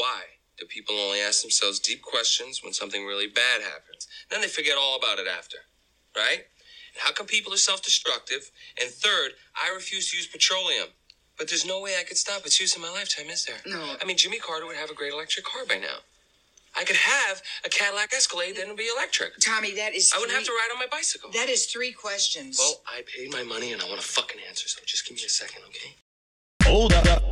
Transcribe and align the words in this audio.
Why 0.00 0.22
do 0.58 0.64
people 0.64 0.96
only 0.96 1.20
ask 1.20 1.42
themselves 1.42 1.78
deep 1.78 2.00
questions 2.00 2.64
when 2.64 2.72
something 2.72 3.04
really 3.04 3.26
bad 3.26 3.60
happens? 3.60 4.08
Then 4.30 4.40
they 4.40 4.48
forget 4.48 4.78
all 4.78 4.96
about 4.96 5.18
it 5.18 5.26
after, 5.28 5.58
right? 6.16 6.38
And 6.94 7.00
how 7.00 7.12
come 7.12 7.26
people 7.26 7.52
are 7.52 7.58
self 7.58 7.82
destructive? 7.82 8.50
And 8.80 8.88
third, 8.90 9.32
I 9.54 9.74
refuse 9.74 10.10
to 10.10 10.16
use 10.16 10.26
petroleum. 10.26 10.88
But 11.36 11.48
there's 11.48 11.66
no 11.66 11.82
way 11.82 11.96
I 12.00 12.04
could 12.04 12.16
stop 12.16 12.46
its 12.46 12.58
use 12.58 12.74
in 12.76 12.80
my 12.82 12.90
lifetime, 12.90 13.28
is 13.28 13.44
there? 13.44 13.60
No. 13.66 13.96
I 14.00 14.06
mean, 14.06 14.16
Jimmy 14.16 14.38
Carter 14.38 14.66
would 14.66 14.76
have 14.76 14.90
a 14.90 14.94
great 14.94 15.12
electric 15.12 15.44
car 15.44 15.66
by 15.68 15.76
now. 15.76 16.00
I 16.74 16.84
could 16.84 16.96
have 16.96 17.42
a 17.64 17.68
Cadillac 17.68 18.14
Escalade 18.14 18.56
that 18.56 18.66
would 18.68 18.76
be 18.76 18.88
electric. 18.94 19.38
Tommy, 19.40 19.74
that 19.74 19.94
is. 19.94 20.12
I 20.14 20.18
wouldn't 20.18 20.36
have 20.36 20.46
to 20.46 20.52
ride 20.52 20.68
on 20.72 20.78
my 20.78 20.86
bicycle. 20.90 21.30
That 21.32 21.50
is 21.50 21.66
three 21.66 21.92
questions. 21.92 22.56
Well, 22.58 22.80
I 22.86 23.02
paid 23.06 23.32
my 23.32 23.42
money 23.42 23.72
and 23.72 23.82
I 23.82 23.88
want 23.88 24.00
a 24.00 24.04
fucking 24.04 24.40
answer, 24.48 24.66
so 24.68 24.80
just 24.86 25.06
give 25.06 25.16
me 25.16 25.24
a 25.24 25.28
second, 25.28 25.62
okay? 25.68 25.94
Hold 26.64 26.92
up, 26.94 27.22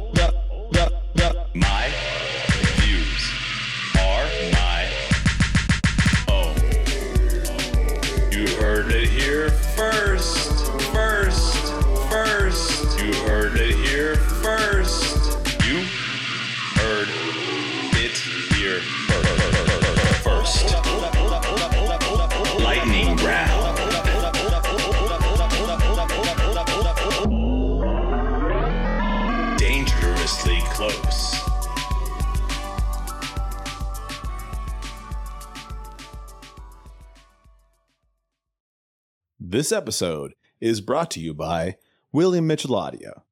This 39.50 39.72
episode 39.72 40.34
is 40.60 40.82
brought 40.82 41.10
to 41.12 41.20
you 41.20 41.32
by 41.32 41.76
William 42.12 42.46
Mitchell 42.46 42.76
Audio. 42.76 43.24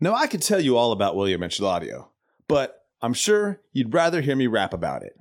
Now, 0.00 0.14
I 0.14 0.26
could 0.26 0.40
tell 0.40 0.60
you 0.60 0.78
all 0.78 0.92
about 0.92 1.14
William 1.14 1.42
Mitchell 1.42 1.66
Audio, 1.66 2.10
but 2.48 2.86
I'm 3.02 3.12
sure 3.12 3.60
you'd 3.74 3.92
rather 3.92 4.22
hear 4.22 4.34
me 4.34 4.46
rap 4.46 4.72
about 4.72 5.02
it. 5.02 5.14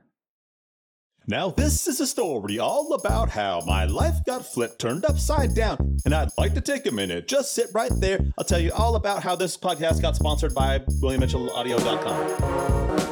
Now, 1.28 1.50
this 1.50 1.90
is 1.90 2.00
a 2.00 2.08
story 2.08 2.60
all 2.60 2.94
about 2.94 3.30
how 3.30 3.62
my 3.68 3.88
life 3.88 4.24
got 4.26 4.46
flipped, 4.46 4.80
turned 4.80 5.04
upside 5.04 5.54
down, 5.54 5.98
and 6.06 6.16
I'd 6.16 6.30
like 6.38 6.54
to 6.54 6.62
take 6.62 6.86
a 6.86 6.92
minute. 6.92 7.28
Just 7.28 7.54
sit 7.54 7.68
right 7.74 7.92
there. 7.96 8.22
I'll 8.38 8.46
tell 8.46 8.62
you 8.62 8.72
all 8.72 8.96
about 8.96 9.24
how 9.24 9.36
this 9.36 9.58
podcast 9.58 10.02
got 10.02 10.16
sponsored 10.16 10.56
by 10.56 10.80
WilliamMitchellAudio.com. 10.80 13.07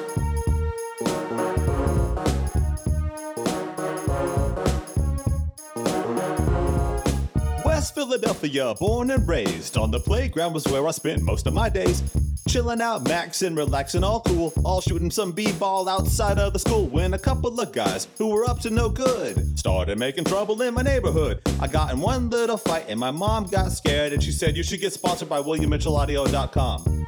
West 7.85 7.93
Philadelphia, 7.93 8.73
born 8.79 9.11
and 9.11 9.27
raised. 9.27 9.77
On 9.77 9.91
the 9.91 9.99
playground 9.99 10.53
was 10.53 10.65
where 10.65 10.87
I 10.87 10.91
spent 10.91 11.21
most 11.21 11.45
of 11.45 11.53
my 11.53 11.69
days. 11.69 12.01
Chilling 12.49 12.81
out, 12.81 13.03
maxing, 13.03 13.55
relaxing, 13.55 14.03
all 14.03 14.21
cool. 14.21 14.51
All 14.63 14.81
shooting 14.81 15.11
some 15.11 15.31
b-ball 15.31 15.87
outside 15.87 16.39
of 16.39 16.53
the 16.53 16.59
school. 16.59 16.87
When 16.87 17.13
a 17.13 17.19
couple 17.19 17.59
of 17.59 17.71
guys 17.71 18.07
who 18.17 18.29
were 18.29 18.49
up 18.49 18.59
to 18.61 18.71
no 18.71 18.89
good 18.89 19.59
started 19.59 19.99
making 19.99 20.23
trouble 20.23 20.59
in 20.63 20.73
my 20.73 20.81
neighborhood. 20.81 21.43
I 21.61 21.67
got 21.67 21.93
in 21.93 21.99
one 21.99 22.31
little 22.31 22.57
fight 22.57 22.85
and 22.87 22.99
my 22.99 23.11
mom 23.11 23.45
got 23.45 23.71
scared 23.71 24.13
and 24.13 24.23
she 24.23 24.31
said 24.31 24.57
you 24.57 24.63
should 24.63 24.81
get 24.81 24.91
sponsored 24.91 25.29
by 25.29 25.41
WilliamMitchellAudio.com. 25.41 27.05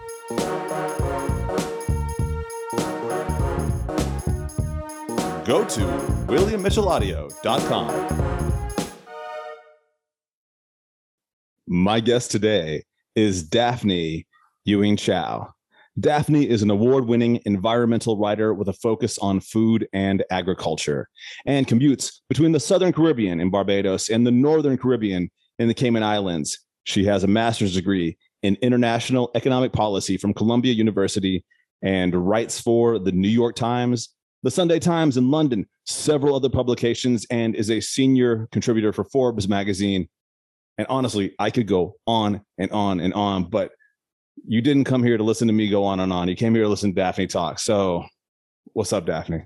Go 5.44 5.66
to 5.66 5.82
WilliamMitchellAudio.com. 6.28 8.57
My 11.70 12.00
guest 12.00 12.32
today 12.32 12.86
is 13.14 13.44
Daphne 13.44 14.26
Ewing 14.64 14.96
Chow. 14.96 15.50
Daphne 16.00 16.48
is 16.50 16.62
an 16.62 16.70
award 16.72 17.08
winning 17.08 17.42
environmental 17.44 18.18
writer 18.18 18.54
with 18.54 18.70
a 18.70 18.74
focus 18.74 19.18
on 19.18 19.42
food 19.42 19.86
and 19.92 20.24
agriculture 20.32 21.10
and 21.46 21.68
commutes 21.68 22.22
between 22.30 22.54
the 22.54 22.60
Southern 22.62 22.94
Caribbean 22.94 23.42
in 23.42 23.52
Barbados 23.52 24.08
and 24.08 24.26
the 24.26 24.32
Northern 24.32 24.78
Caribbean 24.78 25.30
in 25.60 25.68
the 25.68 25.74
Cayman 25.74 26.04
Islands. 26.04 26.58
She 26.86 27.04
has 27.04 27.26
a 27.26 27.28
master's 27.28 27.74
degree 27.74 28.18
in 28.44 28.56
international 28.62 29.30
economic 29.36 29.74
policy 29.74 30.16
from 30.16 30.34
Columbia 30.34 30.72
University 30.72 31.44
and 31.82 32.16
writes 32.16 32.62
for 32.62 32.98
the 32.98 33.12
New 33.12 33.28
York 33.28 33.58
Times, 33.58 34.16
the 34.42 34.52
Sunday 34.52 34.80
Times 34.80 35.18
in 35.18 35.32
London, 35.32 35.68
several 35.86 36.34
other 36.34 36.50
publications, 36.50 37.26
and 37.30 37.56
is 37.56 37.70
a 37.70 37.82
senior 37.82 38.48
contributor 38.54 38.94
for 38.94 39.04
Forbes 39.04 39.50
magazine 39.50 40.08
and 40.78 40.88
honestly, 40.90 41.34
I 41.40 41.50
could 41.50 41.68
go 41.68 41.96
on 42.06 42.42
and 42.58 42.72
on 42.72 43.00
and 43.00 43.14
on, 43.14 43.46
but 43.46 43.72
you 44.48 44.62
didn't 44.62 44.84
come 44.84 45.04
here 45.04 45.18
to 45.18 45.24
listen 45.24 45.48
to 45.48 45.54
me 45.54 45.70
go 45.70 45.84
on 45.84 46.00
and 46.00 46.14
on. 46.14 46.28
You 46.28 46.36
came 46.36 46.54
here 46.54 46.64
to 46.64 46.70
listen 46.70 46.92
to 46.92 46.96
Daphne 46.96 47.28
talk. 47.28 47.60
So, 47.60 48.06
what's 48.74 48.94
up, 48.94 49.06
Daphne? 49.06 49.46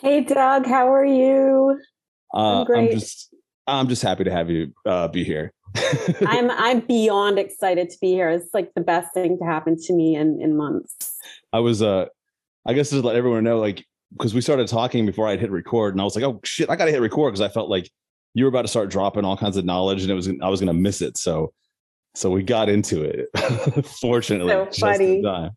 Hey 0.00 0.22
Doug, 0.22 0.66
how 0.66 0.92
are 0.92 1.04
you? 1.04 1.80
Uh, 2.34 2.64
great. 2.64 2.90
I'm 2.90 2.98
just, 2.98 3.34
I'm 3.66 3.88
just 3.88 4.02
happy 4.02 4.24
to 4.24 4.30
have 4.30 4.50
you 4.50 4.72
uh, 4.84 5.08
be 5.08 5.22
here. 5.22 5.52
I'm 6.26 6.50
I'm 6.50 6.80
beyond 6.80 7.38
excited 7.38 7.90
to 7.90 7.98
be 8.00 8.08
here. 8.08 8.30
It's 8.30 8.52
like 8.52 8.74
the 8.74 8.80
best 8.80 9.14
thing 9.14 9.38
to 9.38 9.44
happen 9.44 9.76
to 9.80 9.92
me 9.92 10.16
in 10.16 10.40
in 10.40 10.56
months. 10.56 11.14
I 11.52 11.60
was, 11.60 11.82
uh, 11.82 12.06
I 12.66 12.72
guess, 12.72 12.90
just 12.90 13.04
let 13.04 13.16
everyone 13.16 13.44
know, 13.44 13.58
like, 13.58 13.86
because 14.12 14.34
we 14.34 14.40
started 14.40 14.68
talking 14.68 15.06
before 15.06 15.28
I'd 15.28 15.40
hit 15.40 15.50
record, 15.50 15.94
and 15.94 16.00
I 16.00 16.04
was 16.04 16.16
like, 16.16 16.24
oh 16.24 16.40
shit, 16.44 16.68
I 16.68 16.76
got 16.76 16.86
to 16.86 16.90
hit 16.90 17.00
record 17.00 17.32
because 17.32 17.40
I 17.40 17.48
felt 17.48 17.70
like 17.70 17.90
you 18.34 18.44
were 18.44 18.48
about 18.48 18.62
to 18.62 18.68
start 18.68 18.90
dropping 18.90 19.24
all 19.24 19.36
kinds 19.36 19.56
of 19.56 19.64
knowledge, 19.64 20.02
and 20.02 20.10
it 20.10 20.14
was 20.14 20.28
I 20.28 20.48
was 20.48 20.60
going 20.60 20.68
to 20.74 20.80
miss 20.80 21.00
it. 21.02 21.16
So, 21.16 21.52
so 22.14 22.30
we 22.30 22.42
got 22.42 22.68
into 22.68 23.02
it. 23.02 23.86
Fortunately, 24.00 24.52
So 24.52 24.64
just 24.66 24.80
funny. 24.80 25.22
time. 25.22 25.50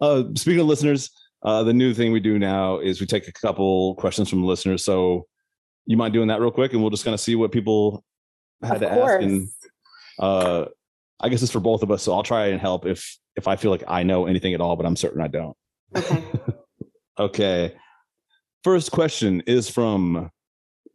Uh, 0.00 0.24
speaking 0.34 0.60
of 0.60 0.66
listeners, 0.66 1.10
uh, 1.44 1.62
the 1.62 1.72
new 1.72 1.94
thing 1.94 2.12
we 2.12 2.20
do 2.20 2.38
now 2.38 2.78
is 2.78 3.00
we 3.00 3.06
take 3.06 3.28
a 3.28 3.32
couple 3.32 3.94
questions 3.96 4.28
from 4.30 4.40
the 4.40 4.46
listeners. 4.46 4.84
So, 4.84 5.26
you 5.86 5.96
mind 5.96 6.14
doing 6.14 6.28
that 6.28 6.40
real 6.40 6.50
quick, 6.50 6.72
and 6.72 6.80
we'll 6.82 6.90
just 6.90 7.04
kind 7.04 7.14
of 7.14 7.20
see 7.20 7.34
what 7.36 7.52
people 7.52 8.04
had 8.62 8.76
Of 8.82 8.88
to 8.88 8.88
course. 8.94 9.12
ask. 9.14 9.22
And 9.22 9.48
uh, 10.18 10.64
I 11.20 11.28
guess 11.28 11.42
it's 11.42 11.52
for 11.52 11.60
both 11.60 11.82
of 11.82 11.90
us. 11.90 12.02
So 12.02 12.12
I'll 12.14 12.22
try 12.22 12.46
and 12.46 12.60
help 12.60 12.86
if 12.86 13.18
if 13.36 13.48
I 13.48 13.56
feel 13.56 13.70
like 13.70 13.82
I 13.88 14.02
know 14.04 14.26
anything 14.26 14.54
at 14.54 14.60
all, 14.60 14.76
but 14.76 14.86
I'm 14.86 14.96
certain 14.96 15.20
I 15.20 15.28
don't. 15.28 15.56
Okay. 15.96 16.24
Okay. 17.18 17.72
First 18.64 18.90
question 18.90 19.40
is 19.46 19.68
from 19.70 20.30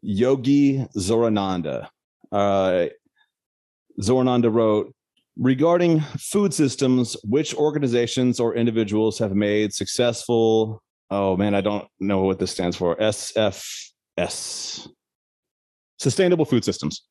Yogi 0.01 0.85
Zorananda. 0.97 1.87
Uh, 2.31 2.85
Zorananda 4.01 4.53
wrote 4.53 4.93
Regarding 5.41 6.01
food 6.01 6.53
systems, 6.53 7.15
which 7.23 7.55
organizations 7.55 8.41
or 8.41 8.55
individuals 8.55 9.17
have 9.19 9.33
made 9.33 9.73
successful? 9.73 10.83
Oh 11.09 11.37
man, 11.37 11.55
I 11.55 11.61
don't 11.61 11.87
know 12.01 12.19
what 12.23 12.39
this 12.39 12.51
stands 12.51 12.75
for. 12.75 12.97
SFS. 12.97 14.89
Sustainable 15.97 16.43
food 16.43 16.65
systems. 16.65 17.03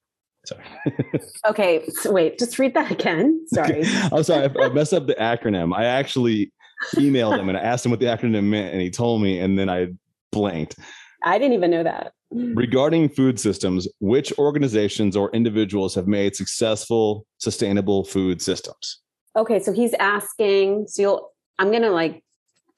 Sorry. 0.45 0.63
Okay. 1.49 1.89
So 1.89 2.13
wait, 2.13 2.39
just 2.39 2.59
read 2.59 2.75
that 2.75 2.91
again. 2.91 3.47
Sorry. 3.47 3.83
I'm 4.13 4.23
sorry. 4.23 4.51
I, 4.61 4.65
I 4.65 4.69
messed 4.69 4.93
up 4.93 5.07
the 5.07 5.15
acronym. 5.15 5.75
I 5.75 5.87
actually 5.87 6.53
emailed 6.97 7.39
him 7.39 7.49
and 7.49 7.57
I 7.57 7.63
asked 7.63 7.87
him 7.87 7.91
what 7.91 8.01
the 8.01 8.07
acronym 8.07 8.45
meant, 8.45 8.75
and 8.75 8.83
he 8.83 8.91
told 8.91 9.23
me, 9.23 9.39
and 9.39 9.59
then 9.59 9.71
I 9.71 9.89
blanked. 10.33 10.77
I 11.23 11.39
didn't 11.39 11.55
even 11.55 11.71
know 11.71 11.83
that. 11.83 12.13
Regarding 12.31 13.09
food 13.09 13.41
systems, 13.41 13.89
which 14.01 14.33
organizations 14.39 15.17
or 15.17 15.31
individuals 15.33 15.95
have 15.95 16.07
made 16.07 16.37
successful 16.37 17.27
sustainable 17.39 18.05
food 18.05 18.43
systems? 18.43 19.01
Okay, 19.37 19.61
so 19.61 19.73
he's 19.73 19.95
asking. 19.95 20.87
So 20.89 21.03
you'll. 21.03 21.33
I'm 21.59 21.73
gonna 21.73 21.91
like 21.91 22.23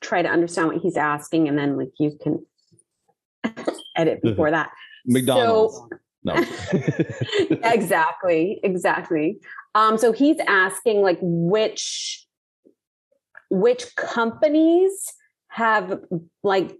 try 0.00 0.22
to 0.22 0.28
understand 0.28 0.68
what 0.68 0.78
he's 0.78 0.96
asking, 0.96 1.48
and 1.48 1.58
then 1.58 1.76
like 1.76 1.90
you 1.98 2.16
can 2.22 2.46
edit 3.96 4.22
before 4.22 4.50
that. 4.50 4.70
McDonald's. 5.06 5.74
So- 5.76 5.88
no. 6.22 6.34
exactly 7.64 8.60
exactly 8.62 9.38
um 9.74 9.96
so 9.96 10.12
he's 10.12 10.36
asking 10.46 11.00
like 11.00 11.16
which 11.22 12.26
which 13.48 13.96
companies 13.96 15.14
have 15.48 15.98
like 16.42 16.76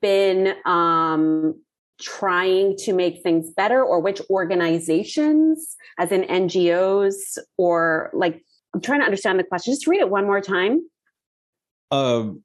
been 0.00 0.54
um 0.64 1.54
trying 2.00 2.76
to 2.76 2.92
make 2.92 3.22
things 3.22 3.50
better 3.50 3.82
or 3.82 4.00
which 4.00 4.20
organizations 4.28 5.76
as 5.98 6.12
in 6.12 6.22
ngos 6.22 7.38
or 7.56 8.10
like 8.12 8.42
i'm 8.74 8.80
trying 8.80 9.00
to 9.00 9.04
understand 9.04 9.38
the 9.38 9.44
question 9.44 9.72
just 9.72 9.86
read 9.86 10.00
it 10.00 10.10
one 10.10 10.24
more 10.24 10.40
time 10.40 10.80
um, 11.92 12.42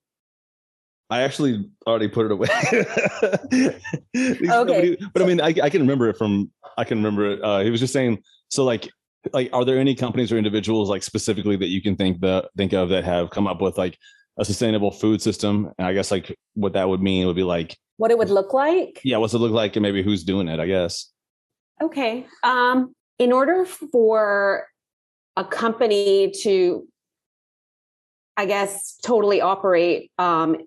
I 1.11 1.23
actually 1.23 1.69
already 1.85 2.07
put 2.07 2.25
it 2.25 2.31
away. 2.31 2.47
Okay. 4.15 4.97
but 5.13 5.21
I 5.21 5.25
mean, 5.25 5.41
I, 5.41 5.53
I 5.63 5.69
can 5.69 5.81
remember 5.81 6.09
it 6.09 6.17
from. 6.17 6.51
I 6.77 6.83
can 6.83 6.97
remember 6.97 7.31
it. 7.31 7.43
Uh, 7.43 7.59
he 7.59 7.69
was 7.69 7.79
just 7.79 7.93
saying. 7.93 8.23
So, 8.49 8.63
like, 8.63 8.89
like, 9.33 9.49
are 9.53 9.65
there 9.65 9.77
any 9.77 9.95
companies 9.95 10.31
or 10.31 10.37
individuals, 10.37 10.89
like 10.89 11.03
specifically, 11.03 11.55
that 11.57 11.67
you 11.67 11.81
can 11.81 11.95
think 11.95 12.21
the 12.21 12.49
think 12.57 12.73
of 12.73 12.89
that 12.89 13.03
have 13.03 13.29
come 13.29 13.47
up 13.47 13.61
with 13.61 13.77
like 13.77 13.97
a 14.37 14.45
sustainable 14.45 14.91
food 14.91 15.21
system, 15.21 15.71
and 15.77 15.87
I 15.87 15.93
guess 15.93 16.11
like 16.11 16.35
what 16.53 16.73
that 16.73 16.87
would 16.89 17.01
mean 17.01 17.27
would 17.27 17.35
be 17.35 17.43
like, 17.43 17.77
What 17.97 18.11
it 18.11 18.17
would 18.17 18.29
look 18.29 18.53
like? 18.53 19.01
yeah, 19.03 19.17
what's 19.17 19.33
it 19.33 19.39
look 19.39 19.51
like, 19.51 19.75
and 19.75 19.83
maybe 19.83 20.01
who's 20.03 20.23
doing 20.23 20.47
it? 20.47 20.59
I 20.59 20.67
guess. 20.67 21.07
Okay. 21.81 22.25
Um, 22.43 22.93
in 23.19 23.31
order 23.31 23.65
for 23.65 24.67
a 25.35 25.43
company 25.43 26.31
to, 26.41 26.87
I 28.37 28.45
guess, 28.45 28.97
totally 29.03 29.41
operate 29.41 30.11
um, 30.17 30.57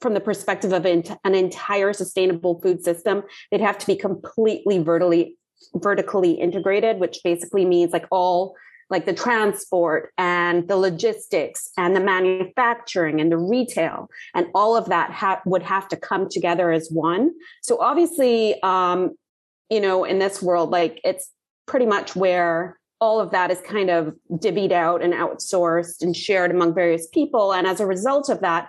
from 0.00 0.14
the 0.14 0.20
perspective 0.20 0.72
of 0.72 0.84
an, 0.86 1.04
an 1.24 1.34
entire 1.34 1.92
sustainable 1.92 2.60
food 2.60 2.82
system, 2.84 3.22
they'd 3.50 3.60
have 3.60 3.78
to 3.78 3.86
be 3.86 3.96
completely 3.96 4.78
vertically 4.78 5.36
vertically 5.74 6.32
integrated, 6.32 6.98
which 6.98 7.18
basically 7.22 7.64
means 7.66 7.92
like 7.92 8.06
all 8.10 8.54
like 8.90 9.06
the 9.06 9.14
transport 9.14 10.12
and 10.18 10.68
the 10.68 10.76
logistics 10.76 11.70
and 11.78 11.94
the 11.94 12.00
manufacturing 12.00 13.20
and 13.20 13.30
the 13.30 13.38
retail 13.38 14.10
and 14.34 14.48
all 14.54 14.76
of 14.76 14.86
that 14.86 15.10
ha- 15.10 15.40
would 15.46 15.62
have 15.62 15.88
to 15.88 15.96
come 15.96 16.28
together 16.28 16.72
as 16.72 16.90
one. 16.90 17.30
So 17.62 17.80
obviously, 17.80 18.60
um, 18.62 19.12
you 19.70 19.80
know, 19.80 20.04
in 20.04 20.18
this 20.18 20.42
world, 20.42 20.70
like 20.70 21.00
it's 21.04 21.30
pretty 21.66 21.86
much 21.86 22.16
where 22.16 22.78
all 23.00 23.20
of 23.20 23.30
that 23.30 23.50
is 23.50 23.60
kind 23.60 23.88
of 23.88 24.14
divvied 24.32 24.72
out 24.72 25.02
and 25.02 25.14
outsourced 25.14 26.02
and 26.02 26.14
shared 26.14 26.50
among 26.50 26.74
various 26.74 27.06
people. 27.06 27.52
And 27.52 27.66
as 27.66 27.80
a 27.80 27.86
result 27.86 28.28
of 28.28 28.40
that, 28.40 28.68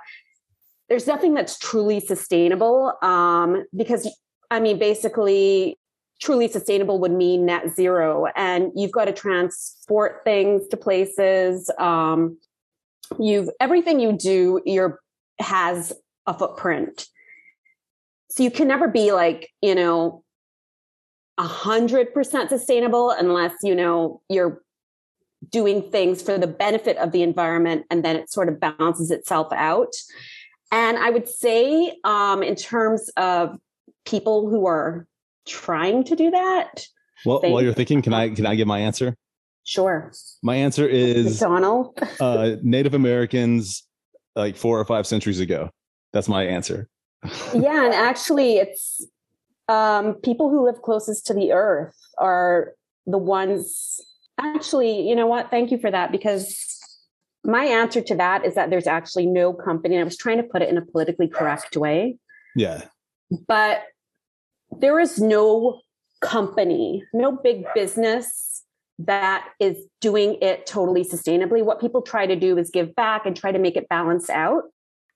there's 0.87 1.07
nothing 1.07 1.33
that's 1.33 1.57
truly 1.57 1.99
sustainable 1.99 2.93
um, 3.01 3.65
because, 3.75 4.07
I 4.49 4.59
mean, 4.59 4.77
basically, 4.77 5.77
truly 6.21 6.47
sustainable 6.47 6.99
would 6.99 7.11
mean 7.11 7.45
net 7.45 7.75
zero, 7.75 8.27
and 8.35 8.71
you've 8.75 8.91
got 8.91 9.05
to 9.05 9.13
transport 9.13 10.21
things 10.23 10.67
to 10.69 10.77
places. 10.77 11.69
Um, 11.79 12.37
you've 13.19 13.49
everything 13.59 13.99
you 13.99 14.13
do, 14.13 14.61
your 14.65 15.01
has 15.39 15.91
a 16.27 16.37
footprint. 16.37 17.07
So 18.29 18.43
you 18.43 18.51
can 18.51 18.67
never 18.67 18.87
be 18.87 19.11
like, 19.11 19.49
you 19.61 19.75
know, 19.75 20.23
a 21.37 21.43
hundred 21.43 22.13
percent 22.13 22.49
sustainable 22.49 23.09
unless 23.09 23.53
you 23.63 23.73
know 23.73 24.21
you're 24.29 24.61
doing 25.49 25.81
things 25.81 26.21
for 26.21 26.37
the 26.37 26.45
benefit 26.45 26.97
of 26.97 27.11
the 27.11 27.23
environment 27.23 27.85
and 27.89 28.05
then 28.05 28.15
it 28.15 28.29
sort 28.29 28.47
of 28.47 28.59
balances 28.59 29.09
itself 29.09 29.47
out 29.53 29.91
and 30.71 30.99
i 30.99 31.09
would 31.09 31.27
say 31.27 31.97
um, 32.03 32.43
in 32.43 32.53
terms 32.53 33.09
of 33.17 33.57
people 34.05 34.49
who 34.49 34.67
are 34.67 35.07
trying 35.51 36.03
to 36.05 36.15
do 36.15 36.31
that 36.31 36.85
Well, 37.25 37.39
Thank- 37.39 37.53
while 37.53 37.61
you're 37.63 37.73
thinking, 37.73 38.01
can 38.01 38.13
I 38.13 38.29
can 38.29 38.45
I 38.45 38.55
give 38.55 38.67
my 38.67 38.79
answer? 38.79 39.15
sure 39.63 40.11
My 40.41 40.55
answer 40.55 40.87
is 40.87 41.39
mcdonald 41.39 41.99
uh, 42.19 42.55
Native 42.63 42.95
Americans, 42.95 43.83
like 44.35 44.55
four 44.57 44.79
or 44.79 44.85
five 44.85 45.05
centuries 45.05 45.39
ago. 45.39 45.69
That's 46.13 46.27
my 46.27 46.43
answer. 46.57 46.87
yeah 47.53 47.85
and 47.85 47.93
actually 47.93 48.57
it's 48.57 49.05
um, 49.69 50.15
people 50.15 50.49
who 50.49 50.65
live 50.65 50.81
closest 50.81 51.27
to 51.27 51.33
the 51.35 51.51
earth 51.51 51.95
are 52.17 52.73
the 53.05 53.19
ones 53.19 53.99
actually 54.39 55.07
you 55.07 55.15
know 55.15 55.27
what 55.27 55.51
thank 55.51 55.69
you 55.71 55.77
for 55.77 55.91
that 55.91 56.11
because 56.11 56.43
my 57.43 57.63
answer 57.65 58.01
to 58.01 58.15
that 58.15 58.43
is 58.45 58.55
that 58.55 58.69
there's 58.71 58.87
actually 58.87 59.27
no 59.27 59.53
company 59.53 59.99
i 59.99 60.03
was 60.03 60.17
trying 60.17 60.37
to 60.37 60.43
put 60.51 60.61
it 60.63 60.69
in 60.69 60.77
a 60.77 60.85
politically 60.91 61.27
correct 61.27 61.77
way 61.77 62.17
Yeah, 62.55 62.81
but 63.47 63.83
there 64.79 64.99
is 64.99 65.19
no 65.19 65.81
company 66.21 67.03
no 67.13 67.31
big 67.31 67.65
business 67.73 68.63
that 68.99 69.47
is 69.59 69.77
doing 69.99 70.37
it 70.43 70.67
totally 70.67 71.03
sustainably. 71.03 71.63
What 71.63 71.81
people 71.81 72.03
try 72.03 72.27
to 72.27 72.35
do 72.35 72.59
is 72.59 72.69
give 72.69 72.93
back 72.95 73.25
and 73.25 73.35
try 73.35 73.51
to 73.51 73.57
make 73.57 73.75
it 73.75 73.89
balance 73.89 74.29
out. 74.29 74.65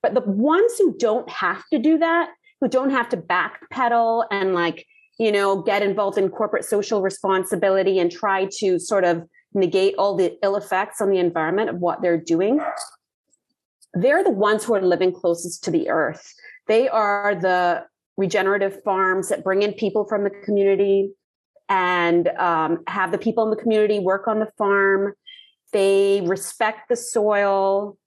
But 0.02 0.16
the 0.16 0.22
ones 0.22 0.74
who 0.80 0.98
don't 0.98 1.30
have 1.30 1.64
to 1.72 1.78
do 1.78 2.00
that 2.00 2.30
who 2.62 2.68
don't 2.68 2.90
have 2.90 3.10
to 3.10 3.18
backpedal 3.18 4.26
and 4.32 4.56
like 4.56 4.88
you 5.20 5.32
know 5.32 5.62
get 5.62 5.84
involved 5.84 6.18
in 6.18 6.30
corporate 6.30 6.66
social 6.66 7.02
responsibility 7.02 8.00
and 8.00 8.12
try 8.12 8.48
to 8.58 8.80
sort 8.80 9.04
of 9.04 9.24
negate 9.54 9.96
all 9.98 10.16
the 10.16 10.38
ill 10.44 10.56
effects 10.56 11.00
on 11.00 11.10
the 11.10 11.18
environment 11.18 11.70
of 11.70 11.78
what 11.78 12.02
they're 12.02 12.18
doing 12.18 12.60
they're 13.96 14.24
the 14.24 14.30
ones 14.30 14.64
who 14.64 14.76
are 14.76 14.82
living 14.82 15.12
closest 15.12 15.64
to 15.64 15.72
the 15.72 15.90
earth. 15.90 16.34
They 16.68 16.88
are 16.90 17.34
the 17.34 17.86
regenerative 18.18 18.82
farms 18.84 19.30
that 19.30 19.44
bring 19.44 19.62
in 19.62 19.74
people 19.74 20.06
from 20.06 20.24
the 20.24 20.30
community 20.30 21.12
and 21.68 22.28
um, 22.30 22.84
have 22.88 23.12
the 23.12 23.18
people 23.18 23.44
in 23.44 23.50
the 23.50 23.56
community 23.56 24.00
work 24.00 24.28
on 24.28 24.40
the 24.40 24.50
farm 24.58 25.14
they 25.74 26.22
respect 26.26 26.88
the 26.90 26.96
soil 26.96 27.98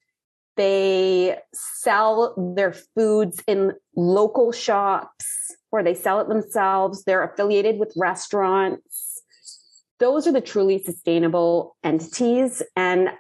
they 0.57 1.37
sell 1.53 2.55
their 2.57 2.73
foods 2.73 3.43
in 3.47 3.73
local 3.97 4.51
shops 4.51 5.55
where 5.71 5.85
they 5.85 5.95
sell 5.95 6.19
it 6.19 6.29
themselves. 6.29 7.05
They're 7.05 7.23
affiliated 7.23 7.79
with 7.79 7.93
restaurants. 7.97 9.23
Those 10.01 10.27
are 10.27 10.33
the 10.33 10.41
truly 10.41 10.83
sustainable 10.83 11.77
entities. 11.85 12.61
And 12.75 13.11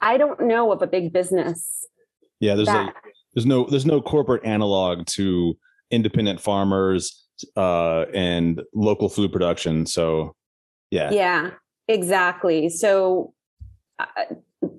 I 0.00 0.18
don't 0.18 0.42
know 0.42 0.70
of 0.70 0.80
a 0.80 0.86
big 0.86 1.12
business 1.12 1.78
yeah. 2.40 2.54
There's 2.54 2.66
that 2.68 2.86
like 2.86 2.94
there's 3.34 3.46
no 3.46 3.64
there's 3.64 3.86
no 3.86 4.00
corporate 4.00 4.44
analog 4.44 5.06
to 5.06 5.56
independent 5.90 6.40
farmers 6.40 7.26
uh, 7.56 8.06
and 8.14 8.62
local 8.74 9.08
food 9.08 9.32
production. 9.32 9.86
So 9.86 10.34
yeah, 10.90 11.10
yeah 11.10 11.50
exactly 11.86 12.68
so 12.68 13.32
uh, 13.98 14.06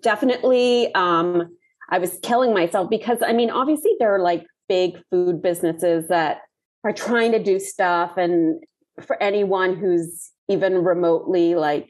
definitely 0.01 0.94
um 0.94 1.50
i 1.89 1.97
was 1.97 2.19
killing 2.23 2.53
myself 2.53 2.89
because 2.89 3.19
i 3.21 3.33
mean 3.33 3.50
obviously 3.50 3.91
there 4.00 4.13
are 4.13 4.19
like 4.19 4.45
big 4.67 5.00
food 5.09 5.41
businesses 5.41 6.07
that 6.07 6.41
are 6.83 6.94
trying 6.94 7.31
to 7.31 7.41
do 7.41 7.59
stuff 7.59 8.17
and 8.17 8.63
for 9.01 9.21
anyone 9.21 9.75
who's 9.75 10.31
even 10.47 10.83
remotely 10.83 11.56
like 11.56 11.88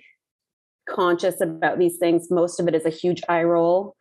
conscious 0.88 1.40
about 1.42 1.78
these 1.78 1.98
things 1.98 2.32
most 2.32 2.60
of 2.60 2.68
it 2.68 2.74
is 2.74 2.86
a 2.86 2.90
huge 2.90 3.22
eye 3.30 3.44
roll 3.44 3.96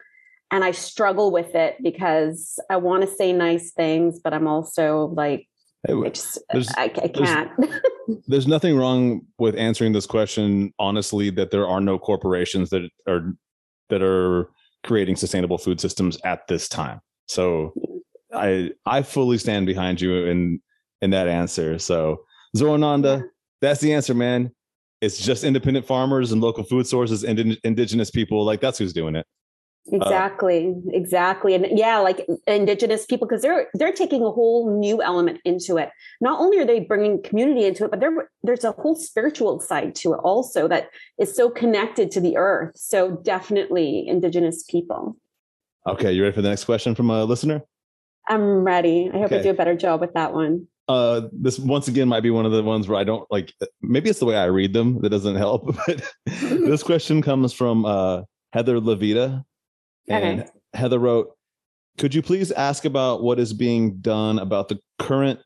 and 0.51 0.65
i 0.65 0.71
struggle 0.71 1.31
with 1.31 1.55
it 1.55 1.77
because 1.83 2.59
i 2.71 2.77
want 2.77 3.03
to 3.03 3.09
say 3.09 3.33
nice 3.33 3.73
things 3.73 4.21
but 4.23 4.33
i'm 4.33 4.47
also 4.47 5.13
like 5.15 5.49
Hey, 5.87 5.95
I 5.95 6.09
just 6.09 6.39
I, 6.77 6.85
I 6.85 6.89
can't. 6.89 7.51
there's 8.27 8.49
nothing 8.49 8.77
wrong 8.77 9.23
with 9.39 9.55
answering 9.55 9.93
this 9.93 10.07
question 10.07 10.73
honestly 10.79 11.31
that 11.31 11.51
there 11.51 11.69
are 11.69 11.81
no 11.81 11.99
corporations 11.99 12.71
that 12.71 12.89
are 13.07 13.35
that 13.89 14.03
are 14.03 14.51
creating 14.85 15.17
sustainable 15.17 15.59
food 15.59 15.81
systems 15.81 16.19
at 16.25 16.47
this 16.49 16.69
time. 16.69 17.01
So 17.27 17.75
i 18.35 18.71
i 18.87 19.03
fully 19.03 19.39
stand 19.39 19.67
behind 19.67 20.01
you 20.01 20.27
in 20.27 20.61
in 21.01 21.11
that 21.11 21.29
answer. 21.29 21.79
So 21.79 22.25
zorananda 22.57 23.25
that's 23.61 23.81
the 23.81 23.93
answer 23.93 24.15
man. 24.15 24.51
It's 25.01 25.19
just 25.19 25.45
independent 25.45 25.87
farmers 25.87 26.33
and 26.33 26.41
local 26.41 26.65
food 26.65 26.89
sources 26.89 27.23
and 27.23 27.39
in- 27.39 27.57
indigenous 27.63 28.11
people 28.11 28.45
like 28.45 28.61
that's 28.61 28.79
who's 28.79 28.93
doing 28.93 29.15
it 29.15 29.27
exactly 29.93 30.75
exactly 30.93 31.55
and 31.55 31.67
yeah 31.79 31.99
like 31.99 32.27
indigenous 32.47 33.07
people 33.07 33.27
because 33.27 33.43
they're 33.43 33.69
they're 33.75 33.93
taking 33.93 34.23
a 34.23 34.31
whole 34.31 34.79
new 34.79 35.03
element 35.03 35.41
into 35.45 35.77
it. 35.77 35.91
Not 36.21 36.41
only 36.41 36.59
are 36.59 36.65
they 36.65 36.81
bringing 36.81 37.23
community 37.23 37.65
into 37.65 37.85
it 37.85 37.91
but 37.91 38.01
there 38.01 38.31
there's 38.43 38.65
a 38.65 38.73
whole 38.73 38.95
spiritual 38.95 39.61
side 39.61 39.95
to 39.97 40.15
it 40.15 40.19
also 40.19 40.69
that 40.69 40.91
is 41.19 41.35
so 41.35 41.51
connected 41.51 42.11
to 42.13 42.21
the 42.21 42.37
earth 42.37 42.77
so 42.77 43.17
definitely 43.17 44.07
indigenous 44.07 44.63
people. 44.65 45.17
Okay 45.87 46.13
you 46.13 46.23
ready 46.23 46.35
for 46.35 46.43
the 46.43 46.49
next 46.49 46.65
question 46.65 46.95
from 46.95 47.11
a 47.11 47.25
listener? 47.25 47.63
I'm 48.29 48.65
ready. 48.65 49.11
I 49.13 49.19
hope 49.19 49.33
i 49.33 49.43
do 49.43 49.51
a 49.51 49.55
better 49.55 49.75
job 49.75 50.01
with 50.01 50.13
that 50.15 50.35
one. 50.35 50.67
Uh 50.87 51.23
this 51.33 51.59
once 51.59 51.89
again 51.89 52.09
might 52.09 52.23
be 52.23 52.31
one 52.31 52.47
of 52.47 52.53
the 52.53 52.63
ones 52.63 52.89
where 52.89 52.99
i 52.99 53.05
don't 53.05 53.31
like 53.31 53.53
maybe 53.83 54.09
it's 54.09 54.21
the 54.21 54.25
way 54.25 54.37
i 54.37 54.47
read 54.47 54.73
them 54.73 55.01
that 55.03 55.11
doesn't 55.11 55.37
help 55.37 55.77
but 55.87 56.15
this 56.27 56.83
question 56.83 57.21
comes 57.21 57.53
from 57.53 57.85
uh 57.85 58.23
heather 58.55 58.81
levita 58.81 59.45
and 60.09 60.41
Okay. 60.41 60.51
heather 60.75 60.99
wrote 60.99 61.31
could 61.99 62.15
you 62.15 62.23
please 62.23 62.53
ask 62.53 62.85
about 62.85 63.23
what 63.23 63.39
is 63.41 63.53
being 63.53 63.97
done 63.99 64.39
about 64.39 64.69
the 64.69 64.79
current 64.99 65.41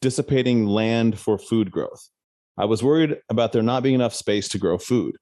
dissipating 0.00 0.66
land 0.66 1.18
for 1.18 1.38
food 1.38 1.70
growth 1.70 2.08
i 2.58 2.64
was 2.64 2.82
worried 2.82 3.18
about 3.28 3.52
there 3.52 3.62
not 3.62 3.82
being 3.82 3.94
enough 3.94 4.14
space 4.14 4.48
to 4.48 4.58
grow 4.58 4.78
food 4.78 5.14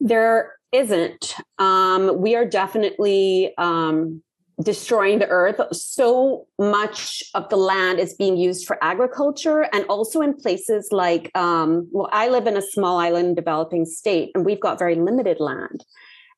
There 0.00 0.52
isn't. 0.72 1.36
Um, 1.58 2.18
we 2.20 2.34
are 2.34 2.44
definitely 2.44 3.54
um, 3.58 4.22
destroying 4.62 5.20
the 5.20 5.28
earth. 5.28 5.60
So 5.72 6.46
much 6.58 7.22
of 7.34 7.48
the 7.48 7.56
land 7.56 8.00
is 8.00 8.12
being 8.14 8.36
used 8.36 8.66
for 8.66 8.76
agriculture 8.82 9.68
and 9.72 9.84
also 9.86 10.20
in 10.20 10.34
places 10.34 10.88
like, 10.90 11.30
um, 11.36 11.88
well, 11.92 12.08
I 12.12 12.28
live 12.28 12.46
in 12.48 12.56
a 12.56 12.62
small 12.62 12.98
island 12.98 13.36
developing 13.36 13.86
state 13.86 14.32
and 14.34 14.44
we've 14.44 14.60
got 14.60 14.78
very 14.78 14.96
limited 14.96 15.38
land. 15.40 15.84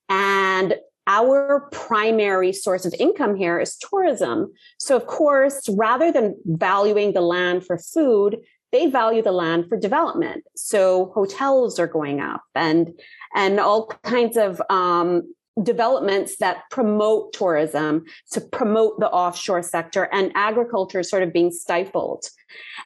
And 0.09 0.75
our 1.07 1.69
primary 1.73 2.53
source 2.53 2.85
of 2.85 2.95
income 2.99 3.37
here 3.37 3.61
is 3.61 3.77
tourism. 3.77 4.53
So, 4.79 4.97
of 4.97 5.07
course, 5.07 5.69
rather 5.69 6.11
than 6.11 6.37
valuing 6.45 7.13
the 7.13 7.21
land 7.21 7.65
for 7.65 7.79
food, 7.79 8.39
they 8.73 8.89
value 8.91 9.23
the 9.23 9.33
land 9.33 9.69
for 9.69 9.79
development. 9.79 10.45
So 10.55 11.13
hotels 11.15 11.79
are 11.79 11.87
going 11.87 12.21
up 12.21 12.43
and 12.55 12.93
and 13.35 13.61
all 13.61 13.87
kinds 14.03 14.37
of 14.37 14.61
um, 14.69 15.35
developments 15.63 16.37
that 16.37 16.65
promote 16.71 17.33
tourism, 17.33 18.05
to 18.33 18.41
promote 18.41 19.01
the 19.01 19.09
offshore 19.09 19.63
sector, 19.63 20.09
and 20.13 20.31
agriculture 20.35 21.03
sort 21.03 21.23
of 21.23 21.33
being 21.33 21.51
stifled. 21.51 22.27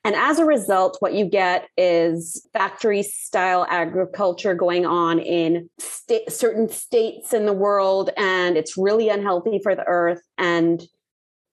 And 0.04 0.14
as 0.14 0.38
a 0.38 0.44
result, 0.44 0.96
what 1.00 1.14
you 1.14 1.24
get 1.24 1.68
is 1.76 2.46
factory 2.52 3.02
style 3.02 3.66
agriculture 3.68 4.54
going 4.54 4.86
on 4.86 5.18
in 5.18 5.68
sta- 5.78 6.28
certain 6.28 6.68
states 6.68 7.34
in 7.34 7.46
the 7.46 7.52
world, 7.52 8.10
and 8.16 8.56
it's 8.56 8.76
really 8.76 9.08
unhealthy 9.08 9.58
for 9.62 9.74
the 9.74 9.86
earth. 9.86 10.22
And 10.38 10.86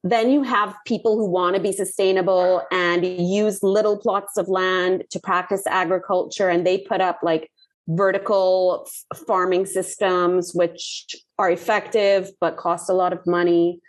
then 0.04 0.30
you 0.30 0.44
have 0.44 0.76
people 0.86 1.18
who 1.18 1.30
want 1.30 1.56
to 1.56 1.62
be 1.62 1.72
sustainable 1.72 2.62
and 2.72 3.06
use 3.06 3.64
little 3.64 3.98
plots 3.98 4.38
of 4.38 4.48
land 4.48 5.04
to 5.12 5.20
practice 5.20 5.66
agriculture, 5.66 6.50
and 6.50 6.66
they 6.66 6.78
put 6.78 7.02
up 7.02 7.20
like 7.24 7.50
vertical 7.88 8.88
farming 9.28 9.66
systems, 9.66 10.54
which 10.54 11.16
are 11.38 11.50
effective 11.50 12.30
but 12.40 12.58
cost 12.58 12.90
a 12.90 12.94
lot 12.94 13.14
of 13.14 13.26
money. 13.26 13.80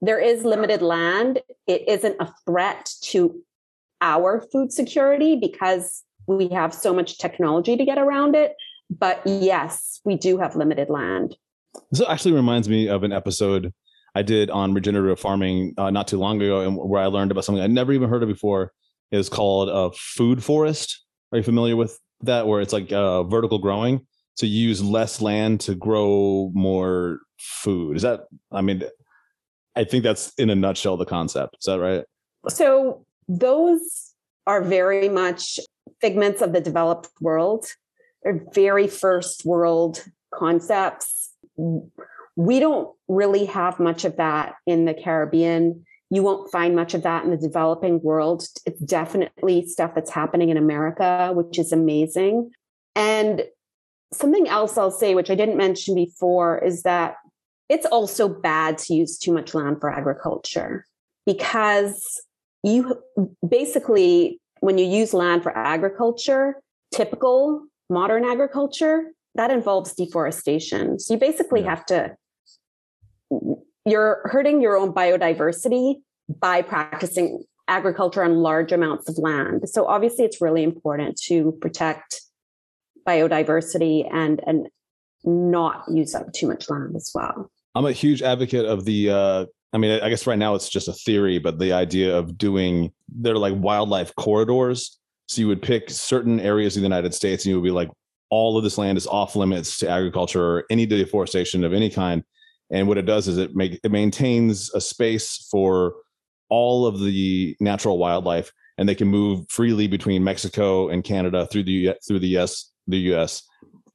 There 0.00 0.20
is 0.20 0.44
limited 0.44 0.82
land. 0.82 1.40
It 1.66 1.88
isn't 1.88 2.16
a 2.20 2.32
threat 2.44 2.90
to 3.04 3.40
our 4.00 4.44
food 4.52 4.72
security 4.72 5.36
because 5.36 6.02
we 6.26 6.48
have 6.48 6.74
so 6.74 6.92
much 6.92 7.18
technology 7.18 7.76
to 7.76 7.84
get 7.84 7.98
around 7.98 8.34
it. 8.34 8.54
But 8.90 9.22
yes, 9.24 10.00
we 10.04 10.16
do 10.16 10.38
have 10.38 10.54
limited 10.54 10.90
land. 10.90 11.36
This 11.90 12.06
actually 12.06 12.32
reminds 12.32 12.68
me 12.68 12.88
of 12.88 13.02
an 13.02 13.12
episode 13.12 13.72
I 14.14 14.22
did 14.22 14.50
on 14.50 14.74
regenerative 14.74 15.20
farming 15.20 15.74
uh, 15.76 15.90
not 15.90 16.08
too 16.08 16.18
long 16.18 16.40
ago, 16.40 16.60
and 16.60 16.76
where 16.76 17.02
I 17.02 17.06
learned 17.06 17.30
about 17.30 17.44
something 17.44 17.62
I 17.62 17.66
never 17.66 17.92
even 17.92 18.08
heard 18.08 18.22
of 18.22 18.28
before. 18.28 18.72
Is 19.12 19.28
called 19.28 19.68
a 19.68 19.94
food 19.96 20.42
forest. 20.42 21.04
Are 21.30 21.38
you 21.38 21.44
familiar 21.44 21.76
with 21.76 21.96
that? 22.22 22.46
Where 22.46 22.60
it's 22.60 22.72
like 22.72 22.92
uh, 22.92 23.22
vertical 23.24 23.58
growing 23.58 24.06
to 24.36 24.46
use 24.46 24.82
less 24.82 25.20
land 25.20 25.60
to 25.62 25.74
grow 25.74 26.50
more 26.54 27.20
food. 27.38 27.96
Is 27.96 28.02
that? 28.02 28.26
I 28.52 28.60
mean, 28.60 28.82
I 29.74 29.84
think 29.84 30.04
that's 30.04 30.32
in 30.34 30.50
a 30.50 30.54
nutshell 30.54 30.96
the 30.96 31.04
concept. 31.04 31.56
Is 31.60 31.66
that 31.66 31.80
right? 31.80 32.04
So 32.48 33.04
those 33.28 34.12
are 34.46 34.62
very 34.62 35.08
much 35.08 35.58
figments 36.00 36.40
of 36.42 36.52
the 36.52 36.60
developed 36.60 37.08
world. 37.20 37.66
They're 38.22 38.44
very 38.52 38.88
first 38.88 39.44
world 39.44 40.04
concepts. 40.32 41.32
We 42.36 42.60
don't 42.60 42.90
really 43.08 43.46
have 43.46 43.80
much 43.80 44.04
of 44.04 44.16
that 44.16 44.54
in 44.66 44.84
the 44.84 44.94
Caribbean. 44.94 45.84
You 46.10 46.22
won't 46.22 46.50
find 46.50 46.76
much 46.76 46.94
of 46.94 47.02
that 47.02 47.24
in 47.24 47.30
the 47.30 47.36
developing 47.36 48.00
world. 48.02 48.46
It's 48.64 48.80
definitely 48.80 49.66
stuff 49.66 49.94
that's 49.94 50.10
happening 50.10 50.50
in 50.50 50.56
America, 50.56 51.32
which 51.34 51.58
is 51.58 51.72
amazing. 51.72 52.52
And 52.94 53.44
something 54.12 54.48
else 54.48 54.78
I'll 54.78 54.90
say, 54.90 55.14
which 55.14 55.30
I 55.30 55.34
didn't 55.34 55.56
mention 55.56 55.94
before, 55.94 56.58
is 56.58 56.82
that 56.82 57.16
it's 57.68 57.86
also 57.86 58.28
bad 58.28 58.78
to 58.78 58.94
use 58.94 59.18
too 59.18 59.32
much 59.32 59.54
land 59.54 59.80
for 59.80 59.90
agriculture 59.90 60.86
because 61.24 62.22
you 62.62 63.02
basically, 63.46 64.40
when 64.60 64.78
you 64.78 64.86
use 64.86 65.12
land 65.12 65.42
for 65.42 65.56
agriculture, 65.56 66.60
typical 66.94 67.66
modern 67.90 68.24
agriculture, 68.24 69.12
that 69.34 69.50
involves 69.50 69.92
deforestation. 69.94 70.98
So 70.98 71.14
you 71.14 71.20
basically 71.20 71.62
yeah. 71.62 71.70
have 71.70 71.86
to, 71.86 72.16
you're 73.86 74.20
hurting 74.24 74.60
your 74.60 74.76
own 74.76 74.92
biodiversity 74.92 75.96
by 76.28 76.60
practicing 76.60 77.44
agriculture 77.68 78.22
on 78.22 78.36
large 78.36 78.72
amounts 78.72 79.08
of 79.08 79.16
land. 79.18 79.68
So 79.68 79.86
obviously, 79.86 80.24
it's 80.24 80.40
really 80.40 80.62
important 80.62 81.18
to 81.26 81.52
protect 81.60 82.20
biodiversity 83.06 84.08
and 84.12 84.40
and 84.46 84.68
not 85.24 85.84
use 85.90 86.14
up 86.14 86.32
too 86.32 86.46
much 86.46 86.68
land 86.68 86.94
as 86.96 87.10
well. 87.14 87.50
I'm 87.74 87.86
a 87.86 87.92
huge 87.92 88.22
advocate 88.22 88.66
of 88.66 88.84
the 88.84 89.10
uh 89.10 89.46
I 89.72 89.78
mean, 89.78 90.00
I 90.00 90.08
guess 90.08 90.26
right 90.26 90.38
now 90.38 90.54
it's 90.54 90.68
just 90.68 90.88
a 90.88 90.92
theory, 90.92 91.38
but 91.38 91.58
the 91.58 91.72
idea 91.72 92.16
of 92.16 92.38
doing 92.38 92.92
they're 93.08 93.36
like 93.36 93.54
wildlife 93.56 94.14
corridors. 94.16 94.98
So 95.28 95.40
you 95.40 95.48
would 95.48 95.62
pick 95.62 95.90
certain 95.90 96.40
areas 96.40 96.76
of 96.76 96.82
the 96.82 96.86
United 96.86 97.14
States 97.14 97.44
and 97.44 97.50
you 97.50 97.60
would 97.60 97.66
be 97.66 97.72
like, 97.72 97.90
all 98.30 98.56
of 98.56 98.64
this 98.64 98.78
land 98.78 98.96
is 98.96 99.06
off 99.06 99.36
limits 99.36 99.78
to 99.78 99.88
agriculture 99.88 100.42
or 100.42 100.64
any 100.70 100.86
deforestation 100.86 101.64
of 101.64 101.72
any 101.72 101.90
kind. 101.90 102.22
And 102.70 102.88
what 102.88 102.98
it 102.98 103.06
does 103.06 103.28
is 103.28 103.38
it 103.38 103.54
make 103.54 103.80
it 103.82 103.92
maintains 103.92 104.72
a 104.74 104.80
space 104.80 105.48
for 105.50 105.94
all 106.48 106.86
of 106.86 107.00
the 107.00 107.56
natural 107.60 107.98
wildlife 107.98 108.52
and 108.78 108.88
they 108.88 108.94
can 108.94 109.08
move 109.08 109.46
freely 109.48 109.86
between 109.86 110.22
Mexico 110.22 110.88
and 110.88 111.02
Canada 111.02 111.46
through 111.46 111.64
the 111.64 111.94
through 112.06 112.18
the 112.18 112.38
US 112.38 112.72
the 112.86 112.98
US 113.12 113.42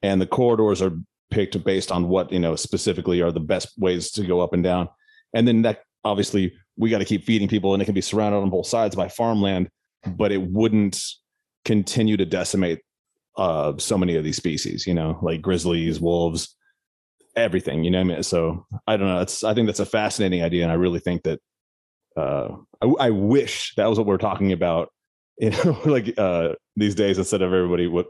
and 0.02 0.22
the 0.22 0.28
corridors 0.28 0.82
are 0.82 0.98
picked 1.30 1.62
based 1.64 1.92
on 1.92 2.10
what 2.10 2.32
you 2.32 2.40
know 2.40 2.56
specifically 2.56 3.22
are 3.22 3.32
the 3.32 3.40
best 3.40 3.74
ways 3.78 4.12
to 4.12 4.26
go 4.26 4.42
up 4.42 4.54
and 4.54 4.64
down. 4.64 4.90
And 5.34 5.48
then 5.48 5.62
that 5.64 5.84
obviously 6.04 6.54
we 6.78 6.90
got 6.90 7.00
to 7.00 7.06
keep 7.06 7.24
feeding 7.24 7.48
people 7.48 7.74
and 7.74 7.82
it 7.82 7.86
can 7.86 7.94
be 7.94 8.02
surrounded 8.02 8.40
on 8.40 8.50
both 8.50 8.66
sides 8.66 8.96
by 8.96 9.08
farmland 9.08 9.70
but 10.16 10.32
it 10.32 10.42
wouldn't 10.42 11.02
continue 11.66 12.18
to 12.18 12.26
decimate 12.26 12.80
uh 13.38 13.74
so 13.78 13.98
many 13.98 14.16
of 14.16 14.24
these 14.24 14.38
species 14.38 14.88
you 14.88 14.94
know 14.94 15.18
like 15.22 15.42
grizzlies 15.42 16.00
wolves 16.00 16.56
everything 17.36 17.84
you 17.84 17.92
know 17.92 18.02
I 18.02 18.04
mean? 18.04 18.24
so 18.24 18.66
i 18.88 18.98
don't 18.98 19.08
know 19.08 19.22
it's 19.22 19.44
i 19.44 19.54
think 19.54 19.68
that's 19.68 19.80
a 19.80 19.86
fascinating 19.86 20.44
idea 20.44 20.64
and 20.64 20.72
i 20.72 20.76
really 20.76 21.00
think 21.00 21.24
that 21.24 21.40
uh 22.18 22.50
I, 22.82 23.08
I 23.08 23.10
wish 23.10 23.74
that 23.76 23.88
was 23.88 23.98
what 23.98 24.08
we're 24.08 24.18
talking 24.18 24.52
about 24.52 24.90
you 25.38 25.52
know 25.52 25.80
like 25.86 26.14
uh 26.18 26.50
these 26.76 26.96
days 26.96 27.18
instead 27.18 27.42
of 27.42 27.54
everybody 27.54 27.88
what 27.88 28.08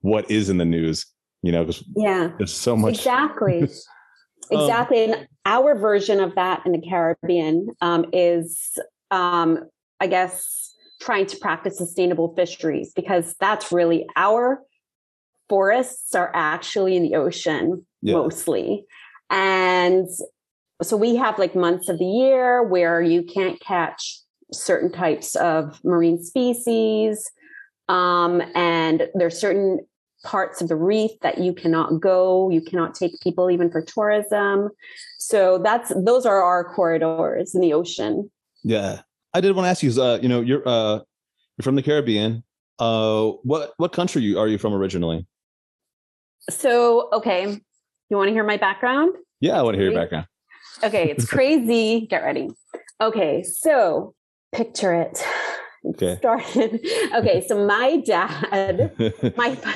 what 0.00 0.30
is 0.30 0.48
in 0.48 0.58
the 0.58 0.64
news 0.64 1.06
you 1.42 1.52
know 1.52 1.64
because 1.64 1.84
yeah. 1.96 2.30
there's 2.38 2.54
so 2.54 2.76
much. 2.76 2.94
Exactly. 2.94 3.68
Um, 4.52 4.62
exactly 4.62 5.04
and 5.04 5.28
our 5.46 5.76
version 5.78 6.18
of 6.18 6.34
that 6.34 6.66
in 6.66 6.72
the 6.72 6.80
caribbean 6.80 7.68
um, 7.82 8.06
is 8.12 8.76
um, 9.12 9.60
i 10.00 10.08
guess 10.08 10.74
trying 11.00 11.26
to 11.26 11.36
practice 11.36 11.78
sustainable 11.78 12.34
fisheries 12.34 12.92
because 12.96 13.36
that's 13.38 13.70
really 13.70 14.08
our 14.16 14.60
forests 15.50 16.14
are 16.14 16.30
actually 16.32 16.96
in 16.96 17.02
the 17.02 17.16
ocean 17.16 17.84
yeah. 18.00 18.14
mostly. 18.14 18.86
And 19.28 20.08
so 20.82 20.96
we 20.96 21.16
have 21.16 21.38
like 21.38 21.54
months 21.54 21.88
of 21.88 21.98
the 21.98 22.06
year 22.06 22.62
where 22.62 23.02
you 23.02 23.22
can't 23.22 23.60
catch 23.60 24.20
certain 24.52 24.90
types 24.90 25.36
of 25.36 25.78
marine 25.84 26.22
species 26.22 27.30
um, 27.88 28.42
and 28.54 29.08
there's 29.14 29.38
certain 29.38 29.80
parts 30.24 30.60
of 30.60 30.68
the 30.68 30.76
reef 30.76 31.10
that 31.22 31.38
you 31.38 31.52
cannot 31.52 31.98
go 31.98 32.50
you 32.50 32.60
cannot 32.60 32.94
take 32.94 33.18
people 33.20 33.50
even 33.50 33.70
for 33.70 33.80
tourism. 33.80 34.68
So 35.18 35.58
that's 35.58 35.90
those 35.96 36.26
are 36.26 36.42
our 36.42 36.62
corridors 36.74 37.54
in 37.54 37.60
the 37.60 37.72
ocean. 37.72 38.30
Yeah. 38.62 39.00
I 39.32 39.40
did 39.40 39.56
want 39.56 39.64
to 39.64 39.70
ask 39.70 39.82
you 39.82 40.02
uh 40.02 40.18
you 40.20 40.28
know 40.28 40.40
you're 40.40 40.66
uh 40.66 40.96
you're 40.96 41.62
from 41.62 41.74
the 41.74 41.82
caribbean. 41.82 42.44
Uh 42.78 43.30
what 43.44 43.72
what 43.78 43.92
country 43.92 44.34
are 44.36 44.48
you 44.48 44.58
from 44.58 44.74
originally 44.74 45.26
so 46.48 47.08
okay 47.12 47.60
you 48.08 48.16
want 48.16 48.28
to 48.28 48.32
hear 48.32 48.44
my 48.44 48.56
background 48.56 49.14
yeah 49.40 49.58
i 49.58 49.62
want 49.62 49.74
to 49.74 49.80
hear 49.80 49.90
your 49.90 50.00
background 50.00 50.26
okay 50.82 51.10
it's 51.10 51.26
crazy 51.30 52.06
get 52.08 52.22
ready 52.22 52.48
okay 53.00 53.42
so 53.42 54.14
picture 54.52 54.94
it 54.94 55.24
okay 55.86 56.16
started 56.16 56.80
okay 57.14 57.44
so 57.46 57.66
my 57.66 57.98
dad 57.98 58.92
my 59.36 59.56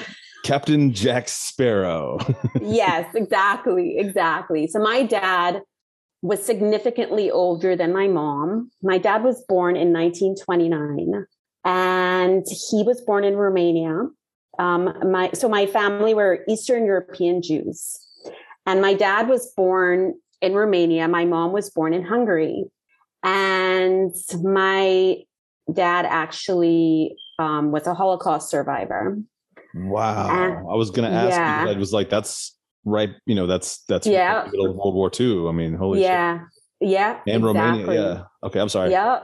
Captain 0.45 0.93
Jack 0.93 1.27
Sparrow. 1.29 2.19
yes, 2.61 3.13
exactly. 3.15 3.97
Exactly. 3.99 4.67
So 4.67 4.79
my 4.79 5.03
dad 5.03 5.63
was 6.23 6.45
significantly 6.45 7.31
older 7.31 7.75
than 7.75 7.93
my 7.93 8.09
mom. 8.09 8.71
My 8.83 8.99
dad 8.99 9.25
was 9.25 9.43
born 9.49 9.75
in 9.75 9.93
1929 9.93 11.27
and 11.65 12.47
he 12.71 12.83
was 12.83 13.01
born 13.01 13.25
in 13.25 13.37
Romania. 13.37 14.03
Um, 14.59 14.95
my, 15.11 15.31
so 15.33 15.49
my 15.49 15.67
family 15.67 16.15
were 16.15 16.45
Eastern 16.49 16.85
European 16.87 17.43
Jews. 17.43 17.99
And 18.67 18.81
my 18.81 18.95
dad 18.95 19.29
was 19.29 19.53
born 19.57 20.15
in 20.41 20.55
Romania. 20.55 21.07
My 21.09 21.25
mom 21.25 21.53
was 21.53 21.71
born 21.71 21.93
in 21.93 22.03
Hungary. 22.03 22.65
And 23.23 24.15
my 24.43 25.19
dad 25.73 26.07
actually 26.07 27.17
um, 27.39 27.73
was 27.73 27.87
a 27.87 27.95
Holocaust 27.95 28.51
survivor. 28.51 29.19
Wow. 29.75 30.27
Uh, 30.29 30.73
I 30.73 30.77
was 30.77 30.91
going 30.91 31.11
to 31.11 31.17
ask 31.17 31.31
yeah. 31.31 31.67
I 31.69 31.77
was 31.77 31.93
like, 31.93 32.11
that's 32.11 32.57
right. 32.85 33.11
You 33.27 33.35
know, 33.35 33.47
that's, 33.47 33.83
that's 33.85 34.07
yeah. 34.07 34.47
middle 34.51 34.71
of 34.71 34.77
World 34.77 34.95
War 34.95 35.11
II. 35.19 35.49
I 35.49 35.53
mean, 35.53 35.75
holy 35.75 36.03
yeah. 36.03 36.39
Shit. 36.39 36.91
Yeah. 36.91 37.21
And 37.27 37.45
exactly. 37.45 37.85
Romania. 37.85 37.93
Yeah. 37.95 38.47
Okay. 38.47 38.61
I'm 38.61 38.69
sorry. 38.69 38.91
Yeah. 38.91 39.21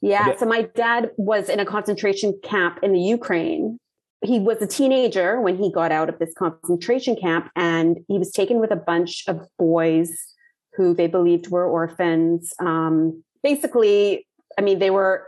Yeah. 0.00 0.36
So 0.36 0.46
my 0.46 0.62
dad 0.62 1.10
was 1.16 1.48
in 1.48 1.60
a 1.60 1.66
concentration 1.66 2.38
camp 2.42 2.80
in 2.82 2.92
the 2.92 3.00
Ukraine. 3.00 3.78
He 4.24 4.38
was 4.40 4.60
a 4.60 4.66
teenager 4.66 5.40
when 5.40 5.56
he 5.56 5.70
got 5.70 5.92
out 5.92 6.08
of 6.08 6.18
this 6.18 6.34
concentration 6.36 7.14
camp 7.16 7.50
and 7.54 7.98
he 8.08 8.18
was 8.18 8.32
taken 8.32 8.58
with 8.58 8.72
a 8.72 8.76
bunch 8.76 9.24
of 9.28 9.46
boys 9.58 10.10
who 10.74 10.92
they 10.94 11.06
believed 11.06 11.48
were 11.50 11.66
orphans. 11.66 12.52
Um, 12.58 13.22
basically, 13.42 14.26
I 14.58 14.62
mean, 14.62 14.78
they 14.80 14.90
were 14.90 15.26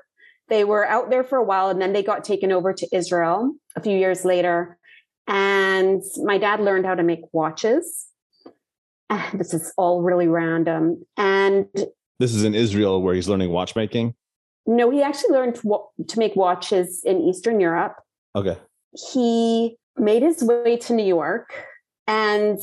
they 0.49 0.65
were 0.65 0.85
out 0.87 1.11
there 1.11 1.23
for 1.23 1.39
a 1.39 1.45
while 1.45 1.69
and 1.69 1.81
then 1.81 1.93
they 1.93 2.03
got 2.03 2.25
taken 2.25 2.51
over 2.51 2.73
to 2.73 2.89
Israel 2.93 3.53
a 3.77 3.81
few 3.81 3.97
years 3.97 4.25
later. 4.25 4.77
And 5.29 6.03
my 6.25 6.39
dad 6.39 6.59
learned 6.61 6.87
how 6.87 6.97
to 6.97 7.05
make 7.05 7.21
watches. 7.33 8.07
ah, 9.11 9.31
this 9.35 9.55
is 9.55 9.73
all 9.77 10.03
really 10.03 10.27
random. 10.27 11.07
And 11.17 11.67
This 12.19 12.35
is 12.35 12.43
in 12.43 12.55
Israel 12.57 13.01
where 13.01 13.15
he's 13.15 13.29
learning 13.29 13.51
watchmaking. 13.51 14.15
no, 14.67 14.91
he 14.91 15.01
actually 15.03 15.33
learned 15.35 15.55
to, 15.57 15.79
to 16.09 16.19
make 16.19 16.35
watches 16.35 17.03
in 17.05 17.21
Eastern 17.21 17.61
Europe. 17.61 17.95
Okay. 18.35 18.59
He 18.93 19.77
made 19.97 20.23
his 20.23 20.43
way 20.43 20.77
to 20.77 20.93
New 20.93 21.05
York 21.05 21.53
and 22.07 22.59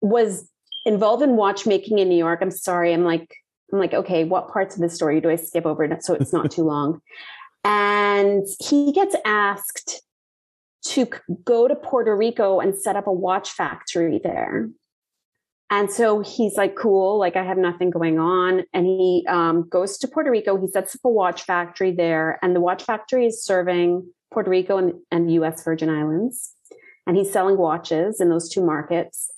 was 0.00 0.48
involved 0.84 1.22
in 1.22 1.36
watchmaking 1.36 1.98
in 1.98 2.08
New 2.08 2.18
York. 2.18 2.38
I'm 2.42 2.50
sorry, 2.50 2.92
I'm 2.92 3.04
like, 3.04 3.34
I'm 3.72 3.78
like, 3.78 3.94
okay, 3.94 4.24
what 4.24 4.48
parts 4.48 4.76
of 4.76 4.80
the 4.80 4.88
story 4.88 5.20
do 5.20 5.28
I 5.28 5.36
skip 5.36 5.66
over 5.66 5.88
so 6.00 6.14
it's 6.14 6.32
not 6.32 6.50
too 6.50 6.62
long? 6.64 7.00
And 7.64 8.46
he 8.60 8.92
gets 8.92 9.16
asked 9.24 10.02
to 10.84 11.08
go 11.44 11.66
to 11.66 11.74
Puerto 11.74 12.16
Rico 12.16 12.60
and 12.60 12.78
set 12.78 12.94
up 12.94 13.08
a 13.08 13.12
watch 13.12 13.50
factory 13.50 14.20
there. 14.22 14.68
And 15.68 15.90
so 15.90 16.20
he's 16.20 16.56
like, 16.56 16.76
cool, 16.76 17.18
like 17.18 17.34
I 17.34 17.42
have 17.42 17.58
nothing 17.58 17.90
going 17.90 18.20
on. 18.20 18.62
And 18.72 18.86
he 18.86 19.26
um, 19.28 19.68
goes 19.68 19.98
to 19.98 20.08
Puerto 20.08 20.30
Rico. 20.30 20.56
He 20.60 20.68
sets 20.68 20.94
up 20.94 21.00
a 21.04 21.10
watch 21.10 21.42
factory 21.42 21.90
there. 21.90 22.38
And 22.40 22.54
the 22.54 22.60
watch 22.60 22.84
factory 22.84 23.26
is 23.26 23.42
serving 23.42 24.08
Puerto 24.32 24.50
Rico 24.50 24.76
and, 24.76 24.94
and 25.10 25.28
the 25.28 25.34
US 25.34 25.62
Virgin 25.64 25.88
Islands. 25.88 26.52
And 27.06 27.16
he's 27.16 27.32
selling 27.32 27.56
watches 27.56 28.20
in 28.20 28.30
those 28.30 28.48
two 28.48 28.64
markets. 28.64 29.30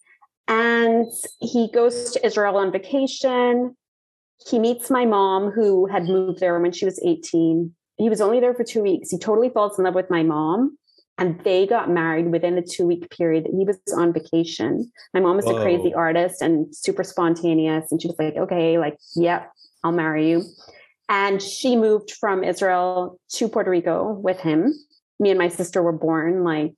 And 0.47 1.07
he 1.41 1.71
goes 1.73 2.13
to 2.13 2.27
Israel 2.27 2.57
on 2.57 2.73
vacation. 2.73 3.77
He 4.49 4.59
meets 4.59 4.91
my 4.91 5.05
mom, 5.05 5.51
who 5.51 5.87
had 5.87 6.05
moved 6.05 6.41
there 6.41 6.59
when 6.59 6.73
she 6.73 6.87
was 6.87 6.99
18. 7.05 7.75
He 7.97 8.09
was 8.09 8.21
only 8.21 8.41
there 8.41 8.55
for 8.55 8.65
two 8.65 8.83
weeks. 8.83 9.11
He 9.11 9.19
totally 9.19 9.51
falls 9.51 9.79
in 9.79 9.85
love 9.85 9.95
with 9.95 10.09
my 10.09 10.23
mom. 10.23 10.79
And 11.19 11.43
they 11.43 11.67
got 11.67 11.91
married 11.91 12.31
within 12.31 12.57
a 12.57 12.63
two 12.63 12.87
week 12.87 13.11
period. 13.11 13.49
He 13.53 13.65
was 13.65 13.77
on 13.95 14.13
vacation. 14.13 14.91
My 15.13 15.21
mom 15.21 15.37
was 15.37 15.47
a 15.47 15.55
crazy 15.55 15.93
artist 15.93 16.41
and 16.41 16.75
super 16.75 17.03
spontaneous. 17.03 17.91
And 17.91 18.01
she 18.01 18.07
was 18.07 18.17
like, 18.21 18.37
okay, 18.37 18.79
like, 18.79 18.97
yep, 19.17 19.51
I'll 19.83 19.91
marry 19.91 20.31
you. 20.31 20.45
And 21.09 21.41
she 21.43 21.77
moved 21.77 22.13
from 22.13 22.45
Israel 22.45 23.19
to 23.33 23.49
Puerto 23.49 23.71
Rico 23.71 24.13
with 24.13 24.41
him. 24.41 24.75
Me 25.19 25.31
and 25.31 25.39
my 25.39 25.49
sister 25.49 25.83
were 25.83 25.93
born 25.93 26.45
like 26.45 26.75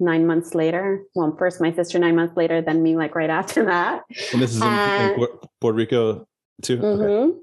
nine 0.00 0.26
months 0.26 0.54
later. 0.54 1.02
Well, 1.14 1.34
first 1.38 1.60
my 1.60 1.72
sister 1.72 1.98
nine 1.98 2.16
months 2.16 2.36
later, 2.36 2.62
then 2.62 2.82
me 2.82 2.96
like 2.96 3.14
right 3.14 3.30
after 3.40 3.64
that. 3.66 4.02
And 4.32 4.40
this 4.42 4.54
is 4.54 4.62
in, 4.62 4.68
in 4.68 4.72
Uh, 4.74 5.26
Puerto 5.60 5.76
Rico 5.76 6.26
too. 6.62 6.80
Okay. 6.82 7.04
Mhm. 7.04 7.38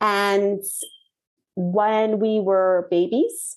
And 0.00 0.60
when 1.56 2.18
we 2.18 2.40
were 2.40 2.88
babies, 2.90 3.56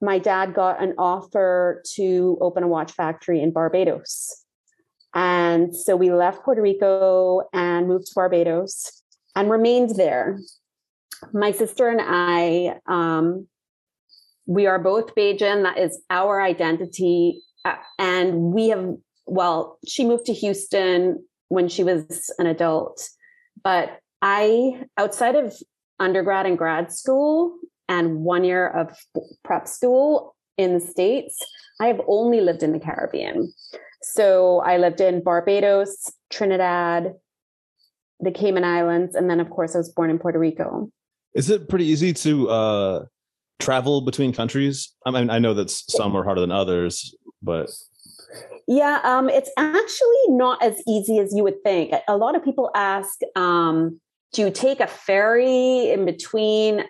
my 0.00 0.18
dad 0.18 0.54
got 0.54 0.82
an 0.82 0.94
offer 0.98 1.82
to 1.94 2.36
open 2.40 2.62
a 2.62 2.68
watch 2.68 2.92
factory 2.92 3.40
in 3.40 3.52
Barbados. 3.52 4.44
And 5.14 5.74
so 5.74 5.96
we 5.96 6.12
left 6.12 6.44
Puerto 6.44 6.60
Rico 6.60 7.42
and 7.52 7.88
moved 7.88 8.06
to 8.08 8.12
Barbados 8.14 9.02
and 9.34 9.50
remained 9.50 9.96
there. 9.96 10.38
My 11.32 11.52
sister 11.52 11.88
and 11.88 12.00
I, 12.02 12.78
um, 12.86 13.48
we 14.46 14.66
are 14.66 14.78
both 14.78 15.14
Bajan. 15.14 15.62
That 15.62 15.78
is 15.78 16.00
our 16.10 16.40
identity. 16.40 17.42
Uh, 17.64 17.76
and 17.98 18.52
we 18.52 18.68
have, 18.68 18.94
well, 19.26 19.78
she 19.86 20.06
moved 20.06 20.26
to 20.26 20.32
Houston 20.32 21.24
when 21.48 21.68
she 21.68 21.84
was 21.84 22.30
an 22.38 22.46
adult. 22.46 23.08
But 23.62 23.98
I, 24.22 24.84
outside 24.96 25.34
of 25.34 25.54
undergrad 25.98 26.46
and 26.46 26.56
grad 26.56 26.92
school 26.92 27.58
and 27.88 28.20
one 28.20 28.44
year 28.44 28.68
of 28.68 28.96
prep 29.44 29.68
school 29.68 30.34
in 30.56 30.74
the 30.74 30.80
States, 30.80 31.38
I 31.80 31.86
have 31.88 32.00
only 32.06 32.40
lived 32.40 32.62
in 32.62 32.72
the 32.72 32.80
Caribbean. 32.80 33.52
So 34.02 34.60
I 34.60 34.76
lived 34.78 35.00
in 35.00 35.22
Barbados, 35.22 36.12
Trinidad, 36.30 37.14
the 38.20 38.30
Cayman 38.30 38.64
Islands, 38.64 39.14
and 39.14 39.28
then, 39.28 39.40
of 39.40 39.50
course, 39.50 39.74
I 39.74 39.78
was 39.78 39.90
born 39.90 40.10
in 40.10 40.18
Puerto 40.18 40.38
Rico. 40.38 40.90
Is 41.38 41.50
it 41.50 41.68
pretty 41.68 41.84
easy 41.84 42.12
to 42.14 42.50
uh, 42.50 43.04
travel 43.60 44.00
between 44.00 44.32
countries? 44.32 44.92
I 45.06 45.12
mean, 45.12 45.30
I 45.30 45.38
know 45.38 45.54
that 45.54 45.70
some 45.70 46.16
are 46.16 46.24
harder 46.24 46.40
than 46.40 46.50
others, 46.50 47.14
but 47.40 47.70
Yeah, 48.66 48.98
um, 49.04 49.28
it's 49.28 49.50
actually 49.56 50.24
not 50.30 50.60
as 50.60 50.82
easy 50.88 51.20
as 51.20 51.32
you 51.32 51.44
would 51.44 51.62
think. 51.62 51.94
A 52.08 52.16
lot 52.16 52.34
of 52.34 52.44
people 52.44 52.72
ask, 52.74 53.20
um, 53.36 54.00
do 54.32 54.42
you 54.42 54.50
take 54.50 54.80
a 54.80 54.88
ferry 54.88 55.90
in 55.90 56.04
between 56.04 56.82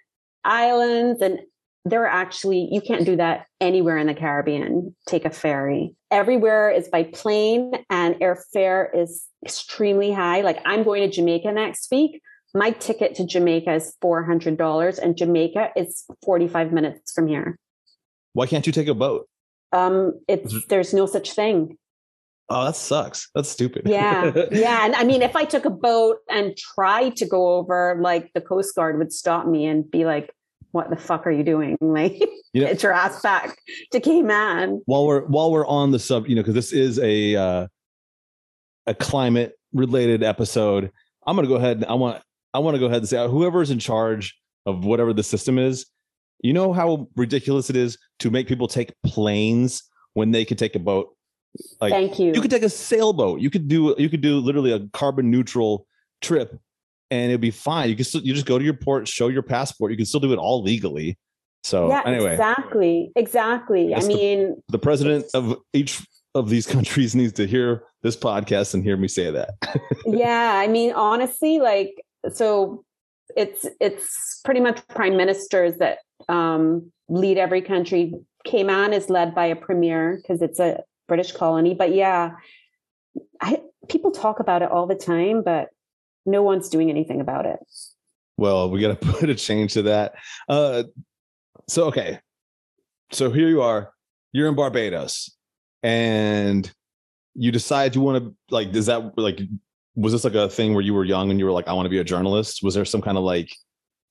islands? 0.45 1.21
And 1.21 1.41
there 1.85 2.05
are 2.05 2.07
actually, 2.07 2.71
you 2.73 2.81
can't 2.81 3.05
do 3.05 3.17
that 3.17 3.45
anywhere 3.61 3.99
in 3.99 4.07
the 4.07 4.15
Caribbean, 4.15 4.97
take 5.07 5.27
a 5.27 5.31
ferry. 5.31 5.95
Everywhere 6.11 6.71
is 6.71 6.89
by 6.89 7.03
plane, 7.03 7.73
and 7.91 8.15
airfare 8.17 8.89
is 8.95 9.27
extremely 9.45 10.11
high. 10.11 10.41
Like 10.41 10.59
I'm 10.65 10.85
going 10.85 11.03
to 11.03 11.15
Jamaica 11.15 11.53
next 11.53 11.91
week. 11.91 12.23
My 12.55 12.71
ticket 12.71 13.15
to 13.17 13.27
Jamaica 13.27 13.75
is 13.75 13.95
$400, 14.03 14.99
and 14.99 15.17
Jamaica 15.17 15.71
is 15.77 16.05
45 16.25 16.73
minutes 16.73 17.13
from 17.13 17.27
here. 17.29 17.59
why 18.33 18.47
can't 18.47 18.67
you 18.67 18.73
take 18.73 18.89
a 18.89 18.95
boat? 18.95 19.29
Um, 19.73 20.19
it's 20.29 20.65
there's 20.67 20.95
no 20.95 21.05
such 21.07 21.33
thing. 21.33 21.77
Oh, 22.49 22.65
that 22.65 22.77
sucks. 22.77 23.29
That's 23.35 23.51
stupid. 23.51 23.83
Yeah. 23.85 24.33
yeah. 24.51 24.87
And 24.87 24.95
I 24.95 25.05
mean, 25.05 25.21
if 25.21 25.37
I 25.37 25.45
took 25.45 25.67
a 25.67 25.71
boat 25.71 26.19
and 26.31 26.57
tried 26.57 27.17
to 27.17 27.27
go 27.27 27.57
over, 27.57 27.99
like 28.01 28.31
the 28.33 28.41
Coast 28.41 28.75
Guard 28.75 28.97
would 28.99 29.13
stop 29.13 29.47
me 29.47 29.67
and 29.67 29.89
be 29.91 30.07
like, 30.07 30.33
what 30.71 30.89
the 30.89 30.97
fuck 30.97 31.27
are 31.27 31.31
you 31.31 31.43
doing? 31.45 31.77
Like, 31.83 32.19
You 32.55 32.63
know- 32.63 32.69
get 32.69 32.83
your 32.83 32.93
ass 32.95 33.21
back 33.21 33.59
to 33.93 34.01
Cayman. 34.01 34.81
while 34.87 35.07
we're 35.07 35.27
while 35.27 35.53
we're 35.53 35.67
on 35.67 35.91
the 35.91 35.99
sub, 35.99 36.27
you 36.29 36.35
know, 36.35 36.41
because 36.43 36.55
this 36.55 36.73
is 36.73 36.99
a 37.01 37.37
uh, 37.37 37.67
a 38.87 38.95
climate 38.95 39.53
related 39.75 40.23
episode, 40.23 40.91
I'm 41.27 41.37
gonna 41.37 41.49
go 41.49 41.57
ahead. 41.57 41.77
And 41.79 41.85
I 41.87 41.95
want 41.95 42.23
I 42.55 42.59
want 42.61 42.75
to 42.75 42.79
go 42.79 42.87
ahead 42.87 42.99
and 42.99 43.09
say 43.09 43.19
uh, 43.19 43.29
whoever's 43.29 43.71
in 43.71 43.79
charge 43.79 44.37
of 44.67 44.85
whatever 44.85 45.13
the 45.13 45.23
system 45.23 45.59
is, 45.59 45.87
you 46.43 46.53
know 46.53 46.73
how 46.73 47.09
ridiculous 47.17 47.71
it 47.71 47.77
is 47.77 47.99
to 48.21 48.31
make 48.31 48.47
people 48.47 48.69
take 48.69 48.93
planes 49.05 49.83
when 50.15 50.31
they 50.31 50.45
could 50.45 50.59
take 50.59 50.75
a 50.75 50.79
boat. 50.79 51.09
Like 51.81 51.93
Thank 51.93 52.19
you. 52.19 52.33
you 52.35 52.41
could 52.41 52.51
take 52.51 52.63
a 52.63 52.69
sailboat. 52.69 53.41
You 53.41 53.51
could 53.51 53.69
do 53.69 53.95
you 53.99 54.09
could 54.09 54.21
do 54.21 54.39
literally 54.39 54.73
a 54.73 54.81
carbon 54.93 55.31
neutral 55.31 55.87
trip, 56.21 56.59
and 57.11 57.31
it'd 57.31 57.41
be 57.41 57.51
fine. 57.51 57.89
You 57.89 57.97
can 57.97 58.05
still 58.05 58.21
you 58.23 58.35
just 58.35 58.47
go 58.47 58.59
to 58.59 58.65
your 58.65 58.75
port, 58.75 59.09
show 59.09 59.29
your 59.29 59.43
passport. 59.43 59.91
You 59.91 59.97
can 59.97 60.07
still 60.07 60.21
do 60.21 60.33
it 60.33 60.39
all 60.39 60.63
legally. 60.63 61.19
So 61.65 61.89
yeah, 61.89 62.03
anyway, 62.07 62.33
exactly. 62.33 63.11
Exactly. 63.17 63.95
I 63.95 64.01
the- 64.01 64.09
mean, 64.09 64.63
the 64.69 64.79
president 64.79 65.27
of 65.35 65.57
each 65.73 66.01
of 66.35 66.51
these 66.51 66.67
countries 66.75 67.15
needs 67.15 67.33
to 67.35 67.47
hear 67.47 67.83
this 68.03 68.17
podcast 68.17 68.75
and 68.75 68.85
hear 68.85 68.97
me 68.97 69.09
say 69.09 69.31
that. 69.31 69.51
yeah, 70.07 70.53
I 70.55 70.69
mean, 70.69 70.93
honestly, 70.93 71.59
like, 71.59 71.95
so 72.33 72.85
it's 73.37 73.67
it's 73.81 74.41
pretty 74.45 74.61
much 74.61 74.87
prime 74.89 75.17
ministers 75.17 75.77
that 75.79 75.99
um, 76.29 76.91
lead 77.09 77.39
every 77.39 77.63
country. 77.63 78.15
Cayman 78.45 78.93
is 78.93 79.11
led 79.11 79.35
by 79.35 79.47
a 79.47 79.57
premier 79.57 80.17
because 80.17 80.43
it's 80.43 80.59
a 80.59 80.83
British 81.07 81.33
colony. 81.33 81.75
But 81.75 81.95
yeah, 81.95 82.33
I, 83.41 83.61
people 83.89 84.11
talk 84.11 84.41
about 84.41 84.63
it 84.63 84.71
all 84.71 84.87
the 84.87 84.95
time, 84.95 85.43
but 85.43 85.69
no 86.25 86.43
one's 86.43 86.69
doing 86.69 86.91
anything 86.91 87.21
about 87.21 87.47
it. 87.47 87.59
Well, 88.37 88.71
we 88.71 88.81
got 88.81 89.01
to 89.01 89.07
put 89.13 89.31
a 89.31 89.35
change 89.35 89.75
to 89.75 89.83
that. 89.83 90.15
Uh, 90.49 90.85
so 91.69 91.85
okay, 91.87 92.21
so 93.13 93.31
here 93.31 93.49
you 93.49 93.63
are. 93.63 93.93
You're 94.33 94.49
in 94.49 94.55
Barbados, 94.55 95.35
and 95.83 96.71
you 97.35 97.51
decide 97.51 97.95
you 97.95 98.01
want 98.01 98.23
to 98.23 98.35
like. 98.51 98.75
Is 98.75 98.87
that 98.87 99.17
like? 99.17 99.41
Was 99.99 100.13
this 100.13 100.25
like 100.25 100.35
a 100.35 100.49
thing 100.49 100.75
where 100.75 100.83
you 100.83 100.95
were 100.95 101.05
young 101.05 101.31
and 101.31 101.39
you 101.39 101.47
were 101.47 101.53
like, 101.53 101.69
I 101.69 101.73
want 101.73 101.87
to 101.87 101.91
be 101.91 101.99
a 101.99 102.05
journalist? 102.05 102.63
Was 102.63 102.75
there 102.75 102.85
some 102.85 103.03
kind 103.03 103.19
of 103.19 103.25
like 103.25 103.51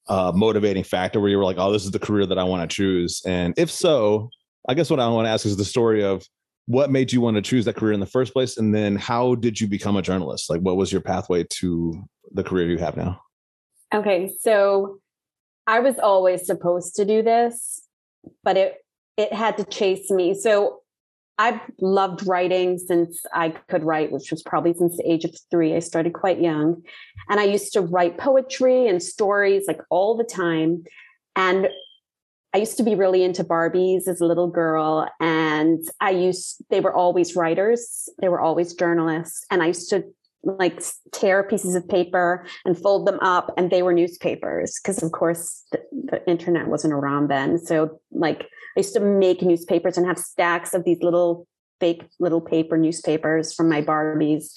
uh, 0.08 0.32
motivating 0.36 0.84
factor 0.84 1.20
where 1.20 1.30
you 1.30 1.38
were 1.38 1.44
like, 1.44 1.58
oh, 1.58 1.72
this 1.72 1.86
is 1.86 1.92
the 1.92 2.00
career 2.00 2.26
that 2.26 2.38
I 2.38 2.44
want 2.44 2.70
to 2.70 2.76
choose? 2.76 3.22
And 3.26 3.54
if 3.58 3.72
so, 3.72 4.30
I 4.68 4.74
guess 4.74 4.90
what 4.90 5.00
I 5.00 5.08
want 5.08 5.26
to 5.26 5.30
ask 5.30 5.46
is 5.46 5.56
the 5.56 5.66
story 5.66 6.04
of 6.04 6.26
what 6.66 6.92
made 6.92 7.14
you 7.14 7.22
want 7.22 7.38
to 7.38 7.42
choose 7.42 7.64
that 7.66 7.78
career 7.78 7.94
in 7.94 8.02
the 8.02 8.06
first 8.06 8.34
place, 8.34 8.58
and 8.58 8.76
then 8.76 8.98
how 8.98 9.36
did 9.36 9.60
you 9.60 9.68
become 9.68 9.96
a 9.96 10.02
journalist? 10.02 10.50
Like, 10.50 10.60
what 10.60 10.76
was 10.76 10.92
your 10.92 11.02
pathway 11.02 11.46
to 11.46 12.04
the 12.34 12.44
career 12.44 12.70
you 12.70 12.78
have 12.78 12.98
now? 12.98 13.22
Okay, 13.94 14.30
so 14.42 15.00
I 15.66 15.80
was 15.80 15.98
always 15.98 16.46
supposed 16.46 16.98
to 16.98 17.06
do 17.06 17.24
this, 17.24 17.82
but 18.44 18.58
it 18.58 18.76
it 19.16 19.34
had 19.34 19.58
to 19.58 19.64
chase 19.64 20.12
me. 20.12 20.34
So 20.34 20.82
I've 21.40 21.60
loved 21.80 22.26
writing 22.26 22.80
since 22.80 23.24
I 23.34 23.50
could 23.50 23.84
write, 23.84 24.12
which 24.12 24.32
was 24.32 24.42
probably 24.42 24.74
since 24.74 24.98
the 24.98 25.10
age 25.10 25.24
of 25.24 25.36
three. 25.52 25.76
I 25.76 25.80
started 25.80 26.14
quite 26.14 26.42
young. 26.42 26.82
And 27.30 27.40
I 27.40 27.44
used 27.44 27.74
to 27.74 27.82
write 27.82 28.18
poetry 28.18 28.88
and 28.88 29.02
stories 29.02 29.66
like 29.68 29.82
all 29.90 30.18
the 30.18 30.24
time. 30.24 30.84
And 31.36 31.70
I 32.54 32.60
used 32.60 32.78
to 32.78 32.84
be 32.84 32.96
really 32.96 33.24
into 33.24 33.44
Barbies 33.44 34.08
as 34.08 34.20
a 34.20 34.26
little 34.26 34.48
girl. 34.48 35.08
And 35.20 35.84
I 36.02 36.10
used, 36.10 36.64
they 36.70 36.80
were 36.80 36.94
always 36.94 37.36
writers, 37.36 38.10
they 38.20 38.30
were 38.30 38.42
always 38.42 38.74
journalists. 38.74 39.46
And 39.52 39.62
I 39.62 39.68
used 39.68 39.90
to 39.92 40.04
like 40.44 40.82
tear 41.12 41.44
pieces 41.44 41.76
of 41.76 41.88
paper 41.88 42.46
and 42.66 42.78
fold 42.78 43.06
them 43.06 43.20
up, 43.22 43.54
and 43.58 43.70
they 43.70 43.82
were 43.82 43.94
newspapers. 43.94 44.80
Because, 44.82 45.04
of 45.04 45.12
course, 45.12 45.64
the, 45.72 45.82
the 45.92 46.28
internet 46.30 46.68
wasn't 46.68 46.94
around 46.94 47.28
then. 47.30 47.60
So, 47.60 48.00
like, 48.12 48.48
I 48.78 48.82
used 48.82 48.94
to 48.94 49.00
make 49.00 49.42
newspapers 49.42 49.98
and 49.98 50.06
have 50.06 50.20
stacks 50.20 50.76
of 50.76 50.84
these 50.84 51.02
little 51.02 51.48
fake 51.80 52.04
little 52.20 52.42
paper 52.42 52.78
newspapers 52.78 53.54
from 53.54 53.70
my 53.70 53.82
Barbies. 53.82 54.56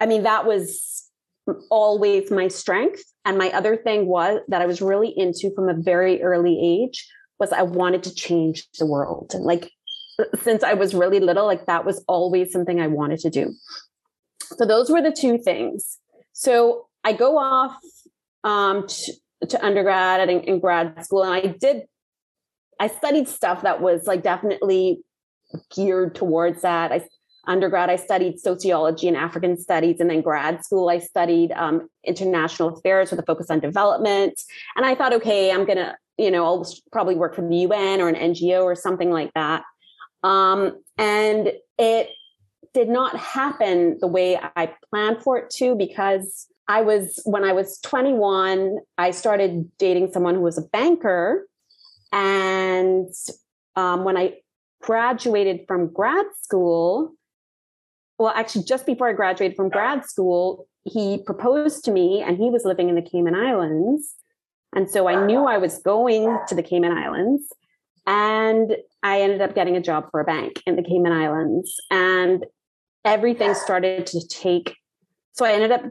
I 0.00 0.06
mean, 0.06 0.22
that 0.22 0.46
was 0.46 1.08
always 1.70 2.30
my 2.30 2.46
strength. 2.46 3.02
And 3.24 3.36
my 3.36 3.50
other 3.50 3.76
thing 3.76 4.06
was 4.06 4.40
that 4.46 4.62
I 4.62 4.66
was 4.66 4.80
really 4.80 5.12
into 5.16 5.52
from 5.54 5.68
a 5.68 5.74
very 5.74 6.22
early 6.22 6.58
age 6.62 7.08
was 7.40 7.52
I 7.52 7.62
wanted 7.62 8.04
to 8.04 8.14
change 8.14 8.68
the 8.78 8.86
world. 8.86 9.32
And 9.34 9.44
like 9.44 9.72
since 10.42 10.62
I 10.62 10.74
was 10.74 10.94
really 10.94 11.18
little, 11.18 11.46
like 11.46 11.66
that 11.66 11.84
was 11.84 12.04
always 12.06 12.52
something 12.52 12.80
I 12.80 12.86
wanted 12.86 13.18
to 13.20 13.30
do. 13.30 13.52
So 14.56 14.64
those 14.64 14.88
were 14.88 15.02
the 15.02 15.10
two 15.10 15.36
things. 15.36 15.98
So 16.32 16.86
I 17.02 17.12
go 17.12 17.38
off 17.38 17.76
um, 18.44 18.86
to, 18.86 19.46
to 19.48 19.64
undergrad 19.64 20.28
and 20.28 20.44
in 20.44 20.60
grad 20.60 21.04
school, 21.04 21.24
and 21.24 21.34
I 21.34 21.56
did. 21.58 21.86
I 22.80 22.88
studied 22.88 23.28
stuff 23.28 23.62
that 23.62 23.80
was 23.80 24.06
like 24.06 24.22
definitely 24.22 25.02
geared 25.74 26.14
towards 26.14 26.62
that. 26.62 26.90
I 26.90 27.06
undergrad 27.46 27.90
I 27.90 27.96
studied 27.96 28.40
sociology 28.40 29.06
and 29.06 29.16
African 29.16 29.56
studies, 29.56 30.00
and 30.00 30.10
then 30.10 30.22
grad 30.22 30.64
school 30.64 30.88
I 30.88 30.98
studied 30.98 31.52
um, 31.52 31.88
international 32.04 32.70
affairs 32.70 33.10
with 33.10 33.20
a 33.20 33.24
focus 33.24 33.50
on 33.50 33.60
development. 33.60 34.40
And 34.76 34.86
I 34.86 34.94
thought, 34.94 35.12
okay, 35.12 35.52
I'm 35.52 35.66
gonna, 35.66 35.96
you 36.18 36.30
know, 36.30 36.44
I'll 36.44 36.66
probably 36.90 37.14
work 37.14 37.34
for 37.34 37.46
the 37.46 37.56
UN 37.56 38.00
or 38.00 38.08
an 38.08 38.14
NGO 38.14 38.64
or 38.64 38.74
something 38.74 39.10
like 39.10 39.32
that. 39.34 39.62
Um, 40.22 40.82
and 40.98 41.52
it 41.78 42.08
did 42.72 42.88
not 42.88 43.16
happen 43.16 43.98
the 44.00 44.06
way 44.06 44.38
I 44.56 44.72
planned 44.90 45.22
for 45.22 45.38
it 45.38 45.50
to 45.50 45.74
because 45.74 46.46
I 46.68 46.82
was, 46.82 47.20
when 47.24 47.42
I 47.42 47.52
was 47.52 47.80
21, 47.80 48.78
I 48.96 49.10
started 49.10 49.68
dating 49.78 50.12
someone 50.12 50.36
who 50.36 50.42
was 50.42 50.56
a 50.56 50.62
banker. 50.62 51.46
And 52.12 53.12
um, 53.76 54.04
when 54.04 54.16
I 54.16 54.34
graduated 54.82 55.66
from 55.66 55.92
grad 55.92 56.26
school, 56.42 57.14
well, 58.18 58.32
actually, 58.34 58.64
just 58.64 58.86
before 58.86 59.08
I 59.08 59.12
graduated 59.12 59.56
from 59.56 59.70
grad 59.70 60.04
school, 60.04 60.66
he 60.84 61.22
proposed 61.24 61.84
to 61.84 61.90
me 61.90 62.22
and 62.22 62.36
he 62.36 62.50
was 62.50 62.64
living 62.64 62.88
in 62.88 62.94
the 62.94 63.02
Cayman 63.02 63.34
Islands. 63.34 64.14
And 64.74 64.90
so 64.90 65.08
I 65.08 65.24
knew 65.26 65.44
I 65.44 65.58
was 65.58 65.78
going 65.78 66.38
to 66.48 66.54
the 66.54 66.62
Cayman 66.62 66.92
Islands. 66.92 67.52
And 68.06 68.76
I 69.02 69.20
ended 69.20 69.40
up 69.40 69.54
getting 69.54 69.76
a 69.76 69.80
job 69.80 70.10
for 70.10 70.20
a 70.20 70.24
bank 70.24 70.62
in 70.66 70.76
the 70.76 70.82
Cayman 70.82 71.12
Islands. 71.12 71.74
And 71.90 72.44
everything 73.04 73.54
started 73.54 74.06
to 74.06 74.26
take. 74.28 74.76
So 75.32 75.44
I 75.44 75.52
ended 75.52 75.72
up 75.72 75.82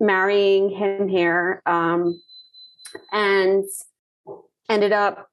marrying 0.00 0.70
him 0.70 1.08
here 1.08 1.62
um, 1.66 2.20
and 3.12 3.64
ended 4.68 4.92
up 4.92 5.27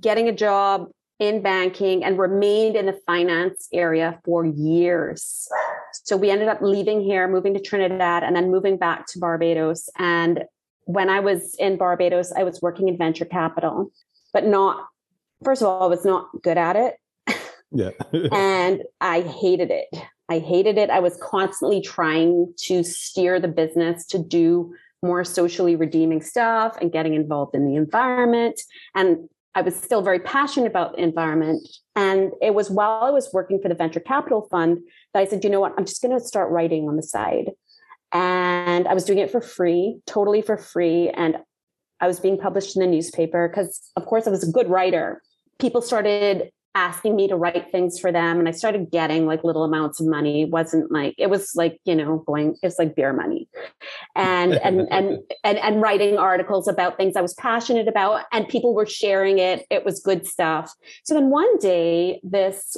getting 0.00 0.28
a 0.28 0.32
job 0.32 0.88
in 1.18 1.42
banking 1.42 2.04
and 2.04 2.18
remained 2.18 2.76
in 2.76 2.86
the 2.86 2.98
finance 3.06 3.68
area 3.72 4.20
for 4.24 4.44
years. 4.44 5.48
So 5.92 6.16
we 6.16 6.30
ended 6.30 6.48
up 6.48 6.62
leaving 6.62 7.00
here, 7.00 7.26
moving 7.26 7.54
to 7.54 7.60
Trinidad, 7.60 8.22
and 8.22 8.36
then 8.36 8.50
moving 8.50 8.76
back 8.76 9.06
to 9.08 9.18
Barbados. 9.18 9.88
And 9.98 10.44
when 10.84 11.10
I 11.10 11.20
was 11.20 11.54
in 11.58 11.76
Barbados, 11.76 12.32
I 12.32 12.44
was 12.44 12.62
working 12.62 12.88
in 12.88 12.96
venture 12.96 13.24
capital, 13.24 13.90
but 14.32 14.46
not, 14.46 14.86
first 15.44 15.60
of 15.60 15.68
all, 15.68 15.82
I 15.82 15.86
was 15.86 16.04
not 16.04 16.28
good 16.42 16.56
at 16.56 16.76
it. 16.76 16.94
Yeah. 17.72 17.90
and 18.32 18.82
I 19.00 19.22
hated 19.22 19.70
it. 19.70 19.88
I 20.28 20.38
hated 20.38 20.78
it. 20.78 20.90
I 20.90 21.00
was 21.00 21.18
constantly 21.22 21.80
trying 21.80 22.52
to 22.58 22.84
steer 22.84 23.40
the 23.40 23.48
business 23.48 24.06
to 24.06 24.18
do 24.18 24.74
more 25.02 25.24
socially 25.24 25.76
redeeming 25.76 26.20
stuff 26.20 26.76
and 26.80 26.92
getting 26.92 27.14
involved 27.14 27.54
in 27.54 27.66
the 27.66 27.76
environment. 27.76 28.60
And 28.94 29.28
I 29.54 29.62
was 29.62 29.74
still 29.76 30.02
very 30.02 30.20
passionate 30.20 30.66
about 30.66 30.96
the 30.96 31.02
environment. 31.02 31.66
And 31.96 32.32
it 32.40 32.54
was 32.54 32.70
while 32.70 33.02
I 33.02 33.10
was 33.10 33.30
working 33.32 33.60
for 33.60 33.68
the 33.68 33.74
venture 33.74 34.00
capital 34.00 34.46
fund 34.50 34.78
that 35.12 35.20
I 35.20 35.26
said, 35.26 35.42
you 35.42 35.50
know 35.50 35.60
what, 35.60 35.74
I'm 35.76 35.84
just 35.84 36.02
going 36.02 36.16
to 36.16 36.24
start 36.24 36.50
writing 36.50 36.88
on 36.88 36.96
the 36.96 37.02
side. 37.02 37.50
And 38.12 38.86
I 38.86 38.94
was 38.94 39.04
doing 39.04 39.18
it 39.18 39.30
for 39.30 39.40
free, 39.40 40.00
totally 40.06 40.42
for 40.42 40.56
free. 40.56 41.10
And 41.10 41.38
I 42.00 42.06
was 42.06 42.20
being 42.20 42.38
published 42.38 42.76
in 42.76 42.80
the 42.80 42.86
newspaper 42.86 43.48
because, 43.48 43.82
of 43.96 44.06
course, 44.06 44.26
I 44.26 44.30
was 44.30 44.48
a 44.48 44.52
good 44.52 44.68
writer. 44.68 45.22
People 45.58 45.82
started 45.82 46.50
asking 46.78 47.16
me 47.16 47.26
to 47.26 47.34
write 47.34 47.72
things 47.72 47.98
for 47.98 48.12
them 48.12 48.38
and 48.38 48.48
i 48.48 48.52
started 48.52 48.88
getting 48.92 49.26
like 49.26 49.42
little 49.42 49.64
amounts 49.64 50.00
of 50.00 50.06
money. 50.06 50.42
It 50.42 50.50
wasn't 50.50 50.92
like 50.92 51.14
it 51.18 51.28
was 51.28 51.52
like 51.56 51.80
you 51.84 51.96
know 51.96 52.22
going 52.26 52.56
it's 52.62 52.78
like 52.78 52.94
beer 52.94 53.12
money. 53.12 53.48
And 54.14 54.54
and 54.54 54.86
and 54.90 55.18
and 55.44 55.58
and 55.58 55.82
writing 55.82 56.16
articles 56.16 56.68
about 56.68 56.96
things 56.96 57.16
i 57.16 57.20
was 57.20 57.34
passionate 57.34 57.88
about 57.88 58.26
and 58.32 58.46
people 58.48 58.74
were 58.74 58.86
sharing 58.86 59.38
it. 59.38 59.66
It 59.70 59.84
was 59.84 60.00
good 60.00 60.26
stuff. 60.26 60.72
So 61.04 61.14
then 61.14 61.30
one 61.30 61.58
day 61.58 62.20
this 62.22 62.76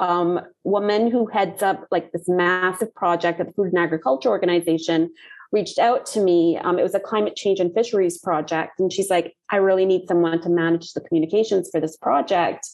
um, 0.00 0.40
woman 0.62 1.10
who 1.10 1.26
heads 1.26 1.62
up 1.62 1.86
like 1.90 2.12
this 2.12 2.28
massive 2.28 2.94
project 2.94 3.40
at 3.40 3.48
the 3.48 3.52
food 3.52 3.72
and 3.72 3.78
agriculture 3.78 4.28
organization 4.28 5.10
reached 5.52 5.78
out 5.78 6.06
to 6.06 6.20
me. 6.20 6.58
Um, 6.58 6.78
it 6.78 6.82
was 6.82 6.94
a 6.94 7.00
climate 7.00 7.36
change 7.36 7.60
and 7.60 7.72
fisheries 7.72 8.18
project. 8.18 8.80
And 8.80 8.92
she's 8.92 9.10
like, 9.10 9.36
I 9.50 9.56
really 9.56 9.86
need 9.86 10.06
someone 10.06 10.40
to 10.42 10.48
manage 10.48 10.92
the 10.92 11.00
communications 11.00 11.70
for 11.70 11.80
this 11.80 11.96
project. 11.96 12.68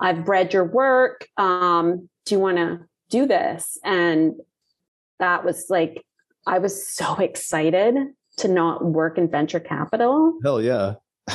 I've 0.00 0.28
read 0.28 0.52
your 0.52 0.64
work. 0.64 1.26
Um, 1.36 2.08
do 2.26 2.34
you 2.34 2.40
want 2.40 2.58
to 2.58 2.80
do 3.08 3.26
this? 3.26 3.78
And 3.84 4.34
that 5.18 5.44
was 5.44 5.66
like, 5.68 6.04
I 6.46 6.58
was 6.58 6.88
so 6.88 7.14
excited 7.18 7.96
to 8.38 8.48
not 8.48 8.84
work 8.84 9.18
in 9.18 9.30
venture 9.30 9.60
capital. 9.60 10.38
Hell 10.42 10.62
yeah. 10.62 10.94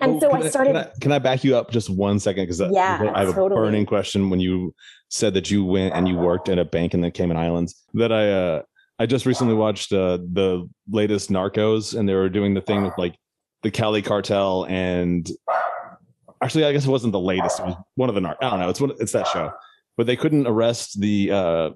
and 0.00 0.16
Oh, 0.16 0.20
so 0.20 0.32
I 0.32 0.48
started. 0.48 0.72
Can 0.72 0.76
I, 0.76 0.90
can 1.00 1.12
I 1.12 1.18
back 1.18 1.44
you 1.44 1.56
up 1.56 1.70
just 1.70 1.90
one 1.90 2.18
second? 2.18 2.44
Because 2.44 2.60
Yeah, 2.60 3.12
I 3.14 3.20
have 3.20 3.36
a 3.36 3.48
burning 3.48 3.86
question 3.86 4.30
when 4.30 4.40
you 4.40 4.74
said 5.08 5.34
that 5.34 5.50
you 5.50 5.64
went 5.64 5.94
and 5.94 6.08
you 6.08 6.16
worked 6.16 6.48
at 6.48 6.58
a 6.58 6.64
bank 6.64 6.94
in 6.94 7.00
the 7.00 7.10
Cayman 7.10 7.36
Islands. 7.36 7.74
That 7.94 8.12
I 8.12 8.30
uh, 8.30 8.62
I 8.98 9.06
just 9.06 9.26
recently 9.26 9.54
watched 9.54 9.92
uh, 9.92 10.18
the 10.18 10.68
latest 10.90 11.30
Narcos, 11.30 11.98
and 11.98 12.08
they 12.08 12.14
were 12.14 12.28
doing 12.28 12.54
the 12.54 12.60
thing 12.60 12.82
with 12.82 12.94
like 12.96 13.16
the 13.62 13.70
Cali 13.70 14.02
cartel, 14.02 14.66
and 14.68 15.28
actually, 16.42 16.64
I 16.64 16.72
guess 16.72 16.86
it 16.86 16.90
wasn't 16.90 17.12
the 17.12 17.20
latest. 17.20 17.60
It 17.60 17.66
was 17.66 17.76
one 17.96 18.08
of 18.08 18.14
the 18.14 18.20
Nar. 18.20 18.36
I 18.40 18.50
don't 18.50 18.60
know. 18.60 18.68
It's 18.68 18.80
one. 18.80 18.92
It's 19.00 19.12
that 19.12 19.26
show, 19.28 19.52
but 19.96 20.06
they 20.06 20.16
couldn't 20.16 20.46
arrest 20.46 21.00
the 21.00 21.30
uh, 21.30 21.70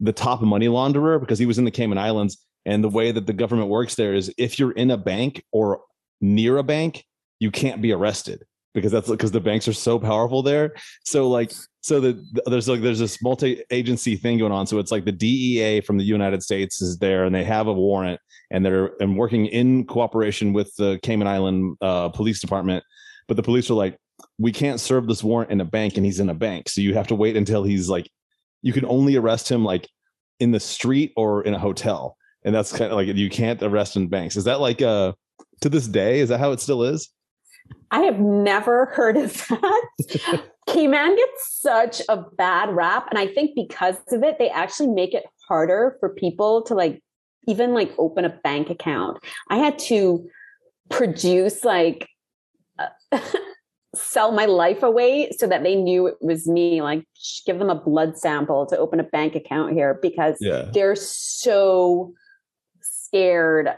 the 0.00 0.12
top 0.12 0.40
money 0.42 0.68
launderer 0.68 1.18
because 1.18 1.38
he 1.38 1.46
was 1.46 1.58
in 1.58 1.64
the 1.64 1.70
Cayman 1.70 1.98
Islands. 1.98 2.38
And 2.66 2.84
the 2.84 2.88
way 2.88 3.12
that 3.12 3.26
the 3.26 3.32
government 3.32 3.70
works 3.70 3.94
there 3.94 4.12
is 4.14 4.32
if 4.36 4.58
you're 4.58 4.72
in 4.72 4.90
a 4.90 4.96
bank 4.98 5.42
or 5.52 5.80
near 6.20 6.58
a 6.58 6.62
bank, 6.62 7.04
you 7.38 7.50
can't 7.50 7.80
be 7.80 7.92
arrested 7.92 8.44
because 8.74 8.92
that's 8.92 9.08
because 9.08 9.32
the 9.32 9.40
banks 9.40 9.66
are 9.68 9.72
so 9.72 9.98
powerful 9.98 10.42
there. 10.42 10.74
So 11.04 11.28
like 11.28 11.52
so 11.80 12.00
the, 12.00 12.42
there's 12.46 12.68
like 12.68 12.80
there's 12.80 12.98
this 12.98 13.22
multi-agency 13.22 14.16
thing 14.16 14.38
going 14.38 14.52
on. 14.52 14.66
So 14.66 14.78
it's 14.78 14.92
like 14.92 15.04
the 15.04 15.12
DEA 15.12 15.80
from 15.80 15.98
the 15.98 16.04
United 16.04 16.42
States 16.42 16.82
is 16.82 16.98
there 16.98 17.24
and 17.24 17.34
they 17.34 17.44
have 17.44 17.66
a 17.66 17.72
warrant 17.72 18.20
and 18.50 18.64
they're 18.64 18.92
and 19.00 19.16
working 19.16 19.46
in 19.46 19.86
cooperation 19.86 20.52
with 20.52 20.74
the 20.76 20.98
Cayman 21.02 21.26
Island 21.26 21.76
uh, 21.80 22.08
police 22.10 22.40
department. 22.40 22.84
But 23.26 23.36
the 23.36 23.42
police 23.42 23.70
are 23.70 23.74
like, 23.74 23.98
we 24.38 24.52
can't 24.52 24.80
serve 24.80 25.06
this 25.06 25.22
warrant 25.22 25.50
in 25.50 25.60
a 25.60 25.64
bank 25.64 25.96
and 25.96 26.04
he's 26.04 26.20
in 26.20 26.30
a 26.30 26.34
bank. 26.34 26.68
So 26.68 26.80
you 26.80 26.94
have 26.94 27.08
to 27.08 27.14
wait 27.14 27.36
until 27.36 27.62
he's 27.62 27.88
like 27.88 28.10
you 28.62 28.72
can 28.72 28.84
only 28.86 29.16
arrest 29.16 29.50
him 29.50 29.64
like 29.64 29.88
in 30.40 30.50
the 30.50 30.60
street 30.60 31.12
or 31.16 31.42
in 31.42 31.54
a 31.54 31.58
hotel. 31.58 32.16
And 32.44 32.54
that's 32.54 32.72
kind 32.72 32.90
of 32.90 32.96
like 32.96 33.08
you 33.08 33.30
can't 33.30 33.62
arrest 33.62 33.96
in 33.96 34.08
banks. 34.08 34.36
Is 34.36 34.44
that 34.44 34.60
like 34.60 34.82
uh 34.82 35.12
to 35.60 35.68
this 35.68 35.86
day? 35.86 36.20
Is 36.20 36.28
that 36.28 36.40
how 36.40 36.52
it 36.52 36.60
still 36.60 36.82
is? 36.82 37.08
I 37.90 38.00
have 38.00 38.18
never 38.20 38.86
heard 38.86 39.16
of 39.16 39.46
that. 39.48 39.82
Cayman 40.68 41.16
gets 41.16 41.58
such 41.60 42.02
a 42.08 42.18
bad 42.36 42.70
rap. 42.74 43.06
And 43.10 43.18
I 43.18 43.26
think 43.26 43.52
because 43.54 43.96
of 44.12 44.22
it, 44.22 44.36
they 44.38 44.50
actually 44.50 44.88
make 44.88 45.14
it 45.14 45.24
harder 45.48 45.96
for 45.98 46.10
people 46.10 46.62
to 46.64 46.74
like 46.74 47.02
even 47.46 47.72
like 47.72 47.90
open 47.98 48.26
a 48.26 48.28
bank 48.44 48.68
account. 48.68 49.18
I 49.48 49.56
had 49.56 49.78
to 49.80 50.28
produce 50.90 51.64
like 51.64 52.06
uh, 52.78 52.88
sell 53.94 54.32
my 54.32 54.44
life 54.44 54.82
away 54.82 55.30
so 55.30 55.46
that 55.46 55.62
they 55.62 55.74
knew 55.74 56.06
it 56.06 56.16
was 56.20 56.46
me, 56.46 56.82
like 56.82 57.04
give 57.46 57.58
them 57.58 57.70
a 57.70 57.74
blood 57.74 58.18
sample 58.18 58.66
to 58.66 58.76
open 58.76 59.00
a 59.00 59.04
bank 59.04 59.34
account 59.34 59.72
here 59.72 59.98
because 60.02 60.36
Yeah. 60.40 60.68
they're 60.74 60.94
so 60.96 62.12
scared 62.82 63.70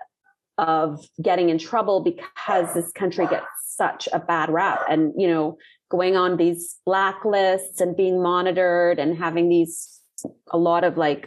of 0.59 1.01
getting 1.23 1.49
in 1.49 1.59
trouble 1.59 2.01
because 2.01 2.75
this 2.75 2.91
country 2.93 3.27
gets 3.29 3.47
such 3.83 4.03
a 4.13 4.21
bad 4.33 4.49
rap 4.59 4.81
and 4.93 5.03
you 5.23 5.29
know 5.33 5.57
going 5.97 6.15
on 6.17 6.37
these 6.37 6.63
blacklists 6.87 7.81
and 7.81 7.97
being 7.97 8.17
monitored 8.23 8.99
and 9.03 9.11
having 9.17 9.49
these 9.49 10.01
a 10.53 10.59
lot 10.59 10.83
of 10.85 10.97
like 11.05 11.23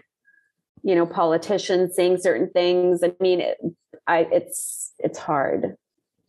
you 0.83 0.95
know 0.97 1.05
politicians 1.19 1.95
saying 1.95 2.17
certain 2.27 2.49
things 2.59 3.01
i 3.03 3.11
mean 3.25 3.39
it, 3.49 3.57
i 4.07 4.17
it's 4.37 4.93
it's 4.99 5.19
hard 5.29 5.61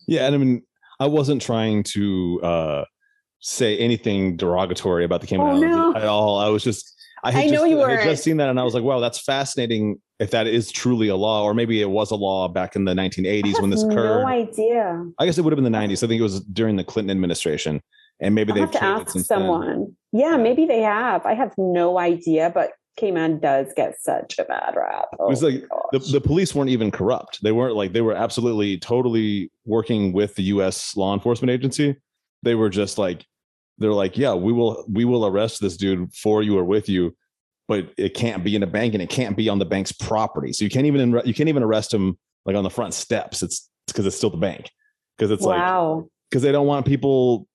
Yeah, 0.07 0.27
and 0.27 0.35
I 0.37 0.39
mean, 0.39 0.63
I 1.01 1.07
wasn't 1.19 1.43
trying 1.51 1.83
to 1.95 2.05
uh 2.53 2.85
say 3.41 3.71
anything 3.79 4.37
derogatory 4.37 5.05
about 5.05 5.21
the 5.23 5.27
Cayman 5.27 5.47
Oh, 5.47 5.51
Islands 5.51 5.77
no. 5.77 5.95
at 6.03 6.09
all. 6.15 6.39
I 6.47 6.49
was 6.49 6.63
just 6.65 6.85
I 7.27 7.31
had 7.33 7.45
I 7.45 7.47
know 7.47 7.65
just, 7.65 7.71
you 7.71 7.83
I 7.83 7.91
had 7.97 8.05
just 8.11 8.23
seen 8.25 8.37
that 8.41 8.49
and 8.51 8.59
I 8.61 8.65
was 8.69 8.75
like, 8.77 8.85
wow, 8.85 9.01
that's 9.01 9.21
fascinating 9.33 10.01
if 10.21 10.31
that 10.31 10.47
is 10.47 10.71
truly 10.71 11.09
a 11.09 11.17
law, 11.17 11.43
or 11.43 11.55
maybe 11.55 11.81
it 11.81 11.91
was 11.91 12.11
a 12.11 12.17
law 12.17 12.49
back 12.49 12.77
in 12.77 12.85
the 12.85 12.95
1980s 12.95 13.61
when 13.61 13.71
this 13.71 13.83
I 13.83 13.89
have 13.89 13.93
occurred. 13.93 14.21
no 14.23 14.27
idea 14.27 15.05
I 15.19 15.27
guess 15.27 15.39
it 15.39 15.43
would 15.43 15.53
have 15.53 15.63
been 15.63 15.71
the 15.71 15.77
90s. 15.77 16.03
I 16.05 16.07
think 16.07 16.21
it 16.21 16.23
was 16.23 16.41
during 16.41 16.77
the 16.77 16.85
Clinton 16.85 17.11
administration. 17.11 17.81
and 18.21 18.35
maybe 18.35 18.53
they've 18.53 18.63
have 18.63 18.71
to 18.73 18.79
changed 18.79 19.01
ask 19.03 19.11
since 19.11 19.29
then. 19.29 19.39
someone. 19.39 19.97
Yeah, 20.13 20.37
maybe 20.37 20.67
they 20.67 20.83
have. 20.83 21.27
I 21.27 21.35
have 21.35 21.53
no 21.59 21.99
idea, 21.99 22.51
but 22.55 22.71
Cayman 22.97 23.41
does 23.41 23.73
get 23.77 24.01
such 24.01 24.39
a 24.39 24.45
bad 24.45 24.75
rap. 24.77 25.09
Oh, 25.19 25.29
was 25.29 25.43
like 25.43 25.65
the, 25.91 25.99
the 25.99 26.21
police 26.21 26.55
weren't 26.55 26.71
even 26.71 26.91
corrupt. 26.93 27.43
They 27.43 27.51
weren't 27.51 27.75
like 27.75 27.93
they 27.93 28.01
were 28.01 28.15
absolutely 28.15 28.79
totally 28.79 29.51
working 29.65 30.13
with 30.13 30.37
the 30.37 30.45
US 30.45 30.97
law 30.97 31.13
enforcement 31.13 31.51
agency. 31.51 31.97
They 32.45 32.55
were 32.55 32.71
just 32.71 32.99
like 32.99 33.27
they're 33.79 33.93
like, 33.93 34.17
yeah, 34.17 34.35
we 34.35 34.53
will 34.53 34.85
we 34.89 35.05
will 35.05 35.27
arrest 35.27 35.61
this 35.61 35.77
dude 35.77 36.15
for 36.15 36.43
you 36.43 36.57
or 36.57 36.65
with 36.65 36.89
you, 36.89 37.17
but 37.69 37.93
it 37.97 38.15
can't 38.15 38.45
be 38.45 38.57
in 38.57 38.63
a 38.63 38.67
bank 38.67 38.95
and 38.95 39.03
it 39.03 39.09
can't 39.09 39.37
be 39.37 39.49
on 39.49 39.59
the 39.59 39.65
bank's 39.65 39.93
property. 39.93 40.53
So 40.53 40.65
you 40.65 40.71
can't 40.71 40.87
even 40.87 41.21
you 41.25 41.35
can't 41.35 41.49
even 41.49 41.63
arrest 41.63 41.93
him 41.93 42.19
like 42.45 42.57
on 42.57 42.65
the 42.65 42.71
front 42.71 42.95
steps. 42.95 43.43
It's 43.43 43.69
because 43.87 44.07
it's 44.07 44.17
still 44.17 44.31
the 44.31 44.37
bank. 44.37 44.71
Because 45.17 45.31
it's 45.31 45.43
like 45.43 45.61
wow. 45.61 46.09
because 46.29 46.43
they 46.43 46.53
don't 46.53 46.67
want 46.67 46.87
people 46.87 47.47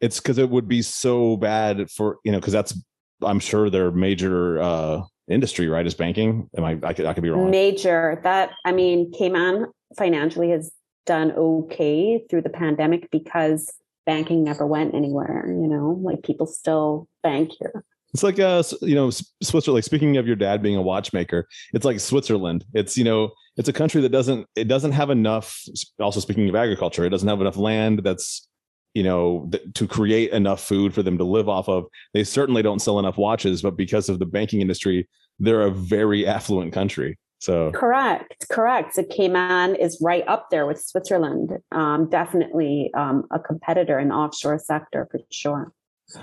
it's 0.00 0.20
because 0.20 0.38
it 0.38 0.50
would 0.50 0.68
be 0.68 0.82
so 0.82 1.36
bad 1.36 1.90
for 1.90 2.18
you 2.24 2.32
know 2.32 2.38
because 2.38 2.52
that's 2.52 2.78
i'm 3.22 3.38
sure 3.38 3.70
their 3.70 3.90
major 3.90 4.60
uh 4.60 5.00
industry 5.28 5.68
right 5.68 5.86
is 5.86 5.94
banking 5.94 6.48
am 6.56 6.64
i 6.64 6.78
i 6.82 6.92
could, 6.92 7.06
I 7.06 7.14
could 7.14 7.22
be 7.22 7.30
wrong 7.30 7.50
Major. 7.50 8.20
That 8.24 8.50
I 8.64 8.72
mean, 8.72 9.12
Cayman 9.12 9.66
financially 9.96 10.50
has 10.50 10.72
done 11.06 11.32
okay 11.32 12.24
through 12.28 12.42
the 12.42 12.50
pandemic 12.50 13.10
because 13.10 13.72
banking 14.06 14.44
never 14.44 14.66
went 14.66 14.94
anywhere. 14.94 15.44
You 15.46 15.68
know, 15.68 15.98
like 16.02 16.22
people 16.22 16.46
still 16.46 17.08
bank 17.22 17.52
here. 17.58 17.84
It's 18.14 18.22
like 18.22 18.38
uh 18.38 18.62
you 18.80 18.94
know 18.94 19.10
switzerland 19.42 19.76
like 19.76 19.84
speaking 19.84 20.16
of 20.16 20.26
your 20.26 20.36
dad 20.36 20.62
being 20.62 20.76
a 20.76 20.82
watchmaker 20.82 21.46
it's 21.74 21.84
like 21.84 22.00
switzerland 22.00 22.64
it's 22.72 22.96
you 22.96 23.04
know 23.04 23.30
it's 23.56 23.68
a 23.68 23.72
country 23.72 24.00
that 24.00 24.10
doesn't 24.10 24.46
it 24.56 24.68
doesn't 24.68 24.92
have 24.92 25.10
enough 25.10 25.62
also 26.00 26.20
speaking 26.20 26.48
of 26.48 26.54
agriculture 26.54 27.04
it 27.04 27.10
doesn't 27.10 27.28
have 27.28 27.40
enough 27.40 27.56
land 27.56 28.00
that's 28.02 28.48
you 28.94 29.02
know 29.02 29.48
th- 29.50 29.64
to 29.74 29.86
create 29.86 30.30
enough 30.30 30.62
food 30.62 30.94
for 30.94 31.02
them 31.02 31.18
to 31.18 31.24
live 31.24 31.48
off 31.48 31.68
of 31.68 31.84
they 32.14 32.24
certainly 32.24 32.62
don't 32.62 32.80
sell 32.80 32.98
enough 32.98 33.18
watches 33.18 33.60
but 33.60 33.76
because 33.76 34.08
of 34.08 34.18
the 34.18 34.26
banking 34.26 34.60
industry 34.60 35.08
they're 35.40 35.62
a 35.62 35.70
very 35.70 36.26
affluent 36.26 36.72
country 36.72 37.18
so 37.40 37.72
Correct, 37.72 38.46
correct. 38.50 38.94
So 38.94 39.02
Cayman 39.02 39.74
is 39.74 39.98
right 40.00 40.24
up 40.26 40.48
there 40.50 40.64
with 40.64 40.80
Switzerland. 40.80 41.50
Um, 41.72 42.08
definitely 42.08 42.90
um, 42.96 43.24
a 43.30 43.38
competitor 43.38 43.98
in 43.98 44.08
the 44.08 44.14
offshore 44.14 44.58
sector 44.58 45.06
for 45.10 45.20
sure. 45.30 45.70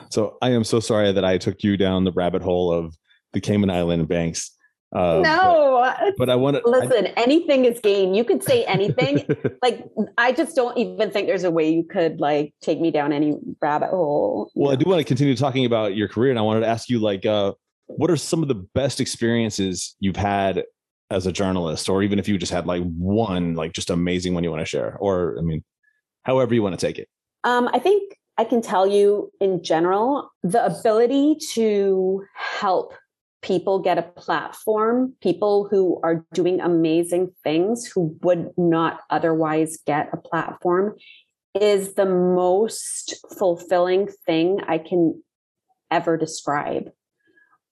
So 0.09 0.37
I 0.41 0.51
am 0.51 0.63
so 0.63 0.79
sorry 0.79 1.11
that 1.11 1.25
I 1.25 1.37
took 1.37 1.63
you 1.63 1.77
down 1.77 2.03
the 2.03 2.11
rabbit 2.11 2.41
hole 2.41 2.71
of 2.71 2.95
the 3.33 3.41
Cayman 3.41 3.69
Island 3.69 4.07
banks. 4.07 4.51
Uh, 4.93 5.21
no, 5.23 5.95
but, 5.99 6.13
but 6.17 6.29
I 6.29 6.35
want 6.35 6.57
to 6.57 6.69
listen. 6.69 7.07
anything 7.15 7.63
is 7.63 7.79
game. 7.79 8.13
You 8.13 8.25
could 8.25 8.43
say 8.43 8.65
anything. 8.65 9.25
like 9.61 9.85
I 10.17 10.33
just 10.33 10.53
don't 10.53 10.77
even 10.77 11.11
think 11.11 11.27
there's 11.27 11.45
a 11.45 11.51
way 11.51 11.69
you 11.71 11.83
could 11.83 12.19
like 12.19 12.53
take 12.61 12.81
me 12.81 12.91
down 12.91 13.13
any 13.13 13.37
rabbit 13.61 13.91
hole. 13.91 14.51
well, 14.53 14.71
I 14.71 14.75
do 14.75 14.89
want 14.89 14.99
to 14.99 15.05
continue 15.05 15.35
talking 15.35 15.65
about 15.65 15.95
your 15.95 16.09
career, 16.09 16.29
and 16.29 16.37
I 16.37 16.41
wanted 16.41 16.61
to 16.61 16.67
ask 16.67 16.89
you, 16.89 16.99
like, 16.99 17.25
uh, 17.25 17.53
what 17.87 18.11
are 18.11 18.17
some 18.17 18.41
of 18.41 18.49
the 18.49 18.55
best 18.55 18.99
experiences 18.99 19.95
you've 20.01 20.17
had 20.17 20.65
as 21.09 21.25
a 21.25 21.31
journalist, 21.31 21.87
or 21.87 22.03
even 22.03 22.19
if 22.19 22.27
you 22.27 22.37
just 22.37 22.51
had 22.51 22.67
like 22.67 22.83
one, 22.83 23.55
like 23.55 23.71
just 23.71 23.89
amazing 23.89 24.33
one 24.33 24.43
you 24.43 24.51
want 24.51 24.61
to 24.61 24.65
share, 24.65 24.97
or 24.99 25.37
I 25.39 25.41
mean, 25.41 25.63
however 26.23 26.53
you 26.53 26.63
want 26.63 26.77
to 26.77 26.85
take 26.85 26.99
it. 26.99 27.07
Um, 27.45 27.69
I 27.71 27.79
think 27.79 28.17
I 28.41 28.43
can 28.43 28.63
tell 28.63 28.87
you 28.87 29.31
in 29.39 29.63
general 29.63 30.31
the 30.41 30.65
ability 30.65 31.35
to 31.51 32.23
help 32.33 32.95
people 33.43 33.77
get 33.77 33.99
a 33.99 34.01
platform, 34.01 35.13
people 35.21 35.67
who 35.69 35.99
are 36.01 36.25
doing 36.33 36.59
amazing 36.59 37.35
things 37.43 37.85
who 37.85 38.17
would 38.23 38.49
not 38.57 39.01
otherwise 39.11 39.77
get 39.85 40.09
a 40.11 40.17
platform, 40.17 40.95
is 41.53 41.93
the 41.93 42.07
most 42.07 43.13
fulfilling 43.37 44.07
thing 44.25 44.59
I 44.67 44.79
can 44.79 45.21
ever 45.91 46.17
describe. 46.17 46.89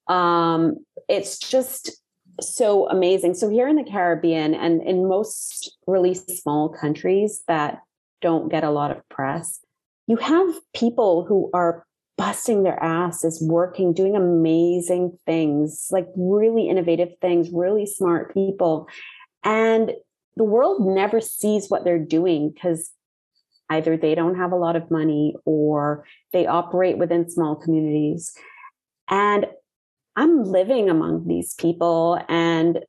Um, 0.06 0.76
it's 1.08 1.36
just 1.40 2.00
so 2.40 2.88
amazing. 2.88 3.34
So, 3.34 3.48
here 3.48 3.66
in 3.66 3.74
the 3.74 3.82
Caribbean 3.82 4.54
and 4.54 4.80
in 4.82 5.08
most 5.08 5.76
really 5.88 6.14
small 6.14 6.68
countries 6.68 7.42
that 7.48 7.80
don't 8.20 8.52
get 8.52 8.62
a 8.62 8.70
lot 8.70 8.92
of 8.92 9.08
press, 9.08 9.58
you 10.10 10.16
have 10.16 10.48
people 10.74 11.24
who 11.24 11.52
are 11.54 11.86
busting 12.18 12.64
their 12.64 12.82
asses, 12.82 13.40
working, 13.40 13.92
doing 13.94 14.16
amazing 14.16 15.16
things, 15.24 15.86
like 15.92 16.08
really 16.16 16.68
innovative 16.68 17.10
things, 17.20 17.48
really 17.52 17.86
smart 17.86 18.34
people. 18.34 18.88
And 19.44 19.92
the 20.34 20.42
world 20.42 20.84
never 20.84 21.20
sees 21.20 21.70
what 21.70 21.84
they're 21.84 22.04
doing 22.04 22.50
because 22.50 22.90
either 23.70 23.96
they 23.96 24.16
don't 24.16 24.34
have 24.34 24.50
a 24.50 24.56
lot 24.56 24.74
of 24.74 24.90
money 24.90 25.36
or 25.44 26.04
they 26.32 26.44
operate 26.44 26.98
within 26.98 27.30
small 27.30 27.54
communities. 27.54 28.32
And 29.08 29.46
I'm 30.16 30.42
living 30.42 30.90
among 30.90 31.28
these 31.28 31.54
people 31.54 32.20
and 32.28 32.80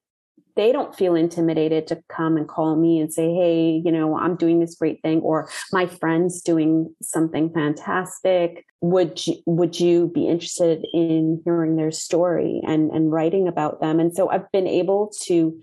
they 0.56 0.72
don't 0.72 0.96
feel 0.96 1.16
intimidated 1.16 1.88
to 1.88 2.02
come 2.10 2.38
and 2.38 2.48
call 2.48 2.76
me 2.76 3.00
and 3.00 3.14
say, 3.14 3.34
Hey, 3.34 3.82
you 3.84 3.92
know, 3.92 4.18
I'm 4.18 4.36
doing 4.36 4.60
this 4.60 4.76
great 4.76 5.02
thing, 5.02 5.22
or 5.22 5.50
my 5.72 5.86
friend's 5.86 6.42
doing 6.42 6.94
something 7.02 7.52
fantastic. 7.52 8.66
Would 8.82 9.26
you, 9.28 9.36
would 9.46 9.80
you 9.80 10.12
be 10.14 10.28
interested 10.28 10.86
in 10.94 11.42
hearing 11.46 11.76
their 11.76 11.92
story 11.92 12.62
and, 12.66 12.92
and 12.92 13.12
writing 13.12 13.48
about 13.48 13.80
them? 13.80 14.00
And 14.00 14.16
so 14.16 14.30
I've 14.30 14.52
been 14.52 14.68
able 14.68 15.12
to 15.24 15.60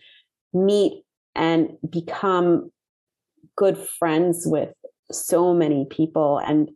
meet 0.53 1.05
and 1.35 1.77
become 1.89 2.71
good 3.57 3.77
friends 3.77 4.47
with 4.47 4.73
so 5.11 5.55
many 5.55 5.87
people 5.91 6.39
and 6.39 6.71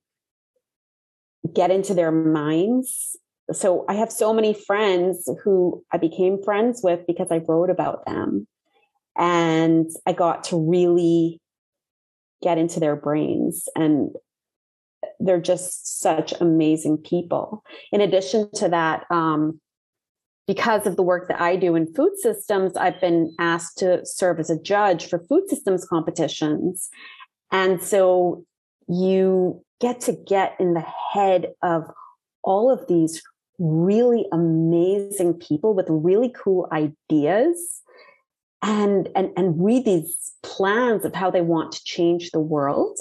get 1.55 1.71
into 1.71 1.95
their 1.95 2.13
minds 2.13 3.17
so 3.51 3.85
I 3.89 3.95
have 3.95 4.13
so 4.13 4.33
many 4.33 4.55
friends 4.55 5.29
who 5.43 5.85
I 5.93 5.99
became 5.99 6.43
friends 6.43 6.81
with 6.83 7.07
because 7.07 7.29
I 7.31 7.39
wrote 7.39 7.71
about 7.71 8.07
them. 8.07 8.47
And 9.17 9.91
I 10.07 10.13
got 10.13 10.45
to 10.45 10.57
really 10.57 11.41
get 12.43 12.59
into 12.59 12.81
their 12.81 12.97
brains. 12.97 13.69
And 13.75 14.11
they're 15.19 15.41
just 15.41 16.01
such 16.01 16.33
amazing 16.41 16.99
people. 16.99 17.63
In 17.91 18.01
addition 18.01 18.51
to 18.55 18.69
that, 18.69 19.05
um, 19.11 19.61
because 20.47 20.87
of 20.87 20.97
the 20.97 21.03
work 21.03 21.29
that 21.29 21.41
I 21.41 21.57
do 21.57 21.77
in 21.77 21.93
food 21.95 22.19
systems, 22.19 22.77
I've 22.77 23.01
been 23.01 23.35
asked 23.39 23.79
to 23.79 24.05
serve 24.05 24.41
as 24.41 24.51
a 24.51 24.61
judge 24.61 25.07
for 25.07 25.21
food 25.29 25.49
systems 25.49 25.85
competitions. 25.85 26.89
And 27.51 27.83
so 27.83 28.45
you 28.89 29.65
get 29.81 30.01
to 30.03 30.13
get 30.13 30.57
in 30.59 30.75
the 30.75 30.85
head 31.13 31.49
of 31.63 31.85
all 32.43 32.71
of 32.71 32.87
these 32.89 33.23
really 33.63 34.27
amazing 34.33 35.35
people 35.35 35.73
with 35.75 35.87
really 35.89 36.35
cool 36.37 36.69
ideas 36.73 37.81
and 38.61 39.09
and 39.15 39.31
and 39.37 39.65
read 39.65 39.85
these 39.85 40.33
plans 40.43 41.05
of 41.05 41.15
how 41.15 41.31
they 41.31 41.41
want 41.41 41.73
to 41.73 41.85
change 41.85 42.31
the 42.31 42.41
world. 42.41 42.99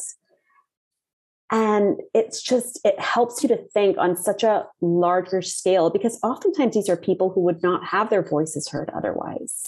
And 1.53 1.99
it's 2.13 2.41
just 2.41 2.79
it 2.85 2.99
helps 2.99 3.43
you 3.43 3.49
to 3.49 3.57
think 3.57 3.97
on 3.97 4.15
such 4.15 4.43
a 4.43 4.67
larger 4.79 5.41
scale 5.41 5.89
because 5.89 6.19
oftentimes 6.23 6.75
these 6.75 6.87
are 6.89 6.95
people 6.95 7.31
who 7.31 7.41
would 7.41 7.61
not 7.61 7.83
have 7.85 8.09
their 8.09 8.23
voices 8.23 8.69
heard 8.69 8.89
otherwise. 8.95 9.65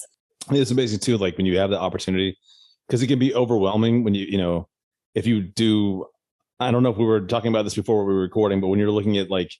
It's 0.51 0.71
amazing 0.71 0.99
too 0.99 1.17
like 1.17 1.37
when 1.37 1.45
you 1.45 1.57
have 1.57 1.71
the 1.71 1.79
opportunity 1.79 2.37
because 2.87 3.01
it 3.01 3.07
can 3.07 3.19
be 3.19 3.33
overwhelming 3.33 4.03
when 4.03 4.13
you 4.13 4.25
you 4.25 4.37
know 4.37 4.67
if 5.15 5.25
you 5.25 5.41
do 5.41 6.05
i 6.59 6.71
don't 6.71 6.83
know 6.83 6.89
if 6.89 6.97
we 6.97 7.05
were 7.05 7.21
talking 7.21 7.49
about 7.49 7.63
this 7.63 7.75
before 7.75 8.05
we 8.05 8.13
were 8.13 8.19
recording 8.19 8.59
but 8.59 8.67
when 8.67 8.79
you're 8.79 8.91
looking 8.91 9.17
at 9.17 9.29
like 9.29 9.51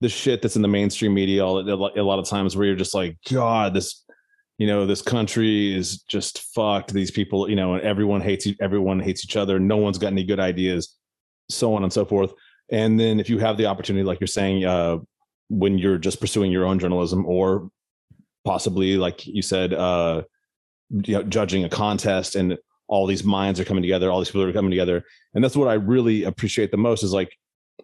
the 0.00 0.08
shit 0.08 0.42
that's 0.42 0.56
in 0.56 0.62
the 0.62 0.68
mainstream 0.68 1.12
media 1.12 1.44
all 1.44 1.58
a 1.58 2.02
lot 2.02 2.18
of 2.18 2.28
times 2.28 2.56
where 2.56 2.66
you're 2.66 2.76
just 2.76 2.94
like 2.94 3.16
god 3.30 3.74
this 3.74 4.04
you 4.60 4.66
know 4.66 4.84
this 4.84 5.00
country 5.00 5.74
is 5.74 6.02
just 6.02 6.42
fucked. 6.54 6.92
These 6.92 7.10
people 7.10 7.48
you 7.48 7.56
know 7.56 7.74
and 7.74 7.82
everyone 7.82 8.20
hates 8.20 8.46
everyone 8.60 9.00
hates 9.00 9.24
each 9.24 9.36
other. 9.36 9.58
No 9.58 9.78
one's 9.78 9.96
got 9.96 10.12
any 10.12 10.22
good 10.22 10.38
ideas 10.38 10.96
so 11.48 11.74
on 11.74 11.82
and 11.82 11.92
so 11.92 12.04
forth. 12.04 12.32
And 12.70 13.00
then 13.00 13.18
if 13.18 13.28
you 13.28 13.38
have 13.38 13.56
the 13.56 13.66
opportunity 13.66 14.04
like 14.04 14.20
you're 14.20 14.26
saying 14.26 14.66
uh 14.66 14.98
when 15.48 15.78
you're 15.78 15.96
just 15.96 16.20
pursuing 16.20 16.52
your 16.52 16.66
own 16.66 16.78
journalism 16.78 17.24
or 17.24 17.70
possibly 18.44 18.98
like 18.98 19.26
you 19.26 19.40
said 19.40 19.72
uh 19.72 20.22
you 20.90 21.14
know 21.14 21.22
judging 21.22 21.64
a 21.64 21.68
contest 21.70 22.36
and 22.36 22.58
all 22.86 23.06
these 23.06 23.24
minds 23.24 23.58
are 23.60 23.64
coming 23.64 23.82
together 23.82 24.10
all 24.10 24.20
these 24.20 24.28
people 24.28 24.42
are 24.42 24.52
coming 24.52 24.70
together. 24.70 25.02
And 25.32 25.42
that's 25.42 25.56
what 25.56 25.68
i 25.68 25.74
really 25.74 26.24
appreciate 26.24 26.70
the 26.70 26.76
most 26.76 27.02
is 27.02 27.14
like 27.14 27.34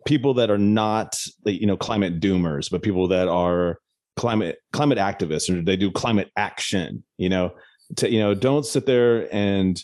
people 0.07 0.35
that 0.35 0.51
are 0.51 0.59
not 0.59 1.19
you 1.45 1.67
know 1.67 1.77
climate 1.77 2.21
doomers 2.21 2.71
but 2.71 2.83
people 2.83 3.09
that 3.09 3.29
are 3.29 3.79
climate 4.17 4.59
climate 4.73 4.99
activists 4.99 5.51
or 5.55 5.63
they 5.63 5.77
do 5.77 5.91
climate 5.91 6.31
action 6.37 7.05
you 7.19 7.29
know 7.29 7.53
to 7.97 8.11
you 8.11 8.19
know 8.19 8.35
don't 8.35 8.65
sit 8.65 8.87
there 8.87 9.33
and 9.35 9.83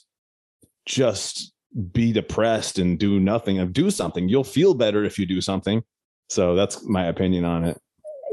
just 0.87 1.53
be 1.91 2.13
depressed 2.13 2.79
and 2.79 2.99
do 2.99 3.19
nothing 3.19 3.59
and 3.59 3.73
do 3.73 3.91
something. 3.91 4.29
You'll 4.29 4.45
feel 4.45 4.75
better 4.75 5.05
if 5.05 5.19
you 5.19 5.27
do 5.27 5.41
something. 5.41 5.83
So 6.29 6.55
that's 6.55 6.87
my 6.87 7.07
opinion 7.07 7.45
on 7.45 7.65
it. 7.65 7.81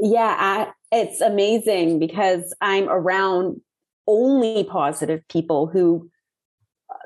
Yeah 0.00 0.36
I, 0.38 0.72
it's 0.92 1.20
amazing 1.20 1.98
because 1.98 2.54
i'm 2.60 2.88
around 2.88 3.60
only 4.06 4.64
positive 4.64 5.20
people 5.28 5.66
who 5.66 6.10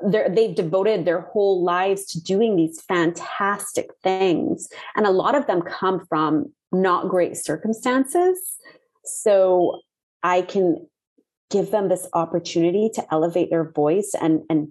they've 0.03 0.55
devoted 0.55 1.05
their 1.05 1.21
whole 1.21 1.63
lives 1.63 2.05
to 2.07 2.21
doing 2.21 2.55
these 2.55 2.81
fantastic 2.81 3.89
things. 4.03 4.67
And 4.95 5.05
a 5.05 5.11
lot 5.11 5.35
of 5.35 5.47
them 5.47 5.61
come 5.61 6.05
from 6.07 6.51
not 6.71 7.09
great 7.09 7.37
circumstances. 7.37 8.57
So 9.05 9.79
I 10.23 10.41
can 10.41 10.87
give 11.49 11.71
them 11.71 11.89
this 11.89 12.07
opportunity 12.13 12.89
to 12.95 13.13
elevate 13.13 13.49
their 13.49 13.71
voice 13.71 14.13
and, 14.19 14.41
and 14.49 14.69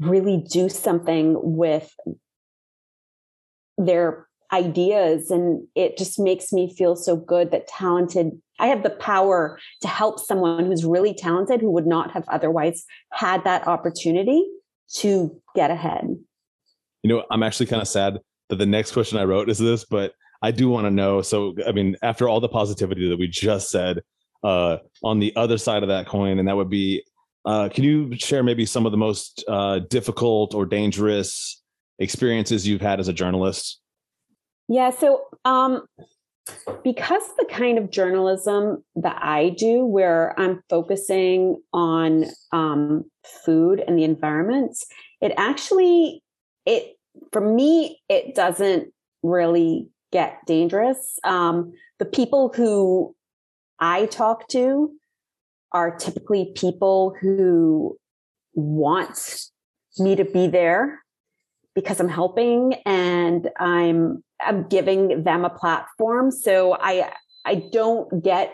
really 0.00 0.38
do 0.50 0.68
something 0.68 1.36
with 1.36 1.94
their 3.76 4.26
ideas. 4.52 5.30
And 5.30 5.66
it 5.74 5.96
just 5.96 6.18
makes 6.18 6.52
me 6.52 6.74
feel 6.74 6.96
so 6.96 7.16
good 7.16 7.50
that 7.50 7.68
talented, 7.68 8.32
I 8.58 8.66
have 8.66 8.82
the 8.82 8.90
power 8.90 9.58
to 9.82 9.88
help 9.88 10.18
someone 10.18 10.66
who's 10.66 10.84
really 10.84 11.14
talented 11.14 11.60
who 11.60 11.70
would 11.70 11.86
not 11.86 12.10
have 12.12 12.24
otherwise 12.28 12.84
had 13.12 13.44
that 13.44 13.66
opportunity 13.66 14.44
to 14.94 15.40
get 15.54 15.70
ahead. 15.70 16.16
You 17.02 17.08
know, 17.08 17.24
I'm 17.30 17.42
actually 17.42 17.66
kind 17.66 17.80
of 17.80 17.88
sad 17.88 18.18
that 18.48 18.56
the 18.56 18.66
next 18.66 18.92
question 18.92 19.18
I 19.18 19.24
wrote 19.24 19.48
is 19.48 19.58
this, 19.58 19.84
but 19.84 20.12
I 20.42 20.50
do 20.50 20.68
want 20.68 20.86
to 20.86 20.90
know. 20.90 21.22
So, 21.22 21.54
I 21.66 21.72
mean, 21.72 21.96
after 22.02 22.28
all 22.28 22.40
the 22.40 22.48
positivity 22.48 23.08
that 23.08 23.18
we 23.18 23.28
just 23.28 23.70
said, 23.70 24.00
uh, 24.42 24.78
on 25.02 25.18
the 25.18 25.34
other 25.36 25.58
side 25.58 25.82
of 25.82 25.88
that 25.90 26.06
coin, 26.06 26.38
and 26.38 26.48
that 26.48 26.56
would 26.56 26.70
be, 26.70 27.04
uh, 27.44 27.68
can 27.68 27.84
you 27.84 28.16
share 28.16 28.42
maybe 28.42 28.66
some 28.66 28.86
of 28.86 28.92
the 28.92 28.98
most 28.98 29.44
uh, 29.48 29.80
difficult 29.90 30.54
or 30.54 30.66
dangerous 30.66 31.62
experiences 31.98 32.66
you've 32.66 32.80
had 32.80 33.00
as 33.00 33.08
a 33.08 33.12
journalist? 33.12 33.80
Yeah. 34.70 34.90
So, 34.90 35.24
um, 35.44 35.84
because 36.84 37.24
the 37.36 37.46
kind 37.50 37.76
of 37.76 37.90
journalism 37.90 38.84
that 38.94 39.18
I 39.20 39.50
do, 39.50 39.84
where 39.84 40.38
I'm 40.38 40.62
focusing 40.70 41.60
on 41.72 42.26
um, 42.52 43.04
food 43.44 43.82
and 43.86 43.98
the 43.98 44.04
environment, 44.04 44.76
it 45.20 45.32
actually 45.36 46.22
it 46.66 46.96
for 47.32 47.40
me 47.40 48.00
it 48.08 48.36
doesn't 48.36 48.92
really 49.24 49.88
get 50.12 50.38
dangerous. 50.46 51.18
Um, 51.24 51.72
the 51.98 52.04
people 52.04 52.52
who 52.54 53.16
I 53.80 54.06
talk 54.06 54.46
to 54.50 54.92
are 55.72 55.96
typically 55.96 56.52
people 56.54 57.16
who 57.20 57.98
want 58.54 59.46
me 59.98 60.14
to 60.14 60.24
be 60.24 60.46
there 60.46 61.00
because 61.74 61.98
I'm 61.98 62.08
helping 62.08 62.74
and 62.86 63.50
I'm 63.58 64.22
I'm 64.44 64.68
giving 64.68 65.24
them 65.24 65.44
a 65.44 65.50
platform. 65.50 66.30
So 66.30 66.76
I 66.80 67.12
I 67.44 67.62
don't 67.72 68.22
get 68.22 68.52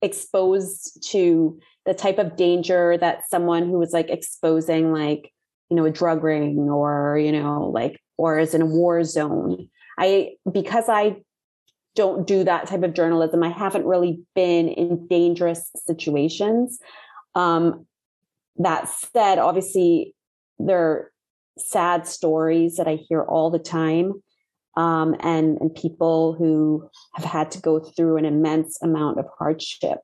exposed 0.00 1.10
to 1.10 1.58
the 1.86 1.94
type 1.94 2.18
of 2.18 2.36
danger 2.36 2.96
that 2.98 3.28
someone 3.28 3.68
who 3.68 3.80
is 3.82 3.92
like 3.92 4.10
exposing 4.10 4.92
like 4.92 5.32
you 5.70 5.76
know 5.76 5.84
a 5.84 5.90
drug 5.90 6.22
ring 6.22 6.58
or 6.58 7.18
you 7.18 7.32
know 7.32 7.70
like 7.72 8.00
or 8.16 8.38
is 8.38 8.54
in 8.54 8.62
a 8.62 8.66
war 8.66 9.02
zone. 9.04 9.68
I 9.98 10.32
because 10.50 10.88
i 10.88 11.16
don't 11.94 12.26
do 12.26 12.42
that 12.42 12.66
type 12.66 12.82
of 12.82 12.94
journalism 12.94 13.42
i 13.42 13.50
haven't 13.50 13.84
really 13.84 14.20
been 14.34 14.68
in 14.68 15.06
dangerous 15.06 15.70
situations. 15.86 16.78
Um 17.34 17.86
that 18.56 18.88
said 18.88 19.38
obviously 19.38 20.14
there 20.58 20.78
are 20.78 21.12
sad 21.58 22.06
stories 22.06 22.76
that 22.76 22.88
i 22.88 22.96
hear 23.08 23.22
all 23.22 23.50
the 23.50 23.58
time 23.58 24.22
um, 24.76 25.14
and 25.20 25.58
and 25.60 25.74
people 25.74 26.34
who 26.34 26.88
have 27.14 27.24
had 27.24 27.50
to 27.52 27.60
go 27.60 27.80
through 27.80 28.16
an 28.16 28.24
immense 28.24 28.80
amount 28.82 29.18
of 29.18 29.26
hardship. 29.38 29.98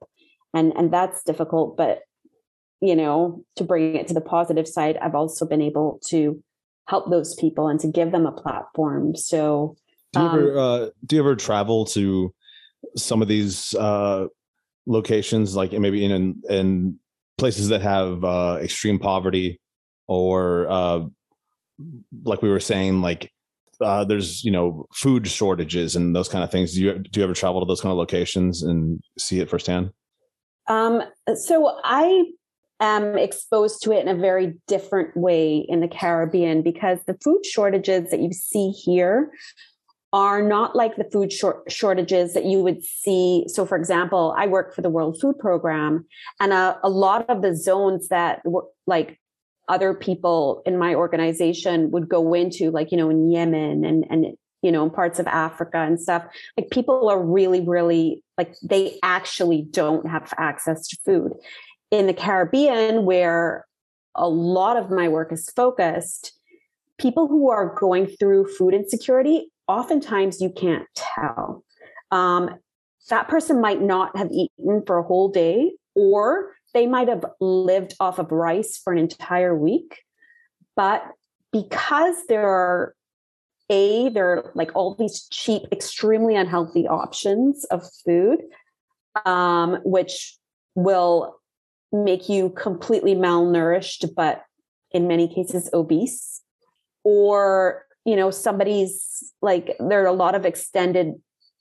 And 0.54 0.72
and 0.76 0.92
that's 0.92 1.22
difficult 1.24 1.76
but 1.76 2.00
you 2.80 2.96
know 2.96 3.44
to 3.56 3.64
bring 3.64 3.96
it 3.96 4.08
to 4.08 4.14
the 4.14 4.20
positive 4.20 4.66
side 4.66 4.96
i've 5.02 5.14
also 5.14 5.44
been 5.44 5.60
able 5.60 6.00
to 6.06 6.42
help 6.88 7.10
those 7.10 7.34
people 7.34 7.68
and 7.68 7.78
to 7.80 7.88
give 7.88 8.10
them 8.10 8.26
a 8.26 8.32
platform. 8.32 9.14
So 9.14 9.76
do 10.12 10.20
you 10.20 10.26
ever 10.26 10.58
um, 10.58 10.58
uh, 10.58 10.86
do 11.06 11.16
you 11.16 11.22
ever 11.22 11.36
travel 11.36 11.84
to 11.86 12.34
some 12.96 13.20
of 13.20 13.28
these 13.28 13.74
uh, 13.74 14.26
locations 14.86 15.54
like 15.54 15.72
maybe 15.72 16.04
in 16.04 16.42
in 16.48 16.98
places 17.36 17.68
that 17.68 17.82
have 17.82 18.24
uh, 18.24 18.58
extreme 18.62 18.98
poverty 18.98 19.60
or 20.06 20.66
uh, 20.68 21.00
like 22.24 22.42
we 22.42 22.48
were 22.48 22.60
saying 22.60 23.02
like 23.02 23.30
uh, 23.80 24.04
there's 24.04 24.44
you 24.44 24.50
know 24.50 24.86
food 24.92 25.26
shortages 25.26 25.96
and 25.96 26.14
those 26.14 26.28
kind 26.28 26.44
of 26.44 26.50
things. 26.50 26.74
Do 26.74 26.82
you 26.82 26.98
do 26.98 27.20
you 27.20 27.24
ever 27.24 27.34
travel 27.34 27.60
to 27.60 27.66
those 27.66 27.80
kind 27.80 27.92
of 27.92 27.98
locations 27.98 28.62
and 28.62 29.00
see 29.18 29.40
it 29.40 29.50
firsthand? 29.50 29.90
Um, 30.68 31.02
so 31.34 31.78
I 31.84 32.24
am 32.80 33.16
exposed 33.16 33.82
to 33.82 33.92
it 33.92 34.06
in 34.06 34.08
a 34.08 34.20
very 34.20 34.54
different 34.66 35.16
way 35.16 35.64
in 35.68 35.80
the 35.80 35.88
Caribbean 35.88 36.62
because 36.62 36.98
the 37.06 37.16
food 37.24 37.44
shortages 37.44 38.10
that 38.10 38.20
you 38.20 38.32
see 38.32 38.70
here 38.70 39.32
are 40.12 40.40
not 40.40 40.74
like 40.74 40.96
the 40.96 41.08
food 41.12 41.32
short- 41.32 41.70
shortages 41.70 42.32
that 42.32 42.44
you 42.44 42.62
would 42.62 42.82
see. 42.82 43.44
So, 43.48 43.66
for 43.66 43.76
example, 43.76 44.34
I 44.38 44.46
work 44.46 44.74
for 44.74 44.80
the 44.80 44.88
World 44.88 45.18
Food 45.20 45.38
Program, 45.38 46.06
and 46.40 46.52
a, 46.52 46.78
a 46.82 46.88
lot 46.88 47.28
of 47.28 47.42
the 47.42 47.54
zones 47.54 48.08
that 48.08 48.40
were 48.44 48.64
like 48.86 49.20
other 49.68 49.94
people 49.94 50.62
in 50.66 50.78
my 50.78 50.94
organization 50.94 51.90
would 51.90 52.08
go 52.08 52.34
into, 52.34 52.70
like, 52.70 52.90
you 52.90 52.98
know, 52.98 53.10
in 53.10 53.30
Yemen 53.30 53.84
and, 53.84 54.04
and, 54.10 54.26
you 54.62 54.72
know, 54.72 54.84
in 54.84 54.90
parts 54.90 55.18
of 55.18 55.26
Africa 55.26 55.78
and 55.78 56.00
stuff, 56.00 56.24
like 56.56 56.70
people 56.70 57.08
are 57.08 57.22
really, 57.22 57.60
really 57.60 58.22
like 58.36 58.54
they 58.62 58.98
actually 59.02 59.62
don't 59.70 60.08
have 60.08 60.32
access 60.38 60.86
to 60.88 60.96
food. 61.04 61.32
In 61.90 62.06
the 62.06 62.14
Caribbean, 62.14 63.04
where 63.04 63.66
a 64.14 64.28
lot 64.28 64.76
of 64.76 64.90
my 64.90 65.08
work 65.08 65.32
is 65.32 65.50
focused, 65.54 66.32
people 66.98 67.28
who 67.28 67.50
are 67.50 67.74
going 67.78 68.06
through 68.06 68.46
food 68.56 68.74
insecurity, 68.74 69.50
oftentimes 69.68 70.40
you 70.40 70.50
can't 70.50 70.86
tell. 70.94 71.64
Um, 72.10 72.50
that 73.10 73.28
person 73.28 73.60
might 73.60 73.80
not 73.80 74.16
have 74.16 74.30
eaten 74.30 74.82
for 74.86 74.98
a 74.98 75.02
whole 75.02 75.28
day, 75.28 75.72
or 75.94 76.54
they 76.78 76.86
might 76.86 77.08
have 77.08 77.24
lived 77.40 77.94
off 77.98 78.20
of 78.20 78.30
rice 78.30 78.78
for 78.78 78.92
an 78.92 79.00
entire 79.00 79.52
week. 79.56 79.98
But 80.76 81.04
because 81.52 82.14
there 82.28 82.46
are 82.46 82.94
a 83.68 84.08
there 84.10 84.30
are 84.30 84.52
like 84.54 84.70
all 84.76 84.94
these 84.94 85.26
cheap 85.30 85.62
extremely 85.72 86.36
unhealthy 86.36 86.86
options 86.86 87.64
of 87.64 87.82
food 88.04 88.38
um, 89.26 89.80
which 89.84 90.38
will 90.76 91.40
make 91.92 92.28
you 92.28 92.50
completely 92.50 93.14
malnourished 93.14 94.08
but 94.14 94.44
in 94.92 95.06
many 95.06 95.28
cases 95.28 95.68
obese 95.74 96.40
or 97.04 97.84
you 98.06 98.16
know 98.16 98.30
somebody's 98.30 99.34
like 99.42 99.76
there 99.80 100.02
are 100.02 100.06
a 100.06 100.12
lot 100.12 100.34
of 100.34 100.46
extended 100.46 101.12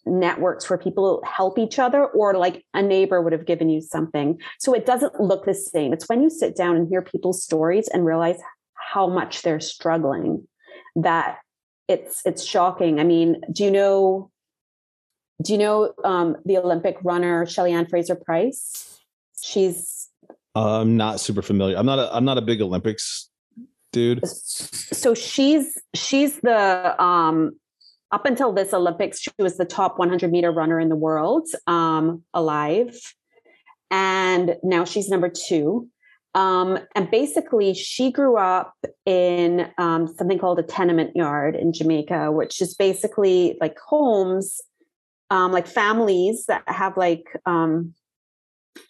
networks 0.08 0.70
where 0.70 0.78
people 0.78 1.22
help 1.26 1.58
each 1.58 1.80
other 1.80 2.06
or 2.06 2.34
like 2.34 2.66
a 2.74 2.82
neighbor 2.82 3.22
would 3.22 3.34
have 3.34 3.46
given 3.46 3.70
you 3.70 3.82
something. 3.82 4.40
So 4.60 4.74
it 4.74 4.86
doesn't 4.86 5.20
look 5.20 5.46
the 5.46 5.54
same. 5.54 5.94
It's 5.94 6.08
when 6.10 6.22
you 6.22 6.30
sit 6.30 6.56
down 6.56 6.76
and 6.76 6.88
hear 6.88 7.02
people's 7.02 7.44
stories 7.44 7.88
and 7.90 8.06
realize 8.06 8.40
how 8.74 9.08
much 9.08 9.42
they're 9.42 9.60
struggling 9.60 10.48
that 10.96 11.40
it's 11.88 12.22
it's 12.26 12.44
shocking. 12.44 13.00
I 13.00 13.04
mean, 13.04 13.42
do 13.52 13.64
you 13.64 13.72
know 13.72 14.32
do 15.44 15.54
you 15.54 15.60
know 15.60 15.94
um, 16.04 16.38
the 16.46 16.58
Olympic 16.58 16.98
runner 17.04 17.46
Shelly-Ann 17.46 17.86
Fraser-Pryce? 17.88 19.00
She's 19.42 20.10
I'm 20.56 20.98
not 20.98 21.20
super 21.20 21.42
familiar. 21.42 21.78
I'm 21.78 21.86
not 21.86 22.00
a 22.00 22.16
I'm 22.16 22.26
not 22.26 22.38
a 22.38 22.42
big 22.42 22.62
Olympics 22.62 23.30
dude. 23.92 24.28
So 24.28 25.14
she's 25.14 25.78
she's 25.94 26.40
the 26.42 27.02
um 27.02 27.52
up 28.12 28.26
until 28.26 28.54
this 28.54 28.74
Olympics, 28.74 29.20
she 29.20 29.32
was 29.40 29.58
the 29.58 29.66
top 29.66 30.00
100 30.00 30.32
meter 30.32 30.52
runner 30.52 30.80
in 30.80 30.90
the 30.90 30.96
world 30.96 31.48
um, 31.68 32.24
alive. 32.34 32.98
And 33.92 34.56
now 34.64 34.86
she's 34.86 35.10
number 35.10 35.30
two. 35.30 35.88
Um, 36.36 36.78
and 36.94 37.10
basically, 37.10 37.74
she 37.74 38.12
grew 38.12 38.38
up 38.38 38.76
in 39.06 39.72
um, 39.78 40.08
something 40.08 40.38
called 40.38 40.60
a 40.60 40.64
tenement 40.64 41.16
yard 41.16 41.56
in 41.56 41.74
Jamaica, 41.74 42.32
which 42.32 42.62
is 42.62 42.76
basically 42.76 43.58
like 43.60 43.78
homes, 43.80 44.62
um, 45.32 45.52
like 45.52 45.66
families 45.66 46.46
that 46.48 46.64
have 46.68 46.96
like 46.96 47.26
um, 47.46 47.94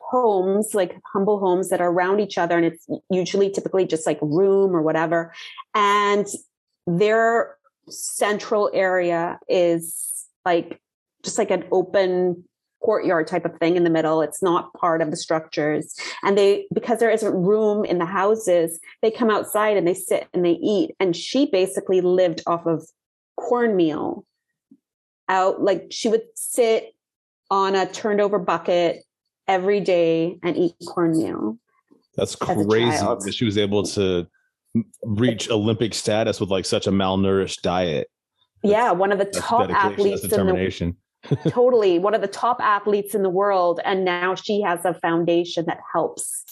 homes, 0.01 0.73
like 0.73 0.97
humble 1.13 1.39
homes 1.39 1.69
that 1.69 1.79
are 1.79 1.89
around 1.89 2.19
each 2.19 2.37
other. 2.37 2.57
And 2.57 2.65
it's 2.65 2.85
usually 3.09 3.49
typically 3.49 3.85
just 3.85 4.05
like 4.05 4.19
room 4.21 4.75
or 4.75 4.81
whatever. 4.81 5.33
And 5.73 6.27
they're 6.85 7.56
central 7.89 8.69
area 8.73 9.39
is 9.47 10.25
like 10.45 10.79
just 11.23 11.37
like 11.37 11.51
an 11.51 11.65
open 11.71 12.43
courtyard 12.81 13.27
type 13.27 13.45
of 13.45 13.57
thing 13.57 13.75
in 13.75 13.83
the 13.83 13.89
middle. 13.89 14.21
It's 14.21 14.41
not 14.41 14.73
part 14.73 15.01
of 15.01 15.09
the 15.11 15.17
structures. 15.17 15.95
And 16.23 16.37
they, 16.37 16.67
because 16.73 16.99
there 16.99 17.09
isn't 17.09 17.33
room 17.33 17.85
in 17.85 17.97
the 17.97 18.05
houses, 18.05 18.79
they 19.01 19.11
come 19.11 19.29
outside 19.29 19.77
and 19.77 19.87
they 19.87 19.93
sit 19.93 20.27
and 20.33 20.45
they 20.45 20.51
eat. 20.51 20.95
And 20.99 21.15
she 21.15 21.47
basically 21.47 22.01
lived 22.01 22.41
off 22.47 22.65
of 22.65 22.87
cornmeal 23.35 24.25
out. 25.27 25.61
Like 25.61 25.87
she 25.89 26.07
would 26.09 26.23
sit 26.35 26.93
on 27.49 27.75
a 27.75 27.91
turned 27.91 28.21
over 28.21 28.39
bucket 28.39 29.03
every 29.47 29.79
day 29.79 30.37
and 30.43 30.55
eat 30.55 30.75
cornmeal. 30.85 31.57
That's 32.15 32.35
crazy 32.35 32.97
that 32.97 33.33
she 33.35 33.45
was 33.45 33.57
able 33.57 33.83
to 33.83 34.27
reach 35.03 35.49
Olympic 35.49 35.93
status 35.93 36.39
with 36.39 36.49
like 36.49 36.65
such 36.65 36.87
a 36.87 36.91
malnourished 36.91 37.61
diet. 37.61 38.09
yeah, 38.63 38.91
one 38.91 39.11
of 39.11 39.19
the 39.19 39.25
top 39.25 39.69
athletes 39.69 40.21
That's 40.21 40.33
in 40.33 40.45
the 40.45 40.45
determination. 40.45 40.97
totally 41.49 41.97
one 41.97 42.13
of 42.13 42.21
the 42.21 42.27
top 42.27 42.61
athletes 42.61 43.15
in 43.15 43.23
the 43.23 43.29
world 43.29 43.79
and 43.83 44.05
now 44.05 44.35
she 44.35 44.61
has 44.61 44.85
a 44.85 44.93
foundation 44.93 45.65
that 45.65 45.79
helps 45.91 46.43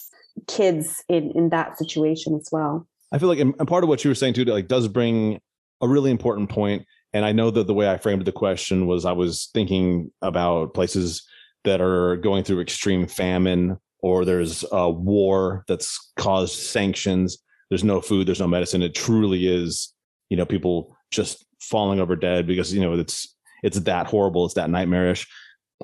kids 0.48 1.04
in 1.08 1.30
in 1.30 1.50
that 1.50 1.78
situation 1.78 2.34
as 2.34 2.48
well 2.50 2.86
I 3.12 3.18
feel 3.18 3.28
like, 3.28 3.38
and 3.38 3.56
part 3.66 3.84
of 3.84 3.88
what 3.88 4.04
you 4.04 4.10
were 4.10 4.14
saying 4.14 4.34
too, 4.34 4.44
like, 4.44 4.68
does 4.68 4.88
bring 4.88 5.40
a 5.80 5.88
really 5.88 6.10
important 6.10 6.50
point. 6.50 6.84
And 7.12 7.24
I 7.24 7.32
know 7.32 7.50
that 7.50 7.66
the 7.66 7.74
way 7.74 7.88
I 7.88 7.98
framed 7.98 8.24
the 8.24 8.32
question 8.32 8.86
was 8.86 9.04
I 9.04 9.12
was 9.12 9.48
thinking 9.54 10.10
about 10.22 10.74
places 10.74 11.26
that 11.64 11.80
are 11.80 12.16
going 12.16 12.44
through 12.44 12.60
extreme 12.60 13.06
famine, 13.06 13.78
or 14.00 14.24
there's 14.24 14.64
a 14.72 14.90
war 14.90 15.64
that's 15.68 16.12
caused 16.16 16.54
sanctions. 16.54 17.38
There's 17.68 17.84
no 17.84 18.00
food, 18.00 18.26
there's 18.26 18.40
no 18.40 18.46
medicine. 18.46 18.82
It 18.82 18.94
truly 18.94 19.46
is, 19.46 19.92
you 20.28 20.36
know, 20.36 20.46
people 20.46 20.96
just 21.10 21.44
falling 21.60 22.00
over 22.00 22.16
dead 22.16 22.46
because 22.46 22.72
you 22.72 22.80
know 22.80 22.94
it's 22.94 23.34
it's 23.62 23.80
that 23.80 24.06
horrible, 24.06 24.44
it's 24.44 24.54
that 24.54 24.70
nightmarish. 24.70 25.26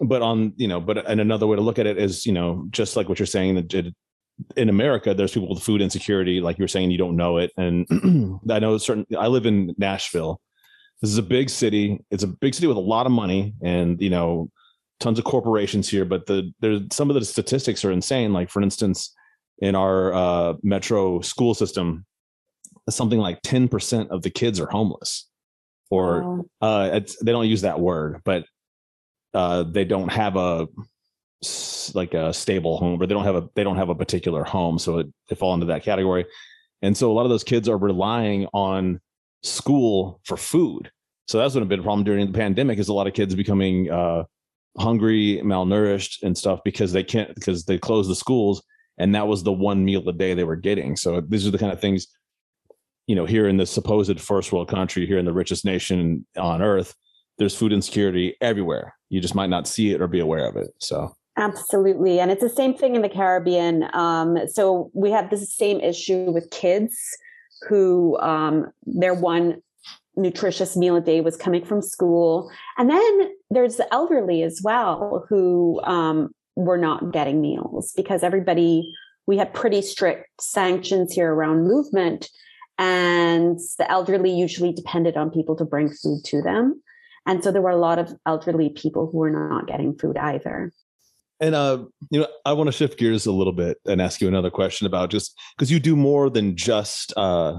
But 0.00 0.22
on, 0.22 0.54
you 0.56 0.68
know, 0.68 0.80
but 0.80 1.06
and 1.08 1.20
another 1.20 1.46
way 1.46 1.56
to 1.56 1.62
look 1.62 1.78
at 1.78 1.86
it 1.86 1.98
is, 1.98 2.24
you 2.24 2.32
know, 2.32 2.66
just 2.70 2.96
like 2.96 3.08
what 3.08 3.18
you're 3.18 3.26
saying, 3.26 3.56
that 3.56 3.74
it, 3.74 3.94
in 4.56 4.68
America, 4.68 5.14
there's 5.14 5.32
people 5.32 5.48
with 5.48 5.62
food 5.62 5.80
insecurity, 5.80 6.40
like 6.40 6.58
you 6.58 6.64
were 6.64 6.68
saying, 6.68 6.90
you 6.90 6.98
don't 6.98 7.16
know 7.16 7.38
it. 7.38 7.52
And 7.56 8.40
I 8.50 8.58
know 8.58 8.78
certain, 8.78 9.06
I 9.18 9.26
live 9.26 9.46
in 9.46 9.74
Nashville. 9.78 10.40
This 11.00 11.10
is 11.10 11.18
a 11.18 11.22
big 11.22 11.50
city. 11.50 12.00
It's 12.10 12.22
a 12.22 12.28
big 12.28 12.54
city 12.54 12.66
with 12.66 12.76
a 12.76 12.80
lot 12.80 13.06
of 13.06 13.12
money 13.12 13.54
and, 13.62 14.00
you 14.00 14.10
know, 14.10 14.50
tons 15.00 15.18
of 15.18 15.24
corporations 15.24 15.88
here. 15.88 16.04
But 16.04 16.26
the, 16.26 16.52
there's 16.60 16.82
some 16.92 17.10
of 17.10 17.14
the 17.14 17.24
statistics 17.24 17.84
are 17.84 17.92
insane. 17.92 18.32
Like, 18.32 18.50
for 18.50 18.62
instance, 18.62 19.14
in 19.62 19.74
our 19.74 20.12
uh, 20.12 20.54
metro 20.62 21.20
school 21.22 21.54
system, 21.54 22.04
something 22.90 23.18
like 23.18 23.40
10% 23.42 24.08
of 24.10 24.20
the 24.22 24.28
kids 24.30 24.60
are 24.60 24.66
homeless. 24.68 25.28
Or 25.90 26.22
Wow. 26.22 26.44
uh 26.62 26.90
it's 26.94 27.22
they 27.22 27.32
don't 27.32 27.46
use 27.48 27.60
that 27.62 27.78
word 27.78 28.22
but 28.24 28.46
uh 29.34 29.62
they 29.64 29.84
don't 29.84 30.10
have 30.10 30.36
a 30.36 30.66
like 31.94 32.14
a 32.14 32.32
stable 32.32 32.78
home 32.78 33.00
or 33.02 33.06
they 33.06 33.12
don't 33.12 33.24
have 33.24 33.34
a 33.36 33.48
they 33.54 33.62
don't 33.62 33.76
have 33.76 33.90
a 33.90 33.94
particular 33.94 34.42
home 34.42 34.78
so 34.78 34.98
it, 35.00 35.06
they 35.28 35.36
fall 35.36 35.52
into 35.54 35.66
that 35.66 35.82
category. 35.82 36.24
And 36.80 36.96
so 36.96 37.10
a 37.10 37.14
lot 37.14 37.24
of 37.24 37.30
those 37.30 37.44
kids 37.44 37.68
are 37.68 37.76
relying 37.76 38.46
on 38.54 39.00
school 39.42 40.20
for 40.24 40.36
food. 40.38 40.90
So 41.28 41.36
that's 41.38 41.52
been 41.54 41.62
a 41.62 41.66
big 41.66 41.82
problem 41.82 42.04
during 42.04 42.26
the 42.26 42.38
pandemic 42.38 42.78
is 42.78 42.88
a 42.88 42.94
lot 42.94 43.06
of 43.06 43.12
kids 43.12 43.34
becoming 43.34 43.90
uh 43.90 44.24
hungry 44.78 45.42
malnourished 45.44 46.22
and 46.22 46.38
stuff 46.38 46.60
because 46.64 46.90
they 46.92 47.04
can't 47.04 47.34
because 47.34 47.66
they 47.66 47.76
close 47.78 48.08
the 48.08 48.14
schools 48.14 48.62
and 49.02 49.14
that 49.14 49.26
was 49.26 49.42
the 49.42 49.52
one 49.52 49.84
meal 49.84 50.08
a 50.08 50.12
day 50.12 50.34
they 50.34 50.44
were 50.44 50.56
getting 50.56 50.96
so 50.96 51.20
these 51.20 51.46
are 51.46 51.50
the 51.50 51.58
kind 51.58 51.72
of 51.72 51.80
things 51.80 52.06
you 53.06 53.16
know, 53.16 53.26
here 53.26 53.48
in 53.48 53.56
the 53.56 53.66
supposed 53.66 54.20
first 54.20 54.52
world 54.52 54.68
country, 54.68 55.06
here 55.06 55.18
in 55.18 55.24
the 55.24 55.32
richest 55.32 55.64
nation 55.64 56.26
on 56.36 56.62
earth, 56.62 56.94
there's 57.38 57.54
food 57.54 57.72
insecurity 57.72 58.36
everywhere. 58.40 58.94
You 59.10 59.20
just 59.20 59.34
might 59.34 59.50
not 59.50 59.66
see 59.66 59.92
it 59.92 60.00
or 60.00 60.06
be 60.06 60.20
aware 60.20 60.46
of 60.46 60.56
it. 60.56 60.70
So, 60.78 61.14
Absolutely. 61.36 62.20
And 62.20 62.30
it's 62.30 62.42
the 62.42 62.48
same 62.48 62.74
thing 62.74 62.94
in 62.94 63.02
the 63.02 63.08
Caribbean. 63.08 63.88
Um, 63.94 64.38
so 64.48 64.90
we 64.94 65.10
have 65.10 65.30
this 65.30 65.54
same 65.54 65.80
issue 65.80 66.30
with 66.30 66.50
kids 66.50 66.96
who 67.68 68.18
um, 68.20 68.70
their 68.84 69.14
one 69.14 69.62
nutritious 70.14 70.76
meal 70.76 70.96
a 70.96 71.00
day 71.00 71.22
was 71.22 71.36
coming 71.36 71.64
from 71.64 71.80
school. 71.80 72.50
And 72.76 72.90
then 72.90 73.30
there's 73.50 73.76
the 73.76 73.92
elderly 73.92 74.42
as 74.42 74.60
well 74.62 75.24
who 75.28 75.80
um, 75.84 76.34
were 76.56 76.78
not 76.78 77.12
getting 77.12 77.40
meals 77.40 77.92
because 77.96 78.22
everybody, 78.22 78.94
we 79.26 79.36
had 79.38 79.54
pretty 79.54 79.82
strict 79.82 80.28
sanctions 80.40 81.12
here 81.12 81.32
around 81.32 81.64
movement. 81.64 82.28
And 82.78 83.58
the 83.78 83.88
elderly 83.90 84.30
usually 84.30 84.72
depended 84.72 85.16
on 85.16 85.30
people 85.30 85.54
to 85.56 85.64
bring 85.64 85.88
food 85.88 86.22
to 86.24 86.42
them. 86.42 86.82
And 87.26 87.44
so 87.44 87.52
there 87.52 87.62
were 87.62 87.70
a 87.70 87.76
lot 87.76 87.98
of 87.98 88.12
elderly 88.26 88.70
people 88.70 89.08
who 89.10 89.18
were 89.18 89.30
not 89.30 89.68
getting 89.68 89.96
food 89.96 90.16
either. 90.16 90.72
and, 91.42 91.56
uh, 91.56 91.84
you 92.10 92.20
know, 92.20 92.28
I 92.44 92.52
want 92.52 92.68
to 92.68 92.72
shift 92.72 92.98
gears 92.98 93.26
a 93.26 93.32
little 93.32 93.52
bit 93.52 93.78
and 93.84 94.00
ask 94.00 94.20
you 94.20 94.28
another 94.28 94.50
question 94.50 94.86
about 94.86 95.10
just 95.10 95.36
because 95.56 95.72
you 95.72 95.80
do 95.80 95.96
more 95.96 96.30
than 96.30 96.56
just, 96.56 97.12
uh, 97.16 97.58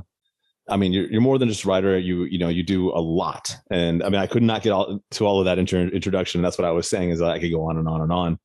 I 0.70 0.78
mean, 0.78 0.94
you're, 0.94 1.12
you're 1.12 1.22
more 1.22 1.38
than 1.38 1.50
just 1.50 1.66
a 1.66 1.68
writer. 1.68 2.00
You, 2.00 2.24
you 2.24 2.40
know, 2.40 2.48
you 2.48 2.64
do 2.64 2.92
a 2.92 3.02
lot. 3.02 3.54
And 3.70 4.02
I 4.02 4.08
mean, 4.08 4.22
I 4.22 4.28
could 4.28 4.42
not 4.42 4.64
get 4.64 4.72
all 4.72 5.02
to 5.12 5.26
all 5.26 5.40
of 5.40 5.46
that 5.46 5.60
intro, 5.60 5.82
introduction. 5.82 6.42
That's 6.42 6.58
what 6.58 6.66
I 6.66 6.72
was 6.72 6.90
saying 6.90 7.10
is 7.10 7.22
I 7.22 7.40
could 7.40 7.52
go 7.52 7.70
on 7.70 7.78
and 7.78 7.88
on 7.88 8.02
and 8.02 8.12
on. 8.12 8.40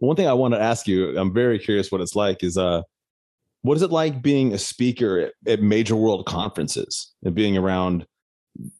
One 0.00 0.16
thing 0.16 0.26
I 0.26 0.32
want 0.32 0.54
to 0.54 0.60
ask 0.60 0.86
you, 0.86 1.16
I'm 1.18 1.32
very 1.32 1.58
curious 1.58 1.92
what 1.92 2.00
it's 2.00 2.16
like 2.16 2.42
is, 2.42 2.56
uh, 2.56 2.82
what 3.62 3.76
is 3.76 3.82
it 3.82 3.90
like 3.90 4.22
being 4.22 4.52
a 4.52 4.58
speaker 4.58 5.20
at, 5.20 5.32
at 5.46 5.62
major 5.62 5.94
world 5.94 6.26
conferences 6.26 7.12
and 7.22 7.34
being 7.34 7.56
around 7.56 8.06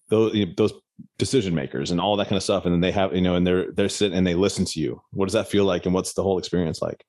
those 0.08 0.34
you 0.34 0.46
know, 0.46 0.52
those 0.56 0.72
decision 1.18 1.54
makers 1.54 1.90
and 1.90 2.00
all 2.00 2.16
that 2.16 2.26
kind 2.26 2.36
of 2.36 2.42
stuff 2.42 2.66
and 2.66 2.74
then 2.74 2.80
they 2.80 2.90
have 2.90 3.14
you 3.14 3.22
know 3.22 3.34
and 3.34 3.46
they're 3.46 3.72
they're 3.72 3.88
sitting 3.88 4.16
and 4.16 4.26
they 4.26 4.34
listen 4.34 4.64
to 4.64 4.80
you? 4.80 5.00
What 5.10 5.26
does 5.26 5.34
that 5.34 5.48
feel 5.48 5.64
like 5.64 5.84
and 5.86 5.94
what's 5.94 6.14
the 6.14 6.22
whole 6.22 6.38
experience 6.38 6.82
like? 6.82 7.04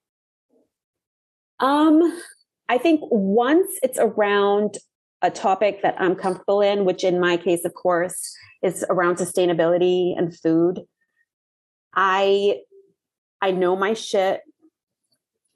Um, 1.60 2.20
I 2.70 2.78
think 2.78 3.02
once 3.04 3.70
it's 3.84 4.00
around 4.00 4.78
a 5.22 5.30
topic 5.30 5.82
that 5.84 5.96
I'm 6.00 6.16
comfortable 6.16 6.62
in, 6.62 6.86
which 6.86 7.04
in 7.04 7.20
my 7.20 7.38
case, 7.38 7.64
of 7.66 7.74
course, 7.74 8.34
is 8.64 8.84
around 8.90 9.18
sustainability 9.18 10.18
and 10.18 10.36
food, 10.38 10.82
I 11.94 12.62
I 13.42 13.52
know 13.52 13.76
my 13.76 13.94
shit. 13.94 14.42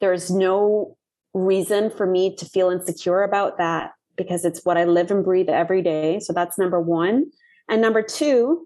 There's 0.02 0.32
no 0.32 0.98
reason 1.34 1.90
for 1.90 2.06
me 2.06 2.36
to 2.38 2.46
feel 2.46 2.70
insecure 2.70 3.24
about 3.24 3.58
that 3.58 3.94
because 4.16 4.46
it's 4.46 4.64
what 4.64 4.78
I 4.78 4.86
live 4.86 5.12
and 5.12 5.24
breathe 5.24 5.50
every 5.50 5.82
day. 5.82 6.20
So 6.20 6.34
that's 6.34 6.58
number 6.58 6.80
one. 6.80 7.26
And 7.70 7.82
number 7.82 8.02
two, 8.02 8.66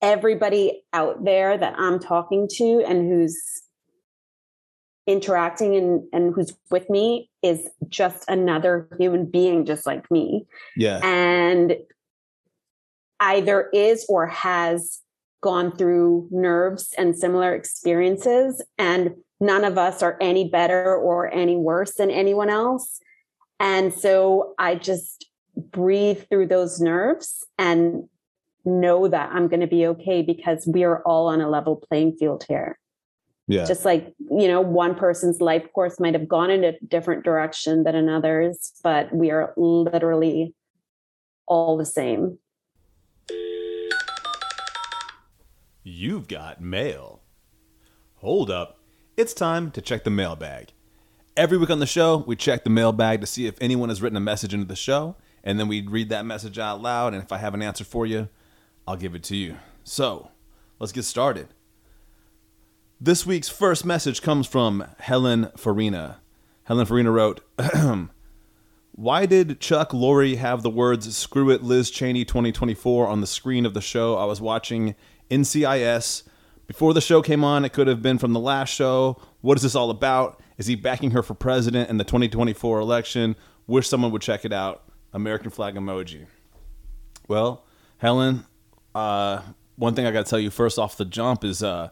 everybody 0.00 0.82
out 0.92 1.24
there 1.24 1.56
that 1.56 1.74
I'm 1.78 1.98
talking 1.98 2.48
to 2.56 2.84
and 2.86 3.08
who's 3.10 3.62
interacting 5.06 5.76
and, 5.76 6.02
and 6.12 6.34
who's 6.34 6.54
with 6.70 6.88
me 6.88 7.30
is 7.42 7.68
just 7.88 8.24
another 8.28 8.88
human 8.98 9.26
being 9.26 9.66
just 9.66 9.84
like 9.84 10.10
me 10.10 10.46
yeah 10.76 10.98
and 11.04 11.76
either 13.20 13.68
is 13.74 14.06
or 14.08 14.26
has 14.26 15.00
gone 15.44 15.76
through 15.76 16.26
nerves 16.30 16.94
and 16.96 17.14
similar 17.14 17.54
experiences 17.54 18.62
and 18.78 19.14
none 19.40 19.62
of 19.62 19.76
us 19.76 20.02
are 20.02 20.16
any 20.18 20.48
better 20.48 20.96
or 20.96 21.30
any 21.34 21.54
worse 21.54 21.96
than 21.96 22.10
anyone 22.10 22.48
else. 22.48 22.98
And 23.60 23.92
so 23.92 24.54
i 24.58 24.74
just 24.74 25.26
breathe 25.56 26.24
through 26.30 26.46
those 26.46 26.80
nerves 26.80 27.44
and 27.58 28.08
know 28.64 29.06
that 29.06 29.30
i'm 29.34 29.46
going 29.46 29.60
to 29.60 29.66
be 29.66 29.86
okay 29.86 30.22
because 30.22 30.66
we 30.66 30.82
are 30.82 31.02
all 31.02 31.26
on 31.28 31.42
a 31.42 31.50
level 31.50 31.76
playing 31.76 32.16
field 32.16 32.44
here. 32.48 32.78
Yeah. 33.46 33.66
Just 33.66 33.84
like 33.84 34.14
you 34.30 34.48
know 34.48 34.62
one 34.62 34.94
person's 34.94 35.42
life 35.42 35.70
course 35.74 36.00
might 36.00 36.14
have 36.14 36.26
gone 36.26 36.50
in 36.50 36.64
a 36.64 36.78
different 36.88 37.22
direction 37.22 37.84
than 37.84 37.94
another's 37.94 38.72
but 38.82 39.14
we 39.14 39.30
are 39.30 39.52
literally 39.58 40.54
all 41.46 41.76
the 41.76 41.84
same 41.84 42.38
You've 45.86 46.28
got 46.28 46.62
mail. 46.62 47.20
Hold 48.16 48.50
up. 48.50 48.78
It's 49.18 49.34
time 49.34 49.70
to 49.72 49.82
check 49.82 50.02
the 50.02 50.10
mailbag. 50.10 50.72
Every 51.36 51.58
week 51.58 51.68
on 51.68 51.78
the 51.78 51.84
show, 51.84 52.24
we 52.26 52.36
check 52.36 52.64
the 52.64 52.70
mailbag 52.70 53.20
to 53.20 53.26
see 53.26 53.46
if 53.46 53.58
anyone 53.60 53.90
has 53.90 54.00
written 54.00 54.16
a 54.16 54.20
message 54.20 54.54
into 54.54 54.64
the 54.64 54.76
show, 54.76 55.14
and 55.42 55.60
then 55.60 55.68
we 55.68 55.86
read 55.86 56.08
that 56.08 56.24
message 56.24 56.58
out 56.58 56.80
loud. 56.80 57.12
And 57.12 57.22
if 57.22 57.32
I 57.32 57.36
have 57.36 57.52
an 57.52 57.60
answer 57.60 57.84
for 57.84 58.06
you, 58.06 58.30
I'll 58.88 58.96
give 58.96 59.14
it 59.14 59.22
to 59.24 59.36
you. 59.36 59.56
So, 59.82 60.30
let's 60.78 60.90
get 60.90 61.02
started. 61.02 61.48
This 62.98 63.26
week's 63.26 63.50
first 63.50 63.84
message 63.84 64.22
comes 64.22 64.46
from 64.46 64.86
Helen 65.00 65.50
Farina. 65.54 66.22
Helen 66.62 66.86
Farina 66.86 67.10
wrote, 67.10 67.42
Why 68.92 69.26
did 69.26 69.60
Chuck 69.60 69.90
Lorre 69.90 70.38
have 70.38 70.62
the 70.62 70.70
words 70.70 71.14
Screw 71.14 71.50
It 71.50 71.62
Liz 71.62 71.90
Cheney 71.90 72.24
2024 72.24 73.06
on 73.06 73.20
the 73.20 73.26
screen 73.26 73.66
of 73.66 73.74
the 73.74 73.82
show 73.82 74.16
I 74.16 74.24
was 74.24 74.40
watching 74.40 74.94
NCIS? 75.30 76.22
Before 76.66 76.94
the 76.94 77.00
show 77.00 77.20
came 77.20 77.44
on, 77.44 77.64
it 77.64 77.72
could 77.72 77.88
have 77.88 78.00
been 78.02 78.18
from 78.18 78.32
the 78.32 78.40
last 78.40 78.70
show. 78.70 79.20
What 79.40 79.58
is 79.58 79.62
this 79.62 79.74
all 79.74 79.90
about? 79.90 80.40
Is 80.56 80.66
he 80.66 80.76
backing 80.76 81.10
her 81.10 81.22
for 81.22 81.34
president 81.34 81.90
in 81.90 81.98
the 81.98 82.04
2024 82.04 82.80
election? 82.80 83.36
Wish 83.66 83.88
someone 83.88 84.12
would 84.12 84.22
check 84.22 84.44
it 84.44 84.52
out. 84.52 84.82
American 85.12 85.50
flag 85.50 85.74
emoji. 85.74 86.26
Well, 87.28 87.64
Helen, 87.98 88.44
uh, 88.94 89.42
one 89.76 89.94
thing 89.94 90.06
I 90.06 90.10
got 90.10 90.24
to 90.24 90.30
tell 90.30 90.38
you 90.38 90.50
first 90.50 90.78
off 90.78 90.96
the 90.96 91.04
jump 91.04 91.44
is 91.44 91.62
uh, 91.62 91.90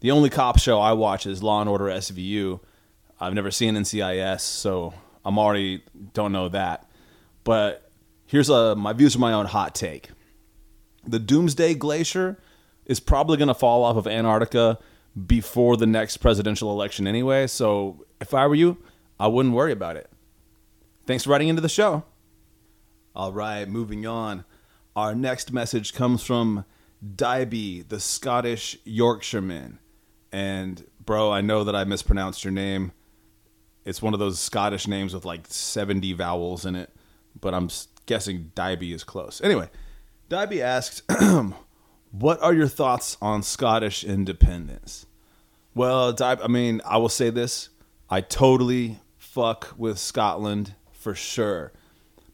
the 0.00 0.10
only 0.10 0.30
cop 0.30 0.58
show 0.58 0.80
I 0.80 0.92
watch 0.92 1.26
is 1.26 1.42
Law 1.42 1.60
and 1.60 1.68
Order 1.68 1.86
SVU. 1.86 2.60
I've 3.20 3.34
never 3.34 3.50
seen 3.50 3.74
NCIS, 3.74 4.40
so 4.40 4.94
I'm 5.24 5.38
already 5.38 5.82
don't 6.14 6.32
know 6.32 6.48
that. 6.48 6.88
But 7.44 7.90
here's 8.26 8.48
uh, 8.48 8.74
my 8.74 8.92
views 8.92 9.12
from 9.12 9.22
my 9.22 9.32
own 9.32 9.46
hot 9.46 9.74
take. 9.74 10.10
The 11.06 11.18
Doomsday 11.18 11.74
Glacier 11.74 12.38
is 12.90 12.98
probably 12.98 13.36
going 13.36 13.46
to 13.46 13.54
fall 13.54 13.84
off 13.84 13.96
of 13.96 14.08
Antarctica 14.08 14.76
before 15.26 15.76
the 15.76 15.86
next 15.86 16.16
presidential 16.16 16.72
election 16.72 17.06
anyway. 17.06 17.46
So 17.46 18.04
if 18.20 18.34
I 18.34 18.48
were 18.48 18.56
you, 18.56 18.78
I 19.20 19.28
wouldn't 19.28 19.54
worry 19.54 19.70
about 19.70 19.96
it. 19.96 20.10
Thanks 21.06 21.22
for 21.22 21.30
writing 21.30 21.46
into 21.46 21.62
the 21.62 21.68
show. 21.68 22.02
All 23.14 23.30
right, 23.30 23.68
moving 23.68 24.08
on. 24.08 24.44
Our 24.96 25.14
next 25.14 25.52
message 25.52 25.94
comes 25.94 26.24
from 26.24 26.64
Daiby, 27.14 27.88
the 27.88 28.00
Scottish 28.00 28.76
Yorkshireman. 28.84 29.78
And 30.32 30.84
bro, 31.06 31.30
I 31.30 31.42
know 31.42 31.62
that 31.62 31.76
I 31.76 31.84
mispronounced 31.84 32.42
your 32.42 32.52
name. 32.52 32.90
It's 33.84 34.02
one 34.02 34.14
of 34.14 34.18
those 34.18 34.40
Scottish 34.40 34.88
names 34.88 35.14
with 35.14 35.24
like 35.24 35.46
70 35.46 36.12
vowels 36.14 36.66
in 36.66 36.74
it, 36.74 36.90
but 37.40 37.54
I'm 37.54 37.70
guessing 38.06 38.50
Daiby 38.56 38.92
is 38.92 39.04
close. 39.04 39.40
Anyway, 39.40 39.70
Daiby 40.28 40.60
asks, 40.60 41.02
What 42.12 42.42
are 42.42 42.52
your 42.52 42.66
thoughts 42.66 43.16
on 43.22 43.42
Scottish 43.44 44.02
independence? 44.02 45.06
Well, 45.76 46.16
I 46.20 46.48
mean, 46.48 46.80
I 46.84 46.96
will 46.98 47.08
say 47.08 47.30
this 47.30 47.68
I 48.08 48.20
totally 48.20 48.98
fuck 49.16 49.74
with 49.76 49.98
Scotland 49.98 50.74
for 50.90 51.14
sure. 51.14 51.72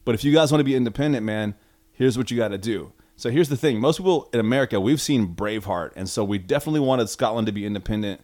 But 0.03 0.15
if 0.15 0.23
you 0.23 0.33
guys 0.33 0.51
want 0.51 0.61
to 0.61 0.65
be 0.65 0.75
independent, 0.75 1.23
man, 1.23 1.53
here's 1.91 2.17
what 2.17 2.31
you 2.31 2.37
got 2.37 2.47
to 2.47 2.57
do. 2.57 2.91
So 3.17 3.29
here's 3.29 3.49
the 3.49 3.57
thing: 3.57 3.79
most 3.79 3.97
people 3.97 4.29
in 4.33 4.39
America, 4.39 4.81
we've 4.81 5.01
seen 5.01 5.35
Braveheart, 5.35 5.91
and 5.95 6.09
so 6.09 6.23
we 6.23 6.39
definitely 6.39 6.79
wanted 6.79 7.09
Scotland 7.09 7.45
to 7.45 7.53
be 7.53 7.65
independent 7.65 8.21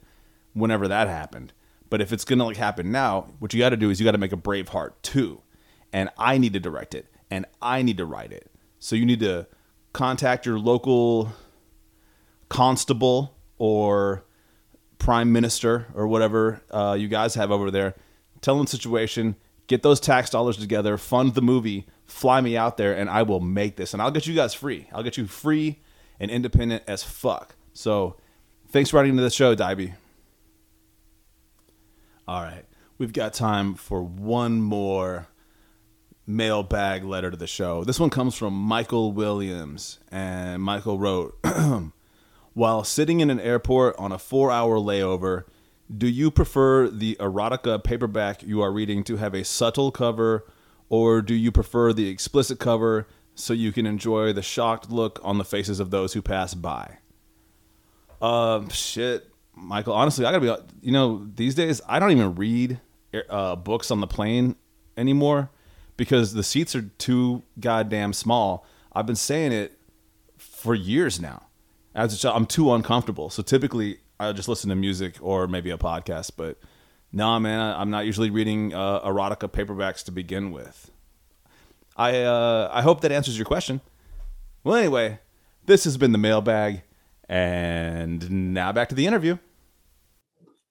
whenever 0.54 0.88
that 0.88 1.08
happened. 1.08 1.54
But 1.90 2.02
if 2.02 2.12
it's 2.12 2.26
gonna 2.26 2.46
like 2.46 2.58
happen 2.58 2.92
now, 2.92 3.28
what 3.38 3.54
you 3.54 3.60
got 3.60 3.70
to 3.70 3.78
do 3.78 3.92
is 3.92 4.00
you 4.00 4.06
got 4.06 4.14
to 4.14 4.18
make 4.18 4.34
a 4.34 4.38
Braveheart 4.38 4.94
two, 5.04 5.44
and 5.92 6.10
I 6.18 6.40
need 6.40 6.54
to 6.54 6.60
direct 6.60 6.96
it, 6.96 7.06
and 7.30 7.46
I 7.62 7.84
need 7.84 7.98
to 7.98 8.06
write 8.06 8.32
it. 8.32 8.50
So 8.80 8.96
you 8.96 9.06
need 9.06 9.20
to 9.20 9.46
contact 9.94 10.48
your 10.48 10.58
local 10.58 11.32
constable 12.54 13.36
or 13.58 14.24
prime 15.00 15.32
minister 15.32 15.88
or 15.96 16.08
whatever 16.08 16.62
uh, 16.70 16.96
you 16.98 17.08
guys 17.08 17.34
have 17.34 17.52
over 17.52 17.72
there. 17.72 17.96
Tell 18.42 18.56
them 18.56 18.66
the 18.66 18.70
situation. 18.72 19.36
Get 19.66 19.82
those 19.82 20.00
tax 20.00 20.30
dollars 20.30 20.58
together. 20.58 20.98
Fund 20.98 21.34
the 21.34 21.42
movie. 21.42 21.88
Fly 22.06 22.42
me 22.42 22.56
out 22.56 22.78
there, 22.78 22.96
and 22.96 23.10
I 23.10 23.24
will 23.24 23.40
make 23.40 23.76
this. 23.76 23.94
And 23.94 24.02
I'll 24.02 24.12
get 24.12 24.28
you 24.28 24.36
guys 24.36 24.54
free. 24.54 24.88
I'll 24.94 25.02
get 25.02 25.18
you 25.18 25.26
free 25.26 25.80
and 26.20 26.30
independent 26.30 26.84
as 26.88 27.04
fuck. 27.04 27.56
So, 27.74 28.18
thanks 28.70 28.92
for 28.92 28.98
writing 28.98 29.18
to 29.18 29.24
the 29.24 29.32
show, 29.32 29.56
Dibby. 29.56 29.96
All 32.28 32.44
right, 32.44 32.66
we've 33.00 33.14
got 33.14 33.34
time 33.34 33.74
for 33.74 34.04
one 34.04 34.62
more 34.62 35.28
mailbag 36.28 37.04
letter 37.04 37.32
to 37.32 37.38
the 37.38 37.48
show. 37.48 37.84
This 37.84 38.00
one 38.00 38.12
comes 38.12 38.36
from 38.36 38.54
Michael 38.54 39.12
Williams, 39.12 40.00
and 40.12 40.62
Michael 40.62 41.00
wrote. 41.00 41.36
While 42.54 42.84
sitting 42.84 43.20
in 43.20 43.30
an 43.30 43.40
airport 43.40 43.96
on 43.98 44.12
a 44.12 44.20
four 44.20 44.52
hour 44.52 44.78
layover, 44.78 45.46
do 45.96 46.08
you 46.08 46.30
prefer 46.30 46.88
the 46.88 47.16
erotica 47.20 47.84
paperback 47.84 48.44
you 48.44 48.62
are 48.62 48.72
reading 48.72 49.04
to 49.06 49.18
have 49.18 49.34
a 49.34 49.44
subtle 49.44 49.92
cover, 49.92 50.46
or 50.90 51.22
do 51.22 51.34
you 51.34 51.52
prefer 51.52 51.94
the 51.94 52.08
explicit 52.08 52.60
cover 52.60 53.08
so 53.34 53.54
you 53.54 53.72
can 53.72 53.88
enjoy 53.88 54.34
the 54.34 54.44
shocked 54.44 54.92
look 54.92 55.20
on 55.24 55.40
the 55.40 55.44
faces 55.44 55.80
of 55.80 55.90
those 55.90 56.14
who 56.14 56.22
pass 56.22 56.54
by? 56.54 56.98
Um, 58.22 58.70
shit, 58.70 59.28
Michael. 59.56 59.94
Honestly, 59.94 60.24
I 60.26 60.32
gotta 60.32 60.58
be. 60.58 60.64
You 60.82 60.92
know, 60.92 61.28
these 61.36 61.56
days 61.56 61.82
I 61.88 61.98
don't 61.98 62.12
even 62.12 62.36
read 62.36 62.80
uh, 63.30 63.56
books 63.56 63.90
on 63.90 64.00
the 64.00 64.08
plane 64.08 64.56
anymore 64.96 65.50
because 65.98 66.34
the 66.34 66.44
seats 66.44 66.76
are 66.76 66.84
too 67.00 67.42
goddamn 67.60 68.14
small. 68.14 68.66
I've 68.94 69.08
been 69.08 69.16
saying 69.16 69.52
it 69.52 69.80
for 70.38 70.76
years 70.76 71.20
now 71.20 71.48
as 71.96 72.14
a 72.14 72.18
child, 72.18 72.36
I'm 72.36 72.46
too 72.46 72.74
uncomfortable. 72.74 73.30
So 73.30 73.44
typically, 73.44 74.00
I 74.20 74.32
just 74.32 74.48
listen 74.48 74.70
to 74.70 74.76
music 74.76 75.16
or 75.22 75.48
maybe 75.48 75.70
a 75.72 75.78
podcast. 75.78 76.32
But 76.38 76.58
nah, 77.12 77.40
man, 77.40 77.60
I- 77.60 77.80
I'm 77.82 77.90
not 77.90 78.06
usually 78.06 78.30
reading 78.30 78.74
uh, 78.74 79.02
erotica 79.02 79.50
paperbacks 79.52 80.04
to 80.06 80.12
begin 80.12 80.52
with. 80.52 80.90
I 81.96 82.22
uh, 82.22 82.70
I 82.74 82.82
hope 82.82 83.02
that 83.02 83.12
answers 83.12 83.38
your 83.38 83.46
question. 83.46 83.82
Well, 84.64 84.76
anyway, 84.76 85.20
this 85.66 85.84
has 85.84 85.98
been 85.98 86.12
the 86.12 86.18
mailbag, 86.18 86.82
and 87.30 88.54
now 88.54 88.72
back 88.72 88.90
to 88.90 88.96
the 88.96 89.06
interview. 89.06 89.38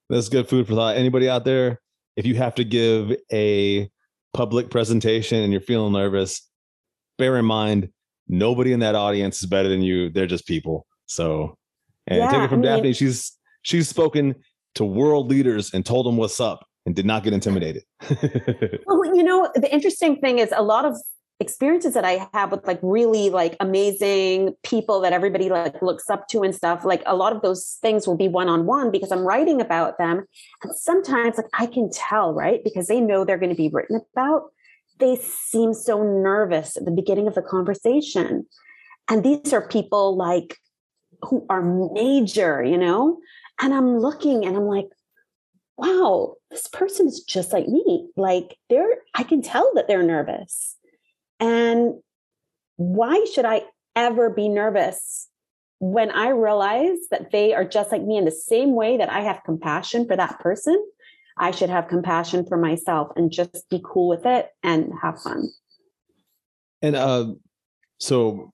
That's 0.09 0.29
good 0.29 0.49
food 0.49 0.67
for 0.67 0.75
thought. 0.75 0.97
Anybody 0.97 1.29
out 1.29 1.45
there, 1.45 1.81
if 2.17 2.27
you 2.27 2.35
have 2.37 2.55
to 2.57 2.65
give 2.65 3.15
a 3.33 3.91
public 4.35 4.69
presentation 4.71 5.43
and 5.43 5.53
you're 5.53 5.61
feeling 5.63 5.93
nervous, 5.93 6.43
bear 7.19 7.37
in 7.39 7.45
mind 7.45 7.91
nobody 8.29 8.73
in 8.73 8.81
that 8.81 8.95
audience 8.95 9.43
is 9.43 9.49
better 9.49 9.69
than 9.69 9.83
you. 9.83 10.11
They're 10.11 10.27
just 10.27 10.47
people. 10.47 10.87
So, 11.07 11.57
and 12.07 12.19
Yeah, 12.19 12.31
take 12.31 12.41
it 12.43 12.49
from 12.49 12.61
I 12.61 12.63
mean- 12.63 12.77
Daphne. 12.77 12.93
She's 12.93 13.33
she's 13.63 13.89
spoken 13.89 14.35
to 14.75 14.85
world 14.85 15.29
leaders 15.29 15.73
and 15.75 15.85
told 15.85 16.07
them 16.07 16.17
what's 16.17 16.41
up 16.41 16.67
and 16.87 16.95
did 16.97 17.07
not 17.07 17.23
get 17.25 17.33
intimidated. 17.33 17.85
Well, 18.87 19.15
you 19.17 19.23
know, 19.23 19.51
the 19.55 19.73
interesting 19.73 20.17
thing 20.17 20.39
is 20.39 20.53
a 20.57 20.63
lot 20.63 20.85
of 20.85 20.97
experiences 21.41 21.95
that 21.95 22.05
I 22.05 22.29
have 22.33 22.51
with 22.53 22.67
like 22.67 22.79
really 22.83 23.31
like 23.31 23.57
amazing 23.61 24.55
people 24.63 25.01
that 25.01 25.13
everybody 25.13 25.49
like 25.49 25.83
looks 25.83 26.09
up 26.09 26.29
to 26.29 26.43
and 26.43 26.55
stuff. 26.55 26.85
Like 26.85 27.03
a 27.07 27.17
lot 27.17 27.35
of 27.35 27.43
those 27.43 27.79
things 27.83 28.07
will 28.07 28.17
be 28.17 28.29
one 28.29 28.49
on 28.49 28.65
one 28.67 28.91
because 28.91 29.11
I'm 29.13 29.27
writing 29.27 29.61
about 29.61 29.99
them. 29.99 30.25
And 30.63 30.75
sometimes 30.77 31.37
like 31.37 31.47
I 31.59 31.67
can 31.67 31.91
tell, 31.91 32.33
right? 32.33 32.63
Because 32.65 32.87
they 32.87 33.01
know 33.01 33.25
they're 33.25 33.39
going 33.39 33.51
to 33.51 33.57
be 33.57 33.71
written 33.73 34.01
about. 34.15 34.51
They 34.99 35.17
seem 35.17 35.75
so 35.75 36.03
nervous 36.03 36.77
at 36.77 36.85
the 36.85 36.91
beginning 36.93 37.27
of 37.27 37.35
the 37.35 37.43
conversation. 37.43 38.47
And 39.09 39.25
these 39.25 39.53
are 39.53 39.67
people 39.67 40.17
like 40.17 40.59
who 41.23 41.47
are 41.49 41.63
major, 41.93 42.63
you 42.63 42.77
know? 42.77 43.19
And 43.61 43.73
I'm 43.73 43.99
looking 43.99 44.45
and 44.45 44.57
I'm 44.57 44.67
like, 44.67 44.89
wow, 45.77 46.35
this 46.51 46.67
person 46.69 47.07
is 47.07 47.23
just 47.23 47.53
like 47.53 47.69
me. 47.69 48.09
Like 48.17 48.57
they're, 48.69 48.97
I 49.15 49.23
can 49.23 49.43
tell 49.43 49.71
that 49.75 49.89
they're 49.89 50.03
nervous. 50.03 50.77
And 51.41 51.95
why 52.77 53.27
should 53.33 53.45
I 53.45 53.63
ever 53.97 54.31
be 54.31 54.49
nervous 54.49 55.29
when 55.79 56.11
I 56.11 56.29
realize 56.29 56.99
that 57.11 57.33
they 57.33 57.55
are 57.55 57.65
just 57.65 57.91
like 57.91 58.03
me 58.03 58.17
in 58.17 58.25
the 58.25 58.31
same 58.31 58.75
way 58.75 58.97
that 58.97 59.11
I 59.11 59.21
have 59.21 59.43
compassion 59.45 60.07
for 60.07 60.17
that 60.17 60.41
person? 60.41 60.83
I 61.39 61.51
should 61.51 61.71
have 61.71 61.89
compassion 61.89 62.47
for 62.47 62.59
myself 62.59 63.09
and 63.17 63.31
just 63.31 63.69
be 63.71 63.81
cool 63.85 64.09
with 64.09 64.27
it 64.27 64.49
and 64.63 64.93
have 65.01 65.21
fun. 65.21 65.49
And 66.83 66.95
uh, 66.95 67.33
so 67.99 68.53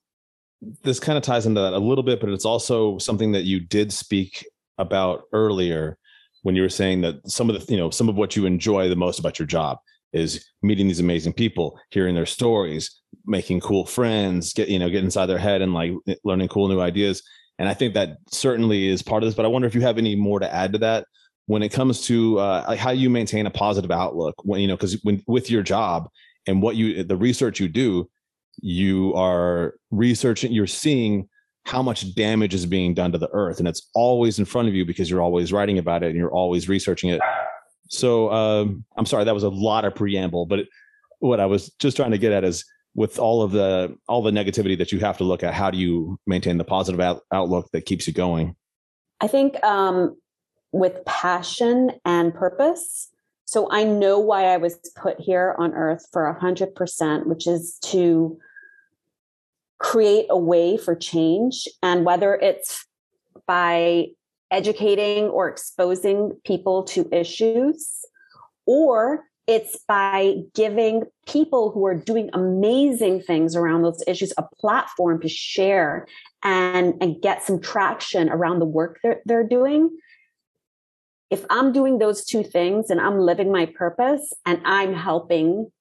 this 0.83 1.01
kind 1.01 1.17
of 1.17 1.23
ties 1.23 1.47
into 1.47 1.61
that 1.61 1.73
a 1.73 1.79
little 1.79 2.05
bit, 2.05 2.21
but 2.21 2.31
it's 2.31 2.45
also 2.45 2.99
something 2.99 3.33
that 3.33 3.45
you 3.45 3.61
did 3.61 3.93
speak 3.93 4.45
about 4.79 5.23
earlier 5.33 5.99
when 6.43 6.57
you 6.57 6.63
were 6.63 6.69
saying 6.69 7.01
that 7.03 7.17
some 7.29 7.51
of 7.51 7.67
the, 7.67 7.73
you 7.73 7.79
know, 7.79 7.91
some 7.91 8.09
of 8.09 8.17
what 8.17 8.37
you 8.37 8.47
enjoy 8.47 8.89
the 8.89 8.97
most 8.97 9.19
about 9.19 9.39
your 9.39 9.47
job 9.47 9.79
is 10.13 10.47
meeting 10.63 10.89
these 10.89 11.01
amazing 11.01 11.33
people, 11.33 11.79
hearing 11.91 12.15
their 12.15 12.27
stories, 12.27 13.03
making 13.27 13.61
cool 13.61 13.85
friends, 13.85 14.53
get, 14.53 14.69
you 14.69 14.79
know, 14.79 14.89
get 14.89 15.05
inside 15.05 15.27
their 15.27 15.39
head 15.39 15.61
and 15.63 15.75
like 15.75 15.93
learning 16.25 16.49
cool 16.49 16.69
new 16.69 16.81
ideas. 16.81 17.23
And 17.59 17.69
I 17.69 17.75
think 17.75 17.95
that 17.95 18.19
certainly 18.31 18.89
is 18.89 19.03
part 19.03 19.23
of 19.23 19.27
this, 19.27 19.35
but 19.35 19.45
I 19.45 19.49
wonder 19.49 19.69
if 19.69 19.75
you 19.75 19.81
have 19.83 19.99
any 19.99 20.17
more 20.17 20.39
to 20.39 20.53
add 20.53 20.73
to 20.73 20.79
that 20.79 21.07
when 21.47 21.63
it 21.63 21.71
comes 21.71 22.03
to 22.07 22.39
uh, 22.39 22.65
like 22.69 22.79
how 22.79 22.91
you 22.91 23.11
maintain 23.11 23.47
a 23.47 23.51
positive 23.51 23.91
outlook 23.91 24.35
when, 24.45 24.61
you 24.61 24.69
know, 24.69 24.77
cause 24.77 24.99
when 25.03 25.23
with 25.27 25.51
your 25.51 25.63
job 25.63 26.09
and 26.47 26.63
what 26.63 26.77
you, 26.77 27.03
the 27.03 27.17
research 27.17 27.59
you 27.61 27.69
do, 27.69 28.09
you 28.61 29.15
are 29.15 29.75
researching 29.91 30.53
you're 30.53 30.67
seeing 30.67 31.29
how 31.65 31.83
much 31.83 32.15
damage 32.15 32.55
is 32.55 32.67
being 32.67 32.95
done 32.95 33.13
to 33.13 33.19
the 33.19 33.29
earth 33.33 33.59
and 33.59 33.69
it's 33.69 33.89
always 33.95 34.39
in 34.39 34.45
front 34.45 34.69
of 34.69 34.75
you 34.75 34.85
because 34.85 35.11
you're 35.11 35.23
always 35.23 35.53
writing 35.53 35.79
about 35.79 36.03
it 36.03 36.09
and 36.09 36.17
you're 36.17 36.33
always 36.33 36.69
researching 36.69 37.11
it 37.11 37.21
so 37.89 38.31
um, 38.33 38.85
i'm 38.97 39.07
sorry 39.07 39.25
that 39.25 39.35
was 39.35 39.45
a 39.45 39.49
lot 39.49 39.85
of 39.85 39.95
preamble 39.95 40.47
but 40.47 40.61
what 41.21 41.41
i 41.41 41.47
was 41.47 41.71
just 41.79 41.97
trying 41.97 42.11
to 42.11 42.19
get 42.19 42.33
at 42.33 42.45
is 42.45 42.65
with 42.95 43.19
all 43.19 43.43
of 43.43 43.53
the 43.53 43.97
all 44.09 44.23
the 44.23 44.31
negativity 44.31 44.77
that 44.77 44.93
you 44.93 44.99
have 44.99 45.19
to 45.19 45.25
look 45.25 45.43
at 45.43 45.55
how 45.55 45.71
do 45.71 45.79
you 45.79 46.19
maintain 46.27 46.59
the 46.59 46.65
positive 46.65 47.01
out, 47.01 47.23
outlook 47.33 47.69
that 47.73 47.87
keeps 47.87 48.07
you 48.07 48.13
going 48.13 48.57
I 49.21 49.27
think 49.27 49.63
um, 49.65 50.17
with 50.73 51.05
passion 51.05 51.93
and 52.05 52.35
purpose. 52.35 53.09
So 53.45 53.69
I 53.71 53.85
know 53.85 54.19
why 54.19 54.45
I 54.45 54.59
was 54.59 54.77
put 54.97 55.19
here 55.19 55.55
on 55.59 55.75
earth 55.75 56.07
for 56.13 56.33
hundred 56.35 56.75
percent, 56.75 57.27
which 57.27 57.47
is 57.47 57.79
to 57.87 58.39
create 59.79 60.27
a 60.31 60.39
way 60.39 60.77
for 60.77 60.95
change. 60.95 61.69
And 61.83 62.05
whether 62.05 62.35
it's 62.35 62.87
by 63.47 64.09
educating 64.51 65.25
or 65.25 65.49
exposing 65.49 66.33
people 66.45 66.83
to 66.83 67.09
issues, 67.13 68.05
or 68.67 69.25
it's 69.47 69.79
by 69.89 70.37
giving 70.55 71.05
people 71.27 71.71
who 71.71 71.87
are 71.87 71.95
doing 71.95 72.29
amazing 72.35 73.23
things 73.23 73.57
around 73.57 73.83
those 73.83 74.03
issues 74.07 74.33
a 74.37 74.43
platform 74.61 75.21
to 75.23 75.29
share 75.29 76.07
and, 76.43 76.95
and 77.01 77.23
get 77.23 77.43
some 77.43 77.59
traction 77.59 78.29
around 78.29 78.59
the 78.59 78.67
work 78.67 78.99
that 79.03 79.23
they're 79.25 79.49
doing. 79.49 79.91
If 81.31 81.47
I'm 81.49 81.73
doing 81.73 81.99
those 81.99 82.25
two 82.25 82.43
things 82.43 82.91
and 82.91 83.01
I'm 83.01 83.19
living 83.19 83.51
my 83.51 83.67
purpose 83.67 84.35
and 84.45 84.61
I'm 84.67 84.93
helping 84.93 85.73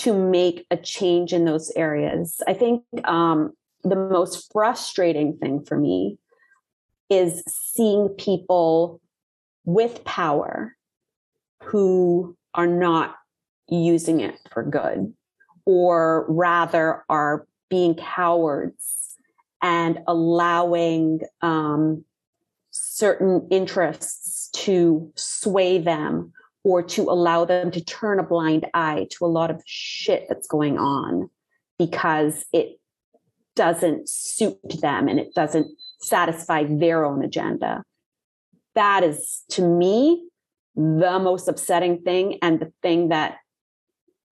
to 0.00 0.14
make 0.14 0.66
a 0.70 0.78
change 0.78 1.34
in 1.34 1.44
those 1.44 1.70
areas, 1.76 2.42
I 2.48 2.54
think 2.54 2.82
um, 3.04 3.52
the 3.84 3.96
most 3.96 4.50
frustrating 4.50 5.36
thing 5.36 5.62
for 5.62 5.76
me 5.76 6.18
is 7.10 7.42
seeing 7.46 8.08
people 8.08 8.98
with 9.66 10.02
power 10.04 10.74
who 11.62 12.34
are 12.54 12.66
not 12.66 13.16
using 13.68 14.20
it 14.20 14.36
for 14.50 14.62
good, 14.62 15.12
or 15.66 16.24
rather 16.30 17.04
are 17.10 17.46
being 17.68 17.94
cowards 17.94 19.16
and 19.60 20.00
allowing 20.06 21.20
um, 21.42 22.02
certain 22.70 23.46
interests 23.50 24.48
to 24.54 25.12
sway 25.14 25.76
them 25.76 26.32
or 26.64 26.82
to 26.82 27.02
allow 27.02 27.44
them 27.44 27.70
to 27.70 27.84
turn 27.84 28.18
a 28.18 28.22
blind 28.22 28.66
eye 28.74 29.06
to 29.10 29.24
a 29.24 29.28
lot 29.28 29.50
of 29.50 29.62
shit 29.66 30.26
that's 30.28 30.46
going 30.46 30.78
on 30.78 31.30
because 31.78 32.44
it 32.52 32.78
doesn't 33.56 34.08
suit 34.08 34.58
them 34.80 35.08
and 35.08 35.18
it 35.18 35.34
doesn't 35.34 35.66
satisfy 36.00 36.64
their 36.64 37.04
own 37.04 37.24
agenda. 37.24 37.82
That 38.74 39.02
is, 39.02 39.42
to 39.50 39.62
me, 39.62 40.28
the 40.76 41.18
most 41.18 41.48
upsetting 41.48 42.02
thing 42.02 42.38
and 42.42 42.60
the 42.60 42.72
thing 42.82 43.08
that 43.08 43.36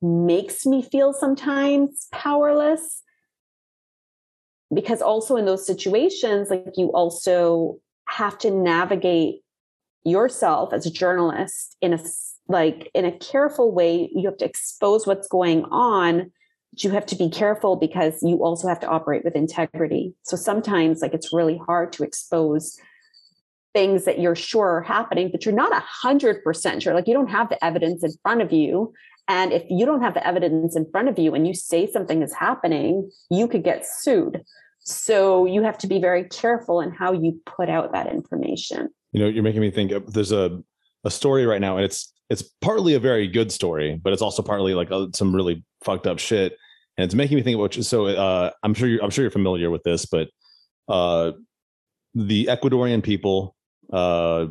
makes 0.00 0.64
me 0.64 0.82
feel 0.82 1.12
sometimes 1.12 2.06
powerless. 2.12 3.02
Because 4.72 5.00
also 5.00 5.36
in 5.36 5.46
those 5.46 5.66
situations, 5.66 6.50
like 6.50 6.74
you 6.76 6.88
also 6.88 7.78
have 8.06 8.38
to 8.38 8.50
navigate 8.50 9.40
yourself 10.04 10.72
as 10.72 10.86
a 10.86 10.90
journalist 10.90 11.76
in 11.80 11.92
a 11.92 11.98
like 12.48 12.90
in 12.94 13.04
a 13.04 13.12
careful 13.12 13.72
way 13.72 14.10
you 14.14 14.26
have 14.26 14.38
to 14.38 14.44
expose 14.44 15.06
what's 15.06 15.28
going 15.28 15.64
on 15.64 16.30
but 16.72 16.84
you 16.84 16.90
have 16.90 17.06
to 17.06 17.16
be 17.16 17.30
careful 17.30 17.76
because 17.76 18.22
you 18.22 18.42
also 18.44 18.68
have 18.68 18.80
to 18.80 18.86
operate 18.86 19.24
with 19.24 19.34
integrity. 19.34 20.14
So 20.22 20.36
sometimes 20.36 21.00
like 21.00 21.14
it's 21.14 21.32
really 21.32 21.58
hard 21.66 21.92
to 21.94 22.04
expose 22.04 22.78
things 23.74 24.04
that 24.04 24.18
you're 24.18 24.34
sure 24.34 24.68
are 24.68 24.82
happening 24.82 25.30
but 25.30 25.44
you're 25.44 25.54
not 25.54 25.72
a 25.72 25.80
hundred 25.80 26.42
percent 26.42 26.82
sure. 26.82 26.94
Like 26.94 27.06
you 27.06 27.14
don't 27.14 27.30
have 27.30 27.48
the 27.48 27.62
evidence 27.64 28.02
in 28.02 28.12
front 28.22 28.42
of 28.42 28.52
you 28.52 28.92
and 29.28 29.52
if 29.52 29.64
you 29.68 29.84
don't 29.84 30.02
have 30.02 30.14
the 30.14 30.26
evidence 30.26 30.74
in 30.74 30.90
front 30.90 31.08
of 31.08 31.18
you 31.18 31.34
and 31.34 31.46
you 31.46 31.54
say 31.54 31.90
something 31.90 32.22
is 32.22 32.34
happening 32.34 33.10
you 33.30 33.48
could 33.48 33.64
get 33.64 33.86
sued. 33.86 34.42
So 34.80 35.44
you 35.44 35.62
have 35.62 35.78
to 35.78 35.86
be 35.86 36.00
very 36.00 36.24
careful 36.24 36.80
in 36.80 36.92
how 36.92 37.12
you 37.12 37.40
put 37.44 37.68
out 37.68 37.92
that 37.92 38.06
information 38.06 38.88
you 39.18 39.24
know 39.24 39.30
you're 39.30 39.42
making 39.42 39.60
me 39.60 39.70
think 39.70 39.90
of, 39.90 40.12
there's 40.12 40.32
a 40.32 40.62
a 41.04 41.10
story 41.10 41.44
right 41.44 41.60
now 41.60 41.76
and 41.76 41.84
it's 41.84 42.12
it's 42.30 42.42
partly 42.60 42.94
a 42.94 43.00
very 43.00 43.26
good 43.26 43.50
story 43.50 44.00
but 44.02 44.12
it's 44.12 44.22
also 44.22 44.42
partly 44.42 44.74
like 44.74 44.90
uh, 44.92 45.06
some 45.12 45.34
really 45.34 45.64
fucked 45.84 46.06
up 46.06 46.18
shit 46.18 46.56
and 46.96 47.04
it's 47.04 47.14
making 47.14 47.36
me 47.36 47.42
think 47.42 47.56
about 47.56 47.74
so 47.74 48.06
uh 48.06 48.50
i'm 48.62 48.74
sure 48.74 48.88
you're 48.88 49.02
i'm 49.02 49.10
sure 49.10 49.24
you're 49.24 49.30
familiar 49.30 49.70
with 49.70 49.82
this 49.82 50.06
but 50.06 50.28
uh 50.88 51.32
the 52.14 52.46
ecuadorian 52.46 53.02
people 53.02 53.56
uh 53.92 54.46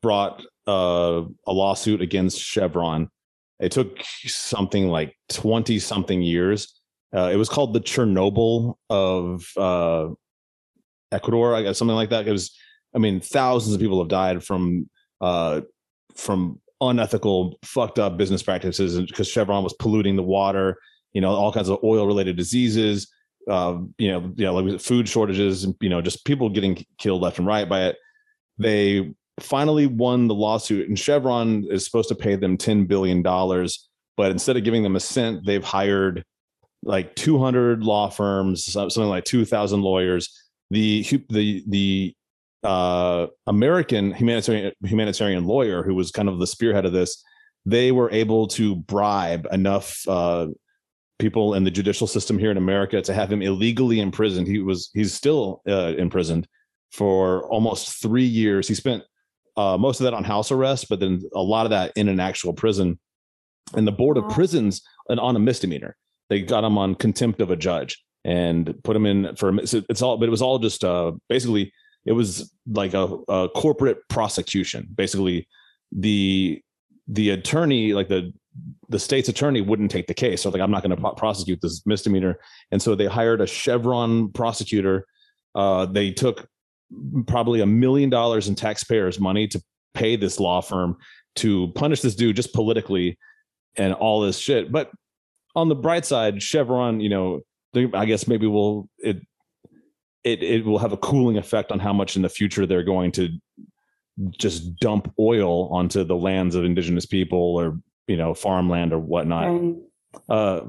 brought 0.00 0.44
uh 0.68 1.22
a 1.46 1.52
lawsuit 1.52 2.00
against 2.00 2.38
chevron. 2.38 3.08
It 3.58 3.72
took 3.72 4.00
something 4.26 4.88
like 4.88 5.14
20 5.28 5.78
something 5.78 6.20
years. 6.20 6.80
Uh, 7.14 7.30
it 7.32 7.36
was 7.36 7.48
called 7.48 7.74
the 7.74 7.80
chernobyl 7.80 8.74
of 8.88 9.46
uh 9.56 10.08
ecuador 11.12 11.54
i 11.54 11.62
guess 11.62 11.78
something 11.78 11.96
like 11.96 12.10
that. 12.10 12.26
It 12.26 12.32
was 12.32 12.56
I 12.94 12.98
mean, 12.98 13.20
thousands 13.20 13.74
of 13.74 13.80
people 13.80 14.00
have 14.00 14.08
died 14.08 14.44
from 14.44 14.88
uh, 15.20 15.62
from 16.14 16.60
unethical, 16.80 17.58
fucked 17.64 17.98
up 17.98 18.16
business 18.16 18.42
practices, 18.42 19.00
because 19.00 19.28
Chevron 19.28 19.64
was 19.64 19.74
polluting 19.74 20.16
the 20.16 20.22
water. 20.22 20.78
You 21.12 21.20
know, 21.20 21.30
all 21.30 21.52
kinds 21.52 21.68
of 21.68 21.78
oil 21.84 22.06
related 22.06 22.36
diseases. 22.36 23.10
Uh, 23.48 23.78
you 23.98 24.10
know, 24.10 24.32
you 24.36 24.44
know, 24.44 24.54
like 24.54 24.80
food 24.80 25.08
shortages. 25.08 25.66
You 25.80 25.88
know, 25.88 26.00
just 26.00 26.24
people 26.24 26.48
getting 26.48 26.84
killed 26.98 27.22
left 27.22 27.38
and 27.38 27.46
right 27.46 27.68
by 27.68 27.86
it. 27.86 27.96
They 28.58 29.14
finally 29.40 29.86
won 29.86 30.28
the 30.28 30.34
lawsuit, 30.34 30.88
and 30.88 30.98
Chevron 30.98 31.66
is 31.70 31.84
supposed 31.84 32.08
to 32.08 32.14
pay 32.14 32.36
them 32.36 32.56
ten 32.56 32.84
billion 32.86 33.22
dollars, 33.22 33.88
but 34.16 34.30
instead 34.30 34.56
of 34.56 34.64
giving 34.64 34.82
them 34.82 34.96
a 34.96 35.00
cent, 35.00 35.44
they've 35.46 35.64
hired 35.64 36.24
like 36.84 37.14
200 37.14 37.84
law 37.84 38.08
firms, 38.08 38.64
something 38.64 39.04
like 39.04 39.24
2,000 39.24 39.82
lawyers. 39.82 40.36
The 40.70 41.02
the 41.28 41.62
the 41.68 42.14
uh, 42.62 43.26
American 43.46 44.12
humanitarian 44.12 44.72
humanitarian 44.84 45.46
lawyer 45.46 45.82
who 45.82 45.94
was 45.94 46.10
kind 46.10 46.28
of 46.28 46.38
the 46.38 46.46
spearhead 46.46 46.84
of 46.84 46.92
this, 46.92 47.22
they 47.66 47.92
were 47.92 48.10
able 48.10 48.46
to 48.48 48.76
bribe 48.76 49.46
enough 49.52 50.06
uh, 50.08 50.46
people 51.18 51.54
in 51.54 51.64
the 51.64 51.70
judicial 51.70 52.06
system 52.06 52.38
here 52.38 52.50
in 52.50 52.56
America 52.56 53.00
to 53.00 53.14
have 53.14 53.30
him 53.30 53.42
illegally 53.42 54.00
imprisoned. 54.00 54.46
He 54.46 54.60
was 54.60 54.90
he's 54.94 55.14
still 55.14 55.62
uh, 55.68 55.94
imprisoned 55.96 56.46
for 56.92 57.48
almost 57.48 58.02
three 58.02 58.24
years. 58.24 58.68
He 58.68 58.74
spent 58.74 59.02
uh, 59.56 59.76
most 59.78 60.00
of 60.00 60.04
that 60.04 60.14
on 60.14 60.24
house 60.24 60.50
arrest, 60.50 60.88
but 60.88 61.00
then 61.00 61.22
a 61.34 61.42
lot 61.42 61.66
of 61.66 61.70
that 61.70 61.92
in 61.96 62.08
an 62.08 62.20
actual 62.20 62.52
prison. 62.52 62.98
And 63.74 63.86
the 63.86 63.92
board 63.92 64.18
of 64.18 64.28
prisons, 64.30 64.82
and 65.08 65.18
on 65.18 65.36
a 65.36 65.38
misdemeanor, 65.38 65.96
they 66.28 66.42
got 66.42 66.64
him 66.64 66.76
on 66.76 66.94
contempt 66.94 67.40
of 67.40 67.50
a 67.50 67.56
judge 67.56 68.02
and 68.24 68.74
put 68.84 68.96
him 68.96 69.06
in 69.06 69.34
for 69.36 69.52
it's 69.58 70.02
all, 70.02 70.16
but 70.16 70.26
it 70.26 70.30
was 70.30 70.42
all 70.42 70.58
just 70.58 70.84
uh, 70.84 71.12
basically 71.28 71.72
it 72.04 72.12
was 72.12 72.52
like 72.66 72.94
a, 72.94 73.04
a 73.28 73.48
corporate 73.54 73.98
prosecution. 74.08 74.88
Basically, 74.94 75.48
the 75.90 76.60
the 77.08 77.30
attorney, 77.30 77.94
like 77.94 78.08
the 78.08 78.32
the 78.88 78.98
state's 78.98 79.28
attorney, 79.28 79.60
wouldn't 79.60 79.90
take 79.90 80.06
the 80.06 80.14
case. 80.14 80.42
So 80.42 80.50
like, 80.50 80.60
I'm 80.60 80.70
not 80.70 80.82
going 80.82 80.94
to 80.94 81.00
pro- 81.00 81.14
prosecute 81.14 81.60
this 81.62 81.86
misdemeanor, 81.86 82.38
and 82.70 82.80
so 82.80 82.94
they 82.94 83.06
hired 83.06 83.40
a 83.40 83.46
Chevron 83.46 84.32
prosecutor. 84.32 85.06
Uh, 85.54 85.86
they 85.86 86.10
took 86.10 86.48
probably 87.26 87.60
a 87.60 87.66
million 87.66 88.10
dollars 88.10 88.48
in 88.48 88.54
taxpayers' 88.54 89.20
money 89.20 89.46
to 89.48 89.62
pay 89.94 90.16
this 90.16 90.40
law 90.40 90.60
firm 90.60 90.96
to 91.34 91.68
punish 91.74 92.00
this 92.00 92.14
dude 92.14 92.36
just 92.36 92.52
politically 92.52 93.18
and 93.76 93.94
all 93.94 94.20
this 94.20 94.38
shit. 94.38 94.70
But 94.70 94.90
on 95.54 95.68
the 95.68 95.74
bright 95.74 96.04
side, 96.04 96.42
Chevron, 96.42 97.00
you 97.00 97.08
know, 97.08 97.40
I 97.94 98.06
guess 98.06 98.28
maybe 98.28 98.46
we'll 98.46 98.88
it 98.98 99.18
it 100.24 100.42
it 100.42 100.64
will 100.64 100.78
have 100.78 100.92
a 100.92 100.96
cooling 100.96 101.36
effect 101.36 101.72
on 101.72 101.78
how 101.78 101.92
much 101.92 102.16
in 102.16 102.22
the 102.22 102.28
future 102.28 102.66
they're 102.66 102.82
going 102.82 103.12
to 103.12 103.28
just 104.38 104.76
dump 104.76 105.12
oil 105.18 105.68
onto 105.68 106.04
the 106.04 106.16
lands 106.16 106.54
of 106.54 106.64
indigenous 106.64 107.06
people 107.06 107.56
or 107.56 107.78
you 108.06 108.16
know 108.16 108.34
farmland 108.34 108.92
or 108.92 108.98
whatnot. 108.98 109.48
Right. 109.48 109.74
Uh, 110.28 110.60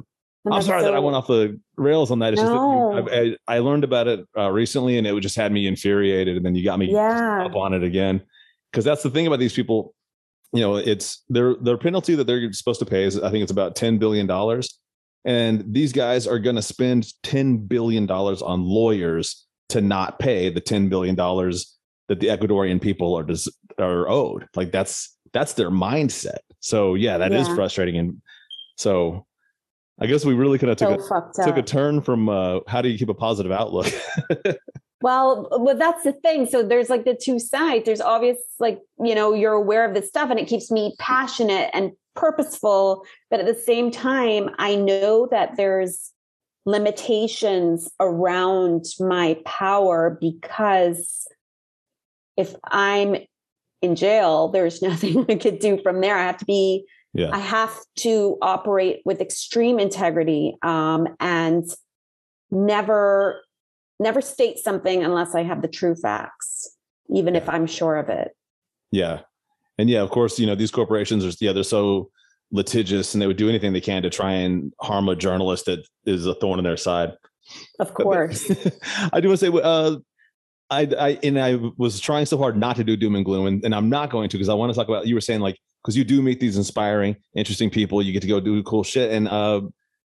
I'm 0.52 0.62
sorry 0.62 0.82
so, 0.82 0.88
that 0.88 0.94
I 0.94 1.00
went 1.00 1.16
off 1.16 1.28
the 1.28 1.60
rails 1.78 2.12
on 2.12 2.20
that. 2.20 2.34
It's 2.34 2.42
no. 2.42 2.94
just 2.96 3.14
that 3.14 3.26
you, 3.26 3.38
I, 3.48 3.56
I, 3.56 3.60
learned 3.60 3.86
about 3.86 4.08
it 4.08 4.28
uh, 4.38 4.50
recently, 4.50 4.98
and 4.98 5.08
it 5.08 5.18
just 5.22 5.38
had 5.38 5.54
me 5.54 5.68
infuriated. 5.68 6.36
And 6.36 6.46
then 6.46 6.54
you 6.54 6.66
got 6.66 6.80
me 6.80 6.92
yeah. 6.92 7.46
up 7.46 7.56
on 7.56 7.74
it 7.74 7.84
again, 7.84 8.22
because 8.72 8.84
that's 8.84 9.04
the 9.04 9.10
thing 9.10 9.28
about 9.28 9.40
these 9.40 9.54
people. 9.54 9.94
You 10.52 10.62
know, 10.62 10.76
it's 10.76 11.24
their 11.30 11.56
their 11.56 11.78
penalty 11.78 12.16
that 12.16 12.28
they're 12.28 12.52
supposed 12.52 12.80
to 12.80 12.86
pay 12.86 13.06
is 13.06 13.18
I 13.20 13.32
think 13.32 13.44
it's 13.44 13.52
about 13.52 13.76
ten 13.76 13.98
billion 13.98 14.28
dollars, 14.28 14.80
and 15.26 15.64
these 15.74 15.94
guys 15.94 16.28
are 16.28 16.40
going 16.40 16.56
to 16.56 16.62
spend 16.62 17.14
$10 17.24 17.68
billion 17.68 18.10
on 18.10 18.64
lawyers 18.64 19.46
to 19.70 19.82
not 19.82 20.20
pay 20.20 20.50
the 20.50 20.62
$10 20.62 20.90
billion 20.90 21.16
that 21.16 22.20
the 22.20 22.28
Ecuadorian 22.28 22.82
people 22.82 23.16
are, 23.18 23.24
des- 23.24 23.50
are 23.80 24.10
owed. 24.10 24.48
Like 24.56 24.72
that's, 24.72 25.18
that's 25.32 25.54
their 25.54 25.72
mindset. 25.72 26.40
So 26.60 26.96
yeah, 26.96 27.18
that 27.18 27.32
yeah. 27.32 27.42
is 27.42 27.48
frustrating. 27.50 27.98
And 27.98 28.22
so 28.76 29.26
I 30.00 30.08
guess 30.08 30.26
we 30.26 30.34
really 30.34 30.58
kind 30.58 30.72
of 30.72 30.78
took, 30.78 31.02
so 31.02 31.16
a, 31.16 31.46
took 31.46 31.58
a 31.58 31.64
turn 31.64 32.02
from 32.02 32.28
uh, 32.28 32.60
how 32.68 32.82
do 32.82 32.90
you 32.90 32.98
keep 32.98 33.10
a 33.10 33.14
positive 33.14 33.52
outlook? 33.52 33.88
well, 35.02 35.48
well, 35.52 35.78
that's 35.78 36.04
the 36.04 36.14
thing. 36.14 36.46
So 36.46 36.64
there's 36.64 36.90
like 36.90 37.06
the 37.06 37.16
two 37.16 37.40
sides. 37.40 37.86
There's 37.86 38.02
obvious, 38.02 38.38
like, 38.60 38.82
you 39.00 39.16
know, 39.16 39.34
you're 39.34 39.54
aware 39.54 39.86
of 39.88 39.94
this 39.94 40.10
stuff 40.10 40.30
and 40.30 40.40
it 40.40 40.48
keeps 40.48 40.70
me 40.70 40.94
passionate 41.00 41.70
and 41.74 41.94
purposeful 42.16 43.06
but 43.30 43.40
at 43.40 43.46
the 43.46 43.60
same 43.60 43.92
time 43.92 44.50
i 44.58 44.76
know 44.76 45.28
that 45.32 45.56
there's 45.58 46.12
limitations 46.66 47.92
around 48.00 48.86
my 49.00 49.38
power 49.46 50.18
because 50.22 51.28
if 52.38 52.56
i'm 52.66 53.16
in 53.82 53.96
jail 53.96 54.50
there's 54.50 54.82
nothing 54.90 55.26
i 55.30 55.36
could 55.36 55.60
do 55.60 55.80
from 55.82 56.02
there. 56.02 56.18
I 56.18 56.24
have 56.24 56.38
to 56.38 56.46
be 56.46 56.86
yeah. 57.14 57.30
i 57.34 57.40
have 57.40 57.76
to 57.98 58.38
operate 58.42 59.02
with 59.06 59.22
extreme 59.22 59.80
integrity 59.80 60.56
um, 60.62 61.08
and 61.20 61.66
never 62.52 63.42
never 64.00 64.22
state 64.22 64.60
something 64.60 65.04
unless 65.04 65.36
i 65.36 65.44
have 65.44 65.62
the 65.62 65.68
true 65.68 65.96
facts 65.96 66.78
even 67.10 67.36
if 67.36 67.50
i'm 67.50 67.68
sure 67.68 67.98
of 67.98 68.10
it. 68.10 68.32
Yeah 68.92 69.22
and 69.78 69.90
yeah, 69.90 70.02
of 70.02 70.10
course, 70.10 70.40
you 70.40 70.46
know 70.46 70.56
these 70.56 70.72
corporations 70.72 71.26
are 71.26 71.32
yeah 71.40 71.52
they're 71.52 71.64
so 71.64 72.10
litigious 72.52 73.14
and 73.14 73.22
they 73.22 73.28
would 73.28 73.38
do 73.38 73.50
anything 73.50 73.74
they 73.74 73.82
can 73.82 74.04
to 74.04 74.10
try 74.10 74.32
and 74.32 74.72
harm 74.80 75.10
a 75.10 75.16
journalist 75.16 75.66
that 75.66 75.86
is 76.06 76.26
a 76.26 76.36
thorn 76.36 76.60
in 76.60 76.64
their 76.64 76.78
side. 76.78 77.14
Of 77.80 77.94
course, 77.94 78.50
I 79.14 79.20
do 79.20 79.30
want 79.30 79.40
to 79.40 79.52
say. 79.52 79.62
Uh, 79.62 79.98
I, 80.70 80.88
I 80.98 81.20
and 81.24 81.40
I 81.40 81.60
was 81.78 82.00
trying 82.00 82.26
so 82.26 82.38
hard 82.38 82.58
not 82.58 82.76
to 82.78 82.84
do 82.84 82.96
doom 82.96 83.16
and 83.16 83.26
gloom, 83.26 83.48
and, 83.48 83.66
and 83.66 83.76
I'm 83.76 83.90
not 83.90 84.10
going 84.10 84.30
to 84.30 84.38
because 84.38 84.50
I 84.50 84.54
want 84.54 84.72
to 84.72 84.78
talk 84.78 84.88
about. 84.88 85.08
You 85.08 85.16
were 85.16 85.22
saying 85.22 85.42
like 85.42 85.58
because 85.84 85.98
you 85.98 86.04
do 86.04 86.22
meet 86.22 86.40
these 86.40 86.58
inspiring, 86.58 87.16
interesting 87.36 87.70
people, 87.70 88.02
you 88.02 88.14
get 88.14 88.22
to 88.22 88.28
go 88.28 88.40
do 88.40 88.64
cool 88.64 88.84
shit, 88.84 89.12
and 89.12 89.28
uh, 89.28 89.62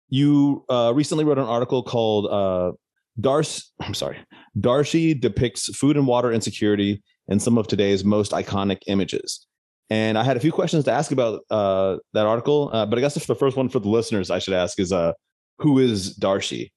you 0.09 0.66
uh, 0.70 0.91
recently 0.93 1.24
wrote 1.24 1.38
an 1.38 1.45
article 1.45 1.84
called 1.84 2.28
uh, 2.28 2.74
Darcy. 3.20 3.64
I'm 3.80 3.93
sorry, 3.93 4.18
Darcy 4.59 5.14
depicts 5.14 5.66
food 5.76 5.97
and 5.97 6.05
water 6.05 6.32
insecurity 6.32 7.01
in 7.28 7.39
some 7.39 7.57
of 7.57 7.68
today's 7.68 8.03
most 8.03 8.32
iconic 8.32 8.80
images. 8.88 9.47
And 9.92 10.18
I 10.18 10.24
had 10.24 10.38
a 10.38 10.39
few 10.39 10.54
questions 10.54 10.86
to 10.86 10.92
ask 10.92 11.12
about 11.12 11.42
uh, 11.52 11.98
that 12.14 12.26
article, 12.26 12.70
uh, 12.72 12.86
but 12.86 12.98
I 12.98 13.02
guess 13.02 13.26
the 13.26 13.36
first 13.36 13.58
one 13.58 13.68
for 13.68 13.80
the 13.80 13.89
listeners 13.89 14.32
I 14.32 14.39
should 14.39 14.54
ask 14.54 14.80
is, 14.80 14.94
uh, 14.94 15.12
who 15.58 15.80
is 15.80 16.18
Dharshie? 16.18 16.72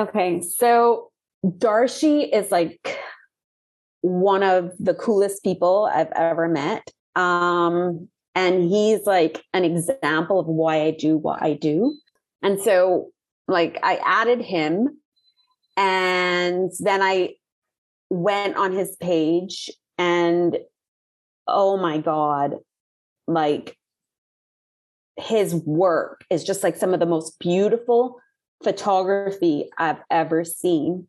Okay, 0.00 0.40
so 0.40 1.12
Dharshie 1.46 2.28
is 2.34 2.50
like 2.50 2.98
one 4.00 4.42
of 4.42 4.72
the 4.80 4.94
coolest 4.94 5.44
people 5.44 5.88
I've 5.94 6.10
ever 6.16 6.48
met. 6.48 6.90
Um, 7.14 8.08
and 8.34 8.68
he's 8.68 9.06
like 9.06 9.40
an 9.52 9.62
example 9.64 10.40
of 10.40 10.46
why 10.46 10.82
I 10.82 10.90
do 10.90 11.16
what 11.16 11.40
I 11.40 11.52
do. 11.54 11.96
And 12.42 12.60
so, 12.60 13.12
like, 13.46 13.78
I 13.84 14.00
added 14.04 14.42
him, 14.42 14.98
and 15.76 16.72
then 16.80 17.00
I 17.00 17.34
went 18.10 18.56
on 18.56 18.72
his 18.72 18.96
page, 18.96 19.70
and 19.98 20.58
oh 21.46 21.76
my 21.76 21.98
God, 21.98 22.56
like, 23.26 23.76
his 25.16 25.54
work 25.54 26.24
is 26.28 26.42
just 26.42 26.62
like 26.62 26.76
some 26.76 26.92
of 26.92 27.00
the 27.00 27.06
most 27.06 27.38
beautiful 27.38 28.20
photography 28.62 29.70
I've 29.78 30.02
ever 30.10 30.44
seen. 30.44 31.06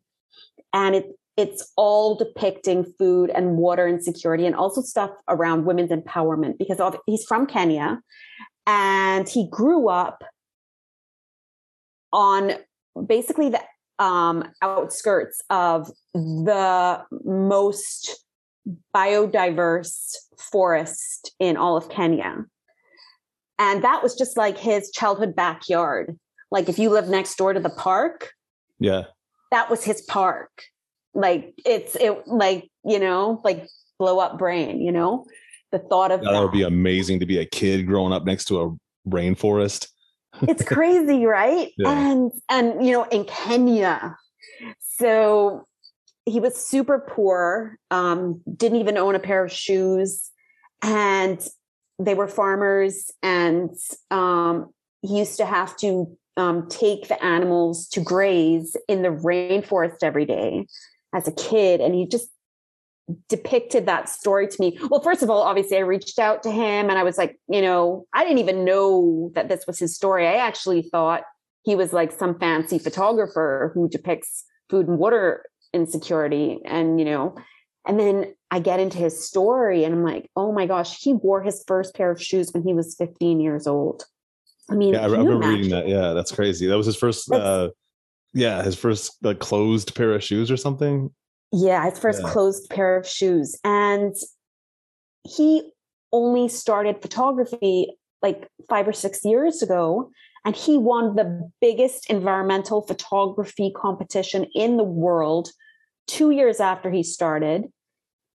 And 0.72 0.94
it 0.94 1.06
it's 1.36 1.70
all 1.76 2.16
depicting 2.16 2.84
food 2.98 3.30
and 3.30 3.58
water 3.58 3.86
insecurity 3.86 4.46
and 4.46 4.54
also 4.54 4.80
stuff 4.80 5.10
around 5.28 5.66
women's 5.66 5.90
empowerment 5.90 6.56
because 6.58 6.80
of, 6.80 6.96
he's 7.06 7.24
from 7.24 7.46
Kenya 7.46 8.00
and 8.66 9.28
he 9.28 9.46
grew 9.50 9.88
up 9.88 10.24
on 12.12 12.52
basically 13.06 13.50
the 13.50 13.60
um, 13.98 14.44
outskirts 14.62 15.42
of 15.50 15.90
the 16.14 17.04
most 17.24 18.24
biodiverse 18.94 20.14
forest 20.38 21.32
in 21.38 21.56
all 21.56 21.76
of 21.76 21.88
Kenya. 21.88 22.44
And 23.58 23.82
that 23.84 24.02
was 24.02 24.14
just 24.14 24.36
like 24.36 24.58
his 24.58 24.90
childhood 24.90 25.34
backyard. 25.34 26.18
Like 26.50 26.68
if 26.68 26.78
you 26.78 26.90
live 26.90 27.08
next 27.08 27.36
door 27.36 27.52
to 27.52 27.60
the 27.60 27.70
park, 27.70 28.30
Yeah. 28.78 29.04
that 29.50 29.70
was 29.70 29.84
his 29.84 30.02
park. 30.02 30.50
Like 31.14 31.54
it's 31.64 31.96
it 31.96 32.26
like, 32.26 32.70
you 32.84 32.98
know, 32.98 33.40
like 33.44 33.66
blow 33.98 34.18
up 34.18 34.38
brain, 34.38 34.80
you 34.82 34.92
know? 34.92 35.24
The 35.72 35.78
thought 35.78 36.12
of 36.12 36.20
That 36.22 36.32
that. 36.32 36.42
would 36.42 36.52
be 36.52 36.62
amazing 36.62 37.20
to 37.20 37.26
be 37.26 37.38
a 37.38 37.46
kid 37.46 37.86
growing 37.86 38.12
up 38.12 38.24
next 38.24 38.44
to 38.46 38.60
a 38.62 38.76
rainforest. 39.08 39.88
it's 40.42 40.62
crazy, 40.66 41.24
right? 41.24 41.72
Yeah. 41.78 42.10
And 42.12 42.30
and 42.50 42.84
you 42.86 42.92
know, 42.92 43.04
in 43.04 43.24
Kenya. 43.24 44.16
So 44.98 45.66
he 46.26 46.40
was 46.40 46.56
super 46.56 46.98
poor, 46.98 47.78
um, 47.90 48.42
didn't 48.54 48.80
even 48.80 48.98
own 48.98 49.14
a 49.14 49.20
pair 49.20 49.44
of 49.44 49.52
shoes, 49.52 50.30
and 50.82 51.40
they 51.98 52.14
were 52.14 52.28
farmers, 52.28 53.10
and 53.22 53.70
um, 54.10 54.72
he 55.02 55.18
used 55.18 55.38
to 55.38 55.46
have 55.46 55.76
to 55.78 56.16
um, 56.36 56.68
take 56.68 57.08
the 57.08 57.24
animals 57.24 57.88
to 57.88 58.00
graze 58.00 58.76
in 58.88 59.02
the 59.02 59.08
rainforest 59.08 60.02
every 60.02 60.26
day 60.26 60.66
as 61.14 61.28
a 61.28 61.32
kid, 61.32 61.80
and 61.80 61.94
he 61.94 62.06
just 62.06 62.28
depicted 63.28 63.86
that 63.86 64.08
story 64.08 64.48
to 64.48 64.56
me. 64.58 64.76
Well, 64.90 65.00
first 65.00 65.22
of 65.22 65.30
all, 65.30 65.42
obviously, 65.42 65.76
I 65.76 65.80
reached 65.80 66.18
out 66.18 66.42
to 66.42 66.50
him 66.50 66.90
and 66.90 66.98
I 66.98 67.04
was 67.04 67.16
like, 67.16 67.38
you 67.48 67.62
know, 67.62 68.04
I 68.12 68.24
didn't 68.24 68.38
even 68.38 68.64
know 68.64 69.30
that 69.36 69.48
this 69.48 69.64
was 69.64 69.78
his 69.78 69.94
story. 69.94 70.26
I 70.26 70.34
actually 70.34 70.82
thought 70.82 71.22
he 71.62 71.76
was 71.76 71.92
like 71.92 72.10
some 72.10 72.36
fancy 72.36 72.80
photographer 72.80 73.70
who 73.74 73.88
depicts 73.88 74.44
food 74.68 74.88
and 74.88 74.98
water 74.98 75.44
insecurity. 75.72 76.60
And, 76.64 76.98
you 76.98 77.04
know, 77.04 77.36
and 77.86 77.98
then 77.98 78.34
I 78.50 78.58
get 78.58 78.80
into 78.80 78.98
his 78.98 79.26
story 79.26 79.84
and 79.84 79.94
I'm 79.94 80.04
like, 80.04 80.30
oh 80.36 80.52
my 80.52 80.66
gosh, 80.66 81.00
he 81.00 81.12
wore 81.12 81.42
his 81.42 81.62
first 81.66 81.94
pair 81.94 82.10
of 82.10 82.22
shoes 82.22 82.50
when 82.52 82.62
he 82.62 82.74
was 82.74 82.96
15 82.96 83.40
years 83.40 83.66
old. 83.66 84.04
I 84.70 84.74
mean, 84.74 84.94
Yeah, 84.94 85.02
I, 85.02 85.04
I 85.04 85.08
can 85.08 85.22
you 85.22 85.28
remember 85.28 85.48
reading 85.48 85.70
that. 85.70 85.88
Yeah, 85.88 86.12
that's 86.12 86.32
crazy. 86.32 86.66
That 86.66 86.76
was 86.76 86.86
his 86.86 86.96
first. 86.96 87.30
Uh, 87.30 87.70
yeah, 88.34 88.62
his 88.62 88.76
first 88.76 89.16
like 89.22 89.38
closed 89.38 89.94
pair 89.94 90.12
of 90.12 90.22
shoes 90.22 90.50
or 90.50 90.56
something. 90.56 91.10
Yeah, 91.52 91.88
his 91.88 91.98
first 91.98 92.22
Yeah. 92.22 92.30
closed 92.30 92.68
pair 92.68 92.96
of 92.96 93.06
shoes. 93.06 93.56
And 93.64 94.14
he 95.22 95.70
only 96.12 96.48
started 96.48 97.00
photography 97.00 97.96
like 98.22 98.48
five 98.68 98.88
or 98.88 98.92
six 98.92 99.24
years 99.24 99.62
ago. 99.62 100.10
And 100.46 100.54
he 100.54 100.78
won 100.78 101.16
the 101.16 101.50
biggest 101.60 102.08
environmental 102.08 102.80
photography 102.80 103.72
competition 103.76 104.46
in 104.54 104.76
the 104.76 104.84
world 104.84 105.50
two 106.06 106.30
years 106.30 106.60
after 106.60 106.88
he 106.88 107.02
started. 107.02 107.64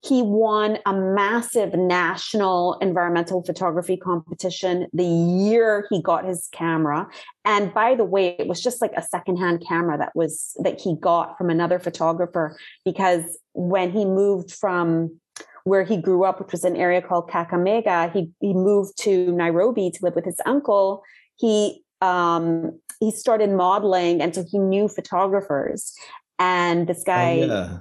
He 0.04 0.22
won 0.22 0.80
a 0.86 0.94
massive 0.94 1.74
national 1.74 2.78
environmental 2.82 3.44
photography 3.44 3.96
competition 3.96 4.88
the 4.92 5.06
year 5.06 5.88
he 5.90 6.02
got 6.02 6.26
his 6.26 6.50
camera. 6.52 7.08
And 7.46 7.74
by 7.74 7.96
the 7.96 8.04
way, 8.04 8.36
it 8.38 8.48
was 8.48 8.62
just 8.62 8.82
like 8.82 8.94
a 8.98 9.04
secondhand 9.04 9.64
camera 9.66 9.98
that 10.00 10.12
was 10.14 10.58
that 10.64 10.82
he 10.82 10.98
got 11.00 11.38
from 11.38 11.50
another 11.50 11.80
photographer 11.80 12.58
because 12.84 13.40
when 13.54 13.92
he 13.92 14.04
moved 14.04 14.52
from 14.52 15.18
where 15.64 15.84
he 15.86 15.96
grew 15.96 16.26
up, 16.26 16.42
which 16.42 16.52
was 16.52 16.66
an 16.66 16.76
area 16.76 17.02
called 17.02 17.30
Kakamega, 17.30 18.12
he 18.12 18.32
he 18.42 18.54
moved 18.54 18.98
to 19.04 19.32
Nairobi 19.32 19.92
to 19.92 20.00
live 20.02 20.16
with 20.16 20.26
his 20.26 20.42
uncle. 20.46 21.04
He 21.38 21.86
um, 22.02 22.80
he 23.00 23.12
started 23.12 23.50
modeling, 23.50 24.22
and 24.22 24.34
so 24.34 24.44
he 24.50 24.58
knew 24.60 24.88
photographers. 24.88 25.94
And 26.40 26.88
this 26.88 27.02
Oh, 27.02 27.06
guy, 27.06 27.34
yeah. 27.34 27.78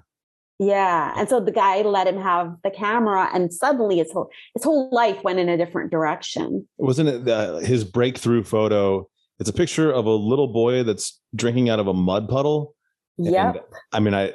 yeah. 0.59 1.15
And 1.17 1.29
so 1.29 1.41
the 1.41 1.53
guy 1.53 1.83
let 1.83 2.07
him 2.07 2.21
have 2.21 2.57
the 2.63 2.71
camera, 2.71 3.29
and 3.33 3.53
suddenly 3.53 3.99
his 3.99 4.13
whole 4.13 4.31
his 4.55 4.65
whole 4.65 4.91
life 4.91 5.23
went 5.25 5.39
in 5.39 5.49
a 5.49 5.57
different 5.57 5.91
direction. 5.91 6.69
Wasn't 6.79 7.09
it 7.09 7.25
the, 7.25 7.61
his 7.65 7.85
breakthrough 7.85 8.45
photo? 8.45 9.09
It's 9.39 9.49
a 9.49 9.55
picture 9.55 9.91
of 9.91 10.05
a 10.07 10.15
little 10.15 10.49
boy 10.49 10.83
that's 10.83 11.19
drinking 11.35 11.71
out 11.71 11.81
of 11.81 11.87
a 11.87 11.95
mud 11.95 12.29
puddle. 12.29 12.75
Yeah, 13.17 13.55
I 13.93 14.01
mean, 14.01 14.15
I 14.15 14.35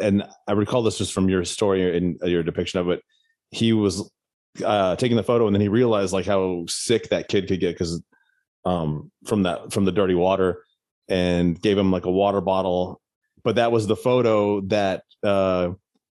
and 0.00 0.24
I 0.48 0.52
recall 0.52 0.82
this 0.82 0.98
just 0.98 1.12
from 1.12 1.28
your 1.28 1.44
story 1.44 1.96
and 1.96 2.18
your 2.24 2.42
depiction 2.42 2.80
of 2.80 2.88
it. 2.88 3.02
He 3.50 3.72
was 3.72 4.10
uh, 4.64 4.96
taking 4.96 5.16
the 5.16 5.22
photo, 5.22 5.46
and 5.46 5.54
then 5.54 5.60
he 5.60 5.68
realized 5.68 6.12
like 6.12 6.26
how 6.26 6.64
sick 6.68 7.10
that 7.10 7.28
kid 7.28 7.48
could 7.48 7.60
get 7.60 7.74
because 7.74 8.02
um, 8.64 9.10
from 9.26 9.42
that 9.44 9.72
from 9.72 9.84
the 9.84 9.92
dirty 9.92 10.14
water, 10.14 10.64
and 11.08 11.60
gave 11.60 11.78
him 11.78 11.90
like 11.90 12.04
a 12.04 12.10
water 12.10 12.40
bottle. 12.40 13.00
But 13.44 13.56
that 13.56 13.72
was 13.72 13.86
the 13.86 13.96
photo 13.96 14.60
that 14.62 15.04
uh, 15.22 15.70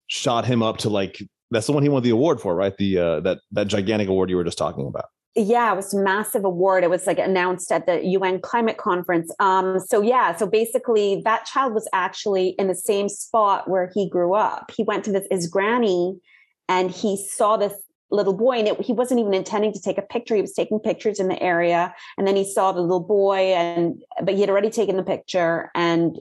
shot 0.08 0.46
him 0.46 0.64
up 0.64 0.78
to 0.80 0.90
like 0.90 1.22
that's 1.52 1.68
the 1.68 1.74
one 1.74 1.84
he 1.84 1.90
won 1.90 2.04
the 2.04 2.10
award 2.10 2.42
for, 2.42 2.56
right? 2.56 2.76
The 2.78 2.98
uh, 2.98 3.20
that 3.22 3.40
that 3.52 3.68
gigantic 3.68 4.08
award 4.08 4.30
you 4.30 4.36
were 4.36 4.44
just 4.44 4.58
talking 4.58 4.88
about. 4.88 5.06
Yeah, 5.36 5.72
it 5.72 5.76
was 5.76 5.94
a 5.94 6.02
massive 6.02 6.44
award. 6.44 6.84
It 6.84 6.90
was 6.90 7.06
like 7.06 7.20
announced 7.20 7.72
at 7.72 7.86
the 7.86 8.04
UN 8.04 8.42
climate 8.42 8.78
conference. 8.78 9.34
Um, 9.40 9.80
so 9.80 10.02
yeah, 10.02 10.36
so 10.36 10.48
basically 10.48 11.22
that 11.24 11.46
child 11.46 11.74
was 11.74 11.88
actually 11.94 12.50
in 12.60 12.68
the 12.68 12.76
same 12.76 13.08
spot 13.10 13.70
where 13.70 13.92
he 13.94 14.10
grew 14.10 14.34
up. 14.34 14.72
He 14.76 14.84
went 14.84 15.06
to 15.06 15.12
this 15.12 15.28
his 15.30 15.48
granny 15.48 16.20
and 16.68 16.92
he 16.92 17.16
saw 17.16 17.58
this 17.58 17.74
little 18.12 18.34
boy 18.34 18.54
and 18.54 18.68
it, 18.68 18.82
he 18.82 18.94
wasn't 18.94 19.20
even 19.20 19.34
intending 19.34 19.72
to 19.74 19.82
take 19.82 19.98
a 19.98 20.02
picture. 20.02 20.36
He 20.36 20.42
was 20.42 20.54
taking 20.54 20.80
pictures 20.80 21.20
in 21.20 21.28
the 21.28 21.42
area 21.42 21.94
and 22.18 22.28
then 22.28 22.36
he 22.36 22.44
saw 22.50 22.72
the 22.72 22.82
little 22.82 23.00
boy 23.00 23.54
and 23.54 24.02
but 24.24 24.34
he 24.34 24.42
had 24.42 24.50
already 24.50 24.70
taken 24.70 24.98
the 24.98 25.04
picture 25.04 25.70
and 25.76 26.18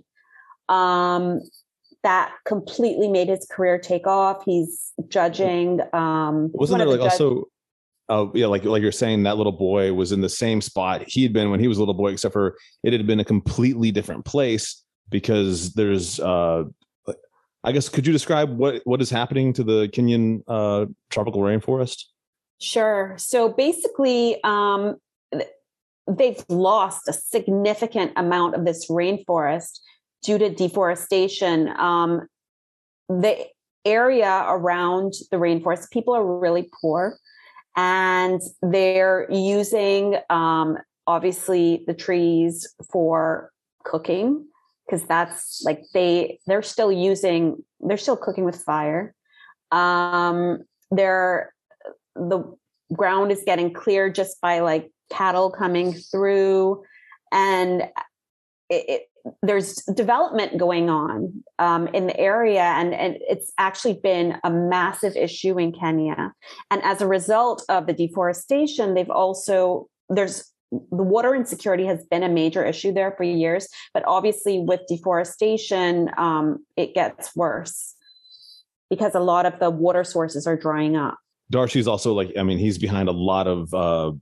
um 0.68 1.40
that 2.04 2.32
completely 2.44 3.08
made 3.08 3.28
his 3.28 3.46
career 3.50 3.78
take 3.78 4.06
off. 4.06 4.44
He's 4.44 4.92
judging 5.08 5.80
um 5.92 6.50
Wasn't 6.52 6.78
there 6.78 6.86
like 6.88 7.00
judge- 7.00 7.12
also, 7.12 7.44
uh, 8.08 8.26
yeah, 8.34 8.46
like 8.46 8.64
like 8.64 8.82
you're 8.82 8.92
saying 8.92 9.22
that 9.24 9.36
little 9.36 9.52
boy 9.52 9.92
was 9.92 10.12
in 10.12 10.20
the 10.20 10.28
same 10.28 10.60
spot 10.60 11.04
he 11.06 11.22
had 11.22 11.32
been 11.32 11.50
when 11.50 11.60
he 11.60 11.68
was 11.68 11.78
a 11.78 11.80
little 11.80 11.94
boy, 11.94 12.12
except 12.12 12.32
for 12.32 12.56
it 12.82 12.92
had 12.92 13.06
been 13.06 13.20
a 13.20 13.24
completely 13.24 13.90
different 13.90 14.24
place 14.24 14.82
because 15.10 15.72
there's, 15.74 16.20
uh, 16.20 16.64
I 17.64 17.72
guess, 17.72 17.88
could 17.88 18.06
you 18.06 18.12
describe 18.12 18.56
what 18.56 18.82
what 18.84 19.00
is 19.00 19.10
happening 19.10 19.52
to 19.54 19.64
the 19.64 19.88
Kenyan 19.88 20.42
uh, 20.46 20.86
tropical 21.10 21.42
rainforest? 21.42 22.04
Sure. 22.60 23.14
So 23.18 23.48
basically, 23.48 24.42
um, 24.44 24.96
they've 26.08 26.44
lost 26.48 27.08
a 27.08 27.12
significant 27.12 28.12
amount 28.16 28.54
of 28.54 28.64
this 28.64 28.88
rainforest 28.90 29.80
due 30.22 30.38
to 30.38 30.50
deforestation. 30.50 31.68
Um, 31.78 32.26
the 33.08 33.46
area 33.84 34.44
around 34.46 35.14
the 35.30 35.36
rainforest, 35.36 35.90
people 35.90 36.14
are 36.14 36.38
really 36.38 36.68
poor 36.80 37.18
and 37.76 38.40
they're 38.60 39.26
using 39.30 40.16
um, 40.30 40.78
obviously 41.06 41.84
the 41.86 41.94
trees 41.94 42.66
for 42.90 43.52
cooking 43.84 44.46
because 44.88 45.04
that's 45.06 45.62
like 45.64 45.82
they 45.92 46.38
they're 46.46 46.62
still 46.62 46.90
using 46.90 47.62
they're 47.80 47.96
still 47.96 48.16
cooking 48.16 48.44
with 48.44 48.56
fire 48.62 49.14
um 49.70 50.58
they're 50.90 51.52
the 52.14 52.42
ground 52.94 53.30
is 53.30 53.42
getting 53.44 53.72
cleared 53.72 54.14
just 54.14 54.40
by 54.40 54.60
like 54.60 54.90
cattle 55.10 55.50
coming 55.50 55.92
through 55.92 56.82
and 57.32 57.82
it, 58.70 58.84
it, 58.88 59.02
there's 59.42 59.76
development 59.94 60.58
going 60.58 60.88
on 60.88 61.44
um, 61.58 61.88
in 61.88 62.06
the 62.06 62.18
area, 62.18 62.62
and, 62.62 62.94
and 62.94 63.18
it's 63.20 63.52
actually 63.58 63.94
been 64.02 64.38
a 64.44 64.50
massive 64.50 65.16
issue 65.16 65.58
in 65.58 65.72
Kenya. 65.72 66.32
And 66.70 66.82
as 66.82 67.00
a 67.00 67.06
result 67.06 67.64
of 67.68 67.86
the 67.86 67.92
deforestation, 67.92 68.94
they've 68.94 69.10
also 69.10 69.88
there's 70.08 70.50
the 70.70 71.02
water 71.02 71.34
insecurity 71.34 71.86
has 71.86 72.04
been 72.10 72.22
a 72.22 72.28
major 72.28 72.64
issue 72.64 72.92
there 72.92 73.12
for 73.16 73.24
years, 73.24 73.68
but 73.94 74.04
obviously 74.06 74.60
with 74.60 74.80
deforestation, 74.88 76.10
um, 76.16 76.64
it 76.76 76.94
gets 76.94 77.34
worse 77.34 77.94
because 78.90 79.14
a 79.14 79.20
lot 79.20 79.46
of 79.46 79.58
the 79.60 79.70
water 79.70 80.04
sources 80.04 80.46
are 80.46 80.56
drying 80.56 80.96
up. 80.96 81.18
Dharshie's 81.50 81.88
also 81.88 82.12
like, 82.12 82.32
I 82.38 82.42
mean, 82.42 82.58
he's 82.58 82.78
behind 82.78 83.08
a 83.08 83.12
lot 83.12 83.46
of 83.46 83.72
uh, 83.72 84.12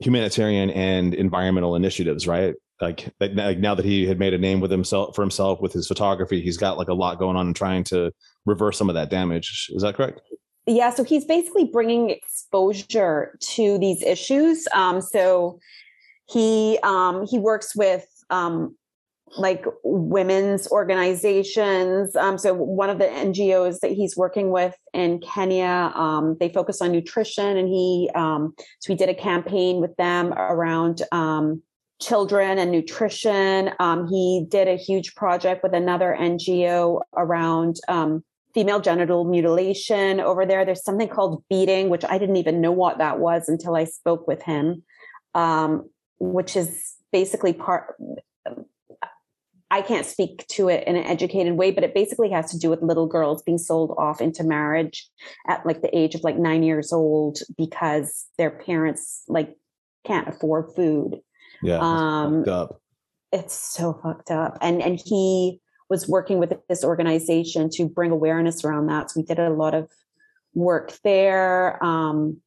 humanitarian 0.00 0.70
and 0.70 1.14
environmental 1.14 1.74
initiatives, 1.76 2.26
right? 2.26 2.54
Like, 2.80 3.12
like 3.20 3.58
now 3.58 3.74
that 3.74 3.84
he 3.84 4.06
had 4.06 4.18
made 4.18 4.34
a 4.34 4.38
name 4.38 4.60
with 4.60 4.70
himself 4.70 5.14
for 5.14 5.22
himself 5.22 5.60
with 5.60 5.72
his 5.72 5.86
photography, 5.86 6.42
he's 6.42 6.56
got 6.56 6.76
like 6.76 6.88
a 6.88 6.94
lot 6.94 7.18
going 7.18 7.36
on 7.36 7.46
and 7.46 7.56
trying 7.56 7.84
to 7.84 8.12
reverse 8.44 8.76
some 8.76 8.90
of 8.90 8.94
that 8.96 9.08
damage. 9.08 9.70
Is 9.70 9.82
that 9.82 9.94
correct? 9.94 10.20
Yeah, 10.66 10.90
so 10.90 11.02
he's 11.02 11.24
basically 11.24 11.64
bringing 11.64 12.10
exposure 12.10 13.36
to 13.40 13.78
these 13.78 14.02
issues. 14.02 14.68
Um, 14.72 15.00
so 15.00 15.58
he 16.30 16.78
um, 16.82 17.26
he 17.26 17.38
works 17.38 17.74
with 17.74 18.06
um, 18.30 18.76
like 19.36 19.64
women's 19.82 20.68
organizations. 20.68 22.14
Um, 22.14 22.38
so 22.38 22.54
one 22.54 22.90
of 22.90 22.98
the 22.98 23.06
NGOs 23.06 23.80
that 23.80 23.90
he's 23.90 24.16
working 24.16 24.50
with 24.50 24.76
in 24.92 25.20
Kenya, 25.20 25.90
um, 25.94 26.36
they 26.38 26.48
focus 26.48 26.80
on 26.80 26.92
nutrition, 26.92 27.56
and 27.56 27.68
he 27.68 28.10
um, 28.14 28.54
so 28.78 28.92
he 28.92 28.96
did 28.96 29.08
a 29.08 29.14
campaign 29.14 29.80
with 29.80 29.96
them 29.96 30.32
around 30.34 31.02
um, 31.10 31.62
children 32.00 32.58
and 32.58 32.70
nutrition. 32.70 33.70
Um, 33.80 34.06
he 34.06 34.46
did 34.48 34.68
a 34.68 34.76
huge 34.76 35.14
project 35.16 35.62
with 35.62 35.74
another 35.74 36.16
NGO 36.18 37.00
around 37.16 37.78
um, 37.88 38.22
female 38.54 38.80
genital 38.80 39.24
mutilation 39.24 40.20
over 40.20 40.44
there. 40.44 40.64
There's 40.64 40.84
something 40.84 41.08
called 41.08 41.42
beading, 41.48 41.88
which 41.88 42.04
I 42.04 42.18
didn't 42.18 42.36
even 42.36 42.60
know 42.60 42.72
what 42.72 42.98
that 42.98 43.18
was 43.18 43.48
until 43.48 43.76
I 43.76 43.84
spoke 43.84 44.26
with 44.26 44.42
him, 44.42 44.82
um, 45.34 45.88
which 46.18 46.56
is 46.56 46.94
basically 47.12 47.52
part. 47.52 47.94
I 49.70 49.80
can't 49.80 50.04
speak 50.04 50.46
to 50.48 50.68
it 50.68 50.86
in 50.86 50.96
an 50.96 51.04
educated 51.04 51.54
way, 51.54 51.70
but 51.70 51.82
it 51.82 51.94
basically 51.94 52.28
has 52.30 52.50
to 52.50 52.58
do 52.58 52.68
with 52.68 52.82
little 52.82 53.06
girls 53.06 53.42
being 53.42 53.56
sold 53.56 53.94
off 53.96 54.20
into 54.20 54.44
marriage 54.44 55.08
at 55.48 55.64
like 55.64 55.80
the 55.80 55.96
age 55.96 56.14
of 56.14 56.22
like 56.22 56.36
nine 56.36 56.62
years 56.62 56.92
old 56.92 57.38
because 57.56 58.26
their 58.36 58.50
parents 58.50 59.24
like 59.28 59.56
can't 60.04 60.28
afford 60.28 60.74
food. 60.76 61.20
Yeah. 61.62 61.78
Um, 61.80 62.46
up. 62.46 62.82
it's 63.32 63.54
so 63.54 63.98
fucked 64.02 64.30
up. 64.30 64.58
And 64.60 64.82
and 64.82 65.00
he 65.02 65.60
was 65.92 66.08
working 66.08 66.38
with 66.38 66.54
this 66.70 66.82
organization 66.82 67.68
to 67.68 67.86
bring 67.86 68.10
awareness 68.10 68.64
around 68.64 68.86
that. 68.86 69.10
So 69.10 69.20
we 69.20 69.26
did 69.26 69.38
a 69.38 69.50
lot 69.50 69.74
of 69.74 69.90
work 70.54 70.98
there. 71.04 71.82
Um, 71.84 72.38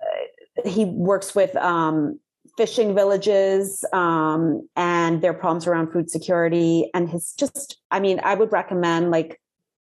uh, 0.00 0.68
he 0.68 0.86
works 0.86 1.34
with 1.34 1.54
um, 1.56 2.18
fishing 2.56 2.94
villages 2.94 3.84
um, 3.92 4.66
and 4.74 5.20
their 5.20 5.34
problems 5.34 5.66
around 5.66 5.92
food 5.92 6.10
security. 6.10 6.90
And 6.94 7.10
his 7.10 7.34
just, 7.38 7.76
I 7.90 8.00
mean, 8.00 8.20
I 8.24 8.34
would 8.34 8.52
recommend 8.52 9.10
like 9.10 9.38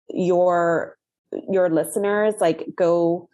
your 0.10 0.98
your 1.52 1.70
listeners 1.70 2.34
like 2.40 2.66
go 2.76 3.30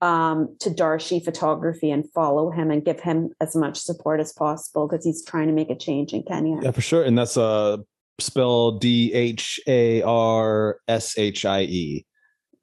um, 0.00 0.56
to 0.60 0.70
Dharshie 0.70 1.22
Photography 1.22 1.90
and 1.90 2.08
follow 2.12 2.50
him 2.50 2.70
and 2.70 2.84
give 2.84 3.00
him 3.00 3.30
as 3.40 3.54
much 3.54 3.78
support 3.78 4.20
as 4.20 4.32
possible 4.32 4.88
because 4.88 5.04
he's 5.04 5.22
trying 5.24 5.48
to 5.48 5.52
make 5.52 5.70
a 5.70 5.76
change 5.76 6.12
in 6.12 6.22
Kenya. 6.22 6.60
Yeah, 6.62 6.70
for 6.70 6.80
sure. 6.80 7.04
And 7.04 7.18
that's 7.18 7.36
uh 7.36 7.78
spelled 8.18 8.80
D 8.80 9.12
H 9.12 9.60
A 9.66 10.02
R 10.02 10.78
S 10.88 11.18
H 11.18 11.44
I 11.44 11.62
E. 11.62 12.06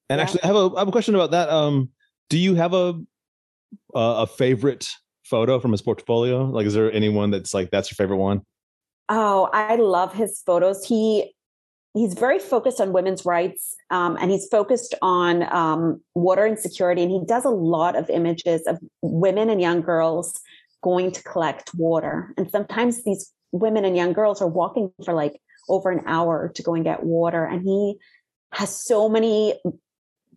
And 0.09 0.19
Yeah. 0.19 0.23
actually, 0.23 0.43
I 0.43 0.47
have 0.47 0.55
a 0.55 0.69
I 0.75 0.79
have 0.79 0.87
a 0.87 0.91
question 0.91 1.15
about 1.15 1.31
that. 1.31 1.49
Um, 1.49 1.89
do 2.29 2.37
you 2.37 2.55
have 2.55 2.73
a 2.73 2.99
a, 3.95 3.99
a 3.99 4.27
favorite 4.27 4.87
photo 5.23 5.59
from 5.59 5.71
his 5.71 5.81
portfolio? 5.81 6.45
Like, 6.45 6.65
is 6.65 6.73
there 6.73 6.91
anyone 6.91 7.31
that's 7.31 7.53
like 7.53 7.71
that's 7.71 7.91
your 7.91 7.95
favorite 7.95 8.17
one? 8.17 8.41
Oh, 9.09 9.49
I 9.53 9.75
love 9.75 10.13
his 10.13 10.41
photos. 10.45 10.85
He 10.85 11.33
he's 11.93 12.13
very 12.13 12.39
focused 12.39 12.79
on 12.79 12.93
women's 12.93 13.25
rights, 13.25 13.75
um, 13.89 14.17
and 14.19 14.31
he's 14.31 14.47
focused 14.47 14.95
on 15.01 15.51
um, 15.53 16.01
water 16.15 16.45
insecurity. 16.45 17.03
And 17.03 17.11
he 17.11 17.21
does 17.25 17.45
a 17.45 17.49
lot 17.49 17.95
of 17.95 18.09
images 18.09 18.65
of 18.67 18.79
women 19.01 19.49
and 19.49 19.61
young 19.61 19.81
girls 19.81 20.39
going 20.83 21.11
to 21.11 21.23
collect 21.23 21.73
water. 21.75 22.33
And 22.37 22.49
sometimes 22.49 23.03
these 23.03 23.33
women 23.51 23.85
and 23.85 23.95
young 23.95 24.13
girls 24.13 24.41
are 24.41 24.47
walking 24.47 24.91
for 25.03 25.13
like 25.13 25.41
over 25.67 25.89
an 25.91 26.03
hour 26.05 26.51
to 26.55 26.63
go 26.63 26.73
and 26.73 26.83
get 26.83 27.03
water. 27.03 27.45
And 27.45 27.61
he 27.61 27.95
has 28.51 28.75
so 28.75 29.07
many 29.09 29.59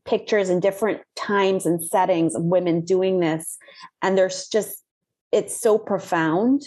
pictures 0.04 0.50
in 0.50 0.60
different 0.60 1.00
times 1.16 1.64
and 1.64 1.82
settings 1.82 2.34
of 2.34 2.42
women 2.42 2.84
doing 2.84 3.20
this, 3.20 3.56
and 4.02 4.18
there's 4.18 4.48
just 4.48 4.82
it's 5.30 5.58
so 5.58 5.78
profound 5.78 6.62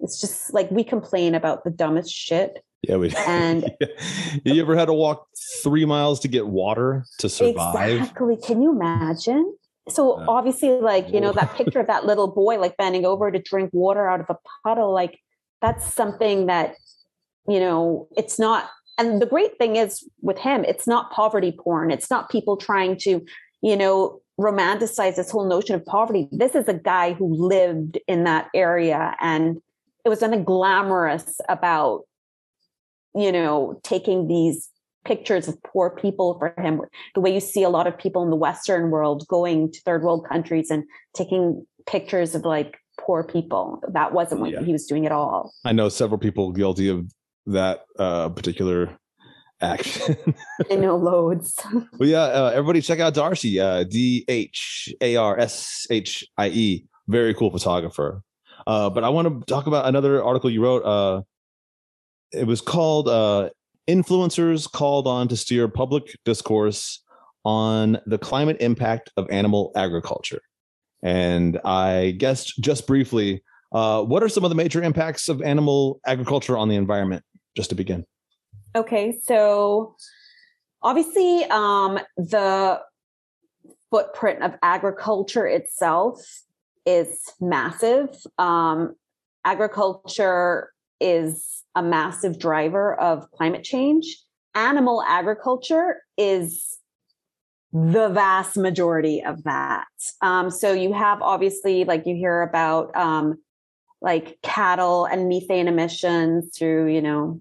it's 0.00 0.20
just 0.20 0.52
like 0.52 0.70
we 0.70 0.84
complain 0.84 1.34
about 1.34 1.64
the 1.64 1.70
dumbest 1.70 2.12
shit. 2.12 2.62
Yeah, 2.82 2.96
we. 2.96 3.10
And- 3.26 3.70
you 4.44 4.60
ever 4.60 4.76
had 4.76 4.86
to 4.86 4.92
walk 4.92 5.26
three 5.62 5.84
miles 5.84 6.20
to 6.20 6.28
get 6.28 6.46
water 6.46 7.04
to 7.18 7.28
survive? 7.28 7.90
Exactly. 7.90 8.36
Can 8.36 8.62
you 8.62 8.72
imagine? 8.72 9.56
So 9.88 10.18
Uh, 10.18 10.26
obviously, 10.28 10.70
like, 10.80 11.10
you 11.12 11.20
know, 11.20 11.32
that 11.32 11.54
picture 11.54 11.80
of 11.80 11.86
that 11.86 12.06
little 12.06 12.28
boy 12.28 12.58
like 12.58 12.76
bending 12.76 13.04
over 13.04 13.30
to 13.30 13.38
drink 13.38 13.70
water 13.72 14.08
out 14.08 14.20
of 14.20 14.26
a 14.30 14.36
puddle, 14.62 14.92
like 14.92 15.18
that's 15.64 15.94
something 15.94 16.46
that, 16.46 16.74
you 17.48 17.58
know, 17.58 18.06
it's 18.16 18.38
not 18.38 18.68
and 18.96 19.20
the 19.20 19.26
great 19.26 19.58
thing 19.58 19.76
is 19.76 20.08
with 20.20 20.38
him, 20.38 20.64
it's 20.64 20.86
not 20.86 21.10
poverty 21.10 21.52
porn. 21.52 21.90
It's 21.90 22.10
not 22.10 22.30
people 22.30 22.56
trying 22.56 22.96
to, 22.98 23.24
you 23.60 23.76
know, 23.76 24.20
romanticize 24.38 25.16
this 25.16 25.30
whole 25.30 25.48
notion 25.48 25.74
of 25.74 25.84
poverty. 25.84 26.28
This 26.30 26.54
is 26.54 26.68
a 26.68 26.74
guy 26.74 27.12
who 27.12 27.34
lived 27.34 27.98
in 28.06 28.24
that 28.24 28.50
area 28.54 29.16
and 29.20 29.60
it 30.04 30.10
was 30.10 30.20
nothing 30.20 30.44
glamorous 30.44 31.40
about, 31.48 32.02
you 33.14 33.32
know, 33.32 33.80
taking 33.82 34.28
these 34.28 34.68
pictures 35.04 35.48
of 35.48 35.60
poor 35.62 35.90
people 35.90 36.38
for 36.38 36.54
him. 36.60 36.80
The 37.14 37.20
way 37.20 37.32
you 37.32 37.40
see 37.40 37.62
a 37.62 37.68
lot 37.70 37.86
of 37.86 37.98
people 37.98 38.22
in 38.22 38.30
the 38.30 38.36
Western 38.36 38.90
world 38.90 39.26
going 39.28 39.72
to 39.72 39.80
third 39.80 40.02
world 40.02 40.26
countries 40.28 40.70
and 40.70 40.84
taking 41.14 41.66
pictures 41.86 42.34
of 42.34 42.44
like 42.44 42.78
poor 42.98 43.22
people. 43.24 43.82
That 43.92 44.12
wasn't 44.12 44.40
what 44.40 44.50
Yeah. 44.50 44.62
he 44.62 44.72
was 44.72 44.86
doing 44.86 45.06
at 45.06 45.12
all. 45.12 45.52
I 45.64 45.72
know 45.72 45.88
several 45.88 46.18
people 46.18 46.52
guilty 46.52 46.88
of 46.88 47.10
that 47.46 47.84
uh, 47.98 48.28
particular 48.30 48.90
action. 49.60 50.16
I 50.70 50.74
know 50.76 50.96
loads. 50.96 51.58
Well, 51.98 52.08
yeah, 52.08 52.22
uh, 52.24 52.50
everybody 52.54 52.80
check 52.80 53.00
out 53.00 53.14
Dharshie, 53.14 53.60
uh, 53.62 53.84
D 53.84 54.24
H 54.28 54.92
A 55.00 55.16
R 55.16 55.38
S 55.38 55.86
H 55.90 56.24
I 56.36 56.48
E. 56.48 56.86
Very 57.08 57.34
cool 57.34 57.50
photographer. 57.50 58.22
Uh, 58.66 58.88
but 58.90 59.04
I 59.04 59.10
want 59.10 59.28
to 59.28 59.44
talk 59.52 59.66
about 59.66 59.86
another 59.86 60.22
article 60.24 60.48
you 60.50 60.62
wrote. 60.62 60.82
Uh, 60.84 61.22
it 62.32 62.46
was 62.46 62.60
called 62.60 63.08
uh, 63.08 63.50
Influencers 63.88 64.70
Called 64.70 65.06
on 65.06 65.28
to 65.28 65.36
Steer 65.36 65.68
Public 65.68 66.16
Discourse 66.24 67.00
on 67.44 67.98
the 68.06 68.16
Climate 68.18 68.56
Impact 68.60 69.10
of 69.18 69.28
Animal 69.30 69.70
Agriculture. 69.76 70.40
And 71.04 71.60
I 71.64 72.16
guessed 72.18 72.58
just 72.60 72.86
briefly, 72.86 73.44
uh, 73.72 74.02
what 74.02 74.22
are 74.22 74.28
some 74.28 74.42
of 74.42 74.48
the 74.48 74.56
major 74.56 74.82
impacts 74.82 75.28
of 75.28 75.42
animal 75.42 76.00
agriculture 76.06 76.56
on 76.56 76.68
the 76.68 76.76
environment, 76.76 77.22
just 77.54 77.70
to 77.70 77.76
begin? 77.76 78.06
Okay, 78.74 79.20
so 79.22 79.94
obviously, 80.82 81.44
um, 81.44 82.00
the 82.16 82.80
footprint 83.90 84.42
of 84.42 84.54
agriculture 84.62 85.46
itself 85.46 86.20
is 86.86 87.20
massive. 87.40 88.08
Um, 88.38 88.96
agriculture 89.44 90.70
is 91.00 91.62
a 91.74 91.82
massive 91.82 92.38
driver 92.38 92.98
of 92.98 93.30
climate 93.30 93.62
change. 93.62 94.16
Animal 94.54 95.02
agriculture 95.06 96.02
is 96.16 96.78
the 97.74 98.08
vast 98.08 98.56
majority 98.56 99.22
of 99.22 99.42
that. 99.42 99.88
Um, 100.22 100.48
so 100.48 100.72
you 100.72 100.92
have 100.92 101.20
obviously, 101.20 101.84
like 101.84 102.06
you 102.06 102.14
hear 102.14 102.40
about, 102.42 102.96
um, 102.96 103.38
like 104.00 104.38
cattle 104.42 105.06
and 105.06 105.28
methane 105.28 105.66
emissions 105.66 106.56
through, 106.56 106.86
you 106.86 107.02
know, 107.02 107.40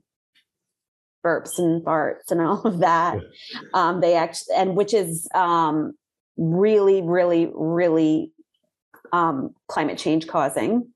burps 1.23 1.59
and 1.59 1.85
farts 1.85 2.31
and 2.31 2.41
all 2.41 2.61
of 2.63 2.79
that. 2.79 3.19
Um, 3.75 4.01
they 4.01 4.15
actually, 4.15 4.55
and 4.55 4.75
which 4.75 4.93
is 4.93 5.27
um, 5.35 5.93
really, 6.35 7.01
really, 7.01 7.51
really 7.53 8.31
um, 9.11 9.53
climate 9.67 9.99
change 9.99 10.27
causing. 10.27 10.87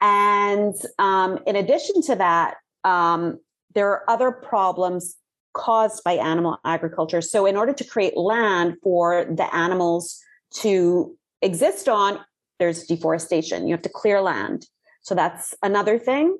And 0.00 0.74
um, 0.98 1.38
in 1.46 1.56
addition 1.56 2.02
to 2.02 2.16
that, 2.16 2.56
um, 2.84 3.38
there 3.74 3.88
are 3.88 4.04
other 4.08 4.30
problems 4.30 5.16
caused 5.54 6.04
by 6.04 6.12
animal 6.14 6.58
agriculture. 6.64 7.22
So, 7.22 7.46
in 7.46 7.56
order 7.56 7.72
to 7.72 7.84
create 7.84 8.16
land 8.16 8.76
for 8.82 9.24
the 9.24 9.52
animals 9.54 10.20
to 10.62 11.16
exist 11.42 11.88
on, 11.88 12.20
there's 12.58 12.84
deforestation. 12.84 13.66
You 13.66 13.74
have 13.74 13.82
to 13.82 13.88
clear 13.88 14.20
land. 14.20 14.66
So, 15.02 15.14
that's 15.14 15.54
another 15.62 15.98
thing. 15.98 16.36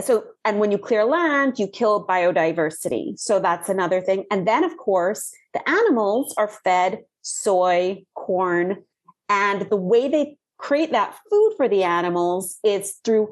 so 0.00 0.24
and 0.44 0.58
when 0.60 0.70
you 0.72 0.78
clear 0.78 1.04
land 1.04 1.58
you 1.58 1.66
kill 1.68 2.06
biodiversity 2.06 3.18
so 3.18 3.38
that's 3.38 3.68
another 3.68 4.00
thing 4.00 4.24
and 4.30 4.46
then 4.46 4.64
of 4.64 4.76
course 4.76 5.32
the 5.52 5.68
animals 5.68 6.34
are 6.38 6.48
fed 6.64 7.00
soy 7.22 8.02
corn 8.14 8.82
and 9.28 9.68
the 9.68 9.76
way 9.76 10.08
they 10.08 10.36
create 10.58 10.92
that 10.92 11.16
food 11.28 11.54
for 11.56 11.68
the 11.68 11.82
animals 11.82 12.58
is 12.64 12.98
through 13.04 13.28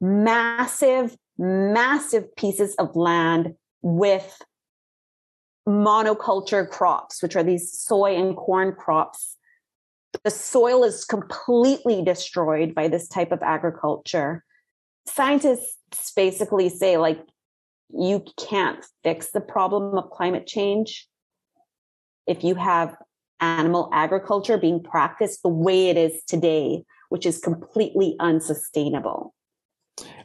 massive 0.00 1.16
massive 1.38 2.34
pieces 2.36 2.74
of 2.76 2.96
land 2.96 3.54
with 3.82 4.40
monoculture 5.68 6.68
crops 6.68 7.22
which 7.22 7.36
are 7.36 7.42
these 7.42 7.70
soy 7.70 8.16
and 8.16 8.36
corn 8.36 8.72
crops 8.72 9.36
the 10.24 10.30
soil 10.30 10.84
is 10.84 11.04
completely 11.04 12.02
destroyed 12.02 12.74
by 12.74 12.88
this 12.88 13.08
type 13.08 13.32
of 13.32 13.42
agriculture. 13.42 14.44
Scientists 15.06 16.12
basically 16.14 16.68
say 16.68 16.96
like 16.96 17.20
you 17.90 18.24
can't 18.36 18.84
fix 19.02 19.30
the 19.30 19.40
problem 19.40 19.96
of 19.96 20.10
climate 20.10 20.46
change 20.46 21.08
if 22.26 22.44
you 22.44 22.54
have 22.54 22.96
animal 23.40 23.88
agriculture 23.92 24.58
being 24.58 24.82
practiced 24.82 25.42
the 25.42 25.48
way 25.48 25.88
it 25.88 25.96
is 25.96 26.22
today 26.26 26.84
which 27.08 27.26
is 27.26 27.40
completely 27.40 28.14
unsustainable. 28.20 29.34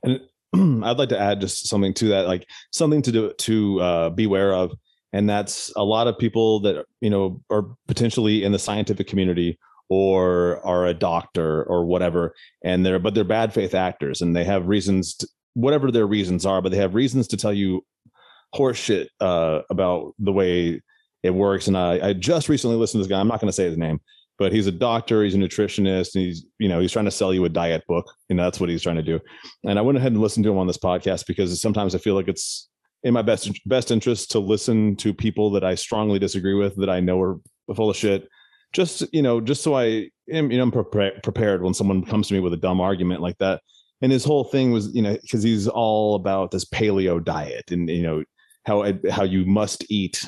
And 0.03 0.19
I'd 0.83 0.97
like 0.97 1.09
to 1.09 1.19
add 1.19 1.41
just 1.41 1.67
something 1.67 1.93
to 1.95 2.05
that, 2.09 2.27
like 2.27 2.47
something 2.71 3.01
to 3.03 3.11
do 3.11 3.33
to 3.33 3.81
uh, 3.81 4.09
beware 4.09 4.53
of, 4.53 4.71
and 5.13 5.29
that's 5.29 5.71
a 5.75 5.83
lot 5.83 6.07
of 6.07 6.17
people 6.17 6.59
that 6.61 6.85
you 7.01 7.09
know 7.09 7.41
are 7.49 7.65
potentially 7.87 8.43
in 8.43 8.51
the 8.51 8.59
scientific 8.59 9.07
community 9.07 9.57
or 9.89 10.65
are 10.65 10.87
a 10.87 10.93
doctor 10.93 11.63
or 11.63 11.85
whatever, 11.85 12.33
and 12.63 12.85
they're 12.85 12.99
but 12.99 13.13
they're 13.13 13.23
bad 13.23 13.53
faith 13.53 13.75
actors, 13.75 14.21
and 14.21 14.35
they 14.35 14.43
have 14.43 14.67
reasons, 14.67 15.15
to, 15.15 15.27
whatever 15.53 15.91
their 15.91 16.07
reasons 16.07 16.45
are, 16.45 16.61
but 16.61 16.71
they 16.71 16.77
have 16.77 16.95
reasons 16.95 17.27
to 17.27 17.37
tell 17.37 17.53
you 17.53 17.83
horseshit 18.53 19.07
uh, 19.19 19.61
about 19.69 20.13
the 20.19 20.31
way 20.31 20.81
it 21.23 21.31
works. 21.31 21.67
And 21.67 21.77
I, 21.77 22.09
I 22.09 22.13
just 22.13 22.49
recently 22.49 22.77
listened 22.77 23.03
to 23.03 23.07
this 23.07 23.11
guy. 23.11 23.19
I'm 23.19 23.27
not 23.27 23.41
going 23.41 23.49
to 23.49 23.53
say 23.53 23.65
his 23.65 23.77
name, 23.77 23.99
but 24.37 24.51
he's 24.51 24.67
a 24.67 24.71
doctor. 24.71 25.23
He's 25.23 25.35
a 25.35 25.37
nutritionist, 25.37 26.15
and 26.15 26.25
he's 26.25 26.45
you 26.59 26.67
know 26.67 26.79
he's 26.79 26.91
trying 26.91 27.05
to 27.05 27.11
sell 27.11 27.33
you 27.33 27.45
a 27.45 27.49
diet 27.49 27.83
book, 27.87 28.05
and 28.29 28.37
that's 28.37 28.59
what 28.59 28.69
he's 28.69 28.83
trying 28.83 28.97
to 28.97 29.03
do. 29.03 29.19
And 29.63 29.79
I 29.79 29.81
went 29.81 29.97
ahead 29.97 30.11
and 30.11 30.21
listened 30.21 30.43
to 30.45 30.51
him 30.51 30.57
on 30.57 30.67
this 30.67 30.77
podcast 30.77 31.25
because 31.27 31.59
sometimes 31.61 31.95
I 31.95 31.99
feel 31.99 32.15
like 32.15 32.27
it's 32.27 32.69
in 33.03 33.13
my 33.13 33.21
best 33.21 33.51
best 33.67 33.91
interest 33.91 34.31
to 34.31 34.39
listen 34.39 34.95
to 34.97 35.13
people 35.13 35.51
that 35.51 35.63
I 35.63 35.75
strongly 35.75 36.19
disagree 36.19 36.55
with 36.55 36.75
that 36.77 36.89
I 36.89 36.99
know 36.99 37.21
are 37.21 37.39
full 37.75 37.89
of 37.89 37.95
shit. 37.95 38.27
Just 38.73 39.03
you 39.13 39.21
know, 39.21 39.39
just 39.39 39.63
so 39.63 39.75
I 39.75 40.09
am 40.31 40.51
you 40.51 40.57
know 40.57 40.63
I'm 40.63 40.71
prepar- 40.71 41.23
prepared 41.23 41.63
when 41.63 41.73
someone 41.73 42.03
comes 42.03 42.27
to 42.27 42.33
me 42.33 42.39
with 42.39 42.53
a 42.53 42.57
dumb 42.57 42.81
argument 42.81 43.21
like 43.21 43.37
that. 43.37 43.61
And 44.01 44.11
his 44.11 44.25
whole 44.25 44.43
thing 44.43 44.71
was 44.71 44.93
you 44.93 45.01
know 45.01 45.17
because 45.21 45.43
he's 45.43 45.67
all 45.67 46.15
about 46.15 46.51
this 46.51 46.65
paleo 46.65 47.23
diet 47.23 47.71
and 47.71 47.89
you 47.89 48.03
know 48.03 48.23
how 48.65 48.91
how 49.09 49.23
you 49.23 49.45
must 49.45 49.85
eat 49.89 50.25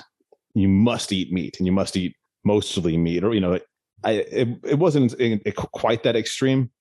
you 0.54 0.68
must 0.68 1.12
eat 1.12 1.32
meat 1.32 1.58
and 1.60 1.68
you 1.68 1.72
must 1.72 1.98
eat 1.98 2.16
mostly 2.46 2.96
meat 2.96 3.24
or 3.24 3.34
you 3.34 3.42
know 3.42 3.60
I 4.04 4.12
it, 4.12 4.48
it 4.64 4.80
wasn't 4.80 5.14
in- 5.16 5.40
in 5.40 5.52
quite 5.54 6.04
that 6.04 6.16
extreme, 6.16 6.72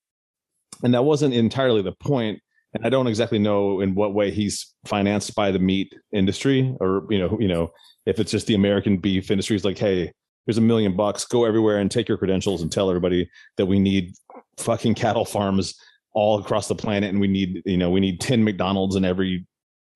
and 0.83 0.93
that 0.93 1.03
wasn't 1.03 1.33
entirely 1.33 1.81
the 1.81 1.93
point. 1.93 2.39
And 2.73 2.85
I 2.85 2.89
don't 2.89 3.07
exactly 3.07 3.39
know 3.39 3.79
in 3.79 3.95
what 3.95 4.13
way 4.13 4.29
he's 4.29 4.73
financed 4.85 5.33
by 5.35 5.51
the 5.51 5.59
meat 5.59 5.93
industry, 6.11 6.75
or 6.79 7.05
you 7.09 7.17
know, 7.17 7.37
you 7.39 7.47
know, 7.47 7.69
if 8.05 8.19
it's 8.19 8.31
just 8.31 8.47
the 8.47 8.55
American 8.55 8.97
beef 8.97 9.31
industry 9.31 9.55
is 9.55 9.65
like, 9.65 9.77
hey, 9.77 10.11
here's 10.45 10.57
a 10.57 10.61
million 10.61 10.95
bucks, 10.95 11.25
go 11.25 11.45
everywhere 11.45 11.79
and 11.79 11.89
take 11.89 12.07
your 12.07 12.17
credentials 12.17 12.61
and 12.61 12.71
tell 12.71 12.89
everybody 12.89 13.29
that 13.57 13.65
we 13.65 13.79
need 13.79 14.13
fucking 14.57 14.95
cattle 14.95 15.25
farms 15.25 15.75
all 16.13 16.39
across 16.39 16.67
the 16.67 16.75
planet, 16.75 17.09
and 17.09 17.19
we 17.21 17.27
need 17.27 17.61
you 17.65 17.77
know 17.77 17.89
we 17.89 17.99
need 17.99 18.19
ten 18.19 18.43
McDonald's 18.43 18.95
in 18.95 19.05
every 19.05 19.45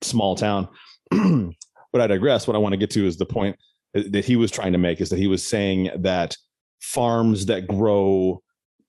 small 0.02 0.36
town. 0.36 0.68
but 1.12 2.02
I 2.02 2.08
digress. 2.08 2.48
What 2.48 2.56
I 2.56 2.60
want 2.60 2.74
to 2.74 2.78
get 2.78 2.92
to 2.92 3.06
is 3.06 3.18
the 3.18 3.26
point 3.26 3.58
that 3.94 4.24
he 4.24 4.36
was 4.36 4.52
trying 4.52 4.72
to 4.72 4.78
make 4.78 5.02
is 5.02 5.10
that 5.10 5.20
he 5.20 5.28
was 5.28 5.46
saying 5.46 5.90
that 6.00 6.38
farms 6.82 7.46
that 7.46 7.68
grow 7.68 8.42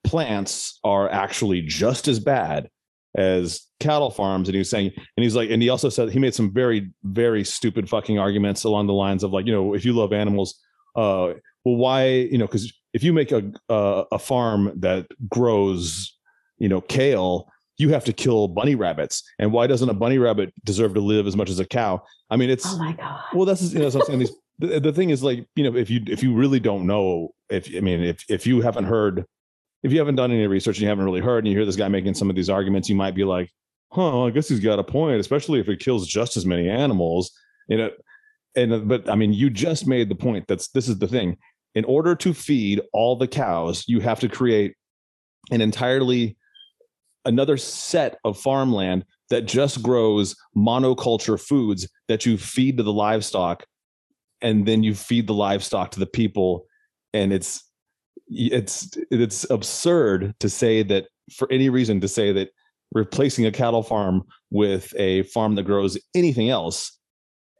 plants 0.05 0.79
are 0.83 1.09
actually 1.11 1.63
just 1.63 2.09
as 2.09 2.19
bad 2.19 2.69
as 3.17 3.67
cattle 3.79 4.11
farms. 4.11 4.49
And 4.49 4.55
he 4.55 4.59
was 4.59 4.71
saying 4.71 4.93
and 4.97 5.25
he's 5.25 5.37
like 5.37 5.51
and 5.51 5.63
he 5.63 5.69
also 5.69 5.89
said 5.89 6.11
he 6.11 6.19
made 6.19 6.35
some 6.35 6.53
very 6.53 6.91
very 7.05 7.45
stupid 7.45 7.89
fucking 7.89 8.19
arguments 8.19 8.65
along 8.65 8.87
the 8.87 8.93
lines 8.93 9.23
of 9.23 9.33
like 9.33 9.47
you 9.47 9.53
know 9.53 9.75
if 9.75 9.85
you 9.85 9.93
love 9.93 10.13
animals 10.13 10.59
uh 10.97 11.33
well 11.65 11.77
why 11.77 12.07
you 12.07 12.39
know 12.39 12.47
because 12.47 12.73
if 12.93 13.03
you 13.03 13.13
make 13.13 13.33
a 13.33 13.51
uh, 13.69 14.05
a 14.13 14.19
farm 14.19 14.73
that 14.77 15.07
grows 15.29 16.17
you 16.59 16.69
know 16.69 16.81
kale 16.81 17.49
you 17.79 17.91
have 17.91 18.05
to 18.05 18.13
kill 18.13 18.49
bunny 18.49 18.75
rabbits. 18.75 19.23
And 19.39 19.53
why 19.53 19.67
doesn't 19.67 19.89
a 19.89 19.95
bunny 19.95 20.19
rabbit 20.19 20.53
deserve 20.65 20.95
to 20.95 21.01
live 21.01 21.27
as 21.27 21.37
much 21.37 21.51
as 21.51 21.59
a 21.59 21.65
cow? 21.65 22.03
I 22.31 22.37
mean 22.37 22.51
it's 22.51 22.67
oh 22.67 22.79
my 22.79 22.93
god. 22.93 23.21
well 23.35 23.45
that's 23.45 23.73
you 23.73 23.81
know 23.81 23.87
i'm 23.87 24.03
saying. 24.03 24.19
These 24.19 24.33
the, 24.63 24.81
the 24.81 24.93
thing 24.93 25.11
is 25.11 25.23
like 25.23 25.47
you 25.57 25.69
know 25.69 25.77
if 25.77 25.91
you 25.91 26.01
if 26.07 26.23
you 26.23 26.35
really 26.35 26.61
don't 26.61 26.87
know 26.87 27.31
if 27.51 27.69
i 27.77 27.81
mean 27.81 28.01
if 28.01 28.25
if 28.29 28.47
you 28.47 28.61
haven't 28.61 28.85
heard 28.85 29.25
if 29.83 29.91
you 29.91 29.99
haven't 29.99 30.15
done 30.15 30.31
any 30.31 30.47
research 30.47 30.77
and 30.77 30.83
you 30.83 30.89
haven't 30.89 31.05
really 31.05 31.21
heard 31.21 31.39
and 31.39 31.49
you 31.49 31.59
hear 31.59 31.67
this 31.67 31.77
guy 31.77 31.89
making 31.89 32.15
some 32.15 32.31
of 32.31 32.37
these 32.37 32.49
arguments 32.49 32.89
you 32.89 32.95
might 32.95 33.15
be 33.15 33.25
like 33.25 33.51
huh 33.93 34.25
i 34.25 34.31
guess 34.31 34.49
he's 34.49 34.61
got 34.61 34.79
a 34.79 34.85
point 34.85 35.21
especially 35.21 35.61
if 35.61 35.69
it 35.69 35.81
kills 35.81 36.07
just 36.07 36.37
as 36.37 36.47
many 36.47 36.71
animals 36.71 37.33
you 37.69 37.77
know 37.77 37.91
and 38.55 38.73
uh, 38.73 38.79
but 38.79 39.09
i 39.11 39.15
mean 39.15 39.33
you 39.33 39.51
just 39.51 39.87
made 39.87 40.09
the 40.09 40.15
point 40.15 40.47
that's 40.47 40.69
this 40.69 40.89
is 40.89 40.99
the 40.99 41.09
thing. 41.09 41.37
In 41.75 41.87
order 41.87 42.15
to 42.17 42.35
feed 42.35 42.83
all 42.93 43.17
the 43.17 43.27
cows 43.27 43.85
you 43.89 44.01
have 44.01 44.21
to 44.21 44.29
create 44.29 44.75
an 45.51 45.63
entirely 45.63 46.37
another 47.25 47.57
set 47.57 48.19
of 48.25 48.39
farmland 48.39 49.05
that 49.31 49.47
just 49.47 49.83
grows 49.83 50.37
monoculture 50.55 51.41
foods 51.41 51.89
that 52.09 52.27
you 52.27 52.37
feed 52.37 52.77
to 52.77 52.83
the 52.83 52.93
livestock 52.93 53.65
and 54.43 54.67
then 54.67 54.83
you 54.83 54.95
feed 54.95 55.27
the 55.27 55.35
livestock 55.35 55.91
to 55.93 56.01
the 56.01 56.07
people. 56.07 56.67
And 57.15 57.33
it's 57.33 57.63
it's 58.29 58.97
it's 59.11 59.49
absurd 59.51 60.35
to 60.41 60.49
say 60.49 60.83
that 60.83 61.07
for 61.33 61.51
any 61.53 61.69
reason 61.69 62.01
to 62.01 62.09
say 62.09 62.33
that 62.33 62.51
replacing 62.93 63.47
a 63.47 63.53
cattle 63.53 63.83
farm 63.83 64.23
with 64.51 64.95
a 64.99 65.23
farm 65.25 65.55
that 65.55 65.65
grows 65.65 65.99
anything 66.15 66.51
else 66.51 66.99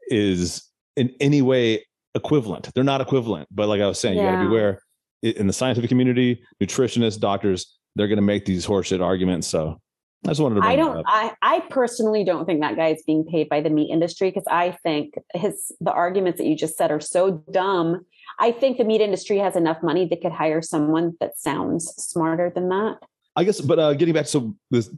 is 0.09 0.63
in 0.95 1.13
any 1.19 1.41
way 1.41 1.85
equivalent. 2.15 2.69
They're 2.73 2.83
not 2.83 3.01
equivalent 3.01 3.47
but 3.51 3.67
like 3.67 3.81
i 3.81 3.87
was 3.87 3.99
saying 3.99 4.17
you 4.17 4.23
got 4.23 4.31
to 4.31 4.37
Yeah. 4.37 4.43
beware 4.47 4.79
in 5.23 5.47
the 5.47 5.53
scientific 5.53 5.89
community 5.89 6.43
nutritionists 6.61 7.19
doctors 7.19 7.79
they're 7.95 8.07
going 8.07 8.17
to 8.17 8.21
make 8.21 8.45
these 8.45 8.65
horseshit 8.65 9.01
arguments 9.01 9.47
so 9.47 9.79
i 10.25 10.29
just 10.29 10.41
wanted 10.41 10.61
to 10.61 10.67
I 10.67 10.75
don't. 10.75 11.03
I 11.07 11.33
I 11.41 11.59
personally 11.69 12.23
don't 12.23 12.45
think 12.45 12.61
that 12.61 12.75
guy 12.75 12.89
is 12.89 13.03
being 13.05 13.25
paid 13.25 13.49
by 13.49 13.61
the 13.61 13.69
meat 13.69 13.91
industry 13.91 14.29
because 14.29 14.47
I 14.49 14.71
think 14.83 15.15
his 15.33 15.71
the 15.81 15.91
arguments 15.91 16.37
that 16.37 16.45
you 16.45 16.55
just 16.55 16.77
said 16.77 16.91
are 16.91 16.99
so 16.99 17.43
dumb. 17.51 18.05
I 18.39 18.51
think 18.51 18.77
the 18.77 18.83
meat 18.83 19.01
industry 19.01 19.37
has 19.39 19.55
enough 19.55 19.83
money 19.83 20.07
they 20.07 20.15
could 20.15 20.31
hire 20.31 20.61
someone 20.61 21.13
that 21.19 21.37
sounds 21.37 21.93
smarter 21.97 22.51
than 22.53 22.69
that. 22.69 22.97
I 23.35 23.43
guess, 23.43 23.61
but 23.61 23.79
uh, 23.79 23.93
getting 23.93 24.13
back, 24.13 24.27
so 24.27 24.55
this 24.71 24.89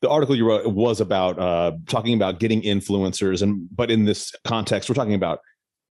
the 0.00 0.08
article 0.08 0.36
you 0.36 0.46
wrote 0.46 0.66
was 0.66 1.00
about 1.00 1.38
uh, 1.38 1.72
talking 1.86 2.14
about 2.14 2.40
getting 2.40 2.62
influencers, 2.62 3.42
and 3.42 3.68
but 3.74 3.90
in 3.90 4.04
this 4.04 4.34
context, 4.44 4.88
we're 4.88 4.94
talking 4.94 5.14
about 5.14 5.40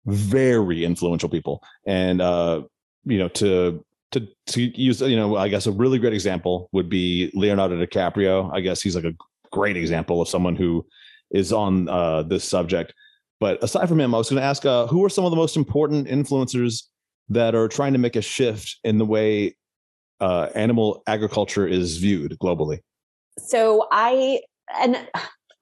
very 0.06 0.84
influential 0.84 1.28
people, 1.28 1.62
and 1.86 2.20
uh, 2.20 2.62
you 3.04 3.18
know, 3.18 3.28
to 3.28 3.84
to 4.14 4.26
to 4.46 4.80
use, 4.80 5.00
you 5.00 5.16
know, 5.16 5.36
I 5.36 5.48
guess 5.48 5.66
a 5.66 5.72
really 5.72 5.98
great 5.98 6.14
example 6.14 6.68
would 6.72 6.88
be 6.88 7.30
Leonardo 7.34 7.76
DiCaprio. 7.84 8.50
I 8.52 8.60
guess 8.60 8.80
he's 8.82 8.96
like 8.96 9.04
a 9.04 9.14
great 9.52 9.76
example 9.76 10.22
of 10.22 10.28
someone 10.28 10.56
who 10.56 10.86
is 11.30 11.52
on 11.52 11.88
uh, 11.88 12.22
this 12.22 12.44
subject. 12.44 12.94
But 13.40 13.62
aside 13.62 13.88
from 13.88 14.00
him, 14.00 14.14
I 14.14 14.18
was 14.18 14.30
going 14.30 14.40
to 14.40 14.46
ask, 14.46 14.64
uh, 14.64 14.86
who 14.86 15.04
are 15.04 15.10
some 15.10 15.24
of 15.24 15.30
the 15.30 15.36
most 15.36 15.56
important 15.56 16.06
influencers 16.08 16.84
that 17.28 17.54
are 17.54 17.68
trying 17.68 17.92
to 17.92 17.98
make 17.98 18.16
a 18.16 18.22
shift 18.22 18.78
in 18.84 18.98
the 18.98 19.04
way 19.04 19.56
uh, 20.20 20.48
animal 20.54 21.02
agriculture 21.06 21.66
is 21.66 21.98
viewed 21.98 22.38
globally. 22.38 22.78
So 23.38 23.88
I 23.90 24.40
and 24.78 24.96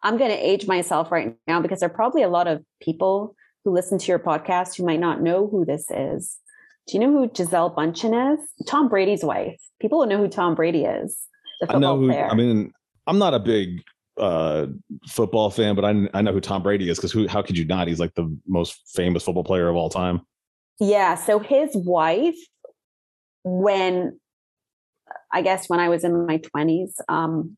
I'm 0.03 0.19
going 0.19 0.31
to 0.31 0.37
age 0.37 0.67
myself 0.67 1.11
right 1.11 1.35
now 1.47 1.61
because 1.61 1.81
there 1.81 1.89
are 1.89 1.95
probably 1.95 2.23
a 2.23 2.29
lot 2.29 2.49
of 2.49 2.63
people 2.81 3.35
who 3.65 3.73
listen 3.73 3.99
to 3.99 4.07
your 4.07 4.19
podcast 4.19 4.77
who 4.77 4.85
might 4.85 5.01
not 5.01 5.23
know 5.23 5.49
who 5.49 5.65
this 5.65 5.91
is. 5.91 6.39
Do 6.87 6.99
you 6.99 7.01
know 7.01 7.13
who 7.13 7.29
Gisele 7.29 7.75
Bündchen 7.75 8.35
is? 8.35 8.41
Tom 8.67 8.89
Brady's 8.89 9.25
wife. 9.25 9.61
People 9.81 9.99
will 9.99 10.07
know 10.07 10.19
who 10.19 10.29
Tom 10.29 10.55
Brady 10.55 10.85
is. 10.85 11.17
The 11.61 11.73
I 11.73 11.79
know 11.79 11.97
who. 11.99 12.09
player. 12.09 12.27
I 12.27 12.35
mean, 12.35 12.73
I'm 13.07 13.19
not 13.19 13.35
a 13.35 13.39
big 13.39 13.83
uh, 14.19 14.67
football 15.09 15.51
fan, 15.51 15.75
but 15.75 15.85
I 15.85 16.09
I 16.13 16.23
know 16.23 16.33
who 16.33 16.41
Tom 16.41 16.63
Brady 16.63 16.89
is 16.89 16.99
because 16.99 17.13
who? 17.13 17.29
How 17.29 17.43
could 17.43 17.57
you 17.57 17.65
not? 17.65 17.89
He's 17.89 18.01
like 18.01 18.15
the 18.15 18.37
most 18.47 18.81
famous 18.95 19.23
football 19.23 19.45
player 19.45 19.69
of 19.69 19.77
all 19.77 19.91
time. 19.91 20.23
Yeah. 20.81 21.15
So 21.15 21.39
his 21.39 21.71
wife, 21.75 22.37
when 23.45 24.19
I 25.33 25.43
guess 25.43 25.69
when 25.69 25.81
I 25.81 25.89
was 25.89 26.05
in 26.05 26.27
my 26.27 26.39
20s 26.39 26.93
um, 27.09 27.57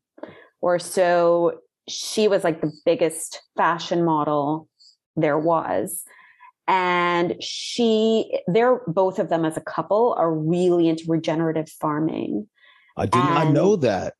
or 0.61 0.79
so, 0.79 1.59
she 1.87 2.27
was 2.27 2.43
like 2.43 2.61
the 2.61 2.71
biggest 2.85 3.41
fashion 3.57 4.05
model 4.05 4.67
there 5.15 5.37
was. 5.37 6.03
And 6.67 7.35
she, 7.41 8.39
they're 8.47 8.81
both 8.87 9.19
of 9.19 9.29
them 9.29 9.45
as 9.45 9.55
a 9.55 9.61
couple 9.61 10.15
are 10.17 10.33
really 10.33 10.87
into 10.87 11.05
regenerative 11.07 11.69
farming. 11.69 12.47
I 12.97 13.05
did 13.05 13.15
not 13.15 13.47
I 13.47 13.51
know 13.51 13.75
that. 13.77 14.13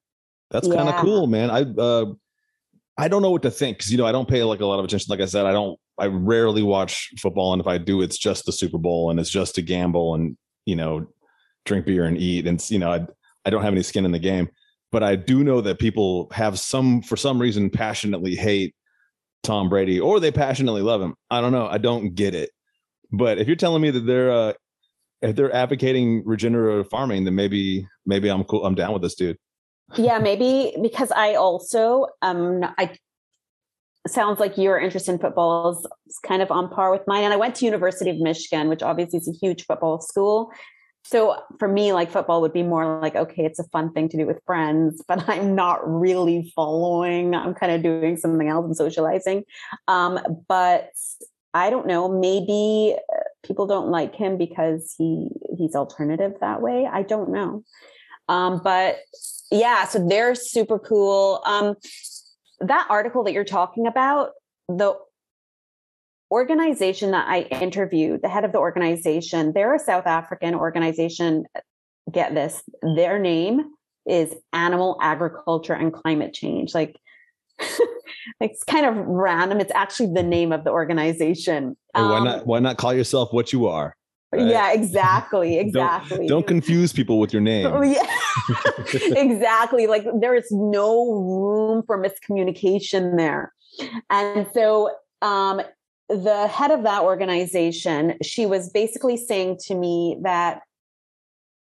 That's 0.51 0.67
kind 0.67 0.89
of 0.89 0.95
cool, 0.97 1.27
man. 1.27 1.49
I 1.49 1.61
uh, 1.61 2.05
I 2.97 3.07
don't 3.07 3.21
know 3.21 3.31
what 3.31 3.41
to 3.43 3.51
think 3.51 3.77
because 3.77 3.91
you 3.91 3.97
know 3.97 4.05
I 4.05 4.11
don't 4.11 4.27
pay 4.27 4.43
like 4.43 4.61
a 4.61 4.65
lot 4.65 4.79
of 4.79 4.85
attention. 4.85 5.07
Like 5.09 5.21
I 5.21 5.25
said, 5.25 5.45
I 5.45 5.51
don't. 5.51 5.79
I 5.97 6.07
rarely 6.07 6.61
watch 6.61 7.11
football, 7.19 7.53
and 7.53 7.61
if 7.61 7.67
I 7.67 7.77
do, 7.77 8.01
it's 8.01 8.17
just 8.17 8.45
the 8.45 8.51
Super 8.51 8.77
Bowl, 8.77 9.09
and 9.09 9.19
it's 9.19 9.29
just 9.29 9.55
to 9.55 9.61
gamble 9.61 10.13
and 10.15 10.37
you 10.65 10.75
know 10.75 11.07
drink 11.65 11.85
beer 11.85 12.05
and 12.05 12.17
eat, 12.17 12.47
and 12.47 12.63
you 12.69 12.79
know 12.79 12.91
I 12.91 13.07
I 13.45 13.49
don't 13.49 13.63
have 13.63 13.73
any 13.73 13.83
skin 13.83 14.05
in 14.05 14.11
the 14.11 14.19
game. 14.19 14.49
But 14.91 15.03
I 15.03 15.15
do 15.15 15.43
know 15.43 15.61
that 15.61 15.79
people 15.79 16.29
have 16.31 16.59
some 16.59 17.01
for 17.01 17.17
some 17.17 17.41
reason 17.41 17.69
passionately 17.69 18.35
hate 18.35 18.75
Tom 19.45 19.69
Brady, 19.69 19.99
or 19.99 20.19
they 20.19 20.31
passionately 20.31 20.81
love 20.81 21.01
him. 21.01 21.15
I 21.29 21.41
don't 21.41 21.51
know. 21.51 21.67
I 21.67 21.77
don't 21.77 22.15
get 22.15 22.35
it. 22.35 22.51
But 23.11 23.37
if 23.37 23.47
you're 23.47 23.55
telling 23.55 23.81
me 23.81 23.91
that 23.91 24.01
they're 24.01 24.31
uh, 24.31 24.53
if 25.21 25.35
they're 25.35 25.53
advocating 25.53 26.23
regenerative 26.25 26.89
farming, 26.89 27.25
then 27.25 27.35
maybe 27.35 27.87
maybe 28.05 28.29
I'm 28.29 28.43
cool. 28.43 28.65
I'm 28.65 28.75
down 28.75 28.93
with 28.93 29.01
this 29.01 29.15
dude. 29.15 29.37
yeah, 29.95 30.19
maybe 30.19 30.75
because 30.81 31.11
I 31.11 31.35
also 31.35 32.07
um 32.21 32.63
I 32.77 32.95
sounds 34.07 34.39
like 34.39 34.57
your 34.57 34.79
interest 34.79 35.09
in 35.09 35.17
football 35.17 35.71
is 36.07 36.19
kind 36.19 36.41
of 36.41 36.51
on 36.51 36.69
par 36.69 36.91
with 36.91 37.01
mine. 37.07 37.23
And 37.23 37.33
I 37.33 37.37
went 37.37 37.55
to 37.55 37.65
University 37.65 38.09
of 38.09 38.17
Michigan, 38.17 38.69
which 38.69 38.83
obviously 38.83 39.17
is 39.17 39.27
a 39.27 39.31
huge 39.31 39.65
football 39.65 39.99
school. 39.99 40.51
So 41.05 41.39
for 41.59 41.67
me, 41.67 41.93
like 41.93 42.11
football 42.11 42.41
would 42.41 42.51
be 42.51 42.63
more 42.63 42.99
like, 42.99 43.15
okay, 43.15 43.45
it's 43.45 43.59
a 43.59 43.63
fun 43.65 43.91
thing 43.93 44.09
to 44.09 44.17
do 44.17 44.25
with 44.25 44.41
friends, 44.45 45.03
but 45.07 45.29
I'm 45.29 45.55
not 45.55 45.87
really 45.87 46.51
following. 46.55 47.35
I'm 47.35 47.53
kind 47.53 47.71
of 47.71 47.83
doing 47.83 48.17
something 48.17 48.47
else 48.47 48.65
and 48.65 48.75
socializing. 48.75 49.43
Um, 49.87 50.19
but 50.47 50.89
I 51.53 51.69
don't 51.69 51.87
know, 51.87 52.09
maybe 52.09 52.95
uh, 52.97 53.19
people 53.45 53.67
don't 53.67 53.89
like 53.89 54.15
him 54.15 54.37
because 54.37 54.93
he 54.97 55.29
he's 55.57 55.75
alternative 55.75 56.33
that 56.41 56.61
way. 56.61 56.89
I 56.91 57.03
don't 57.03 57.29
know. 57.29 57.63
Um, 58.27 58.59
but 58.63 58.97
yeah, 59.51 59.85
so 59.85 60.05
they're 60.05 60.35
super 60.35 60.79
cool. 60.79 61.41
Um, 61.45 61.75
that 62.61 62.87
article 62.89 63.23
that 63.23 63.33
you're 63.33 63.43
talking 63.43 63.85
about, 63.85 64.31
the 64.67 64.95
organization 66.35 67.11
that 67.11 67.27
I 67.29 67.43
interviewed, 67.61 68.21
the 68.21 68.27
head 68.29 68.43
of 68.43 68.51
the 68.51 68.57
organization, 68.59 69.53
they're 69.53 69.73
a 69.73 69.79
South 69.79 70.05
African 70.05 70.53
organization. 70.53 71.45
Get 72.11 72.35
this, 72.35 72.61
their 72.83 73.17
name 73.17 73.61
is 74.05 74.35
Animal 74.51 74.97
Agriculture 75.01 75.73
and 75.73 75.93
Climate 75.93 76.33
Change. 76.33 76.75
Like, 76.75 76.99
it's 78.41 78.63
kind 78.65 78.85
of 78.85 78.97
random. 78.97 79.61
It's 79.61 79.71
actually 79.73 80.13
the 80.13 80.23
name 80.23 80.51
of 80.51 80.65
the 80.65 80.71
organization. 80.71 81.77
Hey, 81.95 82.01
why 82.01 82.17
Um, 82.17 82.25
not? 82.25 82.45
Why 82.45 82.59
not 82.59 82.77
call 82.77 82.93
yourself 82.93 83.29
what 83.31 83.53
you 83.53 83.67
are? 83.67 83.95
right? 84.33 84.47
Yeah, 84.47 84.73
exactly, 84.73 85.55
Don't- 85.55 85.67
exactly. 85.67 86.27
Don't 86.27 86.45
confuse 86.45 86.91
people 86.91 87.17
with 87.17 87.31
your 87.31 87.41
name. 87.41 87.67
Oh, 87.67 87.81
yeah. 87.81 88.05
exactly. 89.15 89.87
Like 89.87 90.05
there 90.19 90.35
is 90.35 90.47
no 90.51 91.11
room 91.13 91.83
for 91.87 91.97
miscommunication 91.97 93.17
there. 93.17 93.53
And 94.09 94.47
so 94.53 94.91
um 95.21 95.61
the 96.09 96.47
head 96.47 96.71
of 96.71 96.83
that 96.83 97.03
organization, 97.03 98.17
she 98.21 98.45
was 98.45 98.69
basically 98.69 99.17
saying 99.17 99.57
to 99.65 99.75
me 99.75 100.17
that 100.21 100.61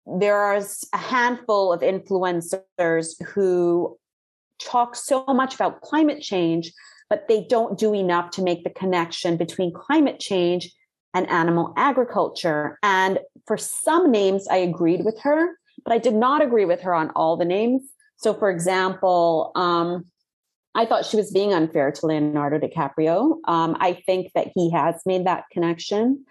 there's 0.07 0.85
a 0.93 0.99
handful 0.99 1.73
of 1.73 1.81
influencers 1.81 3.23
who 3.25 3.97
talk 4.61 4.97
so 4.97 5.25
much 5.29 5.55
about 5.55 5.81
climate 5.81 6.21
change, 6.21 6.73
but 7.09 7.27
they 7.29 7.47
don't 7.49 7.79
do 7.79 7.95
enough 7.95 8.31
to 8.33 8.43
make 8.43 8.65
the 8.65 8.71
connection 8.71 9.37
between 9.37 9.73
climate 9.73 10.21
change 10.21 10.71
and 11.15 11.29
animal 11.31 11.73
agriculture. 11.77 12.79
And 12.83 13.21
for 13.47 13.57
some 13.57 14.11
names, 14.11 14.49
I 14.49 14.57
agreed 14.57 15.05
with 15.05 15.19
her, 15.23 15.57
but 15.85 15.93
I 15.93 15.99
did 15.99 16.15
not 16.15 16.43
agree 16.43 16.65
with 16.65 16.81
her 16.83 16.95
on 16.95 17.11
all 17.11 17.37
the 17.37 17.45
names. 17.45 17.83
So, 18.17 18.35
for 18.35 18.51
example, 18.51 19.53
um, 19.55 20.07
I 20.75 20.87
thought 20.87 21.07
she 21.07 21.17
was 21.17 21.31
being 21.31 21.53
unfair 21.53 21.93
to 21.93 22.07
Leonardo 22.07 22.59
DiCaprio. 22.59 23.37
Um, 23.47 23.77
I 23.81 23.93
think 24.07 24.33
that 24.35 24.49
he 24.55 24.71
has 24.73 25.01
made 25.07 25.27
that 25.27 25.45
connection. 25.53 26.25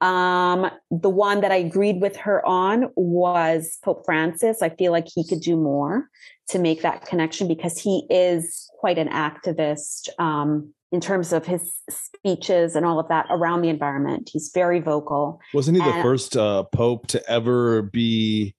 Um, 0.00 0.70
the 0.90 1.10
one 1.10 1.42
that 1.42 1.52
I 1.52 1.56
agreed 1.56 2.00
with 2.00 2.16
her 2.16 2.46
on 2.46 2.90
was 2.96 3.78
Pope 3.84 4.04
Francis. 4.04 4.62
I 4.62 4.70
feel 4.70 4.92
like 4.92 5.06
he 5.14 5.26
could 5.26 5.40
do 5.40 5.56
more 5.56 6.08
to 6.48 6.58
make 6.58 6.82
that 6.82 7.06
connection 7.06 7.46
because 7.48 7.78
he 7.78 8.06
is 8.08 8.70
quite 8.78 8.98
an 8.98 9.08
activist 9.08 10.08
um, 10.18 10.72
in 10.90 11.00
terms 11.00 11.32
of 11.32 11.46
his 11.46 11.70
speeches 11.90 12.74
and 12.74 12.86
all 12.86 12.98
of 12.98 13.08
that 13.08 13.26
around 13.30 13.62
the 13.62 13.68
environment. 13.68 14.30
He's 14.32 14.50
very 14.52 14.80
vocal. 14.80 15.40
Wasn't 15.52 15.76
he 15.76 15.82
the 15.82 16.02
first 16.02 16.36
uh, 16.36 16.64
pope 16.64 17.06
to 17.08 17.30
ever 17.30 17.82
be 17.82 18.54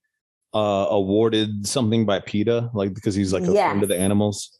uh, 0.53 0.88
awarded 0.89 1.67
something 1.67 2.05
by 2.05 2.19
PETA? 2.19 2.69
Like 2.74 2.93
because 2.93 3.15
he's 3.15 3.34
like 3.34 3.43
a 3.43 3.51
friend 3.51 3.84
of 3.84 3.89
the 3.89 3.97
animals. 3.97 4.59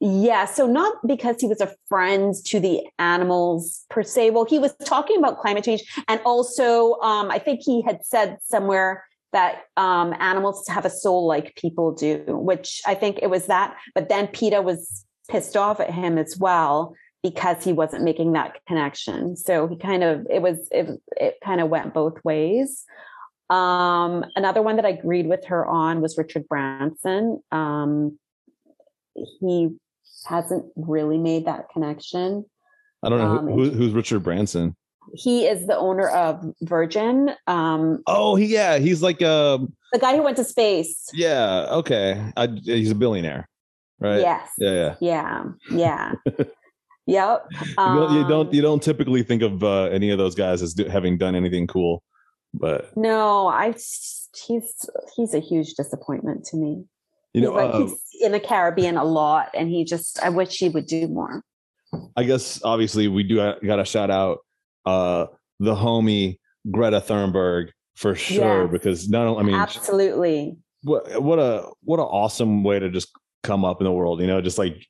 Yeah, 0.00 0.44
so 0.44 0.66
not 0.66 0.94
because 1.06 1.40
he 1.40 1.48
was 1.48 1.60
a 1.60 1.74
friend 1.88 2.32
to 2.44 2.60
the 2.60 2.82
animals 3.00 3.84
per 3.90 4.04
se. 4.04 4.30
Well, 4.30 4.44
he 4.44 4.60
was 4.60 4.72
talking 4.84 5.18
about 5.18 5.40
climate 5.40 5.64
change, 5.64 5.82
and 6.06 6.20
also, 6.24 6.94
um, 7.00 7.30
I 7.32 7.40
think 7.40 7.60
he 7.64 7.82
had 7.82 8.04
said 8.04 8.38
somewhere 8.42 9.04
that 9.32 9.62
um, 9.76 10.14
animals 10.20 10.66
have 10.68 10.84
a 10.84 10.90
soul 10.90 11.26
like 11.26 11.54
people 11.56 11.92
do, 11.92 12.24
which 12.28 12.80
I 12.86 12.94
think 12.94 13.18
it 13.22 13.28
was 13.28 13.46
that. 13.46 13.76
But 13.94 14.08
then 14.08 14.28
PETA 14.28 14.62
was 14.62 15.04
pissed 15.28 15.56
off 15.56 15.80
at 15.80 15.90
him 15.90 16.16
as 16.16 16.38
well 16.38 16.94
because 17.22 17.64
he 17.64 17.72
wasn't 17.72 18.04
making 18.04 18.32
that 18.32 18.58
connection. 18.66 19.36
So 19.36 19.66
he 19.66 19.76
kind 19.76 20.04
of 20.04 20.26
it 20.30 20.42
was 20.42 20.68
it, 20.70 21.00
it 21.16 21.38
kind 21.44 21.60
of 21.60 21.68
went 21.68 21.92
both 21.92 22.24
ways. 22.24 22.84
Um, 23.50 24.24
another 24.36 24.62
one 24.62 24.76
that 24.76 24.86
I 24.86 24.90
agreed 24.90 25.26
with 25.26 25.46
her 25.46 25.66
on 25.66 26.00
was 26.00 26.16
Richard 26.16 26.46
Branson. 26.48 27.42
Um, 27.50 28.18
he 29.40 29.70
hasn't 30.26 30.66
really 30.76 31.18
made 31.18 31.46
that 31.46 31.68
connection. 31.72 32.44
I 33.02 33.08
don't 33.08 33.18
know 33.18 33.38
Um, 33.38 33.46
who, 33.46 33.64
who, 33.64 33.70
who's 33.70 33.92
Richard 33.92 34.20
Branson. 34.22 34.74
He 35.14 35.46
is 35.46 35.66
the 35.66 35.76
owner 35.76 36.08
of 36.08 36.44
Virgin, 36.62 37.30
um, 37.46 38.02
Oh, 38.06 38.34
he 38.36 38.46
yeah, 38.46 38.78
he's 38.78 39.02
like 39.02 39.22
uh 39.22 39.58
the 39.92 39.98
guy 39.98 40.14
who 40.16 40.22
went 40.22 40.36
to 40.36 40.44
space. 40.44 41.08
yeah 41.14 41.66
okay. 41.70 42.30
I, 42.36 42.46
he's 42.62 42.90
a 42.90 42.94
billionaire, 42.94 43.48
right? 44.00 44.20
Yes. 44.20 44.50
Yeah, 44.58 44.96
yeah. 45.00 45.44
Yeah. 45.70 46.12
Yeah. 46.26 46.34
yep. 47.06 47.46
You 47.50 47.66
don't, 47.76 48.12
you 48.12 48.28
don't 48.28 48.48
Um, 48.48 48.54
you 48.54 48.60
don't 48.60 48.82
typically 48.82 49.22
think 49.22 49.40
of 49.42 49.64
uh, 49.64 49.84
any 49.84 50.10
of 50.10 50.18
those 50.18 50.34
guys 50.34 50.60
as 50.60 50.74
do, 50.74 50.84
having 50.84 51.16
done 51.16 51.34
anything 51.34 51.66
cool, 51.66 52.02
but 52.52 52.94
No, 52.96 53.46
I. 53.48 53.74
He's 54.46 54.74
he's 55.16 55.32
a 55.34 55.40
huge 55.40 55.72
disappointment 55.74 56.44
to 56.46 56.56
me. 56.58 56.84
You 57.34 57.40
know, 57.42 57.52
he's 57.52 57.56
like 57.56 57.74
uh, 57.74 57.78
he's 57.80 58.22
in 58.22 58.32
the 58.32 58.40
Caribbean 58.40 58.96
a 58.96 59.04
lot, 59.04 59.50
and 59.54 59.68
he 59.68 59.84
just. 59.84 60.22
I 60.22 60.28
wish 60.30 60.56
he 60.58 60.68
would 60.68 60.86
do 60.86 61.08
more. 61.08 61.42
I 62.16 62.24
guess 62.24 62.60
obviously 62.64 63.08
we 63.08 63.22
do 63.22 63.36
got 63.64 63.76
to 63.76 63.84
shout 63.84 64.10
out 64.10 64.38
uh 64.84 65.26
the 65.58 65.74
homie 65.74 66.38
Greta 66.70 67.00
Thunberg 67.00 67.70
for 67.96 68.14
sure 68.14 68.62
Yes. 68.64 68.70
because 68.72 69.08
not 69.08 69.26
only 69.26 69.40
I 69.40 69.42
mean 69.44 69.54
Absolutely. 69.54 70.56
what 70.82 71.22
what 71.22 71.38
a 71.38 71.66
what 71.84 71.98
an 71.98 72.04
awesome 72.06 72.62
way 72.62 72.78
to 72.78 72.90
just 72.90 73.08
come 73.42 73.64
up 73.64 73.80
in 73.80 73.84
the 73.84 73.92
world, 73.92 74.20
you 74.20 74.26
know, 74.26 74.40
just 74.42 74.58
like 74.58 74.84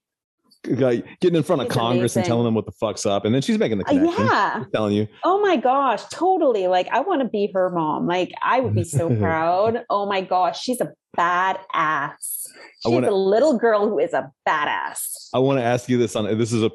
like 0.67 1.07
getting 1.21 1.37
in 1.37 1.45
front 1.45 1.63
of 1.63 1.69
Congress 1.69 2.17
and 2.17 2.27
telling 2.27 2.45
them 2.45 2.55
what 2.55 2.67
the 2.67 2.73
fuck's 2.73 3.07
up, 3.07 3.25
and 3.25 3.33
then 3.35 3.43
she's 3.43 3.59
making 3.59 3.79
the 3.79 3.85
Uh, 3.85 3.89
connection. 3.91 4.27
yeah. 4.27 4.59
She's 4.59 4.73
telling 4.75 4.95
you, 4.95 5.07
Oh 5.25 5.41
my 5.41 5.57
gosh, 5.57 6.03
totally. 6.11 6.67
Like 6.67 6.89
I 6.91 7.01
want 7.01 7.23
to 7.23 7.29
be 7.29 7.49
her 7.55 7.71
mom. 7.71 8.07
Like 8.09 8.33
I 8.43 8.59
would 8.61 8.75
be 8.75 8.83
so 8.85 9.09
proud. 9.21 9.85
Oh 9.89 10.07
my 10.07 10.21
gosh, 10.21 10.61
she's 10.61 10.81
a 10.81 10.89
badass. 11.19 12.47
She's 12.83 12.93
wanna- 12.93 13.11
a 13.11 13.13
little 13.13 13.59
girl 13.59 13.89
who 13.89 13.99
is 13.99 14.13
a 14.13 14.31
badass. 14.47 15.29
I 15.35 15.39
want 15.39 15.59
to 15.59 15.65
ask 15.65 15.89
you 15.89 15.99
this 15.99 16.15
on 16.17 16.39
this 16.39 16.53
is 16.53 16.63
a, 16.63 16.71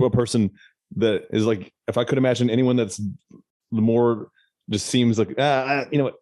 a 0.00 0.10
person 0.10 0.50
that 0.96 1.26
is 1.30 1.46
like 1.46 1.72
if 1.88 1.96
I 1.98 2.04
could 2.04 2.18
imagine 2.18 2.50
anyone 2.50 2.76
that's 2.76 3.00
more 3.70 4.28
just 4.70 4.86
seems 4.86 5.18
like 5.18 5.34
ah, 5.38 5.84
you 5.90 5.98
know 5.98 6.04
what 6.04 6.14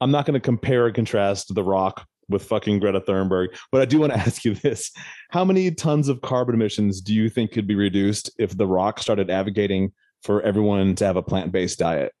I'm 0.00 0.10
not 0.10 0.26
going 0.26 0.34
to 0.34 0.40
compare 0.40 0.86
and 0.86 0.94
contrast 0.94 1.54
The 1.54 1.62
Rock 1.62 2.06
with 2.28 2.44
fucking 2.44 2.80
Greta 2.80 3.00
Thunberg, 3.00 3.48
but 3.70 3.82
I 3.82 3.84
do 3.84 3.98
want 4.00 4.12
to 4.12 4.18
ask 4.26 4.44
you 4.44 4.54
this: 4.54 4.90
How 5.30 5.44
many 5.44 5.70
tons 5.70 6.08
of 6.08 6.20
carbon 6.22 6.54
emissions 6.54 7.00
do 7.00 7.14
you 7.14 7.28
think 7.28 7.52
could 7.52 7.66
be 7.66 7.74
reduced 7.74 8.30
if 8.38 8.56
The 8.56 8.66
Rock 8.66 8.98
started 8.98 9.30
advocating 9.30 9.92
for 10.22 10.42
everyone 10.42 10.94
to 10.96 11.04
have 11.04 11.16
a 11.16 11.22
plant-based 11.22 11.78
diet? 11.78 12.12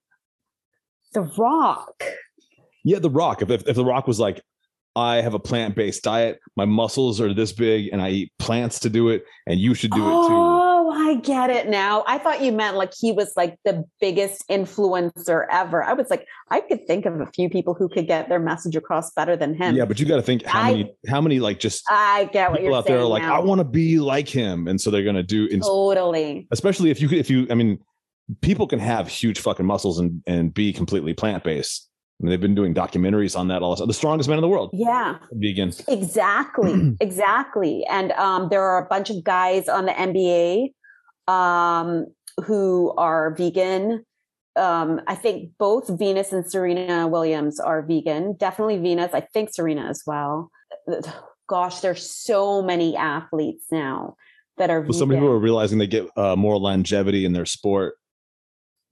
The 1.12 1.22
Rock. 1.38 2.04
Yeah, 2.84 2.98
The 2.98 3.10
Rock. 3.10 3.42
If 3.42 3.50
if, 3.50 3.66
if 3.66 3.76
The 3.76 3.84
Rock 3.84 4.06
was 4.06 4.20
like, 4.20 4.42
I 4.94 5.22
have 5.22 5.34
a 5.34 5.38
plant-based 5.38 6.02
diet, 6.02 6.38
my 6.56 6.64
muscles 6.66 7.20
are 7.20 7.32
this 7.32 7.52
big, 7.52 7.88
and 7.92 8.02
I 8.02 8.10
eat 8.10 8.32
plants 8.38 8.80
to 8.80 8.90
do 8.90 9.08
it, 9.08 9.24
and 9.46 9.58
you 9.58 9.72
should 9.74 9.90
do 9.90 10.00
it 10.00 10.28
too. 10.28 10.34
Oh, 10.34 10.90
I 10.94 11.14
get 11.16 11.48
it 11.48 11.68
now. 11.68 12.04
I 12.06 12.18
thought 12.18 12.42
you 12.42 12.52
meant 12.52 12.76
like 12.76 12.92
he 12.98 13.10
was 13.12 13.32
like 13.36 13.56
the 13.64 13.84
biggest 14.00 14.46
influencer 14.50 15.46
ever. 15.50 15.82
I 15.82 15.94
was 15.94 16.10
like, 16.10 16.26
I 16.50 16.60
could 16.60 16.86
think 16.86 17.06
of 17.06 17.20
a 17.20 17.26
few 17.26 17.48
people 17.48 17.72
who 17.74 17.88
could 17.88 18.06
get 18.06 18.28
their 18.28 18.38
message 18.38 18.76
across 18.76 19.10
better 19.12 19.36
than 19.36 19.54
him. 19.54 19.74
Yeah, 19.76 19.86
but 19.86 19.98
you 19.98 20.06
got 20.06 20.16
to 20.16 20.22
think 20.22 20.42
how 20.44 20.60
I- 20.60 20.72
many 20.72 20.94
how 21.08 21.20
many 21.20 21.40
like 21.40 21.58
just 21.58 21.84
I 21.88 22.28
get 22.32 22.50
what 22.50 22.58
people 22.58 22.70
you're 22.70 22.78
out 22.78 22.86
saying. 22.86 22.96
there 22.96 23.04
are 23.04 23.08
like 23.08 23.22
now. 23.22 23.36
I 23.36 23.38
want 23.40 23.60
to 23.60 23.64
be 23.64 23.98
like 23.98 24.28
him, 24.28 24.68
and 24.68 24.80
so 24.80 24.90
they're 24.90 25.04
gonna 25.04 25.22
do. 25.22 25.48
ins- 25.50 25.66
totally. 25.66 26.46
Especially 26.50 26.90
if 26.90 27.00
you 27.00 27.08
if 27.10 27.30
you, 27.30 27.46
I 27.50 27.54
mean, 27.54 27.78
people 28.42 28.66
can 28.66 28.78
have 28.78 29.08
huge 29.08 29.38
fucking 29.40 29.64
muscles 29.66 29.98
and 29.98 30.22
and 30.26 30.52
be 30.52 30.72
completely 30.72 31.14
plant 31.14 31.44
based. 31.44 31.88
I 32.22 32.24
mean, 32.24 32.30
they've 32.30 32.40
been 32.40 32.54
doing 32.54 32.72
documentaries 32.72 33.36
on 33.36 33.48
that. 33.48 33.62
All 33.62 33.74
the 33.74 33.92
strongest 33.92 34.28
man 34.28 34.38
in 34.38 34.42
the 34.42 34.48
world, 34.48 34.70
Yeah, 34.72 35.18
vegan. 35.32 35.72
exactly, 35.88 36.96
exactly. 37.00 37.84
And 37.90 38.12
um, 38.12 38.48
there 38.48 38.62
are 38.62 38.84
a 38.84 38.86
bunch 38.88 39.10
of 39.10 39.24
guys 39.24 39.68
on 39.68 39.86
the 39.86 39.92
NBA 39.92 40.72
um, 41.32 42.06
who 42.44 42.94
are 42.96 43.34
vegan. 43.34 44.04
Um, 44.54 45.00
I 45.08 45.16
think 45.16 45.50
both 45.58 45.88
Venus 45.98 46.32
and 46.32 46.48
Serena 46.48 47.08
Williams 47.08 47.58
are 47.58 47.82
vegan. 47.82 48.36
Definitely 48.38 48.78
Venus. 48.78 49.10
I 49.12 49.22
think 49.34 49.52
Serena 49.52 49.88
as 49.88 50.02
well. 50.06 50.48
Gosh, 51.48 51.80
there's 51.80 52.08
so 52.08 52.62
many 52.62 52.96
athletes 52.96 53.64
now 53.72 54.14
that 54.58 54.70
are 54.70 54.80
But 54.82 54.94
some 54.94 55.08
people 55.08 55.26
are 55.26 55.38
realizing 55.40 55.78
they 55.78 55.88
get 55.88 56.06
uh, 56.16 56.36
more 56.36 56.56
longevity 56.56 57.24
in 57.24 57.32
their 57.32 57.46
sport. 57.46 57.94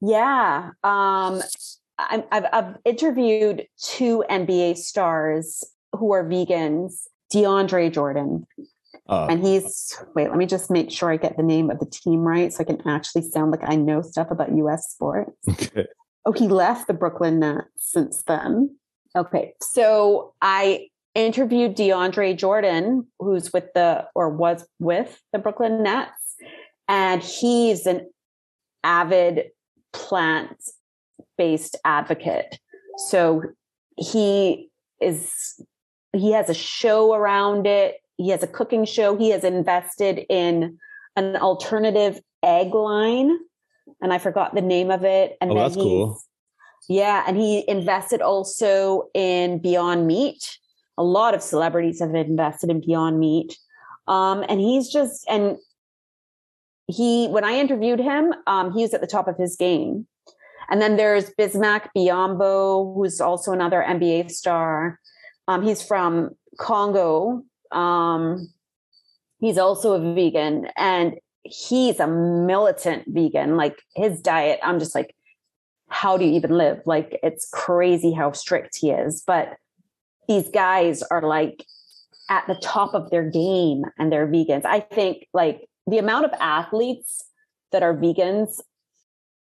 Yeah. 0.00 0.70
Um, 0.82 1.42
I, 2.08 2.24
I've, 2.32 2.46
I've 2.52 2.76
interviewed 2.84 3.66
two 3.82 4.24
NBA 4.30 4.76
stars 4.76 5.64
who 5.92 6.12
are 6.12 6.24
vegans. 6.24 7.06
DeAndre 7.32 7.92
Jordan, 7.92 8.46
Uh, 9.08 9.26
and 9.28 9.44
he's 9.44 9.96
wait. 10.14 10.28
Let 10.28 10.36
me 10.36 10.46
just 10.46 10.70
make 10.70 10.90
sure 10.90 11.10
I 11.10 11.16
get 11.16 11.36
the 11.36 11.42
name 11.42 11.70
of 11.70 11.78
the 11.80 11.86
team 11.86 12.20
right, 12.20 12.52
so 12.52 12.60
I 12.60 12.64
can 12.64 12.86
actually 12.86 13.22
sound 13.22 13.50
like 13.50 13.62
I 13.62 13.76
know 13.76 14.02
stuff 14.02 14.30
about 14.30 14.54
U.S. 14.56 14.90
sports. 14.90 15.36
okay. 15.48 15.86
Oh, 16.26 16.32
he 16.32 16.48
left 16.48 16.86
the 16.86 16.94
Brooklyn 16.94 17.40
Nets 17.40 17.66
since 17.76 18.22
then. 18.24 18.76
Okay, 19.16 19.54
so 19.60 20.34
I 20.42 20.88
interviewed 21.14 21.76
DeAndre 21.76 22.36
Jordan, 22.36 23.06
who's 23.18 23.52
with 23.52 23.72
the 23.74 24.06
or 24.14 24.28
was 24.28 24.66
with 24.78 25.20
the 25.32 25.38
Brooklyn 25.38 25.82
Nets, 25.82 26.36
and 26.88 27.22
he's 27.22 27.86
an 27.86 28.10
avid 28.84 29.50
plant 29.92 30.56
based 31.40 31.74
advocate. 31.86 32.58
So 33.08 33.42
he 33.96 34.68
is 35.00 35.32
he 36.12 36.32
has 36.32 36.50
a 36.50 36.54
show 36.54 37.14
around 37.14 37.66
it. 37.66 37.94
He 38.18 38.28
has 38.28 38.42
a 38.42 38.46
cooking 38.46 38.84
show. 38.84 39.16
He 39.16 39.30
has 39.30 39.42
invested 39.42 40.26
in 40.28 40.76
an 41.16 41.36
alternative 41.36 42.20
egg 42.42 42.74
line, 42.74 43.30
and 44.02 44.12
I 44.12 44.18
forgot 44.18 44.54
the 44.54 44.60
name 44.60 44.90
of 44.90 45.02
it. 45.02 45.38
And 45.40 45.50
Oh, 45.50 45.54
then 45.54 45.62
that's 45.62 45.76
cool. 45.76 46.20
Yeah, 46.90 47.24
and 47.26 47.38
he 47.38 47.64
invested 47.66 48.20
also 48.20 49.08
in 49.14 49.62
Beyond 49.62 50.06
Meat. 50.06 50.58
A 50.98 51.02
lot 51.02 51.34
of 51.34 51.40
celebrities 51.42 52.00
have 52.00 52.14
invested 52.14 52.68
in 52.68 52.82
Beyond 52.82 53.18
Meat. 53.18 53.56
Um, 54.06 54.44
and 54.46 54.60
he's 54.60 54.92
just 54.92 55.24
and 55.26 55.56
he 56.86 57.28
when 57.28 57.44
I 57.44 57.52
interviewed 57.54 58.00
him, 58.00 58.34
um, 58.46 58.72
he 58.74 58.82
was 58.82 58.92
at 58.92 59.00
the 59.00 59.06
top 59.06 59.26
of 59.26 59.38
his 59.38 59.56
game. 59.56 60.06
And 60.70 60.80
then 60.80 60.96
there's 60.96 61.30
Bismack 61.38 61.88
Biyombo, 61.96 62.94
who's 62.94 63.20
also 63.20 63.52
another 63.52 63.84
NBA 63.86 64.30
star. 64.30 64.98
Um, 65.48 65.62
he's 65.62 65.82
from 65.82 66.30
Congo. 66.58 67.42
Um, 67.72 68.48
he's 69.40 69.58
also 69.58 69.94
a 69.94 70.14
vegan, 70.14 70.68
and 70.76 71.14
he's 71.42 71.98
a 71.98 72.06
militant 72.06 73.04
vegan. 73.08 73.56
Like 73.56 73.82
his 73.96 74.20
diet, 74.20 74.60
I'm 74.62 74.78
just 74.78 74.94
like, 74.94 75.14
how 75.88 76.16
do 76.16 76.24
you 76.24 76.32
even 76.32 76.56
live? 76.56 76.80
Like 76.86 77.18
it's 77.22 77.48
crazy 77.52 78.12
how 78.12 78.32
strict 78.32 78.78
he 78.80 78.90
is. 78.90 79.22
But 79.26 79.56
these 80.28 80.48
guys 80.48 81.02
are 81.02 81.22
like 81.22 81.66
at 82.30 82.46
the 82.46 82.54
top 82.54 82.94
of 82.94 83.10
their 83.10 83.28
game 83.28 83.82
and 83.98 84.10
they're 84.12 84.28
vegans. 84.28 84.64
I 84.64 84.80
think 84.80 85.26
like 85.34 85.68
the 85.88 85.98
amount 85.98 86.26
of 86.26 86.32
athletes 86.40 87.24
that 87.72 87.82
are 87.82 87.94
vegans 87.94 88.60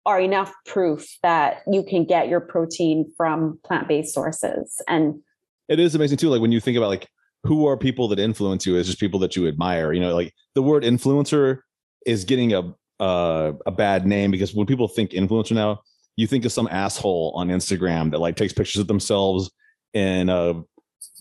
are 0.05 0.19
enough 0.19 0.53
proof 0.65 1.17
that 1.23 1.61
you 1.71 1.83
can 1.83 2.05
get 2.05 2.27
your 2.27 2.41
protein 2.41 3.11
from 3.15 3.59
plant-based 3.63 4.13
sources. 4.13 4.81
And 4.87 5.21
it 5.69 5.79
is 5.79 5.95
amazing 5.95 6.17
too. 6.17 6.29
Like 6.29 6.41
when 6.41 6.51
you 6.51 6.59
think 6.59 6.77
about 6.77 6.89
like 6.89 7.07
who 7.43 7.67
are 7.67 7.77
people 7.77 8.07
that 8.09 8.19
influence 8.19 8.65
you, 8.65 8.75
is 8.75 8.87
just 8.87 8.99
people 8.99 9.19
that 9.19 9.35
you 9.35 9.47
admire. 9.47 9.93
You 9.93 10.01
know, 10.01 10.15
like 10.15 10.33
the 10.55 10.61
word 10.61 10.83
influencer 10.83 11.59
is 12.05 12.25
getting 12.25 12.53
a 12.53 12.73
uh, 12.99 13.53
a 13.65 13.71
bad 13.71 14.05
name 14.05 14.31
because 14.31 14.53
when 14.53 14.67
people 14.67 14.87
think 14.87 15.11
influencer 15.11 15.53
now, 15.53 15.81
you 16.15 16.27
think 16.27 16.45
of 16.45 16.51
some 16.51 16.67
asshole 16.71 17.33
on 17.35 17.49
Instagram 17.49 18.11
that 18.11 18.19
like 18.19 18.35
takes 18.35 18.53
pictures 18.53 18.79
of 18.79 18.87
themselves 18.87 19.51
in 19.93 20.29
a 20.29 20.61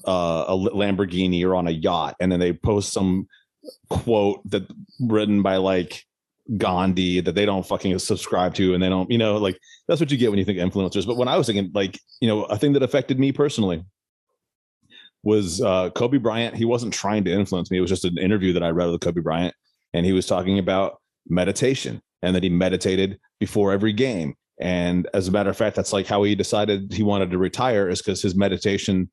uh, 0.05 0.45
a 0.49 0.57
Lamborghini 0.57 1.45
or 1.45 1.55
on 1.55 1.67
a 1.67 1.71
yacht, 1.71 2.17
and 2.21 2.31
then 2.31 2.41
they 2.41 2.53
post 2.53 2.93
some 2.93 3.27
quote 3.89 4.41
that 4.51 4.67
written 5.01 5.43
by 5.43 5.57
like 5.57 6.05
Gandhi 6.57 7.21
that 7.21 7.35
they 7.35 7.47
don't 7.47 7.67
fucking 7.67 7.99
subscribe 7.99 8.55
to, 8.55 8.75
and 8.75 8.83
they 8.83 8.89
don't, 8.89 9.11
you 9.11 9.19
know, 9.19 9.37
like 9.37 9.59
that's 9.89 10.01
what 10.01 10.11
you 10.11 10.19
get 10.19 10.31
when 10.31 10.39
you 10.39 10.45
think 10.45 10.59
influencers. 10.59 11.07
But 11.07 11.17
when 11.17 11.29
I 11.29 11.37
was 11.37 11.47
thinking, 11.47 11.71
like, 11.75 11.99
you 12.21 12.29
know, 12.29 12.45
a 12.45 12.59
thing 12.59 12.73
that 12.73 12.83
affected 12.83 13.19
me 13.19 13.33
personally 13.33 13.85
was 15.23 15.61
uh, 15.61 15.91
Kobe 15.91 16.19
Bryant. 16.19 16.57
He 16.57 16.65
wasn't 16.65 16.93
trying 16.93 17.25
to 17.25 17.33
influence 17.33 17.71
me. 17.71 17.79
It 17.79 17.81
was 17.81 17.91
just 17.91 18.05
an 18.05 18.19
interview 18.19 18.53
that 18.55 18.63
I 18.63 18.71
read 18.71 18.91
with 18.91 19.01
Kobe 19.01 19.21
Bryant, 19.21 19.55
and 19.95 20.05
he 20.05 20.13
was 20.13 20.27
talking 20.27 20.59
about 20.59 21.01
meditation 21.29 22.03
and 22.23 22.35
that 22.35 22.43
he 22.43 22.49
meditated 22.49 23.19
before 23.39 23.73
every 23.73 23.93
game. 23.93 24.35
And 24.61 25.09
as 25.15 25.29
a 25.29 25.33
matter 25.33 25.51
of 25.51 25.57
fact, 25.57 25.77
that's 25.77 25.93
like 25.93 26.07
how 26.07 26.23
he 26.23 26.35
decided 26.35 26.93
he 26.93 27.03
wanted 27.03 27.31
to 27.31 27.39
retire 27.39 27.89
is 27.89 28.01
because 28.01 28.23
his 28.23 28.35
meditation 28.35 29.11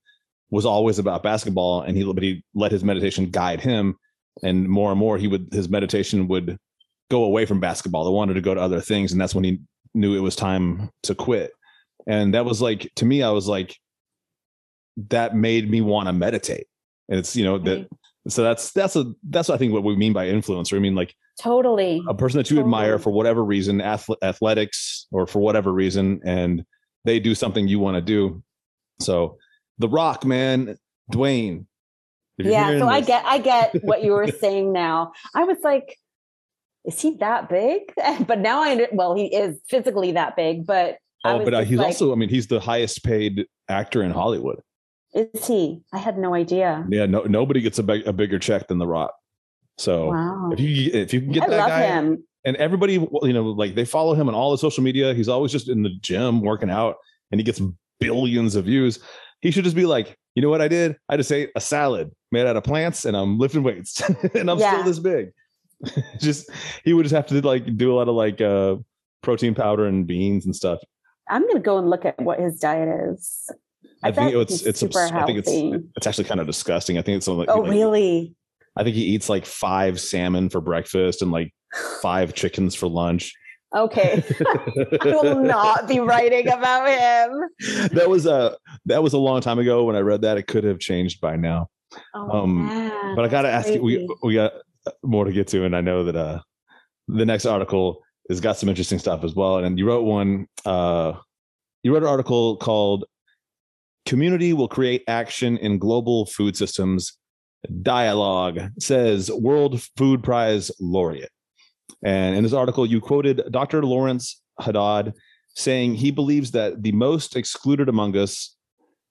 was 0.52 0.66
always 0.66 1.00
about 1.00 1.24
basketball, 1.24 1.82
and 1.82 1.96
he 1.96 2.04
but 2.04 2.24
he 2.24 2.44
let 2.56 2.72
his 2.72 2.84
meditation 2.84 3.30
guide 3.30 3.62
him, 3.62 3.96
and 4.44 4.68
more 4.68 4.92
and 4.92 5.00
more 5.00 5.18
he 5.18 5.28
would 5.28 5.48
his 5.52 5.70
meditation 5.70 6.28
would 6.28 6.58
go 7.10 7.24
away 7.24 7.46
from 7.46 7.60
basketball. 7.60 8.06
They 8.06 8.12
wanted 8.12 8.36
to 8.36 8.42
go 8.42 8.54
to 8.54 8.62
other 8.62 8.82
things, 8.82 9.12
and 9.12 9.20
that's 9.20 9.36
when 9.36 9.44
he 9.44 9.60
knew 9.94 10.16
it 10.16 10.22
was 10.22 10.36
time 10.36 10.90
to 11.04 11.16
quit. 11.16 11.52
And 12.08 12.34
that 12.34 12.46
was 12.46 12.62
like 12.62 12.92
to 12.96 13.06
me, 13.06 13.24
I 13.24 13.32
was 13.32 13.48
like, 13.48 13.76
that 15.10 15.36
made 15.36 15.70
me 15.70 15.82
want 15.82 16.08
to 16.08 16.14
meditate. 16.14 16.68
And 17.08 17.20
it's 17.20 17.36
you 17.36 17.44
know 17.44 17.58
that 17.60 17.88
so 18.28 18.44
that's 18.44 18.72
that's 18.72 18.96
a 18.96 19.14
that's 19.30 19.50
I 19.50 19.58
think 19.58 19.74
what 19.74 19.84
we 19.84 19.96
mean 19.96 20.14
by 20.14 20.28
influencer. 20.28 20.76
I 20.76 20.80
mean 20.80 20.96
like 20.96 21.16
totally. 21.40 22.04
a 22.08 22.14
person 22.14 22.38
that 22.38 22.52
you 22.52 22.60
admire 22.60 23.00
for 23.00 23.12
whatever 23.12 23.44
reason, 23.44 23.82
ath- 23.82 24.10
athletics 24.22 25.08
or 25.12 25.26
for 25.26 25.40
whatever 25.40 25.72
reason, 25.72 26.22
and 26.24 26.64
they 27.06 27.20
do 27.20 27.34
something 27.34 27.68
you 27.68 27.80
want 27.80 27.96
to 27.96 28.02
do. 28.02 28.44
So, 29.00 29.38
The 29.78 29.88
Rock, 29.88 30.26
man, 30.26 30.78
Dwayne. 31.12 31.66
Yeah, 32.38 32.78
so 32.78 32.88
I 32.88 33.02
get 33.02 33.26
I 33.26 33.40
get 33.40 33.72
what 33.84 34.04
you 34.04 34.12
were 34.12 34.28
saying 34.28 34.72
now. 34.72 35.14
I 35.36 35.44
was 35.44 35.58
like, 35.64 35.98
is 36.90 37.02
he 37.02 37.16
that 37.18 37.50
big? 37.50 37.82
But 38.28 38.40
now 38.40 38.62
I 38.62 38.88
well, 38.92 39.16
he 39.16 39.28
is 39.34 39.60
physically 39.70 40.12
that 40.14 40.36
big, 40.36 40.66
but 40.66 40.98
Oh, 41.26 41.44
but 41.44 41.54
uh, 41.54 41.64
he's 41.64 41.78
like, 41.78 41.88
also, 41.88 42.14
I 42.14 42.16
mean, 42.16 42.30
he's 42.30 42.48
the 42.48 42.62
highest 42.62 43.04
paid 43.04 43.46
actor 43.68 44.02
in 44.04 44.12
Hollywood. 44.12 44.62
is 45.14 45.46
he? 45.48 45.82
I 45.92 45.98
had 45.98 46.18
no 46.18 46.34
idea. 46.34 46.86
Yeah, 46.90 47.08
no, 47.08 47.24
nobody 47.24 47.60
gets 47.60 47.78
a, 47.78 47.84
big, 47.84 48.08
a 48.08 48.14
bigger 48.14 48.40
check 48.40 48.70
than 48.70 48.78
The 48.78 48.88
Rock. 48.88 49.14
So 49.78 50.12
Wow. 50.12 50.50
if 50.54 50.62
you 50.62 50.92
if 50.94 51.14
you 51.14 51.20
can 51.22 51.32
get 51.34 51.44
I 51.44 51.50
that 51.50 51.68
guy, 51.68 51.82
him. 51.88 52.24
and 52.46 52.56
everybody, 52.56 52.94
you 52.94 53.34
know, 53.34 53.44
like 53.48 53.76
they 53.76 53.84
follow 53.84 54.14
him 54.14 54.30
on 54.30 54.34
all 54.36 54.52
the 54.52 54.58
social 54.58 54.82
media. 54.84 55.14
He's 55.14 55.28
always 55.28 55.52
just 55.52 55.68
in 55.68 55.84
the 55.84 55.92
gym 56.02 56.40
working 56.42 56.70
out, 56.70 56.96
and 57.32 57.40
he 57.40 57.44
gets 57.44 57.62
billions 58.00 58.56
of 58.56 58.64
views. 58.66 59.00
He 59.42 59.52
should 59.52 59.66
just 59.66 59.76
be 59.76 59.86
like, 59.86 60.18
you 60.36 60.42
know 60.42 60.50
what 60.50 60.62
I 60.62 60.68
did? 60.70 60.96
I 61.10 61.18
just 61.18 61.32
ate 61.34 61.50
a 61.56 61.62
salad 61.62 62.12
made 62.32 62.46
out 62.48 62.56
of 62.56 62.64
plants, 62.64 63.04
and 63.04 63.16
I'm 63.18 63.38
lifting 63.38 63.64
weights, 63.64 64.02
and 64.36 64.50
I'm 64.50 64.58
Yeah. 64.60 64.72
still 64.72 64.84
this 64.86 65.00
big. 65.00 65.32
just 66.20 66.50
he 66.84 66.94
would 66.94 67.04
just 67.04 67.16
have 67.16 67.28
to 67.28 67.42
like 67.42 67.78
do 67.78 67.94
a 67.94 67.96
lot 67.96 68.08
of 68.08 68.16
like 68.16 68.42
uh 68.42 68.76
protein 69.22 69.56
powder 69.56 69.86
and 69.86 70.06
beans 70.08 70.46
and 70.46 70.56
stuff. 70.56 70.80
I'm 71.30 71.48
gonna 71.48 71.60
go 71.60 71.78
and 71.78 71.90
look 71.90 72.06
at 72.06 72.20
what 72.22 72.40
his 72.40 72.60
diet 72.60 73.12
is. 73.14 73.50
I, 74.04 74.12
think 74.12 74.34
it's 74.34 74.66
it's 74.66 74.80
super 74.80 75.00
abs- 75.00 75.12
I 75.12 75.26
think 75.26 75.40
it's 75.40 75.52
it's 75.96 76.08
actually 76.08 76.24
kind 76.26 76.40
of 76.40 76.48
disgusting. 76.48 76.98
I 76.98 77.02
think 77.02 77.18
it's 77.18 77.26
something 77.26 77.46
like 77.48 77.50
Oh, 77.50 77.62
like, 77.62 77.72
really? 77.72 78.34
I 78.78 78.84
think 78.84 78.96
he 78.96 79.04
eats 79.04 79.30
like 79.30 79.46
five 79.46 80.00
salmon 80.00 80.50
for 80.50 80.62
breakfast 80.62 81.22
and 81.22 81.32
like 81.32 81.54
five 82.02 82.34
chickens 82.34 82.76
for 82.76 82.88
lunch. 82.88 83.34
Okay. 83.76 84.24
I 85.02 85.06
will 85.06 85.40
not 85.42 85.88
be 85.88 86.00
writing 86.00 86.48
about 86.48 86.88
him. 86.88 87.90
that 87.92 88.10
was 88.10 88.26
a 88.26 88.58
that 88.86 89.04
was 89.04 89.14
a 89.14 89.18
long 89.18 89.42
time 89.42 89.60
ago 89.60 89.84
when 89.84 89.96
I 89.96 90.00
read 90.00 90.22
that. 90.22 90.38
It 90.38 90.48
could 90.48 90.64
have 90.64 90.80
changed 90.80 91.20
by 91.22 91.36
now. 91.36 91.68
Oh, 92.16 92.44
Um, 92.44 92.68
man, 92.68 93.16
But 93.16 93.26
I 93.26 93.28
got 93.28 93.42
to 93.44 93.48
that's 93.50 93.68
ask 93.68 93.76
you. 93.76 93.82
We 93.84 94.10
we 94.24 94.34
got 94.36 94.54
more 95.04 95.26
to 95.26 95.32
get 95.32 95.48
to, 95.50 95.66
and 95.66 95.76
I 95.76 95.82
know 95.82 96.04
that 96.04 96.16
uh 96.16 96.40
the 97.08 97.26
next 97.26 97.46
article 97.46 98.02
has 98.30 98.40
got 98.40 98.58
some 98.58 98.70
interesting 98.70 99.00
stuff 99.00 99.24
as 99.24 99.36
well. 99.36 99.58
And 99.58 99.78
you 99.78 99.88
wrote 99.88 100.04
one. 100.04 100.48
Uh, 100.66 101.14
you 101.84 101.94
wrote 101.94 102.04
an 102.04 102.10
article 102.10 102.58
called 102.58 103.06
"Community 104.06 104.54
Will 104.54 104.68
Create 104.68 105.04
Action 105.08 105.58
in 105.58 105.80
Global 105.80 106.26
Food 106.28 106.56
Systems." 106.56 107.18
Dialogue 107.82 108.62
says 108.80 109.30
World 109.32 109.82
Food 109.98 110.24
Prize 110.24 110.72
laureate. 110.80 111.32
And 112.04 112.36
in 112.38 112.44
this 112.44 112.54
article, 112.54 112.86
you 112.86 113.02
quoted 113.02 113.42
Dr. 113.52 113.86
Lawrence 113.86 114.42
Haddad 114.62 115.14
saying 115.56 115.96
he 115.96 116.12
believes 116.12 116.52
that 116.52 116.84
the 116.84 116.94
most 116.94 117.36
excluded 117.36 117.90
among 117.90 118.16
us 118.16 118.56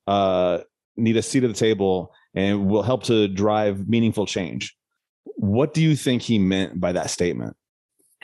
uh, 0.06 0.60
need 0.96 1.16
a 1.16 1.22
seat 1.22 1.44
at 1.44 1.48
the 1.48 1.54
table 1.54 2.12
and 2.34 2.68
will 2.68 2.82
help 2.82 3.02
to 3.04 3.28
drive 3.28 3.88
meaningful 3.88 4.24
change. 4.24 4.74
What 5.38 5.72
do 5.72 5.80
you 5.80 5.94
think 5.94 6.22
he 6.22 6.38
meant 6.38 6.80
by 6.80 6.90
that 6.92 7.10
statement? 7.10 7.56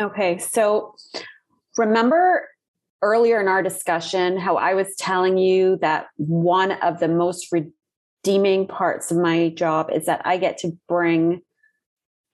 Okay, 0.00 0.38
so 0.38 0.96
remember 1.76 2.48
earlier 3.02 3.40
in 3.40 3.46
our 3.46 3.62
discussion 3.62 4.36
how 4.36 4.56
I 4.56 4.74
was 4.74 4.96
telling 4.96 5.38
you 5.38 5.78
that 5.80 6.06
one 6.16 6.72
of 6.72 6.98
the 6.98 7.06
most 7.06 7.52
redeeming 7.52 8.66
parts 8.66 9.12
of 9.12 9.18
my 9.18 9.50
job 9.50 9.90
is 9.92 10.06
that 10.06 10.22
I 10.24 10.38
get 10.38 10.58
to 10.58 10.76
bring 10.88 11.42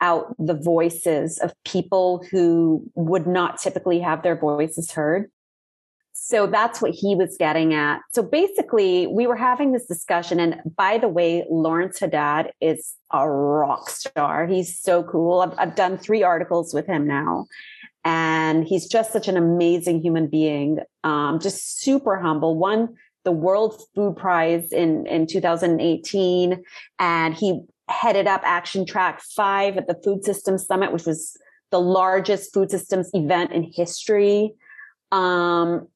out 0.00 0.34
the 0.38 0.54
voices 0.54 1.38
of 1.38 1.52
people 1.66 2.24
who 2.30 2.90
would 2.94 3.26
not 3.26 3.58
typically 3.58 4.00
have 4.00 4.22
their 4.22 4.36
voices 4.36 4.92
heard. 4.92 5.30
So 6.12 6.46
that's 6.46 6.80
what 6.80 6.92
he 6.92 7.14
was 7.14 7.36
getting 7.38 7.74
at. 7.74 8.00
So 8.12 8.22
basically, 8.22 9.06
we 9.06 9.26
were 9.26 9.36
having 9.36 9.72
this 9.72 9.86
discussion. 9.86 10.38
And 10.38 10.60
by 10.76 10.98
the 10.98 11.08
way, 11.08 11.44
Lawrence 11.50 11.98
Haddad 11.98 12.52
is 12.60 12.94
a 13.12 13.28
rock 13.28 13.90
star. 13.90 14.46
He's 14.46 14.78
so 14.78 15.02
cool. 15.02 15.40
I've, 15.40 15.54
I've 15.58 15.74
done 15.74 15.98
three 15.98 16.22
articles 16.22 16.72
with 16.74 16.86
him 16.86 17.06
now. 17.06 17.46
And 18.04 18.64
he's 18.64 18.86
just 18.86 19.12
such 19.12 19.28
an 19.28 19.36
amazing 19.36 20.00
human 20.02 20.26
being, 20.26 20.78
um, 21.04 21.38
just 21.38 21.80
super 21.80 22.18
humble. 22.18 22.56
Won 22.56 22.96
the 23.24 23.32
World 23.32 23.82
Food 23.94 24.16
Prize 24.16 24.72
in, 24.72 25.06
in 25.06 25.26
2018. 25.26 26.62
And 26.98 27.34
he 27.34 27.60
headed 27.88 28.26
up 28.26 28.40
Action 28.44 28.86
Track 28.86 29.20
5 29.20 29.76
at 29.76 29.86
the 29.86 30.00
Food 30.02 30.24
Systems 30.24 30.66
Summit, 30.66 30.92
which 30.92 31.04
was 31.04 31.36
the 31.70 31.80
largest 31.80 32.52
food 32.52 32.70
systems 32.70 33.10
event 33.14 33.52
in 33.52 33.62
history. 33.62 34.54
Um, 35.12 35.88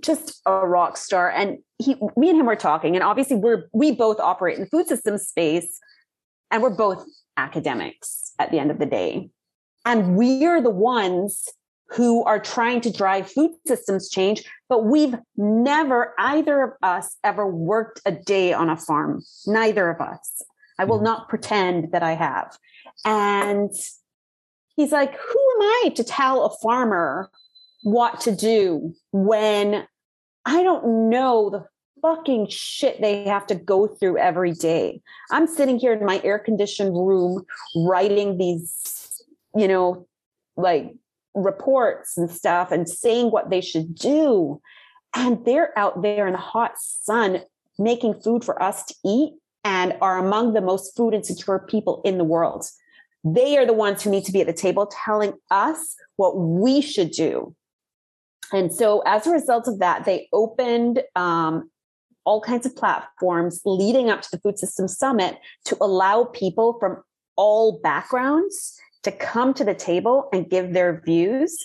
just 0.00 0.40
a 0.46 0.66
rock 0.66 0.96
star. 0.96 1.30
And 1.30 1.58
he, 1.78 1.96
me 2.16 2.30
and 2.30 2.38
him 2.38 2.46
were 2.46 2.56
talking, 2.56 2.94
and 2.94 3.04
obviously 3.04 3.36
we're 3.36 3.68
we 3.72 3.92
both 3.92 4.20
operate 4.20 4.56
in 4.56 4.64
the 4.64 4.70
food 4.70 4.88
systems 4.88 5.26
space, 5.26 5.78
and 6.50 6.62
we're 6.62 6.70
both 6.70 7.04
academics 7.36 8.32
at 8.38 8.50
the 8.50 8.58
end 8.58 8.70
of 8.70 8.78
the 8.78 8.86
day. 8.86 9.30
And 9.84 10.16
we're 10.16 10.60
the 10.60 10.70
ones 10.70 11.48
who 11.88 12.24
are 12.24 12.38
trying 12.38 12.80
to 12.80 12.90
drive 12.90 13.30
food 13.30 13.50
systems 13.66 14.08
change, 14.08 14.44
but 14.68 14.84
we've 14.84 15.14
never, 15.36 16.14
either 16.18 16.62
of 16.62 16.70
us, 16.82 17.16
ever 17.22 17.46
worked 17.46 18.00
a 18.06 18.12
day 18.12 18.52
on 18.52 18.70
a 18.70 18.76
farm. 18.76 19.22
Neither 19.46 19.90
of 19.90 20.00
us. 20.00 20.42
I 20.78 20.84
will 20.84 20.96
mm-hmm. 20.96 21.04
not 21.04 21.28
pretend 21.28 21.92
that 21.92 22.02
I 22.02 22.14
have. 22.14 22.56
And 23.04 23.70
he's 24.76 24.92
like, 24.92 25.12
Who 25.12 25.38
am 25.56 25.62
I 25.62 25.92
to 25.96 26.04
tell 26.04 26.44
a 26.44 26.56
farmer 26.62 27.30
what 27.82 28.20
to 28.22 28.34
do 28.34 28.94
when 29.12 29.86
I 30.44 30.62
don't 30.62 31.10
know 31.10 31.50
the 31.50 31.64
fucking 32.02 32.48
shit 32.48 33.00
they 33.00 33.24
have 33.24 33.46
to 33.46 33.54
go 33.54 33.86
through 33.86 34.18
every 34.18 34.52
day. 34.52 35.00
I'm 35.30 35.46
sitting 35.46 35.78
here 35.78 35.92
in 35.92 36.04
my 36.04 36.20
air 36.24 36.38
conditioned 36.38 36.94
room 36.94 37.44
writing 37.76 38.38
these, 38.38 39.22
you 39.54 39.68
know, 39.68 40.06
like 40.56 40.92
reports 41.34 42.18
and 42.18 42.30
stuff 42.30 42.72
and 42.72 42.88
saying 42.88 43.30
what 43.30 43.50
they 43.50 43.60
should 43.60 43.94
do. 43.94 44.60
And 45.14 45.44
they're 45.44 45.76
out 45.78 46.02
there 46.02 46.26
in 46.26 46.32
the 46.32 46.38
hot 46.38 46.72
sun 46.78 47.42
making 47.78 48.20
food 48.20 48.44
for 48.44 48.60
us 48.62 48.84
to 48.86 48.94
eat 49.04 49.34
and 49.64 49.96
are 50.00 50.18
among 50.18 50.54
the 50.54 50.60
most 50.60 50.96
food 50.96 51.14
insecure 51.14 51.60
people 51.60 52.02
in 52.04 52.18
the 52.18 52.24
world. 52.24 52.66
They 53.24 53.56
are 53.56 53.66
the 53.66 53.72
ones 53.72 54.02
who 54.02 54.10
need 54.10 54.24
to 54.24 54.32
be 54.32 54.40
at 54.40 54.46
the 54.48 54.52
table 54.52 54.90
telling 55.04 55.34
us 55.50 55.94
what 56.16 56.36
we 56.36 56.80
should 56.80 57.12
do. 57.12 57.54
And 58.52 58.72
so, 58.72 59.02
as 59.06 59.26
a 59.26 59.30
result 59.30 59.66
of 59.66 59.78
that, 59.78 60.04
they 60.04 60.28
opened 60.32 61.02
um, 61.16 61.70
all 62.24 62.40
kinds 62.40 62.66
of 62.66 62.76
platforms 62.76 63.60
leading 63.64 64.10
up 64.10 64.22
to 64.22 64.28
the 64.30 64.38
Food 64.38 64.58
Systems 64.58 64.96
Summit 64.96 65.38
to 65.64 65.76
allow 65.80 66.24
people 66.24 66.76
from 66.78 67.02
all 67.36 67.80
backgrounds 67.82 68.78
to 69.02 69.10
come 69.10 69.54
to 69.54 69.64
the 69.64 69.74
table 69.74 70.28
and 70.32 70.48
give 70.48 70.72
their 70.72 71.00
views 71.04 71.56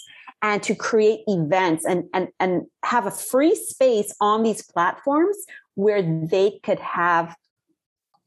and 0.41 0.61
to 0.64 0.76
create 0.76 1.22
events 1.27 1.85
and, 1.85 2.05
and, 2.14 2.30
and 2.39 2.64
have 2.84 3.05
a 3.05 3.11
free 3.11 3.55
space 3.55 4.14
on 4.22 4.43
these 4.43 4.64
platforms 4.64 5.38
where 5.76 6.01
they 6.01 6.59
could 6.64 6.80
have 6.80 7.35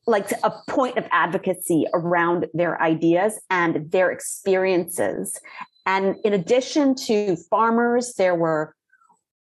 like 0.07 0.31
a 0.43 0.53
point 0.69 0.97
of 0.99 1.07
advocacy 1.11 1.87
around 1.95 2.47
their 2.55 2.81
ideas 2.83 3.41
and 3.51 3.91
their 3.91 4.11
experiences. 4.11 5.39
And 5.87 6.17
in 6.25 6.33
addition 6.33 6.95
to 7.07 7.37
farmers, 7.37 8.15
there 8.15 8.35
were 8.35 8.75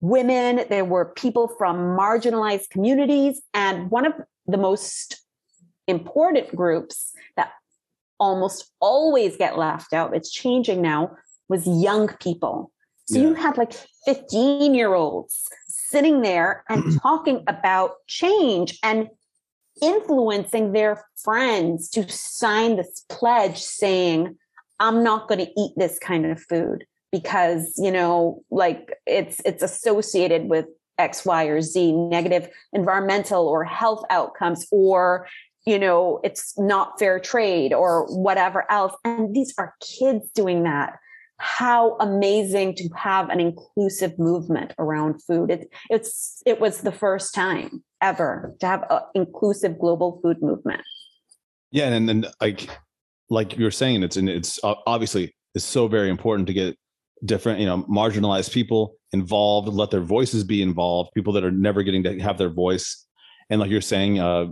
women, 0.01 0.65
there 0.69 0.85
were 0.85 1.07
people 1.07 1.49
from 1.49 1.97
marginalized 1.97 2.71
communities. 2.71 3.41
And 3.55 3.91
one 3.91 4.07
of 4.07 4.13
the 4.47 4.59
most 4.59 5.23
important 5.87 6.55
groups 6.55 7.13
that 7.37 7.53
almost 8.19 8.71
always 8.81 9.37
get 9.37 9.59
left 9.59 9.93
out, 9.93 10.15
it's 10.15 10.31
changing 10.31 10.83
now, 10.83 11.17
was 11.49 11.67
young 11.67 12.09
people. 12.21 12.71
So 13.07 13.19
yeah. 13.19 13.29
you 13.29 13.35
had 13.35 13.57
like 13.57 13.73
15 14.05 14.75
year 14.75 14.95
olds 14.95 15.49
sitting 15.69 16.23
there 16.23 16.65
and 16.69 17.01
talking 17.03 17.45
about 17.47 17.93
change 18.07 18.79
and 18.83 19.09
influencing 19.83 20.73
their 20.73 21.05
friends 21.17 21.89
to 21.91 22.09
sign 22.09 22.77
this 22.77 23.05
pledge 23.09 23.59
saying, 23.59 24.37
I'm 24.85 25.03
not 25.03 25.29
going 25.29 25.41
to 25.41 25.51
eat 25.57 25.73
this 25.77 25.99
kind 25.99 26.27
of 26.27 26.41
food 26.41 26.85
because, 27.11 27.73
you 27.79 27.91
know, 27.91 28.43
like 28.51 28.93
it's 29.07 29.41
it's 29.45 29.63
associated 29.63 30.51
with 30.51 30.67
X, 30.99 31.25
Y, 31.25 31.45
or 31.45 31.63
Z, 31.63 31.93
negative 31.93 32.49
environmental 32.73 33.49
or 33.49 33.65
health 33.65 34.05
outcomes, 34.11 34.67
or 34.71 35.27
you 35.67 35.79
know, 35.79 36.21
it's 36.23 36.59
not 36.59 36.99
fair 36.99 37.19
trade 37.19 37.73
or 37.73 38.07
whatever 38.15 38.71
else. 38.71 38.95
And 39.03 39.35
these 39.35 39.55
are 39.57 39.75
kids 39.81 40.31
doing 40.35 40.65
that 40.65 40.99
how 41.39 41.97
amazing 41.99 42.75
to 42.75 42.89
have 42.97 43.29
an 43.29 43.41
inclusive 43.41 44.19
movement 44.19 44.73
around 44.79 45.21
food. 45.23 45.51
It, 45.51 45.69
it's 45.91 46.43
it 46.47 46.61
was 46.61 46.83
the 46.83 46.93
first 46.93 47.35
time 47.35 47.83
ever 48.01 48.55
to 48.61 48.67
have 48.67 48.85
an 48.91 49.01
inclusive 49.15 49.79
global 49.79 50.21
food 50.23 50.41
movement. 50.41 50.83
Yeah, 51.71 51.89
and 51.89 52.09
then 52.09 52.27
like 52.41 52.69
like 53.31 53.57
you're 53.57 53.71
saying, 53.71 54.03
it's 54.03 54.17
and 54.17 54.29
it's 54.29 54.59
obviously 54.63 55.35
it's 55.55 55.65
so 55.65 55.89
very 55.89 56.11
important 56.11 56.47
to 56.49 56.53
get 56.53 56.77
different, 57.25 57.61
you 57.61 57.67
know, 57.67 57.85
marginalized 57.85 58.53
people 58.53 58.97
involved, 59.13 59.69
let 59.69 59.91
their 59.91 60.01
voices 60.01 60.45
be 60.45 60.63
involved, 60.63 61.11
people 61.15 61.33
that 61.33 61.45
are 61.45 61.51
never 61.51 61.83
getting 61.83 62.03
to 62.03 62.19
have 62.21 62.39
their 62.39 62.51
voice. 62.51 63.07
And 63.51 63.61
like 63.61 63.71
you're 63.71 63.81
saying, 63.81 64.19
uh, 64.19 64.47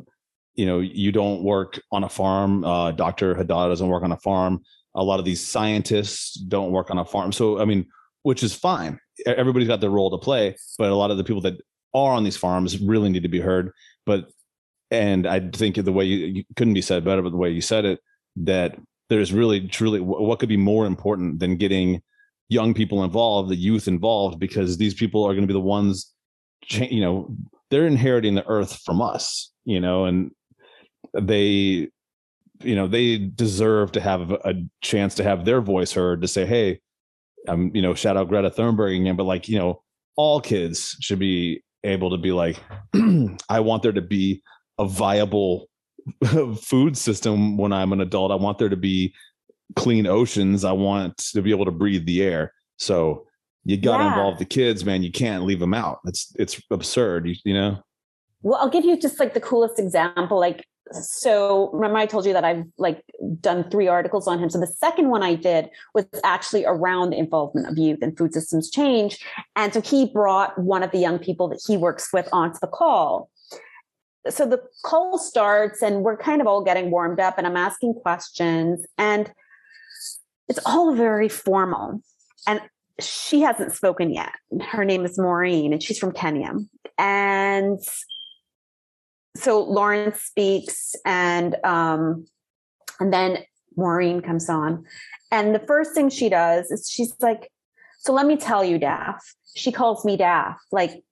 you 0.54 0.66
know, 0.66 0.80
you 0.80 1.12
don't 1.12 1.42
work 1.42 1.80
on 1.90 2.04
a 2.04 2.08
farm. 2.08 2.64
Uh, 2.64 2.92
Dr. 2.92 3.34
Haddad 3.34 3.70
doesn't 3.70 3.88
work 3.88 4.04
on 4.04 4.12
a 4.12 4.18
farm 4.18 4.62
a 4.94 5.02
lot 5.02 5.18
of 5.18 5.24
these 5.24 5.46
scientists 5.46 6.34
don't 6.34 6.72
work 6.72 6.90
on 6.90 6.98
a 6.98 7.04
farm 7.04 7.32
so 7.32 7.60
i 7.60 7.64
mean 7.64 7.86
which 8.22 8.42
is 8.42 8.54
fine 8.54 8.98
everybody's 9.26 9.68
got 9.68 9.80
their 9.80 9.90
role 9.90 10.10
to 10.10 10.18
play 10.18 10.54
but 10.78 10.90
a 10.90 10.94
lot 10.94 11.10
of 11.10 11.16
the 11.16 11.24
people 11.24 11.40
that 11.40 11.60
are 11.94 12.12
on 12.12 12.24
these 12.24 12.36
farms 12.36 12.78
really 12.78 13.08
need 13.08 13.22
to 13.22 13.28
be 13.28 13.40
heard 13.40 13.72
but 14.06 14.30
and 14.90 15.26
i 15.26 15.40
think 15.40 15.76
the 15.76 15.92
way 15.92 16.04
you, 16.04 16.26
you 16.26 16.44
couldn't 16.56 16.74
be 16.74 16.82
said 16.82 17.04
better 17.04 17.22
but 17.22 17.30
the 17.30 17.36
way 17.36 17.50
you 17.50 17.60
said 17.60 17.84
it 17.84 18.00
that 18.36 18.76
there's 19.08 19.32
really 19.32 19.68
truly 19.68 20.00
what 20.00 20.38
could 20.38 20.48
be 20.48 20.56
more 20.56 20.86
important 20.86 21.38
than 21.38 21.56
getting 21.56 22.00
young 22.48 22.74
people 22.74 23.04
involved 23.04 23.50
the 23.50 23.56
youth 23.56 23.88
involved 23.88 24.38
because 24.38 24.76
these 24.76 24.94
people 24.94 25.24
are 25.24 25.32
going 25.32 25.42
to 25.42 25.46
be 25.46 25.52
the 25.52 25.60
ones 25.60 26.12
you 26.68 27.00
know 27.00 27.34
they're 27.70 27.86
inheriting 27.86 28.34
the 28.34 28.46
earth 28.46 28.80
from 28.84 29.00
us 29.00 29.52
you 29.64 29.80
know 29.80 30.04
and 30.04 30.30
they 31.14 31.88
you 32.62 32.74
know 32.76 32.86
they 32.86 33.18
deserve 33.18 33.92
to 33.92 34.00
have 34.00 34.30
a 34.30 34.54
chance 34.82 35.14
to 35.14 35.24
have 35.24 35.44
their 35.44 35.60
voice 35.60 35.92
heard 35.92 36.22
to 36.22 36.28
say 36.28 36.46
hey 36.46 36.80
um 37.48 37.70
you 37.74 37.82
know 37.82 37.94
shout 37.94 38.16
out 38.16 38.28
greta 38.28 38.50
thunberg 38.50 38.98
again 38.98 39.16
but 39.16 39.24
like 39.24 39.48
you 39.48 39.58
know 39.58 39.82
all 40.16 40.40
kids 40.40 40.96
should 41.00 41.18
be 41.18 41.62
able 41.84 42.10
to 42.10 42.18
be 42.18 42.32
like 42.32 42.58
i 43.48 43.58
want 43.60 43.82
there 43.82 43.92
to 43.92 44.02
be 44.02 44.42
a 44.78 44.86
viable 44.86 45.66
food 46.60 46.96
system 46.96 47.56
when 47.56 47.72
i'm 47.72 47.92
an 47.92 48.00
adult 48.00 48.30
i 48.30 48.34
want 48.34 48.58
there 48.58 48.68
to 48.68 48.76
be 48.76 49.14
clean 49.76 50.06
oceans 50.06 50.64
i 50.64 50.72
want 50.72 51.16
to 51.16 51.42
be 51.42 51.50
able 51.50 51.64
to 51.64 51.70
breathe 51.70 52.06
the 52.06 52.22
air 52.22 52.52
so 52.76 53.26
you 53.64 53.76
got 53.76 53.98
to 53.98 54.04
yeah. 54.04 54.10
involve 54.10 54.38
the 54.38 54.44
kids 54.44 54.84
man 54.84 55.02
you 55.02 55.12
can't 55.12 55.44
leave 55.44 55.60
them 55.60 55.74
out 55.74 55.98
it's 56.04 56.34
it's 56.38 56.60
absurd 56.70 57.26
you, 57.26 57.34
you 57.44 57.54
know 57.54 57.78
well 58.42 58.58
i'll 58.60 58.70
give 58.70 58.84
you 58.84 58.98
just 58.98 59.18
like 59.20 59.34
the 59.34 59.40
coolest 59.40 59.78
example 59.78 60.38
like 60.38 60.64
so 60.92 61.70
remember 61.72 61.98
I 61.98 62.06
told 62.06 62.26
you 62.26 62.32
that 62.32 62.44
I've 62.44 62.64
like 62.78 63.02
done 63.40 63.68
three 63.70 63.88
articles 63.88 64.26
on 64.26 64.38
him. 64.38 64.50
So 64.50 64.58
the 64.58 64.66
second 64.66 65.08
one 65.10 65.22
I 65.22 65.34
did 65.34 65.70
was 65.94 66.06
actually 66.24 66.64
around 66.64 67.10
the 67.10 67.18
involvement 67.18 67.68
of 67.68 67.78
youth 67.78 68.00
and 68.02 68.16
food 68.16 68.34
systems 68.34 68.70
change. 68.70 69.24
And 69.56 69.72
so 69.72 69.80
he 69.80 70.06
brought 70.06 70.58
one 70.58 70.82
of 70.82 70.90
the 70.90 70.98
young 70.98 71.18
people 71.18 71.48
that 71.48 71.62
he 71.66 71.76
works 71.76 72.12
with 72.12 72.28
onto 72.32 72.58
the 72.60 72.66
call. 72.66 73.30
So 74.28 74.46
the 74.46 74.62
call 74.84 75.18
starts 75.18 75.82
and 75.82 76.02
we're 76.02 76.16
kind 76.16 76.40
of 76.40 76.46
all 76.46 76.62
getting 76.62 76.90
warmed 76.90 77.20
up 77.20 77.38
and 77.38 77.46
I'm 77.46 77.56
asking 77.56 77.94
questions 77.94 78.86
and 78.96 79.32
it's 80.48 80.60
all 80.64 80.94
very 80.94 81.28
formal. 81.28 82.02
And 82.46 82.60
she 83.00 83.40
hasn't 83.40 83.72
spoken 83.72 84.12
yet. 84.12 84.32
Her 84.60 84.84
name 84.84 85.04
is 85.04 85.18
Maureen 85.18 85.72
and 85.72 85.82
she's 85.82 85.98
from 85.98 86.12
Kenya. 86.12 86.52
And 86.98 87.80
so 89.36 89.62
Lawrence 89.62 90.20
speaks 90.20 90.94
and 91.04 91.56
um, 91.64 92.26
and 93.00 93.12
then 93.12 93.38
Maureen 93.76 94.20
comes 94.20 94.48
on. 94.48 94.84
And 95.30 95.54
the 95.54 95.60
first 95.66 95.94
thing 95.94 96.10
she 96.10 96.28
does 96.28 96.70
is 96.70 96.88
she's 96.88 97.14
like, 97.20 97.50
So 98.00 98.12
let 98.12 98.26
me 98.26 98.36
tell 98.36 98.64
you, 98.64 98.78
Daff. 98.78 99.34
She 99.54 99.72
calls 99.72 100.04
me 100.04 100.16
Daff. 100.16 100.58
Like 100.70 101.02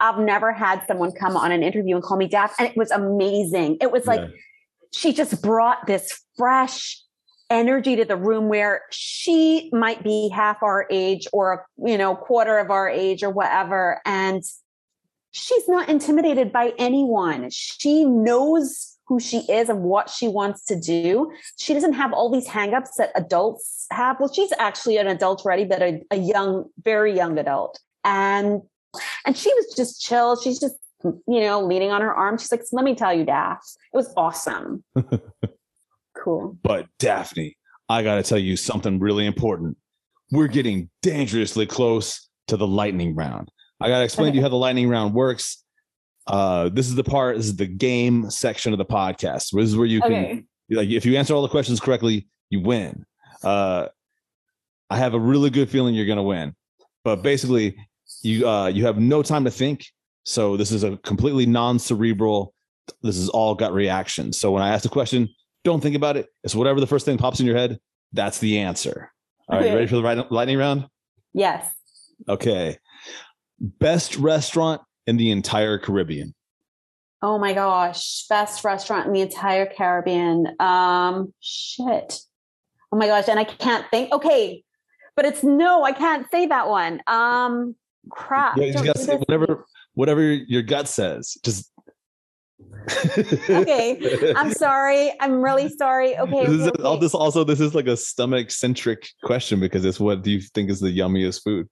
I've 0.00 0.18
never 0.18 0.52
had 0.52 0.82
someone 0.86 1.12
come 1.12 1.36
on 1.36 1.52
an 1.52 1.62
interview 1.62 1.94
and 1.94 2.04
call 2.04 2.16
me 2.16 2.28
Daff, 2.28 2.54
and 2.58 2.68
it 2.68 2.76
was 2.76 2.90
amazing. 2.90 3.78
It 3.80 3.90
was 3.90 4.06
like 4.06 4.20
Yeah. 4.20 4.28
she 4.92 5.12
just 5.12 5.42
brought 5.42 5.86
this 5.86 6.20
fresh 6.36 7.02
energy 7.50 7.96
to 7.96 8.04
the 8.04 8.16
room 8.16 8.48
where 8.48 8.82
she 8.90 9.70
might 9.72 10.02
be 10.02 10.28
half 10.28 10.62
our 10.62 10.86
age 10.90 11.28
or 11.32 11.66
you 11.78 11.96
know 11.96 12.16
quarter 12.16 12.58
of 12.58 12.70
our 12.70 12.88
age 12.88 13.22
or 13.22 13.30
whatever 13.30 14.00
and 14.04 14.42
she's 15.30 15.68
not 15.68 15.88
intimidated 15.88 16.52
by 16.52 16.72
anyone 16.76 17.48
she 17.50 18.04
knows 18.04 18.96
who 19.06 19.20
she 19.20 19.38
is 19.48 19.68
and 19.68 19.82
what 19.82 20.10
she 20.10 20.26
wants 20.26 20.64
to 20.64 20.74
do 20.78 21.30
she 21.56 21.72
doesn't 21.72 21.92
have 21.92 22.12
all 22.12 22.32
these 22.32 22.48
hangups 22.48 22.96
that 22.98 23.12
adults 23.14 23.86
have 23.92 24.18
well 24.18 24.32
she's 24.32 24.52
actually 24.58 24.96
an 24.96 25.06
adult 25.06 25.44
already 25.46 25.64
but 25.64 25.80
a, 25.80 26.02
a 26.10 26.16
young 26.16 26.64
very 26.82 27.14
young 27.14 27.38
adult 27.38 27.78
and 28.02 28.60
and 29.24 29.36
she 29.36 29.52
was 29.54 29.74
just 29.76 30.00
chill 30.00 30.40
she's 30.40 30.58
just 30.58 30.76
you 31.04 31.40
know 31.40 31.60
leaning 31.60 31.90
on 31.90 32.00
her 32.00 32.14
arm 32.14 32.38
she's 32.38 32.50
like 32.50 32.62
let 32.72 32.84
me 32.84 32.94
tell 32.94 33.12
you 33.12 33.24
daff 33.24 33.60
it 33.92 33.96
was 33.96 34.12
awesome 34.16 34.82
cool 36.16 36.58
But 36.62 36.86
Daphne, 36.98 37.56
I 37.88 38.02
got 38.02 38.16
to 38.16 38.22
tell 38.22 38.38
you 38.38 38.56
something 38.56 38.98
really 38.98 39.26
important. 39.26 39.76
We're 40.32 40.48
getting 40.48 40.90
dangerously 41.02 41.66
close 41.66 42.28
to 42.48 42.56
the 42.56 42.66
lightning 42.66 43.14
round. 43.14 43.50
I 43.80 43.88
got 43.88 43.98
to 43.98 44.04
explain 44.04 44.32
to 44.32 44.36
you 44.36 44.42
how 44.42 44.48
the 44.48 44.56
lightning 44.56 44.88
round 44.88 45.14
works. 45.14 45.62
Uh, 46.26 46.70
this 46.70 46.88
is 46.88 46.96
the 46.96 47.04
part. 47.04 47.36
This 47.36 47.46
is 47.46 47.56
the 47.56 47.66
game 47.66 48.28
section 48.30 48.72
of 48.72 48.78
the 48.78 48.84
podcast. 48.86 49.52
This 49.52 49.68
is 49.68 49.76
where 49.76 49.86
you 49.86 50.00
can, 50.00 50.12
okay 50.12 50.44
like, 50.70 50.88
if 50.88 51.06
you 51.06 51.16
answer 51.16 51.34
all 51.34 51.42
the 51.42 51.48
questions 51.48 51.80
correctly, 51.80 52.26
you 52.50 52.60
win. 52.60 53.04
Uh, 53.42 53.86
I 54.90 54.98
have 54.98 55.14
a 55.14 55.20
really 55.20 55.50
good 55.50 55.70
feeling 55.70 55.94
you're 55.94 56.06
going 56.06 56.16
to 56.16 56.22
win. 56.22 56.54
But 57.04 57.22
basically, 57.22 57.76
you 58.26 58.48
uh, 58.48 58.66
you 58.66 58.84
have 58.84 58.98
no 58.98 59.22
time 59.22 59.44
to 59.44 59.50
think. 59.50 59.86
So 60.24 60.56
this 60.56 60.72
is 60.72 60.82
a 60.82 60.96
completely 60.98 61.46
non-cerebral. 61.46 62.52
This 63.02 63.16
is 63.16 63.28
all 63.28 63.54
gut 63.54 63.72
reaction. 63.72 64.32
So 64.32 64.50
when 64.50 64.62
I 64.62 64.70
ask 64.70 64.84
a 64.84 64.88
question, 64.88 65.28
don't 65.64 65.80
think 65.80 65.94
about 65.94 66.16
it. 66.16 66.26
It's 66.42 66.54
whatever 66.54 66.80
the 66.80 66.86
first 66.86 67.06
thing 67.06 67.16
pops 67.16 67.38
in 67.38 67.46
your 67.46 67.56
head. 67.56 67.78
That's 68.12 68.38
the 68.40 68.58
answer. 68.58 69.12
All 69.48 69.56
right, 69.58 69.62
you 69.64 69.68
Okay. 69.68 69.74
ready 69.76 69.86
for 69.86 69.96
the 69.96 70.26
lightning 70.30 70.58
round? 70.58 70.86
yes 71.32 71.70
Okay. 72.28 72.78
Best 73.60 74.16
restaurant 74.16 74.80
in 75.06 75.16
the 75.16 75.30
entire 75.30 75.78
Caribbean. 75.78 76.34
Oh 77.22 77.38
my 77.38 77.52
gosh, 77.52 78.26
best 78.28 78.64
restaurant 78.64 79.06
in 79.06 79.12
the 79.12 79.20
entire 79.20 79.66
Caribbean. 79.66 80.48
Um, 80.60 81.32
shit. 81.40 82.18
Oh 82.92 82.96
my 82.96 83.06
gosh, 83.06 83.28
and 83.28 83.38
I 83.38 83.44
can't 83.44 83.84
think. 83.90 84.12
Okay, 84.12 84.64
but 85.14 85.24
it's 85.24 85.42
no, 85.42 85.82
I 85.84 85.92
can't 85.92 86.26
say 86.30 86.46
that 86.46 86.68
one. 86.68 87.00
Um, 87.06 87.74
crap. 88.10 88.56
You 88.56 88.72
gotta 88.72 88.98
say 88.98 89.06
this 89.06 89.06
to 89.06 89.12
me. 89.18 89.24
whatever 89.26 89.64
whatever 89.94 90.22
your 90.22 90.62
gut 90.62 90.88
says. 90.88 91.36
Just 91.42 91.70
Okay, 93.50 94.32
I'm 94.36 94.52
sorry. 94.52 95.12
I'm 95.20 95.42
really 95.42 95.68
sorry. 95.68 96.16
Okay, 96.18 96.46
This 96.46 96.60
is 96.60 96.68
okay, 96.68 96.82
all 96.82 96.92
okay. 96.92 97.00
this 97.00 97.14
also 97.14 97.44
this 97.44 97.60
is 97.60 97.74
like 97.74 97.86
a 97.86 97.96
stomach 97.96 98.50
centric 98.50 99.08
question 99.24 99.60
because 99.60 99.84
it's 99.84 100.00
what 100.00 100.22
do 100.22 100.30
you 100.30 100.40
think 100.40 100.70
is 100.70 100.80
the 100.80 100.96
yummiest 100.96 101.42
food? 101.42 101.68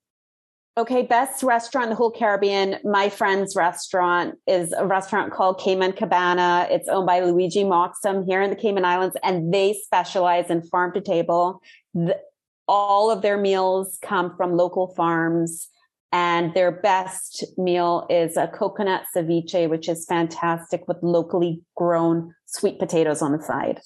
Okay, 0.77 1.02
best 1.02 1.44
restaurant 1.44 1.85
in 1.85 1.90
the 1.90 1.97
whole 1.97 2.11
Caribbean. 2.11 2.78
My 2.82 3.09
friend's 3.09 3.55
restaurant 3.55 4.35
is 4.48 4.73
a 4.73 4.85
restaurant 4.85 5.32
called 5.32 5.61
Cayman 5.61 5.93
Cabana. 5.93 6.66
It's 6.69 6.89
owned 6.89 7.06
by 7.06 7.20
Luigi 7.20 7.62
Moxham 7.62 8.27
here 8.27 8.43
in 8.43 8.51
the 8.51 8.56
Cayman 8.56 8.85
Islands, 8.85 9.16
and 9.23 9.55
they 9.55 9.74
specialize 9.85 10.51
in 10.51 10.62
farm 10.62 10.93
to 10.94 11.01
table. 11.01 11.62
The, 11.94 12.19
all 12.66 13.12
of 13.12 13.23
their 13.23 13.39
meals 13.39 13.98
come 14.02 14.36
from 14.36 14.56
local 14.56 14.89
farms, 14.94 15.69
and 16.15 16.55
their 16.55 16.70
best 16.70 17.45
meal 17.59 18.07
is 18.09 18.36
a 18.36 18.47
coconut 18.47 19.03
ceviche, 19.15 19.69
which 19.69 19.89
is 19.89 20.07
fantastic 20.07 20.86
with 20.86 20.97
locally 21.03 21.61
grown 21.77 22.32
sweet 22.47 22.78
potatoes 22.78 23.20
on 23.20 23.32
the 23.32 23.43
side. 23.43 23.81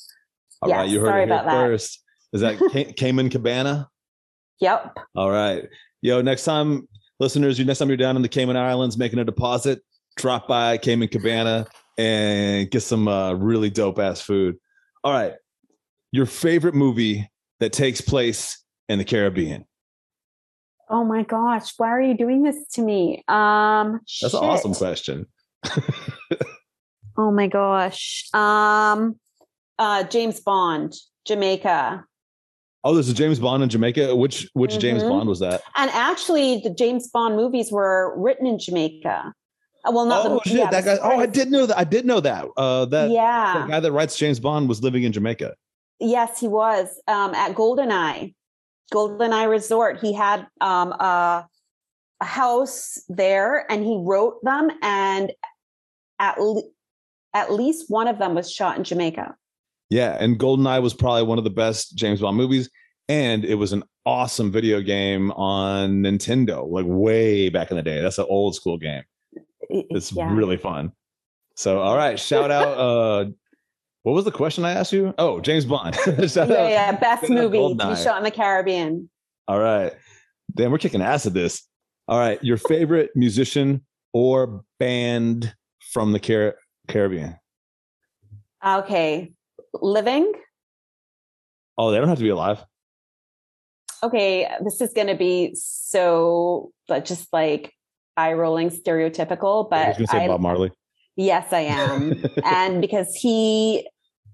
All 0.60 0.70
right, 0.70 0.84
Yes, 0.84 0.92
you 0.92 1.00
heard 1.00 1.06
sorry 1.06 1.22
it 1.22 1.28
here 1.28 1.38
about 1.38 1.50
first. 1.50 2.04
Is 2.34 2.42
that 2.42 2.58
Ca- 2.58 2.92
Cayman 2.96 3.30
Cabana? 3.30 3.88
Yep. 4.60 4.98
All 5.16 5.30
right. 5.30 5.66
Yo, 6.02 6.20
next 6.20 6.44
time, 6.44 6.86
listeners, 7.18 7.58
you 7.58 7.64
next 7.64 7.78
time 7.78 7.88
you're 7.88 7.96
down 7.96 8.14
in 8.14 8.20
the 8.20 8.28
Cayman 8.28 8.58
Islands 8.58 8.98
making 8.98 9.20
a 9.20 9.24
deposit, 9.24 9.80
drop 10.18 10.46
by 10.46 10.76
Cayman 10.76 11.08
Cabana 11.08 11.66
and 11.96 12.70
get 12.70 12.82
some 12.82 13.08
uh, 13.08 13.32
really 13.32 13.70
dope 13.70 13.98
ass 13.98 14.20
food. 14.20 14.58
All 15.02 15.14
right. 15.14 15.32
Your 16.12 16.26
favorite 16.26 16.74
movie 16.74 17.30
that 17.60 17.72
takes 17.72 18.02
place 18.02 18.62
in 18.90 18.98
the 18.98 19.04
Caribbean. 19.06 19.64
Oh 20.90 21.04
my 21.04 21.22
gosh, 21.22 21.72
why 21.76 21.88
are 21.88 22.00
you 22.00 22.16
doing 22.16 22.42
this 22.42 22.56
to 22.74 22.82
me? 22.82 23.22
Um, 23.28 24.00
That's 24.22 24.34
an 24.34 24.40
awesome 24.44 24.74
question. 24.74 25.26
Oh 27.16 27.30
my 27.32 27.48
gosh. 27.48 28.28
Um 28.32 29.16
uh 29.78 30.04
James 30.04 30.40
Bond, 30.40 30.94
Jamaica. 31.26 32.04
Oh, 32.84 32.94
there's 32.94 33.08
a 33.08 33.14
James 33.14 33.40
Bond 33.40 33.62
in 33.64 33.68
Jamaica. 33.68 34.14
Which 34.14 34.48
which 34.54 34.78
James 34.78 35.02
Mhm. 35.02 35.08
Bond 35.10 35.28
was 35.28 35.40
that? 35.40 35.62
And 35.76 35.90
actually 35.92 36.60
the 36.60 36.70
James 36.70 37.08
Bond 37.08 37.34
movies 37.36 37.72
were 37.72 38.14
written 38.16 38.46
in 38.46 38.58
Jamaica. 38.58 39.32
Uh, 39.84 39.92
Well, 39.92 40.06
not 40.06 40.26
Oh 40.26 40.40
the, 40.44 40.48
shit, 40.48 40.58
yeah, 40.58 40.70
that 40.70 40.84
guy. 40.84 40.98
Oh, 41.02 41.18
I 41.18 41.26
did 41.26 41.50
know 41.50 41.66
that. 41.66 41.76
I 41.76 41.84
did 41.84 42.06
know 42.06 42.20
that. 42.20 42.46
Uh, 42.56 42.84
that 42.86 43.10
yeah. 43.10 43.62
the 43.62 43.68
guy 43.72 43.80
that 43.80 43.92
writes 43.92 44.16
James 44.16 44.38
Bond 44.38 44.68
was 44.68 44.80
living 44.82 45.02
in 45.02 45.12
Jamaica. 45.12 45.54
Yes, 46.00 46.38
he 46.38 46.46
was 46.46 47.00
um, 47.08 47.34
at 47.34 47.54
Goldeneye, 47.56 48.32
Goldeneye 48.92 49.48
Resort. 49.48 50.00
He 50.00 50.12
had 50.12 50.46
um, 50.60 50.92
a, 50.92 51.46
a 52.20 52.24
house 52.24 53.02
there, 53.08 53.70
and 53.70 53.84
he 53.84 54.00
wrote 54.00 54.42
them. 54.42 54.70
And 54.82 55.32
at 56.18 56.40
le- 56.40 56.62
at 57.34 57.52
least 57.52 57.86
one 57.88 58.08
of 58.08 58.18
them 58.18 58.34
was 58.34 58.50
shot 58.50 58.76
in 58.76 58.84
Jamaica. 58.84 59.36
Yeah, 59.90 60.16
and 60.20 60.38
GoldenEye 60.38 60.82
was 60.82 60.94
probably 60.94 61.22
one 61.22 61.38
of 61.38 61.44
the 61.44 61.50
best 61.50 61.96
James 61.96 62.20
Bond 62.20 62.36
movies, 62.36 62.68
and 63.08 63.44
it 63.44 63.54
was 63.54 63.72
an 63.72 63.84
awesome 64.04 64.50
video 64.50 64.80
game 64.80 65.30
on 65.32 66.02
Nintendo, 66.02 66.68
like 66.68 66.84
way 66.86 67.48
back 67.48 67.70
in 67.70 67.76
the 67.76 67.82
day. 67.82 68.00
That's 68.00 68.18
an 68.18 68.26
old 68.28 68.54
school 68.54 68.78
game. 68.78 69.04
It's 69.70 70.12
yeah. 70.12 70.32
really 70.34 70.56
fun. 70.56 70.92
So, 71.56 71.80
all 71.80 71.96
right, 71.96 72.18
shout 72.18 72.50
out. 72.50 72.78
uh 72.78 73.30
What 74.08 74.14
was 74.14 74.24
the 74.24 74.32
question 74.32 74.64
I 74.64 74.72
asked 74.72 74.94
you? 74.94 75.12
Oh, 75.18 75.38
James 75.38 75.66
Bond. 75.66 75.94
Yeah, 76.06 76.46
yeah, 76.46 76.92
best 76.92 77.28
movie 77.28 77.58
to 77.58 77.74
be 77.74 77.94
shot 77.94 78.16
in 78.16 78.24
the 78.24 78.30
Caribbean. 78.30 79.10
All 79.46 79.58
right, 79.60 79.92
damn, 80.54 80.70
we're 80.72 80.78
kicking 80.78 81.02
ass 81.02 81.26
at 81.26 81.34
this. 81.34 81.68
All 82.08 82.18
right, 82.18 82.42
your 82.42 82.56
favorite 82.56 83.10
musician 83.14 83.84
or 84.14 84.64
band 84.78 85.54
from 85.92 86.12
the 86.12 86.20
Car- 86.20 86.54
Caribbean? 86.88 87.36
Okay, 88.64 89.34
living. 89.74 90.32
Oh, 91.76 91.90
they 91.90 91.98
don't 91.98 92.08
have 92.08 92.16
to 92.16 92.24
be 92.24 92.30
alive. 92.30 92.64
Okay, 94.02 94.50
this 94.64 94.80
is 94.80 94.94
going 94.94 95.08
to 95.08 95.16
be 95.16 95.54
so, 95.54 96.70
but 96.86 97.04
just 97.04 97.30
like 97.30 97.74
eye 98.16 98.32
rolling, 98.32 98.70
stereotypical. 98.70 99.68
But 99.68 99.76
I 99.84 99.88
was 99.88 99.96
But 99.98 100.06
gonna 100.06 100.18
say 100.20 100.24
I, 100.24 100.28
Bob 100.28 100.40
Marley. 100.40 100.70
yes, 101.16 101.52
I 101.52 101.60
am. 101.60 102.24
and 102.42 102.80
because 102.80 103.14
he 103.14 103.86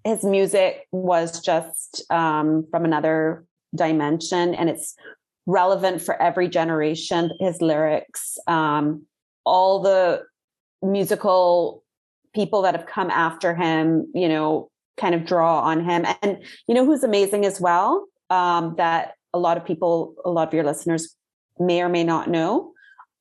his 0.04 0.22
music 0.22 0.86
was 0.92 1.40
just 1.40 2.04
um, 2.10 2.66
from 2.70 2.84
another 2.84 3.44
dimension 3.74 4.54
and 4.54 4.68
it's 4.70 4.94
relevant 5.46 6.00
for 6.00 6.20
every 6.20 6.48
generation 6.48 7.30
his 7.40 7.60
lyrics 7.60 8.38
um, 8.46 9.04
all 9.44 9.80
the 9.80 10.22
musical 10.82 11.82
people 12.34 12.62
that 12.62 12.74
have 12.74 12.86
come 12.86 13.10
after 13.10 13.54
him 13.54 14.06
you 14.14 14.28
know 14.28 14.70
kind 14.96 15.14
of 15.14 15.24
draw 15.24 15.60
on 15.60 15.84
him. 15.84 16.04
And 16.22 16.38
you 16.66 16.74
know 16.74 16.84
who's 16.84 17.02
amazing 17.02 17.44
as 17.44 17.60
well? 17.60 18.06
Um, 18.30 18.74
that 18.76 19.14
a 19.32 19.38
lot 19.38 19.56
of 19.56 19.64
people 19.64 20.14
a 20.24 20.30
lot 20.30 20.48
of 20.48 20.54
your 20.54 20.64
listeners 20.64 21.14
may 21.58 21.82
or 21.82 21.88
may 21.88 22.04
not 22.04 22.28
know 22.28 22.72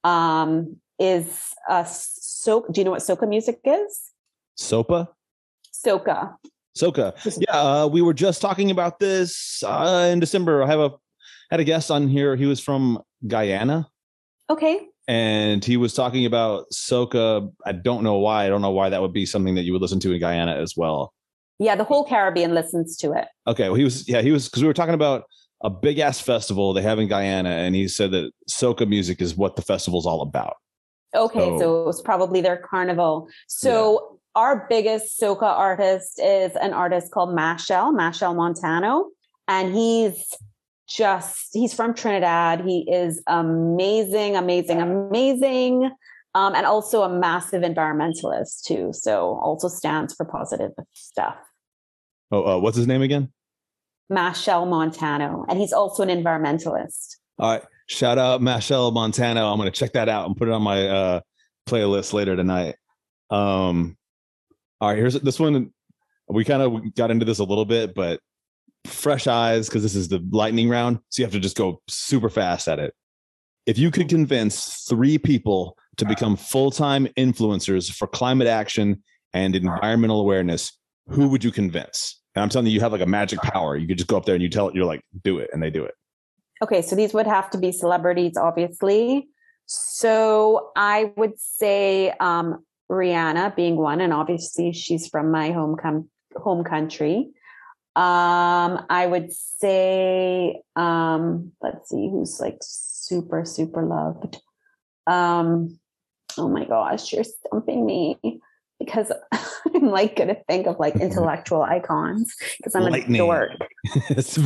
um, 0.03 0.77
is 0.99 1.53
uh, 1.69 1.84
so 1.84 2.65
do 2.72 2.81
you 2.81 2.85
know 2.85 2.91
what 2.91 3.01
soca 3.01 3.27
music 3.27 3.60
is? 3.64 4.11
Sopa. 4.57 5.07
soca 5.73 6.35
Soka. 6.77 7.13
Yeah, 7.39 7.55
uh, 7.83 7.87
we 7.87 8.01
were 8.01 8.13
just 8.13 8.41
talking 8.41 8.71
about 8.71 8.99
this 8.99 9.63
uh, 9.65 10.09
in 10.11 10.19
December. 10.19 10.63
I 10.63 10.67
have 10.67 10.79
a 10.79 10.91
had 11.51 11.59
a 11.59 11.63
guest 11.63 11.91
on 11.91 12.07
here. 12.07 12.35
He 12.35 12.45
was 12.45 12.59
from 12.59 12.99
Guyana, 13.27 13.87
okay 14.49 14.87
and 15.09 15.65
he 15.65 15.75
was 15.75 15.93
talking 15.93 16.25
about 16.25 16.65
soca. 16.73 17.51
I 17.65 17.73
don't 17.73 18.03
know 18.03 18.17
why. 18.19 18.45
I 18.45 18.49
don't 18.49 18.61
know 18.61 18.71
why 18.71 18.87
that 18.89 19.01
would 19.01 19.11
be 19.11 19.25
something 19.25 19.55
that 19.55 19.63
you 19.63 19.73
would 19.73 19.81
listen 19.81 19.99
to 19.99 20.13
in 20.13 20.19
Guyana 20.21 20.55
as 20.55 20.75
well. 20.77 21.13
yeah 21.59 21.75
the 21.75 21.83
whole 21.83 22.05
caribbean 22.05 22.53
listens 22.53 22.95
to 22.97 23.11
it 23.11 23.27
Okay, 23.45 23.65
well, 23.69 23.75
he 23.75 23.83
was 23.83 24.07
yeah 24.07 24.21
he 24.21 24.31
was 24.31 24.47
because 24.47 24.61
we 24.63 24.67
were 24.67 24.73
talking 24.73 24.93
about 24.95 25.25
a 25.61 25.69
big 25.69 25.99
ass 25.99 26.19
festival 26.21 26.73
they 26.73 26.81
have 26.81 26.99
in 26.99 27.07
Guyana, 27.07 27.49
and 27.49 27.75
he 27.75 27.87
said 27.87 28.11
that 28.11 28.31
soca 28.49 28.87
music 28.87 29.21
is 29.21 29.35
what 29.35 29.55
the 29.57 29.61
festival's 29.61 30.05
all 30.05 30.21
about. 30.21 30.55
Okay, 31.15 31.39
So- 31.39 31.59
so, 31.59 31.81
it 31.83 31.85
was 31.85 32.01
probably 32.01 32.41
their 32.41 32.57
carnival. 32.57 33.27
So 33.47 34.12
our 34.35 34.65
biggest 34.69 35.19
soca 35.19 35.43
artist 35.43 36.19
is 36.19 36.55
an 36.55 36.73
artist 36.73 37.11
called 37.11 37.30
Machel, 37.30 37.93
Machel 37.93 38.35
Montano, 38.35 39.10
and 39.47 39.73
he's 39.73 40.34
just 40.88 41.49
he's 41.53 41.73
from 41.73 41.93
Trinidad. 41.93 42.61
He 42.61 42.89
is 42.91 43.22
amazing, 43.27 44.35
amazing, 44.35 44.81
amazing. 44.81 45.91
Um, 46.35 46.55
and 46.55 46.65
also 46.65 47.03
a 47.03 47.10
massive 47.10 47.61
environmentalist 47.61 48.64
too. 48.64 48.91
So 48.91 49.39
also 49.43 49.68
stands 49.68 50.15
for 50.15 50.26
positive 50.26 50.72
stuff. 50.93 51.35
Oh, 52.31 52.43
uh, 52.43 52.60
what's 52.60 52.76
his 52.76 52.88
name 52.88 53.03
again? 53.03 53.31
Machel 54.11 54.68
Montano, 54.68 55.45
and 55.47 55.60
he's 55.60 55.73
also 55.73 56.03
an 56.03 56.10
environmentalist. 56.10 57.18
All 57.39 57.51
right. 57.51 57.64
Shout 57.88 58.18
out 58.18 58.41
Machel 58.41 58.91
Montano. 58.93 59.51
I'm 59.51 59.57
gonna 59.57 59.72
check 59.72 59.93
that 59.93 60.10
out 60.10 60.26
and 60.26 60.35
put 60.35 60.47
it 60.47 60.53
on 60.53 60.61
my 60.64 60.88
uh 60.88 61.19
playlist 61.68 62.14
later 62.14 62.35
tonight. 62.35 62.76
Um 63.30 63.97
all 64.84 64.89
right, 64.89 64.97
here's 64.97 65.18
this 65.22 65.39
one. 65.39 65.72
We 66.27 66.43
kind 66.43 66.61
of 66.61 66.93
got 66.95 67.10
into 67.10 67.23
this 67.23 67.39
a 67.39 67.45
little 67.45 67.64
bit, 67.64 67.95
but 67.95 68.19
fresh 68.84 69.27
eyes, 69.27 69.69
because 69.69 69.81
this 69.81 69.95
is 69.95 70.10
the 70.10 70.22
lightning 70.31 70.68
round. 70.68 70.99
So 71.07 71.22
you 71.22 71.26
have 71.26 71.31
to 71.31 71.39
just 71.39 71.55
go 71.55 71.81
super 71.88 72.30
fast 72.30 72.68
at 72.68 72.80
it. 72.80 72.93
If 73.65 73.77
you 73.77 73.91
could 73.91 74.10
convince 74.10 74.84
three 74.89 75.18
people 75.18 75.77
to 75.95 76.05
become 76.05 76.35
full-time 76.35 77.07
influencers 77.18 77.93
for 77.93 78.07
climate 78.07 78.49
action 78.49 79.01
and 79.31 79.55
environmental 79.55 80.19
awareness, 80.19 80.77
who 81.07 81.30
would 81.30 81.45
you 81.45 81.51
convince? 81.51 82.22
And 82.35 82.43
I'm 82.43 82.49
telling 82.49 82.68
you, 82.68 82.73
you 82.73 82.81
have 82.81 82.91
like 82.91 82.99
a 82.99 83.05
magic 83.05 83.39
power. 83.39 83.77
You 83.77 83.88
could 83.88 83.97
just 83.97 84.10
go 84.10 84.18
up 84.18 84.26
there 84.26 84.35
and 84.35 84.43
you 84.43 84.49
tell 84.49 84.68
it, 84.68 84.76
you're 84.76 84.85
like, 84.85 85.01
do 85.23 85.39
it, 85.39 85.49
and 85.53 85.64
they 85.64 85.69
do 85.69 85.85
it. 85.85 85.93
Okay, 86.61 86.81
so 86.81 86.93
these 86.93 87.14
would 87.14 87.27
have 87.27 87.49
to 87.51 87.57
be 87.57 87.72
celebrities, 87.72 88.35
obviously. 88.35 89.30
So 89.65 90.72
I 90.76 91.14
would 91.15 91.39
say 91.39 92.11
um, 92.19 92.65
Rihanna 92.91 93.55
being 93.55 93.76
one, 93.76 94.01
and 94.01 94.14
obviously 94.14 94.73
she's 94.73 95.07
from 95.07 95.31
my 95.31 95.51
home 95.51 95.76
com- 95.81 96.10
home 96.35 96.64
country. 96.64 97.31
Um, 97.95 98.85
I 98.89 99.05
would 99.07 99.31
say, 99.31 100.61
um, 100.76 101.51
let's 101.61 101.89
see, 101.89 102.10
who's 102.10 102.39
like 102.39 102.57
super 102.61 103.45
super 103.45 103.84
loved. 103.84 104.41
Um, 105.07 105.80
oh 106.38 106.49
my 106.49 106.65
gosh, 106.65 107.14
you're 107.14 107.23
stumping 107.23 107.85
me 107.85 108.18
because 108.80 109.11
I'm 109.76 109.89
like 109.89 110.15
going 110.15 110.30
to 110.30 110.38
think 110.47 110.68
of 110.68 110.80
like 110.80 110.95
intellectual 110.99 111.61
icons 111.61 112.34
because 112.57 112.76
I'm 112.76 112.84
Lightning. 112.84 113.22
a 113.22 113.26
dork. 113.26 113.51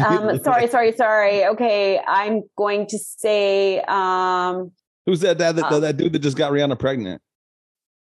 Um, 0.04 0.42
sorry, 0.44 0.68
sorry, 0.68 0.92
sorry. 0.94 1.46
Okay, 1.46 2.00
I'm 2.08 2.44
going 2.58 2.88
to 2.88 2.98
say, 2.98 3.82
um, 3.88 4.72
Who's 5.06 5.22
that, 5.22 5.38
that, 5.38 5.56
that, 5.56 5.66
Uh, 5.66 5.80
that 5.80 5.98
dude 5.98 6.12
that 6.14 6.20
just 6.20 6.38
got 6.38 6.52
Rihanna 6.52 6.78
pregnant? 6.78 7.22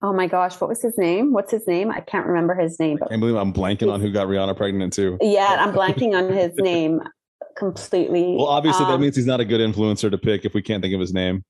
Oh 0.05 0.13
my 0.13 0.27
gosh, 0.27 0.61
what 0.61 0.69
was 0.69 0.83
his 0.83 0.99
name? 0.99 1.33
What's 1.33 1.51
his 1.51 1.67
name? 1.67 1.91
I 1.91 2.01
can't 2.01 2.27
remember 2.27 2.55
his 2.55 2.79
name, 2.79 2.99
I 3.03 3.09
can't 3.09 3.21
believe 3.21 3.37
I'm 3.37 3.53
blanking 3.55 3.91
on 3.93 4.01
who 4.03 4.11
got 4.13 4.27
Rihanna 4.29 4.57
pregnant 4.57 4.93
too. 4.93 5.17
yeah, 5.21 5.57
I'm 5.59 5.73
blanking 5.81 6.15
on 6.15 6.31
his 6.33 6.53
name 6.57 7.01
completely. 7.57 8.35
Well, 8.37 8.47
obviously 8.47 8.85
that 8.85 8.93
Um, 8.93 9.01
means 9.01 9.17
he's 9.17 9.27
not 9.27 9.41
a 9.41 9.45
good 9.45 9.61
influencer 9.61 10.11
to 10.11 10.19
pick 10.19 10.45
if 10.45 10.53
we 10.55 10.61
can't 10.63 10.83
think 10.83 10.95
of 10.95 11.01
his 11.01 11.15
name. 11.15 11.43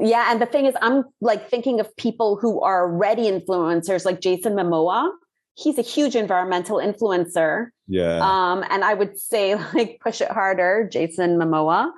yeah, 0.00 0.30
and 0.32 0.40
the 0.40 0.46
thing 0.46 0.64
is, 0.66 0.74
I'm 0.80 1.04
like 1.20 1.50
thinking 1.50 1.78
of 1.80 1.94
people 1.96 2.36
who 2.40 2.60
are 2.62 2.90
already 2.90 3.24
influencers, 3.30 4.04
like 4.04 4.20
Jason 4.20 4.54
Momoa. 4.54 5.10
He's 5.56 5.76
a 5.78 5.82
huge 5.82 6.16
environmental 6.16 6.78
influencer. 6.78 7.66
Yeah. 7.86 8.20
Um, 8.22 8.64
and 8.70 8.82
I 8.84 8.94
would 8.94 9.18
say 9.18 9.56
like 9.74 9.98
push 10.02 10.20
it 10.22 10.30
harder, 10.30 10.88
Jason 10.90 11.36
Momoa. 11.38 11.90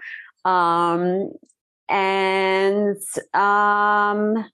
Um, 0.44 1.30
and 1.88 2.96
um, 3.34 4.44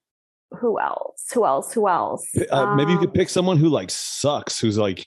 who 0.53 0.81
else? 0.81 1.25
Who 1.35 1.45
else? 1.45 1.73
Who 1.73 1.89
else? 1.89 2.27
uh, 2.51 2.75
maybe 2.75 2.93
you 2.93 2.99
could 2.99 3.09
Um, 3.09 3.15
pick 3.15 3.29
someone 3.29 3.57
who 3.59 3.69
like 3.69 3.91
sucks, 3.91 4.59
who's 4.61 4.79
like 4.79 5.07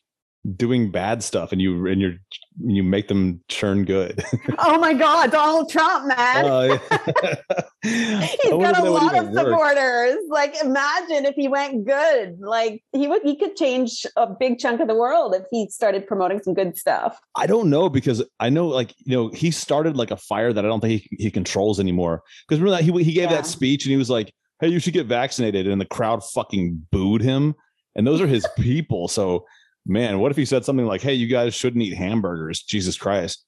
doing 0.56 0.90
bad 0.92 1.22
stuff, 1.24 1.52
and 1.52 1.62
you 1.62 1.86
and 1.88 2.02
you're 2.02 2.16
you 2.64 2.84
make 2.84 3.08
them 3.08 3.42
turn 3.48 3.86
good. 3.86 4.24
Oh 4.64 4.78
my 4.80 4.94
God, 4.94 5.32
Donald 5.32 5.70
Trump, 5.70 6.08
man. 6.08 6.46
Uh, 6.46 6.78
He's 7.84 8.50
got 8.52 8.78
a 8.78 8.90
lot 8.90 9.18
of 9.18 9.34
supporters. 9.34 10.18
Like, 10.30 10.56
imagine 10.64 11.26
if 11.26 11.34
he 11.36 11.48
went 11.48 11.86
good. 11.86 12.38
Like, 12.40 12.84
he 12.94 13.08
would, 13.08 13.24
he 13.24 13.36
could 13.36 13.56
change 13.56 14.06
a 14.16 14.28
big 14.28 14.60
chunk 14.60 14.82
of 14.82 14.88
the 14.88 14.94
world 14.96 15.34
if 15.34 15.44
he 15.50 15.68
started 15.70 16.06
promoting 16.06 16.42
some 16.44 16.54
good 16.54 16.78
stuff. 16.78 17.20
I 17.36 17.48
don't 17.48 17.70
know 17.70 17.90
because 17.90 18.24
I 18.40 18.50
know 18.50 18.68
like 18.68 18.94
you 19.00 19.16
know 19.18 19.30
he 19.30 19.50
started 19.52 19.98
like 19.98 20.12
a 20.12 20.18
fire 20.18 20.54
that 20.54 20.64
I 20.64 20.68
don't 20.68 20.80
think 20.82 21.02
he, 21.10 21.18
he 21.24 21.32
controls 21.32 21.80
anymore. 21.80 22.22
Because 22.48 22.62
remember 22.62 22.78
that 22.78 22.84
he 22.84 23.04
he 23.04 23.14
gave 23.14 23.30
Yeah. 23.32 23.38
that 23.38 23.46
speech 23.48 23.86
and 23.86 23.92
he 23.92 23.98
was 23.98 24.10
like, 24.10 24.32
"Hey, 24.62 24.70
you 24.70 24.80
should 24.80 24.94
get 24.94 25.08
vaccinated," 25.08 25.68
and 25.68 25.82
the 25.82 25.86
crowd 25.86 26.24
fucking 26.24 26.88
booed 26.92 27.22
him. 27.22 27.54
And 27.96 28.08
those 28.08 28.22
are 28.22 28.28
his 28.28 28.48
people. 28.58 29.10
So, 29.10 29.46
man, 29.86 30.20
what 30.20 30.32
if 30.32 30.38
he 30.38 30.46
said 30.46 30.64
something 30.64 30.86
like, 30.86 31.02
"Hey, 31.02 31.14
you 31.16 31.28
guys 31.28 31.54
shouldn't 31.54 31.84
eat 31.84 31.96
hamburgers"? 31.96 32.62
Jesus 32.64 32.98
Christ, 32.98 33.44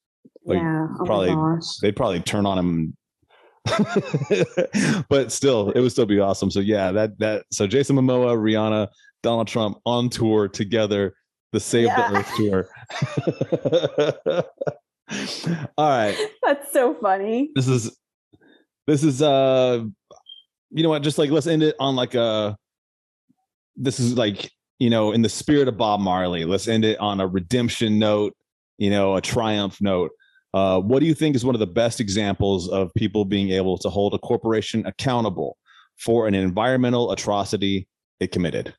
Like, 0.46 0.58
yeah. 0.60 0.88
Oh 1.00 1.06
probably- 1.06 1.34
they'd 1.82 1.96
probably 1.96 2.20
turn 2.20 2.46
on 2.46 2.58
him. 2.58 2.98
but 5.10 5.32
still, 5.32 5.72
it 5.72 5.80
would 5.80 5.92
still 5.92 6.06
be 6.06 6.20
awesome. 6.20 6.52
So 6.52 6.60
yeah, 6.60 6.92
that 6.92 7.18
that 7.20 7.46
so 7.52 7.66
Jason 7.68 7.96
Momoa, 7.96 8.36
Rihanna, 8.38 8.90
Donald 9.22 9.48
Trump 9.48 9.78
on 9.86 10.10
tour 10.10 10.50
together, 10.50 11.16
the 11.54 11.62
Save 11.62 11.86
Yeah. 11.86 12.12
the 12.12 12.18
Earth 12.18 12.36
tour. 12.36 12.68
All 15.78 15.90
right, 15.90 16.18
That's 16.42 16.72
so 16.74 16.96
funny. 16.96 17.52
this 17.56 17.68
is 17.68 17.96
this 18.88 19.04
is 19.04 19.22
uh, 19.22 19.84
you 20.74 20.84
know 20.84 20.90
what? 20.90 21.04
Just 21.04 21.18
like 21.18 21.30
let's 21.30 21.48
end 21.48 21.64
it 21.64 21.76
on 21.80 21.96
like 21.96 22.16
a. 22.16 22.58
This 23.76 24.00
is 24.00 24.18
like 24.18 24.52
you 24.80 24.90
know 24.90 25.12
in 25.12 25.22
the 25.22 25.30
spirit 25.30 25.68
of 25.68 25.78
Bob 25.78 26.00
Marley. 26.00 26.46
Let's 26.46 26.68
end 26.68 26.84
it 26.86 27.00
on 27.00 27.22
a 27.22 27.28
redemption 27.28 28.00
note. 28.00 28.36
You 28.78 28.90
know, 28.90 29.16
a 29.16 29.22
triumph 29.22 29.80
note. 29.80 30.12
Uh, 30.54 30.80
what 30.80 31.00
do 31.00 31.06
you 31.06 31.14
think 31.14 31.36
is 31.36 31.46
one 31.46 31.56
of 31.56 31.60
the 31.60 31.68
best 31.68 32.00
examples 32.00 32.70
of 32.70 32.94
people 32.96 33.26
being 33.26 33.50
able 33.50 33.78
to 33.78 33.90
hold 33.90 34.14
a 34.14 34.20
corporation 34.20 34.86
accountable 34.86 35.58
for 35.98 36.28
an 36.28 36.36
environmental 36.36 37.12
atrocity 37.12 37.88
it 38.20 38.32
committed? 38.32 38.74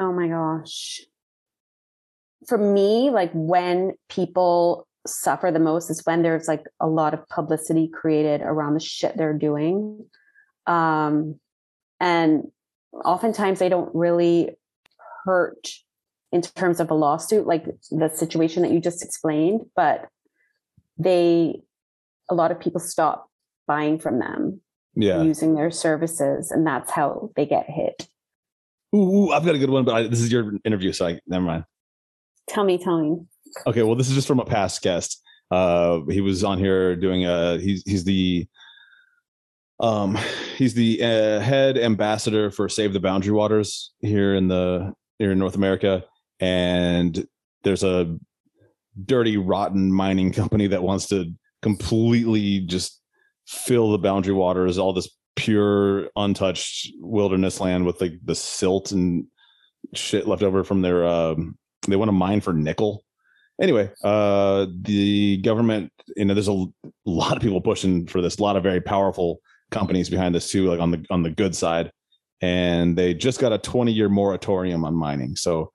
Oh 0.00 0.12
my 0.12 0.28
gosh. 0.28 1.00
For 2.48 2.58
me, 2.58 3.10
like 3.10 3.30
when 3.32 3.92
people 4.08 4.86
suffer 5.06 5.50
the 5.50 5.58
most 5.58 5.90
is 5.90 6.04
when 6.04 6.22
there's 6.22 6.48
like 6.48 6.64
a 6.80 6.86
lot 6.86 7.14
of 7.14 7.28
publicity 7.28 7.88
created 7.88 8.40
around 8.40 8.74
the 8.74 8.80
shit 8.80 9.16
they're 9.16 9.36
doing. 9.36 10.04
Um, 10.66 11.38
and 12.00 12.44
oftentimes 13.04 13.58
they 13.58 13.68
don't 13.68 13.94
really 13.94 14.50
hurt 15.24 15.68
in 16.32 16.42
terms 16.42 16.80
of 16.80 16.90
a 16.90 16.94
lawsuit, 16.94 17.46
like 17.46 17.64
the 17.90 18.08
situation 18.08 18.62
that 18.62 18.72
you 18.72 18.80
just 18.80 19.04
explained, 19.04 19.60
but 19.76 20.08
they, 20.98 21.60
a 22.30 22.34
lot 22.34 22.50
of 22.50 22.58
people 22.58 22.80
stop 22.80 23.30
buying 23.66 23.98
from 23.98 24.18
them, 24.18 24.60
Yeah. 24.94 25.22
using 25.22 25.54
their 25.54 25.70
services, 25.70 26.50
and 26.50 26.66
that's 26.66 26.90
how 26.90 27.30
they 27.36 27.46
get 27.46 27.66
hit. 27.68 28.08
Ooh, 28.94 28.98
ooh, 28.98 29.30
I've 29.30 29.44
got 29.44 29.54
a 29.54 29.58
good 29.58 29.70
one, 29.70 29.84
but 29.84 29.94
I, 29.94 30.02
this 30.08 30.20
is 30.20 30.30
your 30.30 30.52
interview, 30.64 30.92
so 30.92 31.06
I, 31.06 31.20
never 31.26 31.44
mind. 31.44 31.64
Tell 32.48 32.64
me, 32.64 32.78
tell 32.78 33.00
me. 33.00 33.20
Okay, 33.66 33.82
well, 33.82 33.94
this 33.94 34.08
is 34.08 34.14
just 34.14 34.26
from 34.28 34.40
a 34.40 34.44
past 34.44 34.82
guest. 34.82 35.22
Uh, 35.50 36.00
he 36.10 36.20
was 36.20 36.42
on 36.44 36.58
here 36.58 36.96
doing 36.96 37.24
a. 37.26 37.58
He's 37.58 37.82
he's 37.86 38.04
the. 38.04 38.46
Um, 39.80 40.18
he's 40.56 40.74
the 40.74 41.02
uh, 41.02 41.40
head 41.40 41.78
ambassador 41.78 42.50
for 42.50 42.68
Save 42.68 42.92
the 42.92 43.00
Boundary 43.00 43.32
Waters 43.32 43.92
here 44.00 44.34
in 44.34 44.48
the 44.48 44.92
here 45.18 45.32
in 45.32 45.38
North 45.38 45.56
America, 45.56 46.04
and 46.40 47.26
there's 47.62 47.82
a 47.82 48.16
dirty, 49.04 49.36
rotten 49.36 49.92
mining 49.92 50.32
company 50.32 50.66
that 50.68 50.82
wants 50.82 51.06
to 51.08 51.32
completely 51.62 52.60
just 52.60 53.00
fill 53.46 53.90
the 53.90 53.98
boundary 53.98 54.34
waters, 54.34 54.78
all 54.78 54.92
this 54.92 55.10
pure, 55.36 56.08
untouched 56.16 56.92
wilderness 57.00 57.60
land 57.60 57.84
with 57.84 58.00
like 58.00 58.14
the 58.24 58.34
silt 58.34 58.92
and 58.92 59.26
shit 59.94 60.28
left 60.28 60.42
over 60.42 60.62
from 60.64 60.82
their. 60.82 61.04
Um, 61.04 61.58
they 61.88 61.96
want 61.96 62.08
to 62.08 62.12
mine 62.12 62.40
for 62.40 62.52
nickel 62.52 63.04
anyway 63.60 63.90
uh 64.02 64.66
the 64.82 65.36
government 65.38 65.92
you 66.16 66.24
know 66.24 66.34
there's 66.34 66.48
a 66.48 66.66
lot 67.04 67.36
of 67.36 67.42
people 67.42 67.60
pushing 67.60 68.06
for 68.06 68.20
this 68.20 68.38
a 68.38 68.42
lot 68.42 68.56
of 68.56 68.62
very 68.62 68.80
powerful 68.80 69.40
companies 69.70 70.08
behind 70.10 70.34
this 70.34 70.50
too 70.50 70.66
like 70.66 70.80
on 70.80 70.90
the 70.90 71.04
on 71.10 71.22
the 71.22 71.30
good 71.30 71.54
side 71.54 71.90
and 72.40 72.96
they 72.96 73.14
just 73.14 73.40
got 73.40 73.52
a 73.52 73.58
20 73.58 73.92
year 73.92 74.08
moratorium 74.08 74.84
on 74.84 74.94
mining 74.94 75.36
so 75.36 75.72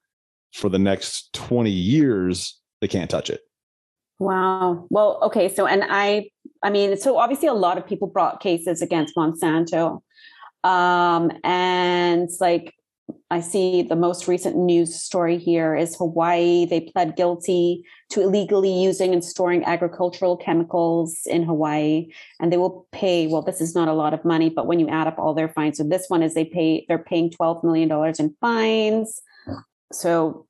for 0.53 0.69
the 0.69 0.79
next 0.79 1.33
20 1.33 1.69
years 1.69 2.59
they 2.81 2.87
can't 2.87 3.09
touch 3.09 3.29
it 3.29 3.41
Wow. 4.19 4.85
Well, 4.89 5.17
okay. 5.23 5.47
So, 5.47 5.65
and 5.65 5.83
I, 5.87 6.29
I 6.61 6.69
mean, 6.69 6.97
so 6.97 7.17
obviously 7.17 7.47
a 7.47 7.53
lot 7.53 7.77
of 7.77 7.87
people 7.87 8.07
brought 8.07 8.41
cases 8.41 8.81
against 8.81 9.15
Monsanto. 9.15 10.01
Um, 10.65 11.31
and 11.45 12.29
like, 12.41 12.73
I 13.31 13.41
see 13.41 13.83
the 13.83 13.95
most 13.95 14.27
recent 14.27 14.55
news 14.57 14.99
story 14.99 15.37
here 15.37 15.75
is 15.75 15.95
Hawaii. 15.95 16.65
They 16.65 16.81
pled 16.81 17.15
guilty 17.15 17.83
to 18.09 18.21
illegally 18.21 18.71
using 18.71 19.13
and 19.13 19.23
storing 19.23 19.63
agricultural 19.65 20.37
chemicals 20.37 21.19
in 21.27 21.43
Hawaii, 21.43 22.07
and 22.39 22.51
they 22.51 22.57
will 22.57 22.87
pay. 22.91 23.27
Well, 23.27 23.43
this 23.43 23.61
is 23.61 23.75
not 23.75 23.87
a 23.87 23.93
lot 23.93 24.15
of 24.15 24.25
money, 24.25 24.49
but 24.49 24.65
when 24.65 24.79
you 24.79 24.89
add 24.89 25.05
up 25.05 25.19
all 25.19 25.35
their 25.35 25.49
fines, 25.49 25.77
so 25.77 25.83
this 25.83 26.05
one 26.07 26.23
is 26.23 26.33
they 26.33 26.45
pay. 26.45 26.85
They're 26.87 26.97
paying 26.97 27.29
twelve 27.29 27.63
million 27.63 27.87
dollars 27.87 28.19
in 28.19 28.35
fines. 28.41 29.21
So 29.91 30.47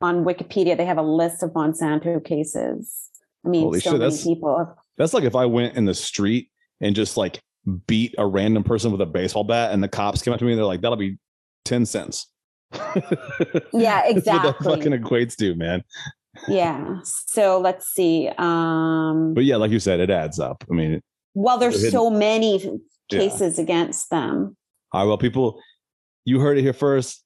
on 0.00 0.24
Wikipedia, 0.24 0.76
they 0.76 0.84
have 0.84 0.98
a 0.98 1.02
list 1.02 1.42
of 1.42 1.50
Monsanto 1.50 2.24
cases. 2.24 3.10
I 3.44 3.48
mean, 3.48 3.62
Holy 3.62 3.80
so 3.80 3.92
shit, 3.92 4.00
many 4.00 4.16
people. 4.18 4.58
Have, 4.58 4.74
That's 4.96 5.12
like 5.12 5.24
if 5.24 5.34
I 5.34 5.46
went 5.46 5.76
in 5.76 5.86
the 5.86 5.94
street 5.94 6.50
and 6.80 6.94
just 6.94 7.16
like 7.16 7.40
beat 7.86 8.14
a 8.18 8.26
random 8.26 8.62
person 8.62 8.92
with 8.92 9.00
a 9.00 9.06
baseball 9.06 9.44
bat 9.44 9.72
and 9.72 9.82
the 9.82 9.88
cops 9.88 10.22
came 10.22 10.32
up 10.32 10.38
to 10.38 10.44
me 10.44 10.52
and 10.52 10.58
they're 10.58 10.66
like, 10.66 10.80
that'll 10.82 10.96
be 10.96 11.18
10 11.64 11.86
cents. 11.86 12.28
yeah, 12.72 12.82
what 13.70 13.72
that 13.72 14.04
exactly. 14.08 14.52
fucking 14.76 14.92
equates 14.92 15.36
to, 15.36 15.54
man. 15.54 15.82
yeah. 16.48 16.98
So 17.04 17.58
let's 17.60 17.86
see. 17.92 18.30
Um, 18.38 19.34
But 19.34 19.44
yeah, 19.44 19.56
like 19.56 19.70
you 19.70 19.80
said, 19.80 20.00
it 20.00 20.10
adds 20.10 20.38
up. 20.38 20.64
I 20.70 20.74
mean, 20.74 21.00
well, 21.34 21.58
there's 21.58 21.90
so 21.90 22.10
many 22.10 22.58
Yeah. 23.10 23.18
cases 23.18 23.58
against 23.58 24.10
them. 24.10 24.56
all 24.92 25.00
right, 25.02 25.06
well, 25.08 25.18
people, 25.18 25.60
you 26.24 26.40
heard 26.40 26.56
it 26.58 26.62
here 26.62 26.72
first. 26.72 27.24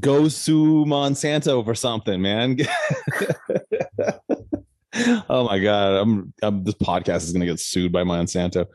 Go 0.00 0.28
sue 0.28 0.84
Monsanto 0.86 1.64
for 1.64 1.74
something, 1.74 2.20
man. 2.20 2.56
oh 5.28 5.44
my 5.48 5.58
god, 5.58 5.94
I'm, 6.00 6.32
I'm 6.42 6.64
this 6.64 6.74
podcast 6.74 7.24
is 7.24 7.32
gonna 7.32 7.46
get 7.46 7.60
sued 7.60 7.92
by 7.92 8.02
Monsanto. 8.04 8.66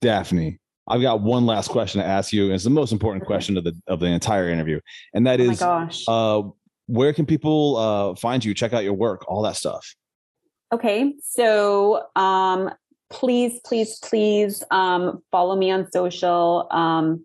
Daphne, 0.00 0.58
I've 0.88 1.02
got 1.02 1.20
one 1.20 1.46
last 1.46 1.68
question 1.68 2.00
to 2.00 2.06
ask 2.06 2.32
you. 2.32 2.46
and 2.46 2.54
It's 2.54 2.64
the 2.64 2.70
most 2.70 2.92
important 2.92 3.24
question 3.24 3.56
of 3.56 3.64
the 3.64 3.78
of 3.86 4.00
the 4.00 4.06
entire 4.06 4.48
interview, 4.48 4.80
and 5.14 5.26
that 5.26 5.40
Oh 5.40 5.44
is, 5.88 6.04
uh, 6.08 6.42
where 6.86 7.12
can 7.12 7.26
people 7.26 7.76
uh, 7.76 8.14
find 8.16 8.44
you? 8.44 8.54
Check 8.54 8.72
out 8.72 8.84
your 8.84 8.94
work, 8.94 9.24
all 9.28 9.42
that 9.42 9.56
stuff. 9.56 9.94
Okay, 10.72 11.14
so 11.22 12.06
um, 12.16 12.70
please, 13.10 13.60
please, 13.64 13.98
please 14.00 14.62
um, 14.70 15.22
follow 15.30 15.56
me 15.56 15.70
on 15.70 15.90
social. 15.90 16.66
Um, 16.70 17.24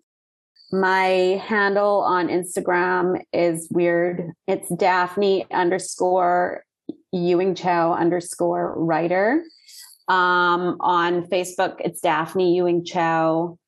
my 0.72 1.40
handle 1.46 2.00
on 2.00 2.28
Instagram 2.28 3.22
is 3.32 3.68
weird. 3.70 4.32
It's 4.46 4.68
Daphne 4.74 5.46
underscore 5.52 6.64
Ewing 7.12 7.54
Chow 7.54 7.92
underscore 7.92 8.74
writer. 8.76 9.44
Um, 10.08 10.76
on 10.80 11.26
Facebook, 11.26 11.76
it's 11.80 12.00
Daphne 12.00 12.56
Ewing 12.56 12.84
Chow. 12.84 13.58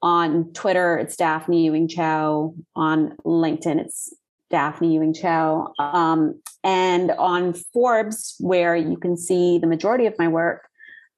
On 0.00 0.52
Twitter, 0.52 0.96
it's 0.98 1.16
Daphne 1.16 1.64
Ewing 1.64 1.88
Chow. 1.88 2.54
On 2.74 3.16
LinkedIn, 3.24 3.80
it's 3.80 4.14
Daphne 4.50 4.94
Ewing 4.94 5.14
Chow. 5.14 5.72
Um, 5.78 6.40
and 6.62 7.10
on 7.12 7.52
Forbes, 7.52 8.34
where 8.38 8.76
you 8.76 8.96
can 8.96 9.16
see 9.16 9.58
the 9.58 9.66
majority 9.66 10.06
of 10.06 10.16
my 10.18 10.28
work, 10.28 10.68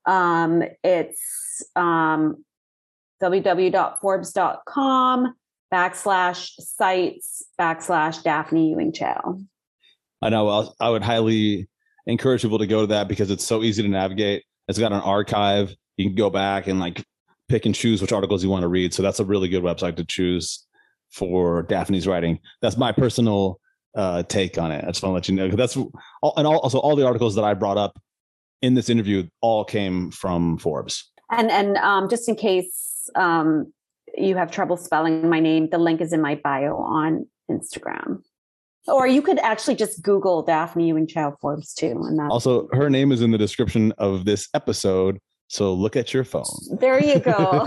um, 0.07 0.63
it's 0.83 1.63
um, 1.77 2.43
www.forbes.com 3.23 5.35
backslash 5.73 6.51
sites 6.59 7.45
backslash 7.61 8.23
Daphne 8.23 8.71
Ewing 8.71 8.93
Chow. 8.93 9.39
I 10.23 10.31
know 10.31 10.73
I 10.81 10.89
would 10.89 11.03
highly 11.03 11.69
encourage 12.07 12.43
people 12.43 12.59
to 12.59 12.67
go 12.67 12.83
to 12.83 12.87
that 12.89 13.09
because 13.09 13.31
it's 13.31 13.45
so 13.45 13.63
easy 13.63 13.83
to 13.83 13.89
navigate. 13.89 14.45
It's 14.69 14.79
got 14.79 14.93
an 14.93 15.01
archive. 15.01 15.75
You 15.97 16.07
can 16.07 16.15
go 16.15 16.31
back 16.31 16.67
and 16.67 16.81
like 16.81 17.05
pick 17.49 17.67
and 17.67 17.75
choose 17.75 18.01
which 18.01 18.13
articles 18.13 18.43
you 18.43 18.51
want 18.51 18.63
to 18.63 18.69
read. 18.69 18.95
So 18.95 19.03
that's 19.03 19.21
a 19.21 19.25
really 19.25 19.49
good 19.49 19.63
website 19.63 19.97
to 19.97 20.05
choose 20.05 20.67
for 21.13 21.63
Daphne's 21.63 22.07
writing. 22.07 22.41
That's 22.63 22.77
my 22.77 22.93
personal 22.93 23.61
uh, 23.95 24.25
take 24.25 24.59
on 24.59 24.73
it. 24.73 24.85
I 24.85 24.89
just 24.89 25.03
want 25.03 25.13
to 25.13 25.15
let 25.15 25.29
you 25.29 25.35
know 25.35 25.57
that's 25.57 25.77
all, 25.77 26.35
and 26.37 26.47
also 26.47 26.79
all 26.79 26.97
the 26.97 27.07
articles 27.07 27.35
that 27.37 27.45
I 27.45 27.55
brought 27.55 27.79
up 27.79 28.01
in 28.63 28.75
this 28.75 28.89
interview 28.89 29.29
all 29.41 29.65
came 29.65 30.11
from 30.11 30.59
Forbes. 30.59 31.11
And 31.31 31.51
and 31.51 31.77
um, 31.77 32.09
just 32.09 32.29
in 32.29 32.35
case 32.35 33.09
um, 33.15 33.73
you 34.17 34.37
have 34.37 34.51
trouble 34.51 34.77
spelling 34.77 35.29
my 35.29 35.41
name, 35.41 35.69
the 35.71 35.79
link 35.79 36.01
is 36.01 36.13
in 36.13 36.21
my 36.21 36.41
bio 36.43 36.77
on 36.77 37.27
Instagram. 37.51 38.23
Or 38.87 39.07
you 39.07 39.23
could 39.23 39.39
actually 39.39 39.77
just 39.77 40.03
Google 40.03 40.43
Daphne 40.43 40.89
Ewing 40.89 41.07
Chow 41.07 41.37
Forbes 41.41 41.73
too, 41.73 42.03
and 42.05 42.19
that. 42.19 42.31
Also, 42.31 42.69
her 42.73 42.91
name 42.91 43.13
is 43.13 43.23
in 43.23 43.31
the 43.31 43.39
description 43.39 43.93
of 43.99 44.25
this 44.25 44.49
episode. 44.55 45.19
So 45.49 45.73
look 45.73 45.97
at 45.97 46.13
your 46.13 46.25
phone. 46.25 46.45
there 46.81 47.03
you 47.03 47.19
go. 47.19 47.33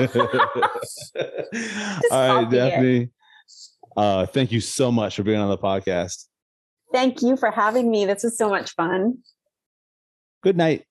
All 2.12 2.44
right. 2.44 2.50
Daphne. 2.50 3.10
Uh, 3.96 4.26
thank 4.28 4.52
you 4.52 4.60
so 4.60 4.92
much 4.92 5.16
for 5.16 5.24
being 5.24 5.40
on 5.40 5.50
the 5.50 5.58
podcast. 5.58 6.26
Thank 6.92 7.22
you 7.22 7.36
for 7.36 7.52
having 7.52 7.90
me. 7.90 8.06
This 8.06 8.24
was 8.24 8.38
so 8.38 8.50
much 8.50 8.72
fun. 8.76 9.18
Good 10.44 10.58
night. 10.58 10.86